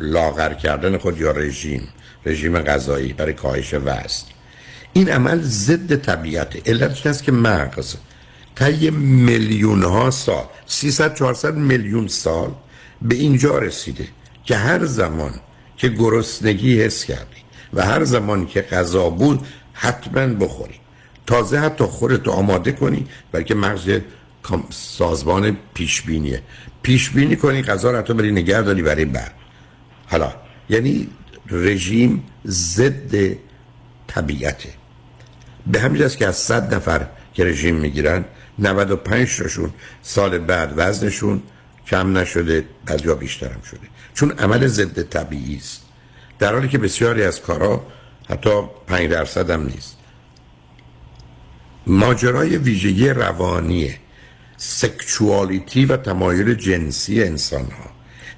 لاغر 0.01 0.55
کردن 0.55 0.99
خود 0.99 1.21
یا 1.21 1.31
رژیم. 1.31 1.89
رژیم 2.27 2.59
غذایی 2.59 3.13
برای 3.13 3.33
کاهش 3.33 3.75
وزن. 3.75 4.27
این 4.93 5.09
عمل 5.09 5.41
ضد 5.43 5.97
طبیعت 5.97 6.69
علتش 6.69 7.07
است 7.07 7.23
که 7.23 7.33
مغز 7.33 7.97
طی 8.55 8.91
میلیون 8.91 9.83
ها 9.83 10.11
سال 10.11 10.45
300 10.67 11.15
400 11.15 11.55
میلیون 11.55 12.09
سال 12.09 12.51
به 13.03 13.15
اینجا 13.15 13.59
رسیده 13.59 14.09
که 14.45 14.57
هر 14.57 14.85
زمان 14.85 15.35
که 15.77 15.89
گرسنگی 15.89 16.83
حس 16.83 17.05
کردی 17.05 17.41
و 17.73 17.85
هر 17.85 18.05
زمان 18.05 18.47
که 18.47 18.63
غذا 18.63 19.11
بود 19.11 19.47
حتما 19.73 20.27
بخوری. 20.27 20.75
تازه 21.27 21.59
حتی 21.59 21.85
خودتو 21.85 22.31
آماده 22.31 22.73
کنی 22.73 23.07
بلکه 23.33 23.55
مغز 23.55 23.99
سازمان 24.71 25.57
پیشبینیه. 25.75 26.43
پیشبینی 26.83 27.37
کنی 27.37 27.63
غذا 27.63 27.91
رو 27.91 27.99
حتی 27.99 28.15
بری 28.15 28.33
نگه 28.33 28.63
داری 28.63 28.83
برای 28.83 29.05
بعد. 29.05 29.35
حالا 30.07 30.33
یعنی 30.71 31.09
رژیم 31.51 32.25
ضد 32.47 33.37
طبیعته 34.07 34.69
به 35.67 35.81
همین 35.81 36.09
که 36.09 36.27
از 36.27 36.37
صد 36.37 36.75
نفر 36.75 37.07
که 37.35 37.45
رژیم 37.45 37.75
می‌گیرن 37.75 38.25
95 38.59 39.37
تاشون 39.37 39.71
سال 40.03 40.39
بعد 40.39 40.73
وزنشون 40.77 41.43
کم 41.87 42.19
نشده 42.19 42.65
بعضیا 42.87 43.15
هم 43.15 43.63
شده. 43.71 43.89
چون 44.15 44.31
عمل 44.31 44.67
ضد 44.67 45.03
طبیعی 45.03 45.57
است. 45.57 45.83
در 46.39 46.53
حالی 46.53 46.69
که 46.69 46.79
بسیاری 46.79 47.23
از 47.23 47.41
کارا 47.41 47.87
حتی 48.29 48.63
5 48.87 49.11
درصد 49.11 49.51
هم 49.51 49.67
نیست. 49.67 49.97
ماجرای 51.87 52.57
ویژگی 52.57 53.09
روانی 53.09 53.95
سکشوالیتی 54.57 55.85
و 55.85 55.97
تمایل 55.97 56.55
جنسی 56.55 57.23
انسان 57.23 57.65
ها 57.65 57.91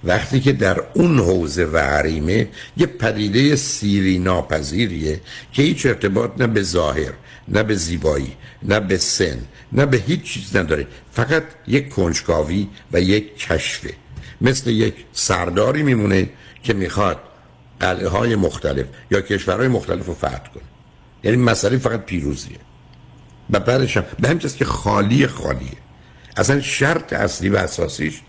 وقتی 0.05 0.41
که 0.41 0.53
در 0.53 0.83
اون 0.95 1.19
حوزه 1.19 1.65
و 1.65 1.79
حریمه 1.79 2.49
یه 2.77 2.87
پدیده 2.87 3.57
سیری 3.57 4.19
ناپذیریه 4.19 5.21
که 5.53 5.63
هیچ 5.63 5.87
ارتباط 5.87 6.31
نه 6.39 6.47
به 6.47 6.63
ظاهر 6.63 7.13
نه 7.49 7.63
به 7.63 7.75
زیبایی 7.75 8.37
نه 8.63 8.81
به 8.81 8.97
سن 8.97 9.39
نه 9.73 9.87
به 9.87 9.97
هیچ 9.97 10.23
چیز 10.23 10.57
نداره. 10.57 10.87
فقط 11.13 11.43
یک 11.67 11.89
کنجکاوی 11.89 12.69
و 12.93 13.01
یک 13.01 13.39
کشفه 13.39 13.95
مثل 14.41 14.71
یک 14.71 14.95
سرداری 15.13 15.83
میمونه 15.83 16.29
که 16.63 16.75
می‌خواد 16.75 17.21
قلعه 17.81 18.09
های 18.09 18.37
مختلف 18.37 18.87
یا 19.11 19.21
کشورهای 19.21 19.69
مختلف 19.69 20.07
رو 20.07 20.15
فتح 20.15 20.49
کنه. 20.55 20.63
یعنی 21.25 21.37
مسئله 21.37 21.79
فقط 21.79 22.05
پیروزیه. 22.05 22.57
و 23.51 23.61
بعدش 23.61 23.97
هم 23.97 24.05
به 24.21 24.29
همچنین 24.29 24.55
که 24.55 24.65
خالی 24.65 25.27
خالیه. 25.27 25.79
اصلا 26.37 26.61
شرط 26.61 27.13
اصلی 27.13 27.49
و 27.49 27.57
اساسیش 27.57 28.21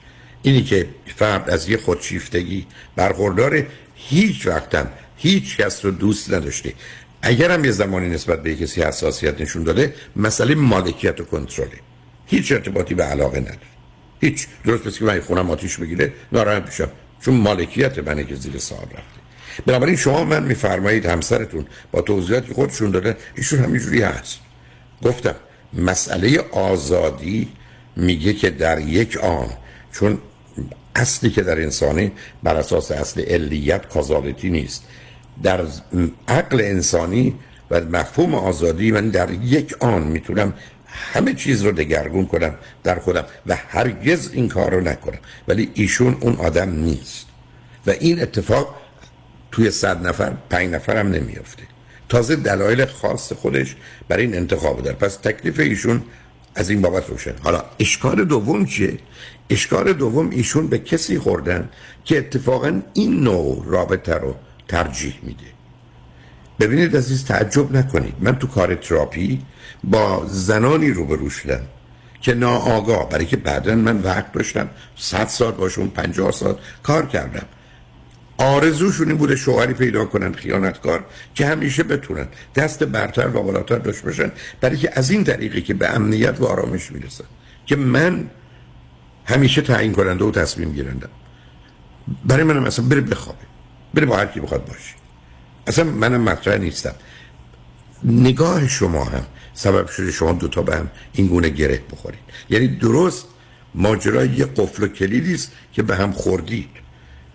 اینی 0.43 0.63
که 0.63 0.87
فرد 1.15 1.49
از 1.49 1.69
یه 1.69 1.77
خودشیفتگی 1.77 2.65
برخوردار 2.95 3.65
هیچ 3.95 4.47
وقتم 4.47 4.87
هیچ 5.17 5.57
کس 5.57 5.85
رو 5.85 5.91
دوست 5.91 6.33
نداشته. 6.33 6.73
اگر 7.21 7.65
یه 7.65 7.71
زمانی 7.71 8.09
نسبت 8.09 8.43
به 8.43 8.55
کسی 8.55 8.81
حساسیت 8.81 9.41
نشون 9.41 9.63
داده 9.63 9.93
مسئله 10.15 10.55
مالکیت 10.55 11.21
و 11.21 11.23
کنترله. 11.23 11.79
هیچ 12.25 12.51
ارتباطی 12.51 12.93
به 12.93 13.03
علاقه 13.03 13.39
نداره. 13.39 13.57
هیچ. 14.21 14.47
درست 14.65 14.83
پس 14.83 14.99
که 14.99 15.05
من 15.05 15.21
خونم 15.21 15.51
آتیش 15.51 15.77
بگیره 15.77 16.13
ناراحت 16.31 16.65
میشم. 16.65 16.89
چون 17.21 17.33
مالکیت 17.33 17.99
منه 17.99 18.23
که 18.23 18.35
زیر 18.35 18.57
سال 18.57 18.77
رفته. 18.77 19.19
بنابراین 19.65 19.95
شما 19.95 20.23
من 20.23 20.43
میفرمایید 20.43 21.05
همسرتون 21.05 21.65
با 21.91 22.01
توضیحاتی 22.01 22.53
خودشون 22.53 22.91
داده 22.91 23.17
ایشون 23.35 23.59
همینجوری 23.59 24.01
هست. 24.01 24.39
گفتم 25.03 25.35
مسئله 25.73 26.39
آزادی 26.51 27.47
میگه 27.95 28.33
که 28.33 28.49
در 28.49 28.79
یک 28.79 29.17
آن 29.17 29.49
چون 29.91 30.17
اصلی 30.95 31.29
که 31.29 31.41
در 31.41 31.61
انسانی 31.61 32.11
بر 32.43 32.55
اساس 32.55 32.91
اصل 32.91 33.21
علیت 33.21 33.89
کازالتی 33.89 34.49
نیست. 34.49 34.83
در 35.43 35.65
عقل 36.27 36.61
انسانی 36.61 37.35
و 37.71 37.81
مفهوم 37.81 38.35
آزادی 38.35 38.91
من 38.91 39.09
در 39.09 39.31
یک 39.31 39.75
آن 39.79 40.03
می‌تونم 40.03 40.53
همه 40.85 41.33
چیز 41.33 41.61
رو 41.61 41.71
دگرگون 41.71 42.25
کنم 42.25 42.55
در 42.83 42.99
خودم 42.99 43.25
و 43.47 43.55
هرگز 43.55 44.31
این 44.33 44.49
کار 44.49 44.73
رو 44.73 44.81
نکنم. 44.81 45.19
ولی 45.47 45.71
ایشون 45.73 46.17
اون 46.21 46.35
آدم 46.35 46.69
نیست. 46.69 47.25
و 47.87 47.89
این 47.89 48.21
اتفاق 48.21 48.75
توی 49.51 49.71
صد 49.71 50.07
نفر 50.07 50.33
پنج 50.49 50.69
نفر 50.69 50.97
هم 50.97 51.07
نمیافته. 51.07 51.63
تازه 52.09 52.35
دلایل 52.35 52.85
خاص 52.85 53.33
خودش 53.33 53.75
برای 54.07 54.25
این 54.25 54.35
انتخاب 54.35 54.81
داره. 54.81 54.97
پس 54.97 55.15
تکلیف 55.15 55.59
ایشون 55.59 56.01
از 56.55 56.69
این 56.69 56.81
بابت 56.81 57.09
روشن. 57.09 57.33
حالا 57.43 57.63
اشکال 57.79 58.25
دوم 58.25 58.65
چیه؟ 58.65 58.97
اشکال 59.49 59.93
دوم 59.93 60.29
ایشون 60.29 60.67
به 60.67 60.79
کسی 60.79 61.19
خوردن 61.19 61.69
که 62.05 62.17
اتفاقا 62.17 62.81
این 62.93 63.19
نوع 63.19 63.63
رابطه 63.67 64.13
رو 64.13 64.35
ترجیح 64.67 65.19
میده. 65.23 65.43
ببینید 66.59 66.97
عزیز 66.97 67.25
تعجب 67.25 67.75
نکنید. 67.75 68.13
من 68.19 68.35
تو 68.35 68.47
کار 68.47 68.75
تراپی 68.75 69.41
با 69.83 70.25
زنانی 70.27 70.89
روبرو 70.89 71.29
شدم 71.29 71.61
که 72.21 72.33
ناآگاه 72.33 73.09
برای 73.09 73.25
که 73.25 73.37
بعدا 73.37 73.75
من 73.75 74.01
وقت 74.01 74.31
داشتم 74.31 74.69
صد 74.95 75.27
سال 75.27 75.51
باشون 75.51 75.87
پنجاه 75.87 76.31
سال 76.31 76.57
کار 76.83 77.05
کردم. 77.05 77.45
آرزوشون 78.37 79.07
این 79.07 79.17
بوده 79.17 79.35
شوهری 79.35 79.73
پیدا 79.73 80.05
کنن 80.05 80.33
خیانتکار 80.33 81.05
که 81.35 81.45
همیشه 81.45 81.83
بتونن 81.83 82.27
دست 82.55 82.83
برتر 82.83 83.27
و 83.27 83.43
بالاتر 83.43 83.77
داشت 83.77 84.01
باشن 84.01 84.31
برای 84.61 84.77
که 84.77 84.89
از 84.93 85.11
این 85.11 85.23
طریقی 85.23 85.61
که 85.61 85.73
به 85.73 85.89
امنیت 85.89 86.41
و 86.41 86.45
آرامش 86.45 86.91
می‌رسن. 86.91 87.23
که 87.65 87.75
من 87.75 88.29
همیشه 89.25 89.61
تعیین 89.61 89.91
کننده 89.91 90.25
و 90.25 90.31
تصمیم 90.31 90.71
گیرندم 90.71 91.09
برای 92.25 92.43
منم 92.43 92.63
اصلا 92.63 92.85
بره 92.85 93.01
بخوابه. 93.01 93.45
بره 93.93 94.05
با 94.05 94.17
هر 94.17 94.25
کی 94.25 94.39
بخواد 94.39 94.65
باشه. 94.65 94.95
اصلا 95.67 95.83
منم 95.83 96.21
مطرح 96.21 96.57
نیستم. 96.57 96.95
نگاه 98.03 98.67
شما 98.67 99.03
هم 99.05 99.25
سبب 99.53 99.87
شده 99.87 100.11
شما 100.11 100.31
دوتا 100.31 100.61
به 100.61 100.75
هم 100.75 100.89
این 101.13 101.27
گونه 101.27 101.49
گره 101.49 101.81
بخورید. 101.91 102.19
یعنی 102.49 102.67
درست 102.67 103.25
ماجرا 103.75 104.25
یه 104.25 104.45
قفل 104.45 104.83
و 104.83 104.87
کلیدی 104.87 105.33
است 105.33 105.51
که 105.73 105.83
به 105.83 105.95
هم 105.95 106.11
خوردید. 106.11 106.69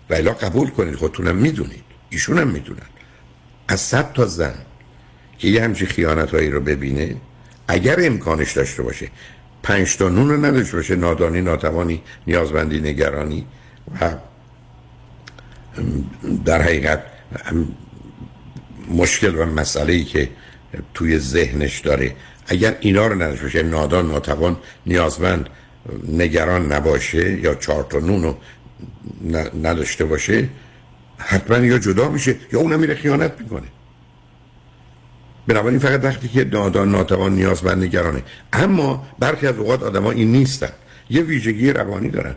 و 0.09 0.13
الا 0.13 0.33
قبول 0.33 0.69
کنید 0.69 0.95
خودتونم 0.95 1.35
می‌دونید. 1.35 1.83
ایشونم 2.09 2.47
می‌دونن. 2.47 2.89
از 3.67 3.81
صد 3.81 4.13
تا 4.13 4.25
زن 4.25 4.55
که 5.37 5.47
یه 5.47 5.63
همچی 5.63 5.85
خیانت 5.85 6.31
هایی 6.31 6.49
رو 6.49 6.59
ببینه 6.61 7.15
اگر 7.67 7.95
امکانش 7.99 8.51
داشته 8.51 8.83
باشه 8.83 9.09
پنج 9.69 9.97
تا 9.97 10.09
نون 10.09 10.29
رو 10.29 10.45
نداشته 10.45 10.77
باشه 10.77 10.95
نادانی 10.95 11.41
ناتوانی 11.41 12.01
نیازمندی 12.27 12.79
نگرانی 12.79 13.45
و 14.01 14.15
در 16.45 16.61
حقیقت 16.61 17.03
مشکل 18.91 19.35
و 19.35 19.45
مسئله 19.45 19.93
ای 19.93 20.03
که 20.03 20.29
توی 20.93 21.19
ذهنش 21.19 21.79
داره. 21.79 22.15
اگر 22.47 22.77
اینا 22.79 23.07
رو 23.07 23.15
نداشته 23.15 23.43
باشه 23.43 23.63
نادان 23.63 24.07
ناتوان 24.07 24.57
نیازمند 24.85 25.49
نگران 26.07 26.71
نباشه 26.71 27.39
یا 27.39 27.55
چهار 27.55 27.83
تا 27.83 27.99
نون 27.99 28.23
رو 28.23 28.37
نداشته 29.63 30.05
باشه 30.05 30.49
حتما 31.17 31.57
یا 31.57 31.79
جدا 31.79 32.09
میشه 32.09 32.35
یا 32.53 32.59
اونم 32.59 32.79
میره 32.79 32.95
خیانت 32.95 33.33
می‌کنه. 33.39 33.67
بنابراین 35.49 35.79
فقط 35.79 36.03
وقتی 36.03 36.27
که 36.27 36.43
نادان 36.43 36.91
ناتوان 36.91 37.35
نیازمند 37.35 37.83
نگرانه 37.83 38.23
اما 38.53 39.07
برخی 39.19 39.47
از 39.47 39.57
اوقات 39.57 39.83
آدما 39.83 40.11
این 40.11 40.31
نیستن. 40.31 40.69
یه 41.09 41.21
ویژگی 41.21 41.73
روانی 41.73 42.09
دارن. 42.09 42.35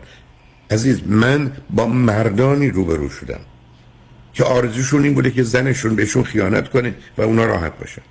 عزیز 0.71 1.01
من 1.07 1.51
با 1.69 1.85
مردانی 1.87 2.69
روبرو 2.69 3.09
شدم 3.09 3.39
که 4.33 4.43
آرزوشون 4.43 5.03
این 5.03 5.13
بوده 5.13 5.31
که 5.31 5.43
زنشون 5.43 5.95
بهشون 5.95 6.23
خیانت 6.23 6.69
کنه 6.69 6.93
و 7.17 7.21
اونا 7.21 7.45
راحت 7.45 7.79
باشن. 7.79 8.01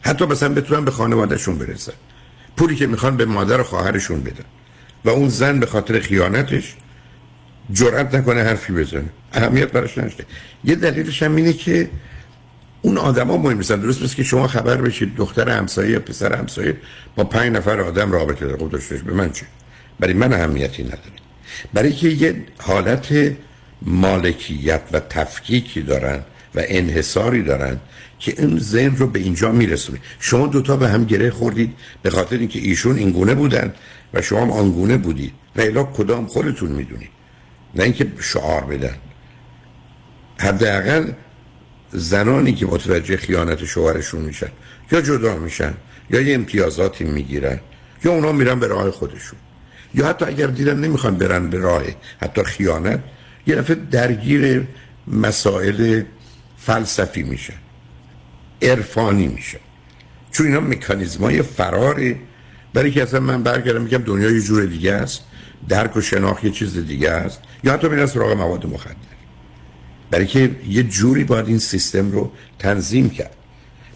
حتی 0.00 0.26
مثلا 0.26 0.48
بتونن 0.54 0.84
به 0.84 0.90
خانوادهشون 0.90 1.58
برسن. 1.58 1.92
پولی 2.56 2.76
که 2.76 2.86
می‌خوان 2.86 3.16
به 3.16 3.24
مادر 3.24 3.60
و 3.60 3.64
خواهرشون 3.64 4.20
بدن. 4.20 4.44
و 5.04 5.10
اون 5.10 5.28
زن 5.28 5.60
به 5.60 5.66
خاطر 5.66 6.00
خیانتش 6.00 6.76
جرأت 7.72 8.14
نکنه 8.14 8.42
حرفی 8.42 8.72
بزنه. 8.72 9.10
اهمیت 9.32 9.72
براش 9.72 9.98
نشته 9.98 10.24
یه 10.64 10.74
دلیلش 10.74 11.22
هم 11.22 11.36
اینه 11.36 11.52
که 11.52 11.90
اون 12.82 12.98
آدما 12.98 13.36
مهم 13.36 13.56
نیستن. 13.56 13.80
درست 13.80 14.02
مثل 14.02 14.14
که 14.14 14.22
شما 14.22 14.46
خبر 14.46 14.76
بشید 14.76 15.14
دختر 15.16 15.48
همسایه 15.48 15.90
یا 15.90 16.00
پسر 16.00 16.36
همسایه 16.36 16.76
با 17.16 17.24
پنج 17.24 17.52
نفر 17.52 17.80
آدم 17.80 18.12
رابطه 18.12 18.46
داره. 18.46 18.58
خب 18.58 19.04
به 19.04 19.12
من 19.12 19.32
چه 19.32 19.46
برای 20.00 20.14
من 20.14 20.32
اهمیتی 20.32 20.82
نداره. 20.82 21.00
برای 21.72 21.92
که 21.92 22.08
یه 22.08 22.44
حالت 22.58 23.34
مالکیت 23.82 24.82
و 24.92 25.00
تفکیکی 25.00 25.82
دارن 25.82 26.20
و 26.54 26.62
انحصاری 26.64 27.42
دارن 27.42 27.80
که 28.18 28.34
این 28.38 28.58
ذهن 28.58 28.96
رو 28.96 29.06
به 29.06 29.18
اینجا 29.18 29.52
میرسونه. 29.52 29.98
شما 30.20 30.46
دوتا 30.46 30.76
به 30.76 30.88
هم 30.88 31.04
گره 31.04 31.30
خوردید 31.30 31.74
به 32.02 32.10
خاطر 32.10 32.38
اینکه 32.38 32.58
ایشون 32.58 32.98
اینگونه 32.98 33.34
بودن 33.34 33.74
و 34.14 34.22
شما 34.22 34.40
هم 34.40 34.50
آنگونه 34.50 34.96
بودید. 34.96 35.32
و 35.56 35.60
الا 35.60 35.84
کدام 35.84 36.26
خودتون 36.26 36.70
می‌دونید. 36.70 37.10
نه 37.74 37.84
اینکه 37.84 38.12
شعار 38.20 38.64
بدن. 38.64 38.94
حداقل 40.38 41.12
زنانی 41.92 42.52
که 42.52 42.66
متوجه 42.66 43.16
خیانت 43.16 43.64
شوهرشون 43.64 44.22
میشن 44.22 44.50
یا 44.92 45.00
جدا 45.00 45.36
میشن 45.36 45.74
یا 46.10 46.20
یه 46.20 46.34
امتیازاتی 46.34 47.04
می‌گیرن 47.04 47.60
یا 48.04 48.12
اونا 48.12 48.32
میرن 48.32 48.60
به 48.60 48.66
راه 48.66 48.90
خودشون. 48.90 49.38
یا 49.94 50.08
حتی 50.08 50.24
اگر 50.24 50.46
دیدن 50.46 50.80
نمی‌خوان 50.80 51.16
برن 51.16 51.50
به 51.50 51.58
راه 51.58 51.82
حتی 52.22 52.42
خیانت 52.42 53.00
یه 53.46 53.54
دفعه 53.54 53.76
درگیر 53.90 54.66
مسائل 55.06 56.02
فلسفی 56.58 57.22
میشن 57.22 57.54
عرفانی 58.62 59.26
میشن. 59.26 59.58
چون 60.32 60.46
اینا 60.46 60.60
مکانیزم 60.60 61.24
های 61.24 61.42
فراره 61.42 62.16
برای 62.74 62.90
که 62.90 63.02
اصلا 63.02 63.20
من 63.20 63.42
برگردم 63.42 63.82
میگم 63.82 63.98
دنیا 63.98 64.30
یه 64.30 64.40
جور 64.40 64.64
دیگه 64.64 64.92
است. 64.92 65.22
درک 65.68 65.96
و 65.96 66.00
شناخت 66.00 66.44
یه 66.44 66.50
چیز 66.50 66.86
دیگه 66.86 67.10
است. 67.10 67.40
یا 67.64 67.72
حتی 67.72 67.88
میرن 67.88 68.06
سراغ 68.06 68.32
مواد 68.32 68.66
مخدر. 68.66 69.11
برای 70.12 70.26
که 70.26 70.50
یه 70.68 70.82
جوری 70.82 71.24
باید 71.24 71.48
این 71.48 71.58
سیستم 71.58 72.10
رو 72.10 72.32
تنظیم 72.58 73.10
کرد. 73.10 73.36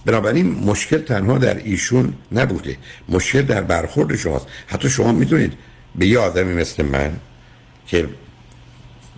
بنابراین 0.05 0.51
مشکل 0.51 0.98
تنها 0.98 1.38
در 1.38 1.56
ایشون 1.56 2.14
نبوده. 2.32 2.76
مشکل 3.09 3.43
در 3.43 3.62
برخورد 3.62 4.16
شماست. 4.16 4.47
حتی 4.66 4.90
شما 4.90 5.12
می‌دونید 5.12 5.52
به 5.94 6.06
یه 6.06 6.18
آدمی 6.18 6.55
مثل 6.55 6.84
من 6.84 7.16
که 7.86 8.09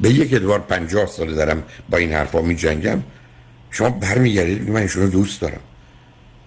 به 0.00 0.10
یک 0.10 0.34
ادوار 0.34 0.58
پنجاه 0.58 1.06
ساله 1.06 1.34
دارم 1.34 1.62
با 1.90 1.98
این 1.98 2.12
حرفا 2.12 2.42
می 2.42 2.56
جنگم 2.56 3.02
شما 3.70 3.90
برمیگردید 3.90 4.70
من 4.70 4.82
ایشون 4.82 5.02
رو 5.02 5.08
دوست 5.08 5.40
دارم. 5.40 5.60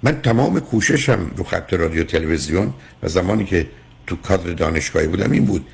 من 0.03 0.21
تمام 0.21 0.59
کوششم 0.59 1.31
رو 1.35 1.43
خط 1.43 1.73
رادیو 1.73 2.03
تلویزیون 2.03 2.73
و 3.03 3.07
زمانی 3.07 3.45
که 3.45 3.67
تو 4.07 4.15
کادر 4.15 4.53
دانشگاهی 4.53 5.07
بودم 5.07 5.31
این 5.31 5.45
بود 5.45 5.67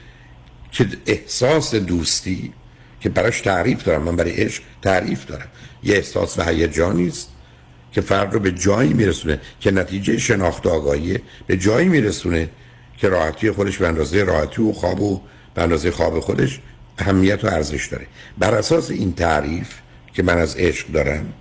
که 0.71 0.87
احساس 1.05 1.75
دوستی 1.75 2.53
که 3.07 3.13
براش 3.13 3.41
تعریف 3.41 3.83
دارم 3.83 4.01
من 4.01 4.15
برای 4.15 4.31
عشق 4.31 4.63
تعریف 4.81 5.25
دارم. 5.25 5.47
یه 5.83 5.95
احساس 5.95 6.39
و 6.39 6.43
هیجانی 6.43 7.07
است 7.07 7.29
که 7.91 8.01
فرد 8.01 8.33
رو 8.33 8.39
به 8.39 8.51
جایی 8.51 8.93
میرسونه 8.93 9.39
که 9.59 9.71
نتیجه 9.71 10.17
شناخت 10.17 10.67
آگاهی 10.67 11.19
به 11.47 11.57
جایی 11.57 11.87
میرسونه 11.87 12.49
که 12.97 13.09
راحتی 13.09 13.51
خودش 13.51 13.77
به 13.77 13.87
اندازه 13.87 14.23
راحتی 14.23 14.61
و 14.61 14.71
خواب 14.71 15.01
و 15.01 15.21
به 15.53 15.61
اندازه 15.61 15.91
خواب 15.91 16.19
خودش 16.19 16.59
اهمیت 16.97 17.43
و 17.43 17.47
ارزش 17.47 17.87
داره. 17.87 18.07
بر 18.37 18.55
اساس 18.55 18.91
این 18.91 19.13
تعریف 19.13 19.69
که 20.13 20.23
من 20.23 20.37
از 20.37 20.55
عشق 20.55 20.87
دارم 20.87 21.33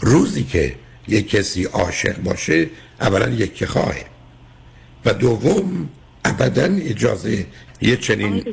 روزی 0.00 0.44
که 0.44 0.74
یک 1.08 1.30
کسی 1.30 1.64
عاشق 1.64 2.18
باشه 2.22 2.66
اولا 3.00 3.28
یک 3.28 3.64
خواهه 3.64 4.04
و 5.04 5.12
دوم 5.14 5.88
ابدا 6.24 6.64
اجازه 6.64 7.46
یه 7.82 7.96
چنین 7.96 8.44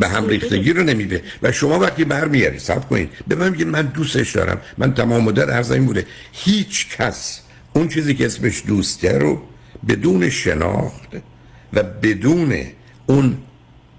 به 0.00 0.08
هم 0.08 0.26
ریختگی 0.26 0.72
رو 0.72 0.82
نمیده. 0.82 1.22
و 1.42 1.52
شما 1.52 1.78
وقتی 1.78 2.04
برمیاری 2.04 2.58
سب 2.58 2.88
کنید. 2.88 3.10
به 3.28 3.34
من 3.34 3.50
میگید 3.50 3.66
من 3.66 3.82
دوستش 3.82 4.36
دارم. 4.36 4.60
من 4.78 4.94
تمام 4.94 5.28
عرض 5.28 5.70
این 5.70 5.86
بوده. 5.86 6.06
هیچ 6.32 6.96
کس 6.96 7.40
اون 7.72 7.88
چیزی 7.88 8.14
که 8.14 8.26
اسمش 8.26 8.62
دوسته 8.66 9.18
رو 9.18 9.42
بدون 9.88 10.30
شناخت 10.30 11.08
و 11.72 11.82
بدون 11.82 12.62
اون 13.06 13.36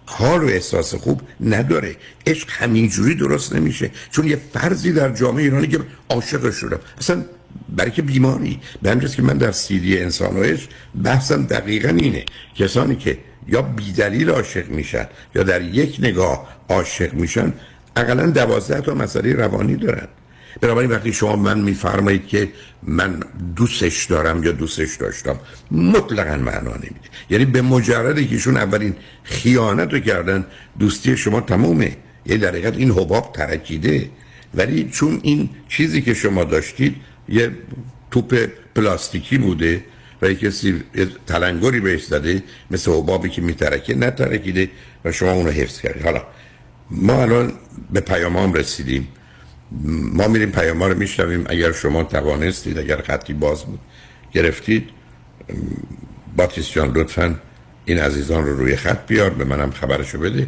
حال 0.06 0.44
و 0.44 0.48
احساس 0.48 0.96
خوب 0.96 1.22
نداره. 1.42 1.96
عشق 2.28 2.50
همینجوری 2.52 3.16
درست 3.16 3.56
نمیشه. 3.56 3.92
چون 4.12 4.28
یه 4.28 4.40
فرضی 4.54 4.92
در 4.92 5.14
جامعه 5.14 5.44
ایرانی 5.44 5.68
که 5.68 5.80
عاشق 6.10 6.52
شدم. 6.52 6.80
اصلا 6.98 7.26
برای 7.70 7.92
که 7.92 8.02
بیماری. 8.02 8.60
به 8.82 8.92
همجاست 8.92 9.16
که 9.16 9.22
من 9.22 9.38
در 9.38 9.52
سیدی 9.52 9.98
انسان 9.98 10.38
و 10.38 10.44
عشق 10.44 10.70
بحثم 11.04 11.46
دقیقا 11.46 11.90
اینه. 11.90 12.26
کسانی 12.56 12.96
که 12.96 13.18
یا 13.48 13.62
بیدلیل 13.62 14.30
عاشق 14.30 14.70
میشن 14.70 15.08
یا 15.36 15.44
در 15.44 15.62
یک 15.62 15.98
نگاه 16.00 16.48
عاشق 16.70 17.14
میشن 17.14 17.54
اقلا 17.96 18.30
دوازده 18.30 18.82
تا 18.82 18.94
مسئله 18.94 19.34
روانی 19.34 19.76
دارن. 19.76 20.08
بنابراین 20.62 20.90
وقتی 20.90 21.14
شما 21.14 21.36
من 21.36 21.60
میفرمایید 21.60 22.28
که 22.28 22.50
من 22.84 23.20
دوستش 23.56 24.06
دارم 24.06 24.44
یا 24.44 24.52
دوستش 24.52 24.96
داشتم 24.96 25.40
مطلقا 25.72 26.38
معنا 26.38 26.72
نمیده. 26.72 27.10
یعنی 27.30 27.46
به 27.46 27.62
مجردی 27.62 28.28
که 28.28 28.36
ایشون 28.36 28.58
اولین 28.58 28.96
خیانت 29.24 29.94
رو 29.94 30.00
کردن 30.00 30.46
دوستی 30.80 31.18
شما 31.18 31.42
تمومه. 31.42 31.98
یعنی 32.26 32.42
در 32.42 32.50
حقیقت 32.50 32.78
این 32.78 32.92
حباب 32.92 33.32
ترکیده. 33.34 34.10
ولی 34.54 34.90
چون 34.92 35.20
این 35.24 35.50
چیزی 35.70 36.02
که 36.02 36.14
شما 36.14 36.44
داشتید 36.44 36.96
یه 37.30 37.52
توپ 38.12 38.48
پلاستیکی 38.76 39.38
بوده 39.38 39.84
و 40.24 40.34
کسی 40.34 40.84
تلنگری 41.28 41.80
بهش 41.80 42.04
زده 42.04 42.44
مثل 42.72 42.92
حبابی 42.92 43.30
که 43.30 43.42
میترکه 43.42 43.96
نترکیده 43.96 44.70
و 45.06 45.12
شما 45.12 45.32
اونو 45.32 45.50
حفظ 45.50 45.82
کردید 45.82 46.04
حالا 46.04 46.24
ما 46.92 47.22
الان 47.22 47.54
به 47.92 48.00
پیام 48.00 48.54
رسیدیم. 48.54 49.08
ما 50.14 50.28
میریم 50.28 50.52
پیام 50.52 50.84
رو 50.84 50.98
میشنویم. 50.98 51.46
اگر 51.50 51.72
شما 51.72 52.04
توانستید 52.04 52.78
اگر 52.78 53.02
خطی 53.02 53.34
باز 53.34 53.64
بود 53.64 53.80
گرفتید. 54.34 54.90
باتیس 56.38 56.72
جان 56.72 56.92
لطفا 56.96 57.36
این 57.86 58.00
عزیزان 58.00 58.46
رو 58.46 58.58
روی 58.58 58.76
خط 58.76 59.08
بیار. 59.08 59.30
به 59.30 59.46
منم 59.46 59.72
خبرشو 59.72 60.20
بده. 60.20 60.48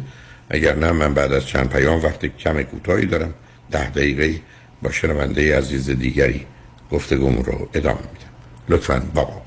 اگر 0.50 0.74
نه 0.74 0.92
من 0.92 1.14
بعد 1.14 1.32
از 1.32 1.46
چند 1.46 1.68
پیام 1.70 2.04
وقت 2.04 2.26
کم 2.26 2.62
کوتاهی 2.62 3.06
دارم 3.06 3.34
ده 3.70 3.90
دقیقه 3.90 4.40
با 4.82 4.90
شنونده 4.90 5.58
عزیز 5.58 5.90
دیگری 5.90 6.46
گفتگوم 6.90 7.36
رو 7.36 7.68
ادامه 7.74 7.98
میدم. 7.98 8.30
لطفا 8.68 9.02
با 9.14 9.22
ما 9.22 9.26
باشید 9.26 9.45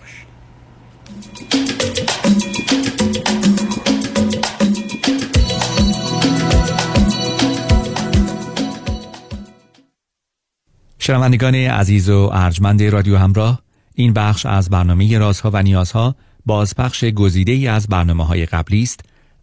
شنوندگان 11.09 11.55
عزیز 11.55 12.09
و 12.09 12.29
ارجمند 12.33 12.83
رادیو 12.83 13.17
همراه 13.17 13.61
این 13.95 14.13
بخش 14.13 14.45
از 14.45 14.69
برنامه 14.69 15.17
رازها 15.17 15.49
و 15.53 15.63
نیازها 15.63 16.15
بازپخش 16.45 17.03
گزیده 17.03 17.51
ای 17.51 17.67
از 17.67 17.87
برنامه 17.87 18.25
های 18.25 18.45
قبلی 18.45 18.83
است 18.83 18.99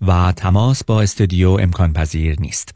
و 0.07 0.33
تماس 0.33 0.85
با 0.85 1.03
استودیو 1.03 1.51
امکان 1.51 1.93
پذیر 1.93 2.41
نیست. 2.41 2.76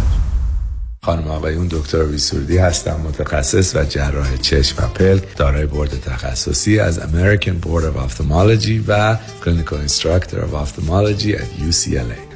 خانم 1.05 1.27
آقایون 1.27 1.67
دکتر 1.67 2.03
ویسوردی 2.03 2.57
هستم 2.57 3.01
متخصص 3.03 3.75
و 3.75 3.85
جراح 3.85 4.37
چشم 4.37 4.83
و 4.83 4.87
پلک 4.87 5.37
دارای 5.37 5.65
بورد 5.65 6.01
تخصصی 6.01 6.79
از 6.79 6.99
American 6.99 7.65
Board 7.65 7.83
of 7.83 7.97
Ophthalmology 7.97 8.83
و 8.87 9.17
Clinical 9.43 9.89
Instructor 9.89 10.37
of 10.37 10.77
at 11.35 11.49
UCLA 11.69 12.30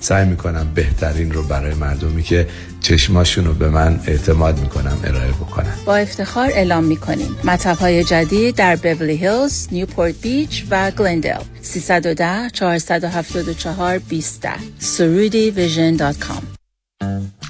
سعی 0.00 0.26
می‌کنم 0.26 0.70
بهترین 0.74 1.32
رو 1.32 1.42
برای 1.42 1.74
مردمی 1.74 2.22
که 2.22 2.48
چشماشون 2.80 3.44
رو 3.44 3.54
به 3.54 3.68
من 3.68 4.00
اعتماد 4.06 4.60
می‌کنم 4.60 5.00
ارائه 5.04 5.32
بکنم 5.32 5.74
با 5.84 5.96
افتخار 5.96 6.50
اعلام 6.54 6.84
می‌کنیم. 6.84 7.36
مطب 7.44 7.76
های 7.78 8.04
جدید 8.04 8.54
در 8.54 8.76
بورلی 8.76 9.16
هیلز، 9.16 9.68
نیوپورت 9.72 10.14
بیچ 10.22 10.64
و 10.70 10.90
گلندل 10.90 11.40
310 11.62 12.50
474 12.52 13.98
20 13.98 14.48
سرودی 14.78 15.50
vision 15.50 15.96
dot 15.96 16.18
com. 16.18 16.42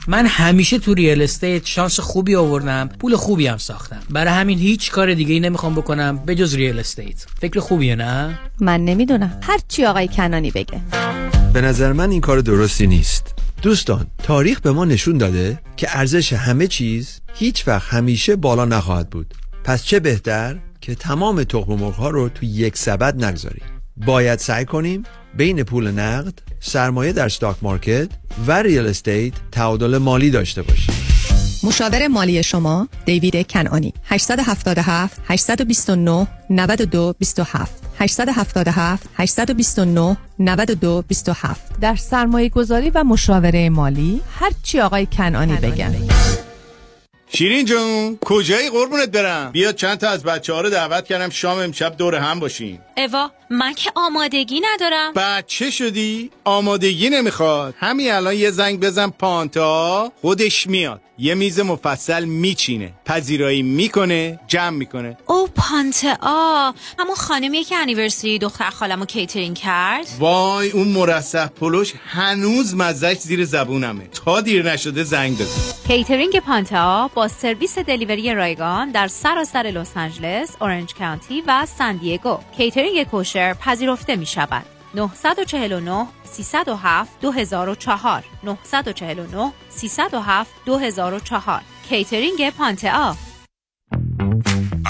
من 0.08 0.26
همیشه 0.26 0.78
تو 0.78 0.94
real 0.94 1.22
estate 1.22 1.66
شانس 1.66 2.00
خوبی 2.00 2.36
آوردم 2.36 2.88
پول 2.98 3.16
خوبی 3.16 3.46
هم 3.46 3.56
ساختم. 3.56 4.02
برای 4.10 4.34
همین 4.34 4.58
هیچ 4.58 4.90
کار 4.90 5.14
دیگه 5.14 5.34
ای 5.34 5.40
نمی‌خوام 5.40 5.74
بکنم 5.74 6.22
به 6.26 6.34
جز 6.34 6.54
real 6.54 6.78
estate. 6.78 7.26
فکر 7.40 7.60
خوبیه 7.60 7.96
نه؟ 7.96 8.38
من 8.60 8.84
نمی‌دونم. 8.84 9.38
هر 9.42 9.58
چی 9.68 9.84
آقای 9.84 10.08
کنانی 10.08 10.50
بگه. 10.50 10.80
به 11.52 11.60
نظر 11.60 11.92
من 11.92 12.10
این 12.10 12.20
کار 12.20 12.40
درستی 12.40 12.86
نیست. 12.86 13.34
دوستان 13.62 14.06
تاریخ 14.22 14.60
به 14.60 14.72
ما 14.72 14.84
نشون 14.84 15.18
داده 15.18 15.60
که 15.76 15.98
ارزش 15.98 16.32
همه 16.32 16.66
چیز 16.66 17.20
هیچ 17.34 17.68
وقت 17.68 17.88
همیشه 17.94 18.36
بالا 18.36 18.64
نخواهد 18.64 19.10
بود. 19.10 19.34
پس 19.64 19.84
چه 19.84 20.00
بهتر 20.00 20.58
که 20.80 20.94
تمام 20.94 21.44
تخم 21.44 21.72
مرغ 21.72 21.94
ها 21.94 22.10
رو 22.10 22.28
تو 22.28 22.46
یک 22.46 22.76
سبد 22.76 23.24
نگذاریم. 23.24 23.62
باید 23.96 24.38
سعی 24.38 24.64
کنیم 24.64 25.02
بین 25.36 25.62
پول 25.62 25.90
نقد 25.90 26.34
سرمایه 26.60 27.12
در 27.12 27.28
stock 27.28 27.56
market 27.62 28.08
و 28.46 28.62
real 28.62 28.86
estate 28.86 29.34
تعادل 29.52 29.98
مالی 29.98 30.30
داشته 30.30 30.62
باشیم. 30.62 30.94
مشاور 31.62 32.08
مالی 32.08 32.42
شما 32.42 32.88
دیوید 33.04 33.46
کنانی 33.46 33.94
877 34.04 35.20
829 35.28 36.26
92 36.50 37.14
27 37.18 37.89
877 38.00 39.08
829 39.16 40.16
92 40.38 41.04
27 41.08 41.80
در 41.80 41.96
سرمایه 41.96 42.48
گذاری 42.48 42.90
و 42.90 43.04
مشاوره 43.04 43.70
مالی 43.70 44.20
هر 44.38 44.52
چی 44.62 44.80
آقای 44.80 45.06
کنانی 45.06 45.56
بگن. 45.56 45.94
شیرین 47.28 47.66
جون 47.66 48.18
کجایی؟ 48.24 48.70
قربونت 48.70 49.08
برم. 49.08 49.50
بیا 49.52 49.72
چند 49.72 49.98
تا 49.98 50.08
از 50.08 50.22
بچه 50.22 50.52
ها 50.52 50.60
رو 50.60 50.70
دعوت 50.70 51.04
کردم 51.04 51.30
شام 51.30 51.58
امشب 51.58 51.96
دور 51.96 52.14
هم 52.14 52.40
باشیم. 52.40 52.80
اوا 52.96 53.30
من 53.52 53.74
که 53.74 53.90
آمادگی 53.94 54.60
ندارم. 54.72 55.12
بچه 55.16 55.70
شدی؟ 55.70 56.30
آمادگی 56.44 57.10
نمی‌خواد. 57.10 57.74
همین 57.78 58.12
الان 58.12 58.34
یه 58.34 58.50
زنگ 58.50 58.80
بزن 58.80 59.10
پانتا. 59.10 60.12
خودش 60.20 60.66
میاد. 60.66 61.00
یه 61.18 61.34
میز 61.34 61.60
مفصل 61.60 62.24
میچینه. 62.24 62.92
پذیرایی 63.06 63.62
می‌کنه 63.62 64.40
جمع 64.46 64.76
می‌کنه. 64.76 65.16
او 65.26 65.48
پانتا. 65.56 66.74
همون 66.98 67.14
خانمی 67.16 67.64
که 67.64 67.76
anniversary 67.76 68.38
دختر 68.38 68.70
خالمو 68.70 69.04
کیترینگ 69.04 69.56
کرد. 69.56 70.06
وای 70.18 70.70
اون 70.70 70.88
مرصع 70.88 71.46
پلوش 71.46 71.92
هنوز 72.06 72.74
مزش 72.74 73.16
زیر 73.18 73.44
زبونمه. 73.44 74.06
تا 74.06 74.40
دیر 74.40 74.72
نشده 74.72 75.04
زنگ 75.04 75.34
بزن. 75.34 75.88
کیترینگ 75.88 76.40
پانتا 76.40 77.10
با 77.14 77.28
سرویس 77.28 77.78
delivery 77.78 78.34
رایگان 78.34 78.90
در 78.90 79.08
سراسر 79.08 79.62
لس 79.62 79.96
آنجلس، 79.96 80.50
اورنج 80.60 80.94
کانتی 80.94 81.42
و 81.46 81.66
سان 81.78 81.96
دیگو. 81.96 82.38
catering 82.56 83.02
kosher. 83.02 83.39
پذیرفته 83.60 84.16
می 84.16 84.26
شود 84.26 84.66
949 84.94 86.06
307 86.24 87.20
2004 87.20 88.24
949 88.42 89.52
307 89.68 90.50
2004 90.66 91.62
کیترینگ 91.88 92.50
پانتا 92.50 93.16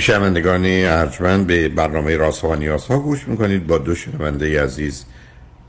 شنوندگان 0.00 0.64
ارجمند 0.64 1.46
به 1.46 1.68
برنامه 1.68 2.16
راست 2.16 2.44
و 2.44 2.54
نیاز 2.54 2.86
ها 2.86 2.98
گوش 2.98 3.28
می‌کنید. 3.28 3.66
با 3.66 3.78
دو 3.78 3.94
شنونده 3.94 4.62
عزیز 4.62 5.06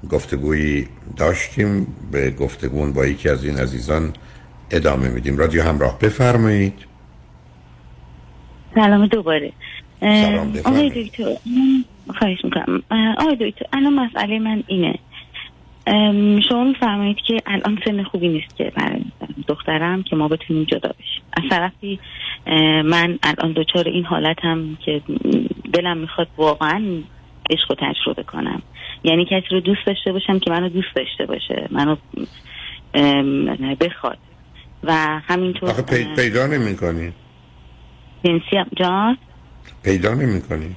گفتگویی 0.10 0.88
داشتیم. 1.18 1.88
به 2.12 2.32
گفتگون 2.32 2.94
با 2.94 3.06
یکی 3.06 3.30
از 3.30 3.44
این 3.44 3.60
عزیزان 3.60 4.14
ادامه 4.72 5.10
میدیم. 5.10 5.38
رادیو 5.38 5.64
همراه 5.64 6.00
بفرمایید. 6.00 6.74
سلام 8.76 9.08
دوباره. 9.08 9.54
سلام 10.00 10.60
آقای 10.64 11.04
دکتر 11.04 11.36
خواهش 12.20 12.38
می‌کنم. 12.44 12.84
آقای 13.18 13.52
دکتر 13.52 13.66
الان 13.74 13.94
مسئله 13.94 14.40
من 14.40 14.64
اینه. 14.68 15.00
شما 16.50 16.64
میفرمایید 16.64 17.18
که 17.28 17.38
الان 17.46 17.80
سن 17.86 18.04
خوبی 18.04 18.28
نیست 18.28 18.56
که 18.58 18.72
برای 18.76 19.02
دخترم 19.48 20.04
که 20.04 20.16
ما 20.16 20.28
بتونیم 20.28 20.64
جدا 20.64 20.90
بشیم. 21.00 21.22
از 21.34 21.44
طرفی 21.50 22.00
من 22.86 23.20
الان 23.24 23.54
دچار 23.54 23.88
این 23.88 24.06
حالتم 24.06 24.78
که 24.86 25.02
دلم 25.74 25.98
می‌خواد 25.98 26.28
واقعا 26.38 26.84
عشق 27.52 27.70
رو 27.72 27.76
تجربه 27.80 28.24
کنم 28.24 28.62
یعنی 29.04 29.26
کسی 29.26 29.46
رو 29.52 29.60
دوست 29.60 29.86
داشته 29.86 30.12
باشم 30.12 30.40
که 30.40 30.52
منو 30.52 30.70
دوست 30.70 30.96
داشته 30.96 31.26
باشه 31.26 31.68
منو 31.72 31.96
بخواد. 33.80 34.18
و 34.84 34.94
همینطور 35.28 35.70
آخه 35.70 35.82
پی- 35.82 36.16
پیدا 36.16 36.48
نمی 36.48 36.76
کنی 36.78 37.14
جنسی 38.24 38.70
جان؟ 38.78 39.18
پیدا 39.84 40.14
نمی 40.14 40.42
کنی 40.42 40.76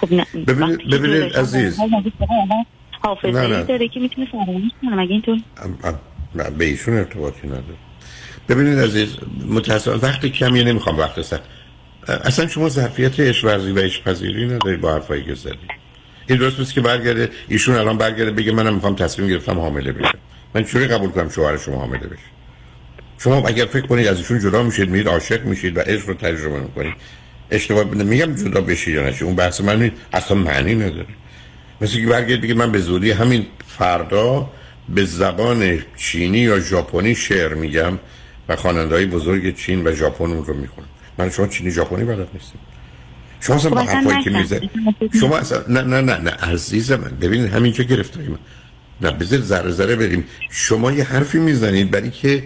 خب 0.00 0.12
نه 0.12 0.24
ببینید- 0.46 1.36
عزیز. 1.36 1.80
حافظه 3.06 3.62
داره 3.62 3.88
که 3.88 4.00
می‌تونه 4.00 4.26
فراموش 4.32 4.72
کنه 4.82 4.96
مگه 4.96 5.12
اینطور؟ 5.12 5.38
به 6.58 6.64
ایشون 6.64 6.96
ارتباطی 6.96 7.46
نداره. 7.46 7.76
ببینید 8.48 8.78
عزیز 8.78 9.16
متاسفانه 9.48 10.02
وقتی 10.02 10.30
کمیه 10.30 10.64
نمی‌خوام 10.64 10.98
وقت 10.98 11.22
سر 11.22 11.40
اصلا 12.08 12.48
شما 12.48 12.68
ظرفیت 12.68 13.20
عشق 13.20 13.44
ورزی 13.44 13.72
و 13.72 13.78
عشق 13.78 14.04
پذیری 14.04 14.46
ندارید 14.46 14.80
با 14.80 14.92
حرفایی 14.92 15.24
که 15.24 15.34
زدید. 15.34 15.70
این 16.28 16.38
درست 16.38 16.58
نیست 16.58 16.74
که 16.74 16.80
برگرده 16.80 17.30
ایشون 17.48 17.74
الان 17.74 17.98
برگرده 17.98 18.30
بگه 18.30 18.52
منم 18.52 18.74
می‌خوام 18.74 18.94
تصمیم 18.94 19.28
گرفتم 19.28 19.58
حامله 19.58 19.92
بشم. 19.92 20.18
من 20.54 20.64
چوری 20.64 20.86
قبول 20.86 21.10
کنم 21.10 21.28
شوهر 21.28 21.56
شما 21.56 21.76
حامله 21.76 22.06
بشه؟ 22.06 22.22
شما 23.18 23.48
اگر 23.48 23.64
فکر 23.64 23.86
کنید 23.86 24.06
از 24.06 24.18
ایشون 24.18 24.40
جدا 24.40 24.62
میشید 24.62 24.90
میرید 24.90 25.08
عاشق 25.08 25.44
میشید 25.44 25.76
و 25.76 25.80
عشق 25.80 26.08
رو 26.08 26.14
تجربه 26.14 26.60
می‌کنید. 26.60 26.94
اشتباه 27.50 27.84
میگم 27.84 28.34
جدا 28.34 28.60
بشید 28.60 28.94
یا 28.94 29.08
نشید 29.08 29.22
اون 29.22 29.36
بحث 29.36 29.60
من 29.60 29.82
نیست. 29.82 29.94
اصلا 30.12 30.36
معنی 30.36 30.74
نداره. 30.74 31.06
مثل 31.80 32.00
که 32.00 32.06
برگرد 32.06 32.40
بگه 32.40 32.54
من 32.54 32.72
به 32.72 32.78
زودی 32.78 33.10
همین 33.10 33.46
فردا 33.66 34.50
به 34.88 35.04
زبان 35.04 35.78
چینی 35.96 36.38
یا 36.38 36.60
ژاپنی 36.60 37.14
شعر 37.14 37.54
میگم 37.54 37.98
و 38.48 38.56
خواننده 38.56 38.94
های 38.94 39.06
بزرگ 39.06 39.56
چین 39.56 39.86
و 39.86 39.92
ژاپن 39.92 40.24
اون 40.24 40.44
رو 40.44 40.54
می‌خونم. 40.54 40.88
من 41.18 41.30
شما 41.30 41.46
چینی 41.46 41.70
ژاپنی 41.70 42.04
بلد 42.04 42.28
نیستم. 42.34 42.58
شما 43.40 43.56
اصلا 43.56 43.70
خب 43.70 43.76
با 43.76 43.82
اصلا 43.82 43.94
حرفایی 43.94 44.24
که. 44.24 44.30
میزه 44.30 44.60
شما 45.20 45.36
اصلا 45.36 45.64
نه 45.68 45.82
نه 45.82 46.00
نه 46.00 46.18
نه 46.18 46.30
عزیز 46.30 46.92
من 46.92 47.10
ببینید 47.20 47.52
همینجا 47.52 47.84
گرفتاری 47.84 48.28
من. 48.28 48.38
نه 49.00 49.10
بذار 49.10 49.40
ذره 49.40 49.70
ذره 49.70 49.96
بریم. 49.96 50.24
شما 50.50 50.92
یه 50.92 51.04
حرفی 51.04 51.38
می‌زنید 51.38 51.90
برای 51.90 52.10
که 52.10 52.44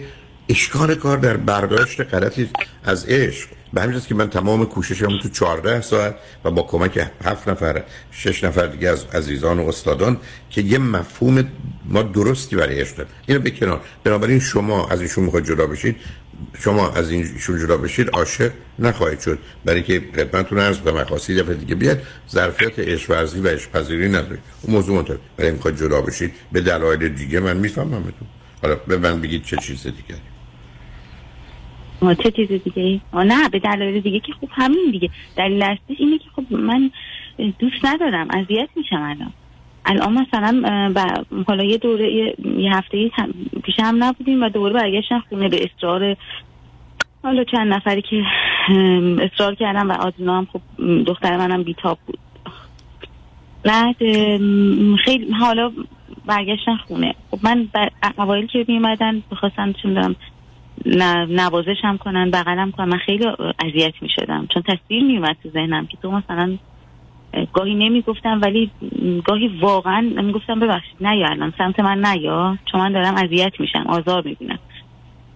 اشکال 0.49 0.95
کار 0.95 1.17
در 1.17 1.37
برداشت 1.37 2.01
غلطی 2.01 2.49
از 2.83 3.05
عشق. 3.05 3.47
به 3.73 3.81
همین 3.81 3.99
که 3.99 4.15
من 4.15 4.29
تمام 4.29 4.65
کوششم 4.65 5.19
تو 5.19 5.29
14 5.29 5.81
ساعت 5.81 6.15
و 6.45 6.51
با 6.51 6.61
کمک 6.61 7.07
هفت 7.23 7.47
نفر 7.47 7.83
شش 8.11 8.43
نفر 8.43 8.67
دیگه 8.67 8.89
از 8.89 9.05
عزیزان 9.05 9.59
و 9.59 9.67
استادان 9.67 10.17
که 10.49 10.61
یه 10.61 10.77
مفهوم 10.77 11.47
ما 11.85 12.03
درستی 12.03 12.55
برای 12.55 12.83
داریم 12.83 13.11
اینو 13.27 13.39
به 13.39 13.51
کنار. 13.51 13.81
بنابراین 14.03 14.39
شما 14.39 14.87
از 14.87 15.01
ایشون 15.01 15.23
می‌خواید 15.23 15.45
جدا 15.45 15.67
بشید 15.67 15.95
شما 16.59 16.91
از 16.91 17.09
ایشون 17.09 17.59
جدا 17.59 17.77
بشید 17.77 18.09
عاشق 18.09 18.51
نخواهید 18.79 19.19
شد. 19.19 19.39
برای 19.65 19.83
که 19.83 20.01
خدمتتون 20.15 20.59
عرض 20.59 20.77
کنم 20.77 21.03
خواستید 21.03 21.39
دفعه 21.39 21.53
دیگه 21.53 21.75
بیاد 21.75 22.01
ظرفیت 22.31 22.79
عشق 22.79 23.11
و 23.11 23.47
عشق 23.47 23.71
پذیری 23.71 24.09
ندارید. 24.09 24.39
اون 24.61 24.75
موضوع 24.75 24.95
منتظر 24.95 25.17
برای 25.37 25.51
می‌خواید 25.51 25.77
جدا 25.77 26.01
بشید 26.01 26.33
به 26.51 26.61
دلایل 26.61 27.09
دیگه 27.09 27.39
من 27.39 27.57
میفهممتون. 27.57 28.27
حالا 28.61 28.75
به 28.75 28.97
من 28.97 29.21
بگید 29.21 29.43
چه 29.43 29.57
چیز 29.57 29.83
دیگه 29.83 30.15
چه 32.01 32.31
چیز 32.31 32.47
دیگه؟ 32.47 32.83
ای؟ 32.83 33.01
نه 33.13 33.49
به 33.49 33.59
دلایل 33.59 33.99
دیگه 34.01 34.19
که 34.19 34.33
خب 34.41 34.47
همین 34.51 34.91
دیگه. 34.91 35.09
دلیل 35.37 35.63
اصلیش 35.63 35.99
اینه 35.99 36.17
که 36.17 36.25
خب 36.35 36.53
من 36.53 36.91
دوست 37.59 37.85
ندارم 37.85 38.27
اذیت 38.29 38.69
میشم 38.75 39.01
الان. 39.01 39.33
الان 39.85 40.13
مثلا 40.13 40.61
اه، 40.65 40.89
ب- 40.89 41.43
حالا 41.47 41.63
یه 41.63 41.77
دوره 41.77 42.13
یه, 42.57 42.75
هفته 42.75 43.11
پیش 43.63 43.75
هم 43.79 44.03
نبودیم 44.03 44.43
و 44.43 44.49
دوره 44.49 44.73
برگشتن 44.73 45.19
خونه 45.29 45.49
به 45.49 45.63
اصرار. 45.63 46.15
حالا 47.23 47.43
چند 47.43 47.73
نفری 47.73 48.01
که 48.01 48.23
اصرار 49.21 49.55
کردم 49.55 49.89
و 49.89 49.93
آدینا 49.93 50.37
هم 50.37 50.47
خب 50.53 50.61
دختر 51.03 51.37
منم 51.37 51.63
بیتاب 51.63 51.99
بود. 52.05 52.19
بعد 53.63 53.95
خیلی 55.05 55.31
حالا 55.39 55.71
برگشتن 56.25 56.75
خونه. 56.87 57.15
خب 57.31 57.39
من 57.43 57.67
اوایل 58.17 58.47
که 58.47 58.65
می 58.67 58.77
اومدن 58.77 59.23
بخواستن 59.31 59.73
چون 59.73 59.93
دارم 59.93 60.15
نوازشم 61.29 61.97
کنن 61.97 62.31
بغلم 62.31 62.71
کنن. 62.71 62.89
من 62.89 62.97
خیلی 62.97 63.25
اذیت 63.59 63.93
می 64.01 64.09
شدم 64.09 64.47
چون 64.53 64.63
تصویر 64.63 65.03
می 65.03 65.17
اومد 65.17 65.37
تو 65.43 65.49
ذهنم 65.49 65.87
که 65.87 65.97
تو 65.97 66.11
مثلا 66.11 66.57
اه، 67.33 67.45
گاهی 67.53 67.75
نمی 67.75 68.01
گفتم 68.01 68.41
ولی 68.41 68.71
گاهی 69.25 69.47
واقعا 69.47 70.01
می 70.01 70.31
گفتم 70.31 70.59
ببخشید 70.59 71.07
نیا 71.07 71.27
الان 71.29 71.53
سمت 71.57 71.79
من 71.79 72.05
نیا 72.05 72.57
چون 72.71 72.81
من 72.81 72.91
دارم 72.91 73.15
اذیت 73.15 73.59
میشم 73.59 73.85
آزار 73.87 74.23
می‌بینم. 74.25 74.59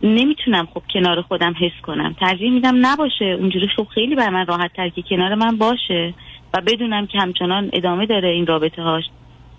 نمی‌تونم 0.03 0.68
خب 0.74 0.82
کنار 0.94 1.22
خودم 1.22 1.53
حس 1.60 1.82
کنم. 1.84 2.16
ترجیح 2.20 2.52
میدم 2.52 2.86
نباشه. 2.86 3.26
اونجوری 3.26 3.68
خب 3.68 3.88
خیلی 3.94 4.16
بر 4.16 4.30
من 4.30 4.45
راحت 4.45 4.74
تر 4.74 4.90
که 4.90 5.02
کنار 5.10 5.36
من 5.36 5.57
باشه 5.57 6.14
و 6.53 6.62
بدونم 6.62 7.07
که 7.07 7.20
همچنان 7.20 7.70
ادامه 7.74 8.06
داره 8.06 8.30
این 8.30 8.48
رابطه 8.48 8.82
هاش 8.82 9.03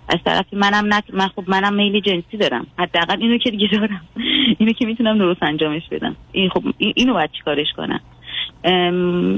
از 0.09 0.19
طرف 0.25 0.45
منم 0.53 0.93
نت... 0.93 1.03
من 1.13 1.27
خب 1.27 1.43
منم 1.47 1.73
میل 1.73 1.99
جنسی 1.99 2.37
دارم. 2.37 2.67
حداقل 2.79 3.21
اینو 3.21 3.37
که 3.37 3.51
دیگه 3.51 3.67
دارم. 3.67 4.01
اینو 4.59 4.73
که 4.73 4.85
می‌تونم 4.85 5.17
درست 5.17 5.43
انجامش 5.43 5.83
بدم. 5.91 6.15
این 6.31 6.49
خب 6.49 6.63
این- 6.77 6.93
اینو 6.95 7.13
باید 7.13 7.31
چیکارش 7.31 7.67
کنم؟ 7.77 7.99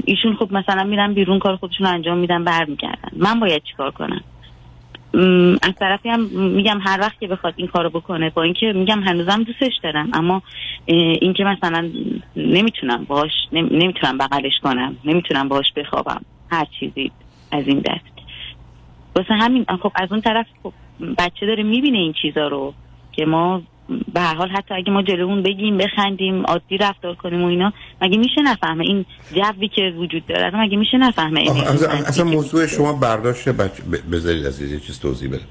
ایشون 0.04 0.36
خب 0.38 0.52
مثلا 0.52 0.84
میرن 0.84 1.14
بیرون 1.14 1.38
کار 1.38 1.56
خودشون 1.56 1.86
انجام 1.86 2.18
میدن 2.18 2.44
برمیگردن. 2.44 3.10
من 3.16 3.40
باید 3.40 3.62
چیکار 3.62 3.90
کنم؟ 3.90 4.20
از 5.62 5.72
طرفی 5.80 6.08
هم 6.08 6.20
میگم 6.32 6.80
هر 6.86 7.00
وقت 7.00 7.20
که 7.20 7.26
بخواد 7.26 7.54
این 7.56 7.66
کارو 7.66 7.90
بکنه 7.90 8.30
با 8.30 8.42
اینکه 8.42 8.72
میگم 8.72 9.02
هنوزم 9.02 9.42
دوستش 9.42 9.72
دارم 9.82 10.10
اما 10.12 10.42
اینکه 10.86 11.44
مثلا 11.44 11.90
نمی‌تونم 12.36 13.04
باش 13.04 13.30
نمی‌تونم 13.52 14.18
بغلش 14.18 14.58
کنم 14.62 14.96
نمی‌تونم 15.04 15.48
باش 15.48 15.72
بخوابم 15.76 16.20
هر 16.50 16.66
چیزی 16.80 17.10
از 17.52 17.64
این 17.66 17.78
دست. 17.78 18.19
واسه 19.16 19.34
همین 19.34 19.64
خب 19.82 19.92
از 19.94 20.12
اون 20.12 20.20
طرف 20.20 20.46
خب 20.62 20.72
بچه 21.18 21.46
داره 21.46 21.62
می‌بینه 21.62 21.98
این 21.98 22.14
چیزا 22.22 22.48
رو 22.48 22.74
که 23.12 23.24
ما 23.24 23.62
به 24.14 24.20
هر 24.20 24.34
حال 24.34 24.48
حتی 24.48 24.74
اگه 24.74 24.90
ما 24.92 25.02
جلومون 25.02 25.42
بگیم 25.42 25.78
بخندیم 25.78 26.46
عادی 26.46 26.76
رفتار 26.78 27.14
کنیم 27.14 27.42
و 27.42 27.46
اینا 27.46 27.72
مگه 28.02 28.18
میشه 28.18 28.40
نفهمه؟ 28.44 28.84
این 28.84 29.04
جوی 29.34 29.68
که 29.68 29.82
وجود 29.98 30.26
داره 30.26 30.60
مگه 30.60 30.76
میشه 30.76 30.98
نفهمه؟ 30.98 31.40
این 31.40 31.50
آخه 31.50 31.70
اصلا, 31.70 31.88
اصلا 31.90 32.24
موضوع 32.24 32.66
شما 32.66 32.92
برداشت 32.92 33.48
بچه 33.48 33.82
بذارید 34.12 34.46
عزیز 34.46 34.72
یه 34.72 34.80
چیز 34.80 35.00
توضیح 35.00 35.28
بدم. 35.28 35.44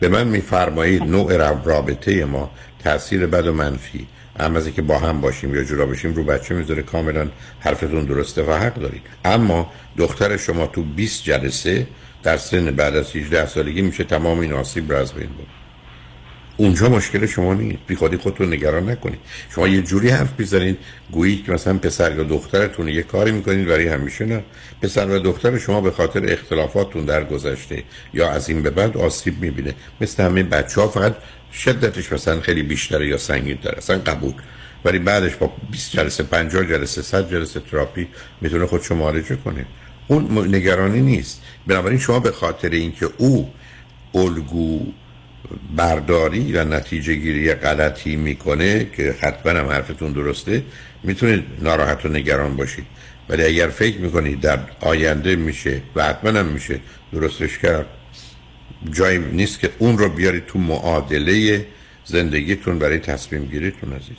به 0.00 0.08
من 0.08 0.26
میفرمایید 0.26 1.02
نوع 1.02 1.36
را- 1.36 1.60
رابطه 1.64 2.24
ما 2.24 2.50
تاثیر 2.84 3.26
بد 3.26 3.46
و 3.46 3.52
منفی. 3.52 4.06
هم 4.40 4.56
از 4.56 4.68
که 4.68 4.82
با 4.82 4.98
هم 4.98 5.20
باشیم 5.20 5.54
یا 5.54 5.64
جدا 5.64 5.86
بشیم 5.86 6.14
رو 6.14 6.24
بچه 6.24 6.54
می‌ذاره 6.54 6.82
کاملا 6.82 7.28
حرفتون 7.60 8.04
درسته 8.04 8.42
و 8.42 8.52
حق 8.52 8.74
دارید. 8.74 9.02
اما 9.24 9.72
دختر 9.96 10.36
شما 10.36 10.66
تو 10.66 10.82
20 10.82 11.24
جلسه 11.24 11.86
در 12.22 12.36
سن 12.36 12.70
بعد 12.70 12.96
از 12.96 13.16
18 13.16 13.46
سالگی 13.46 13.82
میشه 13.82 14.04
تمام 14.04 14.38
این 14.38 14.52
آسیب 14.52 14.92
رو 14.92 14.98
از 14.98 15.12
بین 15.12 15.28
برد. 15.28 15.63
اونجا 16.56 16.88
مشکل 16.88 17.26
شما 17.26 17.54
نیست. 17.54 17.78
بی 17.86 17.96
خودی 17.96 18.16
خودتون 18.16 18.52
نگران 18.52 18.90
نکنید. 18.90 19.18
شما 19.54 19.68
یه 19.68 19.82
جوری 19.82 20.08
حرف 20.08 20.28
می‌زنید 20.38 20.78
گویی 21.12 21.42
که 21.42 21.52
مثلا 21.52 21.78
پسر 21.78 22.16
یا 22.16 22.22
دخترتون 22.22 22.88
یه 22.88 23.02
کاری 23.02 23.32
می‌کنید 23.32 23.66
برای 23.66 23.88
همیشه 23.88 24.24
نه. 24.24 24.42
پسر 24.82 25.06
و 25.06 25.18
دختر 25.18 25.58
شما 25.58 25.80
به 25.80 25.90
خاطر 25.90 26.32
اختلافاتون 26.32 27.04
در 27.04 27.24
گذشته 27.24 27.82
یا 28.14 28.30
از 28.30 28.48
این 28.48 28.62
به 28.62 28.70
بعد 28.70 28.96
آسیب 28.96 29.40
می‌بینه. 29.40 29.74
مثل 30.00 30.22
همه 30.22 30.42
بچه 30.42 30.80
ها 30.80 30.88
فقط 30.88 31.14
شدتش 31.52 32.12
مثلا 32.12 32.40
خیلی 32.40 32.62
بیشتره 32.62 33.08
یا 33.08 33.18
سنگین 33.18 33.56
تر 33.56 33.74
اصلا 33.74 33.98
قبول. 33.98 34.34
ولی 34.84 34.98
بعدش 34.98 35.34
با 35.34 35.52
20 35.70 35.92
جلسه 35.92 36.22
50 36.22 36.64
جلسه 36.64 37.02
100 37.02 37.30
جلسه 37.30 37.60
تراپی 37.60 38.08
می‌تونه 38.40 38.66
خودشو 38.66 38.94
معالجه 38.94 39.36
کنه. 39.36 39.66
اون 40.08 40.54
نگرانی 40.54 41.00
نیست. 41.00 41.42
بنابراین 41.66 41.98
شما 41.98 42.20
به 42.20 42.30
خاطر 42.30 42.70
اینکه 42.70 43.08
او 43.18 43.50
الگو 44.14 44.86
برداری 45.76 46.52
و 46.52 46.64
نتیجه 46.64 47.14
گیری 47.14 47.54
غلطی 47.54 48.16
می‌کنه 48.16 48.86
که 48.96 49.14
حتما 49.20 49.52
هم 49.52 49.66
حرفتون 49.66 50.12
درسته 50.12 50.62
می‌تونید 51.02 51.44
ناراحت 51.62 52.06
و 52.06 52.08
نگران 52.08 52.56
باشید. 52.56 52.86
ولی 53.28 53.44
اگر 53.44 53.68
فکر 53.68 53.98
می‌کنید 53.98 54.40
در 54.40 54.58
آینده 54.80 55.36
میشه 55.36 55.82
و 55.96 56.04
حتما 56.04 56.30
هم 56.30 56.46
میشه 56.46 56.80
درستش 57.12 57.58
کرد 57.58 57.86
جایی 58.90 59.18
نیست 59.18 59.60
که 59.60 59.70
اون 59.78 59.98
رو 59.98 60.08
بیارید 60.08 60.46
تو 60.46 60.58
معادله 60.58 61.66
زندگیتون 62.04 62.78
برای 62.78 62.98
تصمیم 62.98 63.44
گیریتون 63.44 63.92
عزیز. 63.92 64.16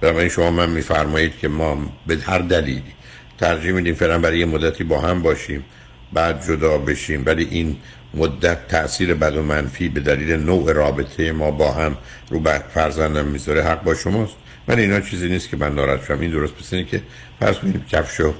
بنابراین 0.00 0.28
شما 0.28 0.50
من 0.50 0.70
میفرمایید 0.70 1.38
که 1.38 1.48
ما 1.48 1.92
به 2.06 2.16
هر 2.16 2.38
دلیلی 2.38 2.92
ترجیح 3.38 3.72
میدیم 3.72 3.94
فعلا 3.94 4.18
برای 4.18 4.38
یه 4.38 4.46
مدتی 4.46 4.84
با 4.84 5.00
هم 5.00 5.22
باشیم 5.22 5.64
بعد 6.12 6.46
جدا 6.46 6.78
بشیم 6.78 7.22
ولی 7.26 7.48
این 7.50 7.76
مدت 8.14 8.68
تاثیر 8.68 9.14
بد 9.14 9.36
و 9.36 9.42
منفی 9.42 9.88
به 9.88 10.00
دلیل 10.00 10.32
نوع 10.32 10.72
رابطه 10.72 11.32
ما 11.32 11.50
با 11.50 11.72
هم 11.72 11.96
رو 12.30 12.40
بر 12.40 12.58
فرزندم 12.58 13.24
می‌ذاره. 13.24 13.62
حق 13.62 13.82
با 13.82 13.94
شماست. 13.94 14.36
من 14.68 14.78
اینا 14.78 15.00
چیزی 15.00 15.28
نیست 15.28 15.48
که 15.48 15.56
من 15.56 15.74
ناراحت 15.74 16.04
شم. 16.04 16.20
این 16.20 16.30
درست 16.30 16.54
پس 16.54 16.70
که 16.70 17.02
فرض 17.40 17.58
کنید 17.58 17.86
کفشو 17.86 18.34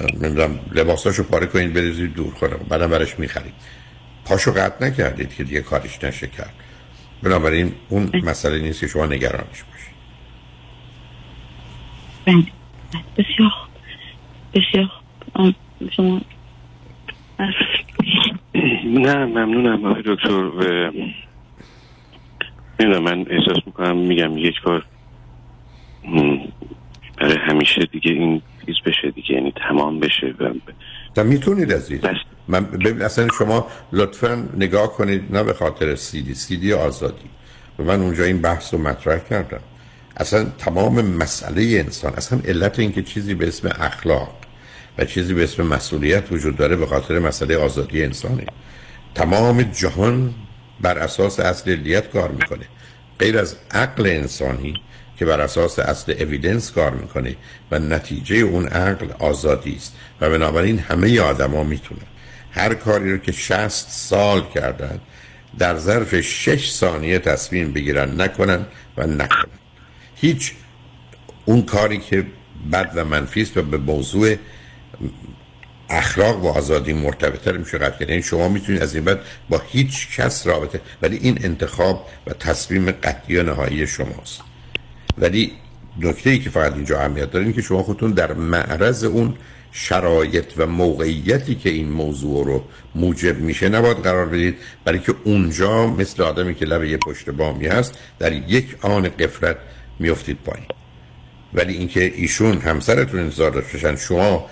نمی‌دونم 0.00 0.60
لباساشو 0.72 1.22
پاره 1.22 1.46
کنید 1.46 1.72
بریزید 1.72 2.14
دور 2.14 2.34
کنه 2.34 2.56
بعدم 2.56 2.90
برش 2.90 3.18
می‌خرید. 3.18 3.54
پاشو 4.24 4.52
قطع 4.52 4.86
نکردید 4.86 5.34
که 5.34 5.44
دیگه 5.44 5.60
کارش 5.60 6.04
نشه 6.04 6.26
کرد. 6.26 6.54
بنابراین 7.22 7.72
اون 7.88 8.10
مسئله 8.24 8.58
نیست 8.58 8.80
که 8.80 8.86
شما 8.86 9.06
نگرانش 9.06 9.62
باشید. 9.62 9.98
بله. 12.26 12.44
بسیار 13.16 13.52
بسیار 14.54 14.90
شما 15.96 16.20
نه 18.94 19.24
ممنونم 19.26 19.84
آقای 19.84 20.02
دکتر. 20.06 20.90
نمی‌دونم 22.80 23.02
من 23.02 23.26
احساس 23.30 23.56
می‌کنم 23.66 23.96
میگم 23.96 24.38
یک 24.38 24.54
بار 24.64 24.84
برای 27.20 27.36
همیشه 27.48 27.80
دیگه 27.92 28.10
این 28.10 28.42
چیز 28.66 28.74
بشه 28.86 29.10
دیگه 29.10 29.34
یعنی 29.34 29.52
تمام 29.68 30.00
بشه 30.00 30.34
و 31.16 31.24
می‌تونید 31.24 31.72
عزیز. 31.72 32.00
من 32.48 32.64
ببین 32.64 33.02
اصلا 33.02 33.28
شما 33.38 33.66
لطفا 33.92 34.48
نگاه 34.56 34.92
کنید 34.92 35.36
نه 35.36 35.42
به 35.42 35.52
خاطر 35.52 35.94
سیدی 35.94 36.34
سیدی 36.34 36.72
آزادی. 36.72 37.30
و 37.78 37.82
من 37.82 38.00
اونجا 38.00 38.24
این 38.24 38.40
بحث 38.42 38.74
رو 38.74 38.80
مطرح 38.80 39.18
کردم 39.18 39.60
اصلا 40.16 40.44
تمام 40.58 41.06
مسئله 41.06 41.62
انسان 41.62 42.12
اصلا 42.14 42.40
علت 42.48 42.78
اینکه 42.78 43.02
چیزی 43.02 43.34
به 43.34 43.48
اسم 43.48 43.68
اخلاق 43.80 44.34
و 44.98 45.04
چیزی 45.04 45.34
به 45.34 45.42
اسم 45.44 45.66
مسئولیت 45.66 46.32
وجود 46.32 46.56
داره 46.56 46.76
به 46.76 46.86
خاطر 46.86 47.18
مسئله 47.18 47.56
آزادی 47.56 48.04
انسانه. 48.04 48.46
تمام 49.18 49.62
جهان 49.62 50.34
بر 50.80 50.98
اساس 50.98 51.40
اصل 51.40 51.70
علیت 51.70 52.10
کار 52.10 52.30
می‌کنه. 52.30 52.64
غیر 53.18 53.38
از 53.38 53.56
عقل 53.70 54.06
انسانی 54.06 54.74
که 55.16 55.24
بر 55.24 55.40
اساس 55.40 55.78
اصل 55.78 56.12
اویدنس 56.20 56.70
کار 56.70 56.90
می‌کنه 56.90 57.36
و 57.70 57.78
نتیجه 57.78 58.36
اون 58.36 58.68
عقل 58.68 59.06
آزادی 59.18 59.74
است. 59.76 59.96
و 60.20 60.30
بنابراین 60.30 60.78
همه 60.78 61.20
آدما 61.20 61.64
می‌تونن 61.64 62.00
هر 62.50 62.74
کاری 62.74 63.12
رو 63.12 63.18
که 63.18 63.32
60 63.32 63.68
سال 63.90 64.48
کردن 64.54 65.00
در 65.58 65.78
ظرف 65.78 66.20
6 66.20 66.70
ثانیه 66.70 67.18
تصمیم 67.18 67.72
بگیرن 67.72 68.20
نکنن 68.20 68.66
و 68.96 69.06
نکنن. 69.06 69.58
هیچ 70.16 70.52
اون 71.44 71.62
کاری 71.62 71.98
که 71.98 72.26
بد 72.72 72.92
و 72.94 73.04
منفی 73.04 73.42
است 73.42 73.56
و 73.56 73.62
به 73.62 73.76
موضوع 73.76 74.36
اخلاق 75.90 76.44
و 76.44 76.48
آزادی 76.48 76.92
مرتبطه 76.92 77.52
میشه 77.52 77.78
قطع 77.78 78.08
یعنی 78.08 78.22
شما 78.22 78.48
می‌تونید 78.48 78.82
از 78.82 78.94
این 78.94 79.04
بعد 79.04 79.20
با 79.48 79.62
هیچ 79.68 80.16
کس 80.16 80.46
رابطه 80.46 80.80
ولی 81.02 81.16
این 81.16 81.38
انتخاب 81.44 82.08
و 82.26 82.32
تصمیم 82.32 82.90
قطعی 82.90 83.38
و 83.38 83.42
نهایی 83.42 83.86
شماست. 83.86 84.40
ولی 85.18 85.52
نکته 86.00 86.30
ای 86.30 86.38
که 86.38 86.50
فقط 86.50 86.74
اینجا 86.74 87.00
اهمیت 87.00 87.30
داره 87.30 87.44
این 87.44 87.54
که 87.54 87.62
شما 87.62 87.82
خودتون 87.82 88.10
در 88.10 88.32
معرض 88.32 89.04
اون 89.04 89.34
شرایط 89.72 90.44
و 90.56 90.66
موقعیتی 90.66 91.54
که 91.54 91.70
این 91.70 91.88
موضوع 91.88 92.44
رو 92.46 92.64
موجب 92.94 93.38
میشه 93.38 93.68
نباید 93.68 93.96
قرار 93.96 94.26
بدید. 94.26 94.56
برای 94.84 94.98
که 94.98 95.14
اونجا 95.24 95.86
مثل 95.86 96.22
آدمی 96.22 96.54
که 96.54 96.64
لبه 96.64 96.88
یه 96.88 96.96
پشت 96.96 97.30
بامی 97.30 97.66
هست 97.66 97.98
در 98.18 98.32
یک 98.32 98.76
آن 98.80 99.08
قفلت 99.08 99.56
میفتید 99.98 100.38
پایین. 100.44 100.66
ولی 101.54 101.72
اینکه 101.76 102.12
ایشون 102.14 102.58
همسرتون 102.58 103.20
انتظار 103.20 103.50
داشتن 103.50 103.96
شما 103.96 104.46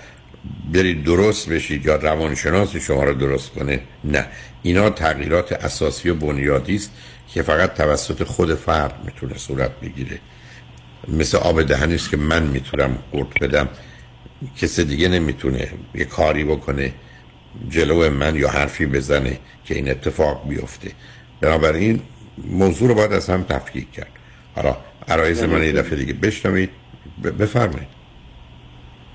برید 0.73 1.03
درست 1.03 1.49
بشید 1.49 1.85
یا 1.85 1.95
روانشناس 1.95 2.75
شما 2.75 3.03
رو 3.03 3.13
درست 3.13 3.49
کنه 3.49 3.81
نه. 4.03 4.27
اینا 4.63 4.89
تغییرات 4.89 5.51
اساسی 5.51 6.09
و 6.09 6.15
بنیادی 6.15 6.75
است 6.75 6.91
که 7.27 7.41
فقط 7.41 7.73
توسط 7.73 8.23
خود 8.23 8.55
فرد 8.55 8.95
می‌تونه 9.05 9.37
صورت 9.37 9.79
بگیره. 9.79 10.19
مثل 11.07 11.37
آب 11.37 11.63
دهنی 11.63 11.95
است 11.95 12.09
که 12.09 12.17
من 12.17 12.43
می‌تونم 12.43 12.97
قورت 13.11 13.43
بدم. 13.43 13.69
کسی 14.57 14.83
دیگه 14.83 15.07
نمی‌تونه 15.07 15.67
یه 15.95 16.05
کاری 16.05 16.43
بکنه 16.43 16.93
جلو 17.69 18.09
من 18.09 18.35
یا 18.35 18.49
حرفی 18.49 18.85
بزنه 18.85 19.39
که 19.65 19.75
این 19.75 19.89
اتفاق 19.89 20.49
بیفته. 20.49 20.91
بنابراین 21.41 22.01
موضوع 22.37 22.87
رو 22.87 22.95
باید 22.95 23.13
از 23.13 23.29
هم 23.29 23.43
تفکیک 23.43 23.91
کرد. 23.91 24.11
حالا 24.55 24.77
عرایز 25.07 25.43
من 25.43 25.63
یه 25.63 25.71
دفعه 25.71 25.95
دیگه 25.95 26.13
بشنوید. 26.13 26.69
بفرمایید. 27.39 27.96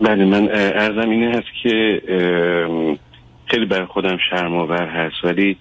بله 0.00 0.24
من 0.24 0.48
ارزم 0.52 1.10
اینه 1.10 1.28
هست 1.30 1.46
که 1.62 2.02
خیلی 3.46 3.66
بر 3.66 3.84
خودم 3.84 4.16
شرماور 4.30 4.86
هست 4.88 5.24
ولی 5.24 5.56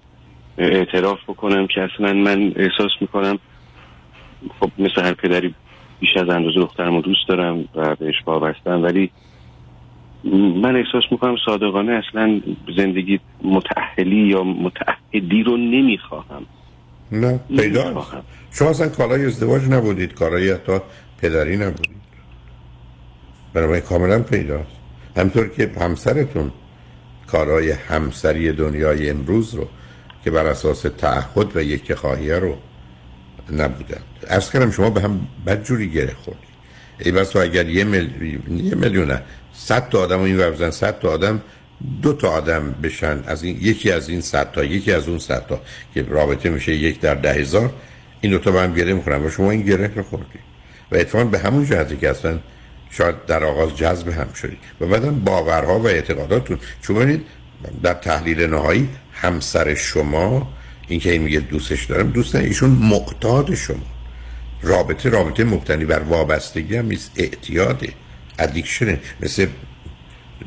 اعتراف 0.58 1.20
بکنم 1.28 1.68
که 1.68 1.82
اصلا 1.82 2.14
من 2.14 2.54
احساس 2.56 2.92
می‌کنم 3.02 3.40
خب 4.60 4.72
مثل 4.78 5.02
هر 5.02 5.14
پدری 5.14 5.56
بیش 6.00 6.18
از 6.18 6.30
اندازه 6.30 6.60
دخترم 6.60 6.96
رو 6.96 7.02
دوست 7.02 7.28
دارم 7.28 7.66
و 7.76 7.96
بهش 7.96 8.16
وابستم 8.26 8.84
ولی 8.84 9.12
من 10.62 10.76
احساس 10.76 11.04
می‌کنم 11.12 11.36
صادقانه 11.46 11.92
اصلا 12.08 12.42
زندگی 12.78 13.20
متعهلی 13.44 14.28
یا 14.28 14.44
متعهدی 14.44 15.44
رو 15.44 15.58
نمی‌خواهم. 15.58 16.46
نه 17.12 17.40
پیدا 17.58 18.04
شما 18.52 18.70
اصلا 18.70 18.90
کالای 18.90 19.26
ازدواج 19.26 19.62
نبودید 19.70 20.14
کارای 20.14 20.52
حتی 20.52 20.80
پدری 21.22 21.58
نبودید. 21.58 22.01
برای 23.54 23.82
کاملا 23.82 24.20
پیداست. 24.20 24.72
همطور 25.18 25.50
که 25.50 25.72
همسرتون 25.80 26.52
کارهای 27.28 27.72
همسری 27.72 28.52
دنیای 28.52 29.10
امروز 29.10 29.54
رو 29.54 29.68
که 30.24 30.32
بر 30.32 30.46
اساس 30.46 30.82
تعهد 30.82 31.56
و 31.56 31.62
یک 31.62 31.94
خواهیه 31.94 32.36
رو 32.36 32.58
نبودن. 33.52 34.02
ارز 34.28 34.52
کردم 34.52 34.72
شما 34.72 34.90
به 34.90 35.02
هم 35.02 35.28
بدجوری 35.48 35.90
گره 35.90 36.14
خوردید 36.14 36.52
ای 37.00 37.12
بس 37.12 37.36
اگر 37.36 37.70
یه, 37.70 37.84
میلیون 37.84 38.58
یه 38.58 38.76
میلیونه 38.76 39.22
صد 39.54 39.90
تا 39.90 40.00
آدم 40.00 40.22
این 40.22 40.38
ورزن 40.38 40.70
صد 40.70 41.00
تا 41.00 41.10
آدم 41.10 41.42
دو 42.02 42.14
تا 42.14 42.30
آدم 42.30 42.76
بشن 42.84 43.24
از 43.28 43.44
این 43.44 43.58
یکی 43.62 43.92
از 43.92 44.10
این 44.10 44.22
صد 44.22 44.52
تا 44.52 44.64
یکی 44.64 44.92
از 44.92 45.08
اون 45.08 45.20
صد 45.20 45.46
تا 45.48 45.62
که 45.94 46.04
رابطه 46.04 46.50
میشه 46.50 46.76
یک 46.76 47.00
در 47.00 47.16
ده 47.16 47.34
هزار 47.34 47.74
این 48.22 48.32
دوتا 48.32 48.52
به 48.52 48.62
هم 48.62 48.74
گره 48.74 48.94
می‌خورن 48.94 49.26
و 49.26 49.30
شما 49.30 49.52
این 49.52 49.62
گره 49.62 49.92
رو 49.96 50.04
خوردید 50.04 50.42
و 50.92 50.96
اتفاقا 50.96 51.26
به 51.26 51.40
همون 51.40 51.66
جهتی 51.66 51.98
که 51.98 52.10
اصلا 52.10 52.40
شاید 52.92 53.26
در 53.26 53.44
آغاز 53.44 53.78
جذب 53.78 54.10
هم 54.10 54.34
شدید 54.34 54.58
و 54.82 54.86
بعدم 54.86 55.20
باورها 55.20 55.80
و 55.80 55.88
اعتقاداتتون 55.88 56.60
چون 56.82 56.96
ببینید 56.96 57.26
در 57.84 57.94
تحلیل 57.94 58.42
نهایی 58.42 58.90
همسر 59.14 59.76
شما 59.76 60.54
این 60.88 61.00
که 61.00 61.12
این 61.12 61.22
میگه 61.22 61.40
دوستش 61.40 61.86
دارم 61.86 62.10
دوست 62.10 62.36
ایشون 62.36 62.70
معتاد 62.70 63.56
شما. 63.56 63.86
رابطه 64.62 65.10
رابطه 65.10 65.44
مبتنی 65.44 65.86
بر 65.86 66.00
وابستگی 66.00 66.76
هم 66.76 66.86
نیست 66.86 67.12
اعتیاده 67.16 67.94
ادیکشنه. 68.40 69.00
مثل 69.22 69.48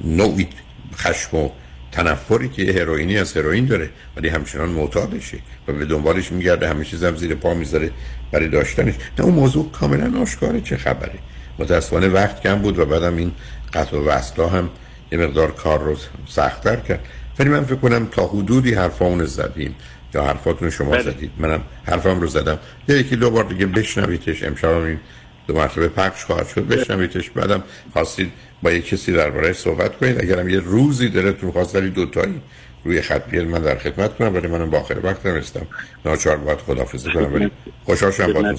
نوعی 0.05 0.49
خشم 0.97 1.37
و 1.37 1.51
تنفری 1.93 2.49
که 2.49 2.73
هروئینی 2.73 3.19
از 3.19 3.37
هروئین 3.37 3.67
داره 3.67 3.91
ولی 4.17 4.29
همچنان 4.29 4.69
معتادشه 4.69 5.39
و 5.69 5.73
به 5.73 5.85
دنبالش 5.85 6.33
میگرده 6.33 6.69
همه 6.69 6.85
چیزم 6.85 7.17
زیر 7.17 7.35
پا 7.35 7.55
می‌ذاره 7.55 7.91
برای 8.33 8.49
داشتنش. 8.49 8.95
نه 9.19 9.25
اون 9.25 9.35
موضوع 9.35 9.71
کاملا 9.71 10.21
آشکاره 10.21 10.61
چه 10.61 10.77
خبره. 10.77 11.19
متاسفانه 11.59 12.09
وقت 12.09 12.41
کم 12.43 12.59
بود 12.59 12.79
و 12.79 12.85
بعدم 12.87 13.17
این 13.17 13.33
قطع 13.73 13.97
و 13.97 14.05
وصلا 14.05 14.49
هم 14.49 14.71
یه 15.13 15.19
مقدار 15.19 15.53
کار 15.53 15.83
رو 15.83 15.97
سختتر 16.27 16.77
کرد. 16.77 17.01
ولی 17.39 17.49
من 17.49 17.65
فکر 17.65 17.75
کنم 17.75 18.07
تا 18.07 18.27
حدودی 18.27 18.75
حرفامون 18.75 19.25
زدیم 19.25 19.75
یا 20.15 20.25
حرفاتون 20.25 20.71
شما 20.71 20.91
بله. 20.91 21.03
زدید. 21.03 21.31
منم 21.39 21.61
حرفام 21.85 22.21
رو 22.21 22.27
زدم. 22.27 22.59
یه 22.89 22.99
یکی 22.99 23.17
دو 23.17 23.31
بار 23.31 23.45
دیگه 23.45 23.67
بشنویدش. 23.67 24.43
امشب 24.43 24.69
این 24.69 25.01
دو 25.47 25.55
مرتبه 25.55 25.89
پخش 25.89 26.25
خواهد 26.25 26.49
شد. 26.49 26.69
بشنویدش. 26.69 27.31
بعدم 27.31 27.63
خواستید 27.93 28.33
با 28.63 28.73
یه 28.73 28.81
کسی 28.81 29.13
درباره 29.13 29.53
صحبت 29.53 29.97
کنید. 29.97 30.21
اگرم 30.21 30.49
یه 30.49 30.59
روزی 30.59 31.09
دلتون 31.09 31.51
خواست 31.51 31.75
ولی 31.75 31.91
دوتایی 31.91 32.41
روی 32.85 33.01
خط 33.01 33.31
بیاد 33.31 33.47
من 33.47 33.59
در 33.59 33.79
خدمت 33.79 34.17
کنم 34.17 34.35
ولی 34.35 34.47
منم 34.47 34.71
با 34.71 34.79
آخر 34.79 34.97
وقت 35.03 35.27
نمیستم 35.27 35.67
ناچار 36.05 36.37
باید 36.37 36.59
خدافزی 36.59 37.11
کنم 37.11 37.35
ولی 37.35 37.51
خوشحال 37.85 38.11
شدم 38.11 38.33
با 38.33 38.53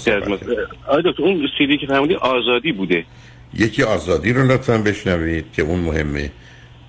دکتر 1.02 1.23
اون 1.23 1.47
سیدی 1.57 1.77
که 1.77 1.88
فهمیدی 1.88 2.15
آزادی 2.15 2.72
بوده. 2.72 3.06
یکی 3.53 3.84
آزادی 3.84 4.34
رو 4.34 4.52
لطفا 4.52 4.77
بشنوید 4.77 5.45
که 5.53 5.61
اون 5.61 5.80
مهمه. 5.80 6.31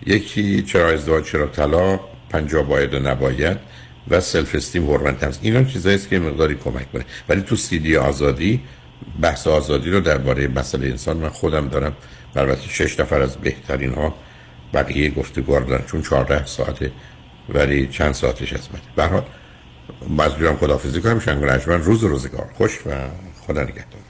یکی 0.06 0.62
چرا 0.62 0.88
ازدواج 0.88 1.24
چرا 1.24 1.46
طلاق 1.46 2.00
پنجا 2.30 2.62
باید 2.62 2.94
و 2.94 2.98
نباید 2.98 3.58
و 4.08 4.20
سلف 4.20 4.54
استیم 4.54 4.90
حرمت 4.90 5.24
نفس 5.24 5.38
اینا 5.42 5.64
چیزایی 5.64 5.94
است 5.94 6.08
که 6.08 6.18
مقداری 6.18 6.54
کمک 6.54 6.92
کنه. 6.92 7.04
ولی 7.28 7.40
تو 7.40 7.56
سیدی 7.56 7.96
آزادی 7.96 8.60
بحث 9.20 9.46
آزادی 9.46 9.90
رو 9.90 10.00
درباره 10.00 10.48
مسئله 10.48 10.86
انسان 10.86 11.16
من 11.16 11.28
خودم 11.28 11.68
دارم. 11.68 11.92
البته 12.36 12.68
شش 12.68 13.00
نفر 13.00 13.20
از 13.20 13.36
بهترین 13.36 13.94
ها 13.94 14.14
بقیه 14.74 15.10
گفتگو 15.10 15.60
دارن 15.60 15.84
چون 15.86 16.02
14 16.02 16.46
ساعته 16.46 16.90
ولی 17.48 17.86
چند 17.86 18.14
ساعتش 18.14 18.52
از 18.52 18.68
من 18.72 18.80
به 18.96 19.04
حال 19.04 19.24
باز 20.08 20.34
بیرم 20.34 20.56
خداحافظی 20.56 21.00
کنم. 21.00 21.20
شنگ 21.20 21.44
روز 21.68 22.04
روزگار. 22.04 22.46
خوش 22.54 22.78
و 22.86 22.90
خدا 23.46 23.62
نگهدار. 23.62 24.00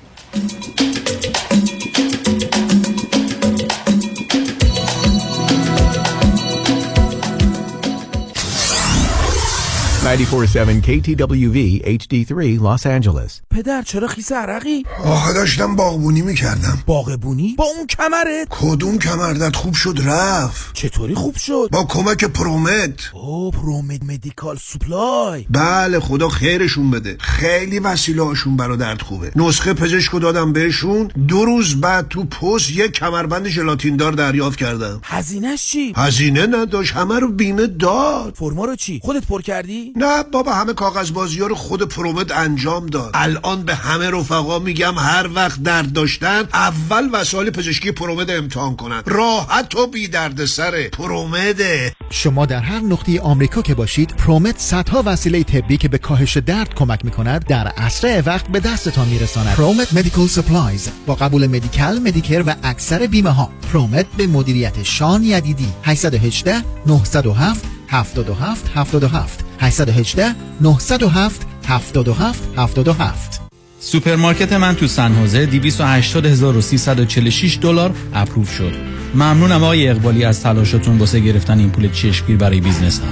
947 10.07 10.83
KTWV 10.83 11.83
HD3 11.99 12.61
Los 12.61 12.87
Angeles 12.87 13.41
پدر 13.51 13.83
چرا 13.83 14.09
خیس 14.09 14.33
عرقی؟ 14.33 14.85
آخه 15.05 15.33
داشتم 15.33 15.77
باغبونی 15.77 16.23
می‌کردم 16.23 16.83
باغبونی؟ 16.87 17.55
با 17.59 17.65
اون 17.65 17.87
کمرت؟ 17.87 18.47
کدوم 18.51 18.99
کمردردت 18.99 19.57
خوب 19.57 19.75
شد 19.75 19.99
رفت 20.05 20.75
چطوری 20.75 21.15
خوب 21.15 21.37
شد؟ 21.37 21.69
با 21.73 21.85
کمک 21.85 22.25
پرومد 22.25 23.11
او 23.15 23.51
پرومد 23.51 24.03
medical 24.03 24.57
supply 24.57 25.47
بله 25.51 26.01
خدا 26.01 26.29
خیرشون 26.29 26.91
بده 26.91 27.17
خیلی 27.21 27.79
وسیله 27.79 28.23
هاشون 28.23 28.57
برا 28.57 28.77
درد 28.77 29.03
خوبه 29.03 29.33
نسخه 29.37 29.75
پزشکو 29.75 30.19
دادم 30.19 30.53
بهشون 30.53 31.09
دو 31.29 31.45
روز 31.45 31.81
بعد 31.81 32.09
تو 32.09 32.25
پست 32.25 32.71
یک 32.71 32.93
کمربند 32.93 33.49
ژلاتین 33.49 33.97
دار 33.97 34.13
دریافت 34.13 34.59
کردم 34.59 35.01
هزینهش 35.05 35.67
چی؟ 35.67 35.93
هزینه 35.97 36.47
نداشت 36.47 36.93
همه 36.95 37.19
رو 37.19 37.33
بیمه 37.33 37.67
داد 37.67 38.35
فرما 38.35 38.65
رو 38.65 38.77
چی؟ 38.77 39.01
خودت 39.03 39.27
پر 39.27 39.43
کردی؟ 39.43 39.96
نه 39.99 40.23
بابا 40.23 40.53
همه 40.53 40.73
کاغذ 40.73 41.11
بازی 41.11 41.41
ها 41.41 41.47
رو 41.47 41.55
خود 41.55 41.83
پرومد 41.83 42.33
انجام 42.33 42.87
داد. 42.87 43.11
الان 43.15 43.63
به 43.63 43.75
همه 43.75 44.11
رفقا 44.11 44.59
میگم 44.59 44.95
هر 44.99 45.29
وقت 45.35 45.63
درد 45.63 45.93
داشتن 45.93 46.49
اول 46.55 47.09
وسایل 47.13 47.51
پزشکی 47.51 47.93
پرومد 47.93 48.31
امتحان 48.31 48.77
کنن. 48.77 49.03
راحت 49.07 49.75
و 49.75 49.87
بی 49.87 50.09
درد 50.09 50.45
سره. 50.45 50.89
پرومد 50.89 51.93
شما 52.11 52.47
در 52.47 52.61
هر 52.61 52.81
نقطه 52.81 53.21
آمریکا 53.21 53.63
که 53.63 53.75
باشید 53.75 54.15
ProMed 54.17 54.59
صدها 54.59 55.03
وسیله 55.07 55.43
طبی 55.43 55.77
که 55.77 55.89
به 55.89 55.99
کاهش 55.99 56.37
درد 56.37 56.75
کمک 56.75 57.05
می‌کند 57.05 57.45
در 57.47 57.73
اسرع 57.77 58.23
وقت 58.27 58.49
به 58.49 58.61
دستتان 58.61 59.09
میرساند. 59.09 59.55
ProMed 59.55 59.93
Medical 59.93 60.27
Supplies 60.27 60.89
با 61.07 61.15
قبول 61.15 61.47
Medi-Cal 61.47 61.99
Medicare 61.99 62.45
و 62.47 62.55
اکثر 62.63 63.07
بیمه 63.07 63.31
ها 63.31 63.51
ProMed 63.73 64.07
به 64.17 64.27
مدیریت 64.27 64.83
شان 64.83 65.23
یدیدی. 65.23 65.69
818 65.85 66.63
907 66.87 67.76
77 67.89 68.71
77 68.75 69.45
818 69.61 70.35
907 70.61 71.47
77 71.67 72.43
77 72.57 73.41
سوپرمارکت 73.81 74.53
من 74.53 74.75
تو 74.75 74.87
سن 74.87 75.13
حوزه 75.13 75.47
280346 75.47 77.59
دلار 77.61 77.95
approve 78.15 78.45
شد. 78.45 78.73
ممنونم 79.15 79.65
آقای 79.65 79.89
اقبالی 79.89 80.25
از 80.25 80.43
تلاشتون 80.43 80.99
واسه 80.99 81.21
گرفتن 81.21 81.59
این 81.59 81.71
پول 81.71 81.93
چشمگیر 81.93 82.37
برای 82.37 82.61
بیزنسم. 82.61 83.03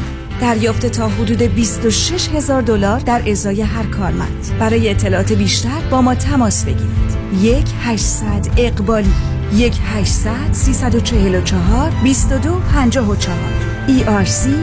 دریافت 0.40 0.86
تا 0.86 1.09
حدود 1.09 1.42
26 1.42 2.28
هزار 2.28 2.62
دلار 2.62 2.98
در 2.98 3.30
ازای 3.30 3.62
هر 3.62 3.86
کارمند 3.86 4.59
برای 4.60 4.90
اطلاعات 4.90 5.32
بیشتر 5.32 5.80
با 5.90 6.02
ما 6.02 6.14
تماس 6.14 6.64
بگیرید 6.64 7.14
یک 7.42 7.66
800 7.82 8.24
اقبالی 8.56 9.12
یک 9.55 9.74
800 9.94 10.52
344 10.52 11.90
2254 11.90 13.36
ERC 13.88 14.48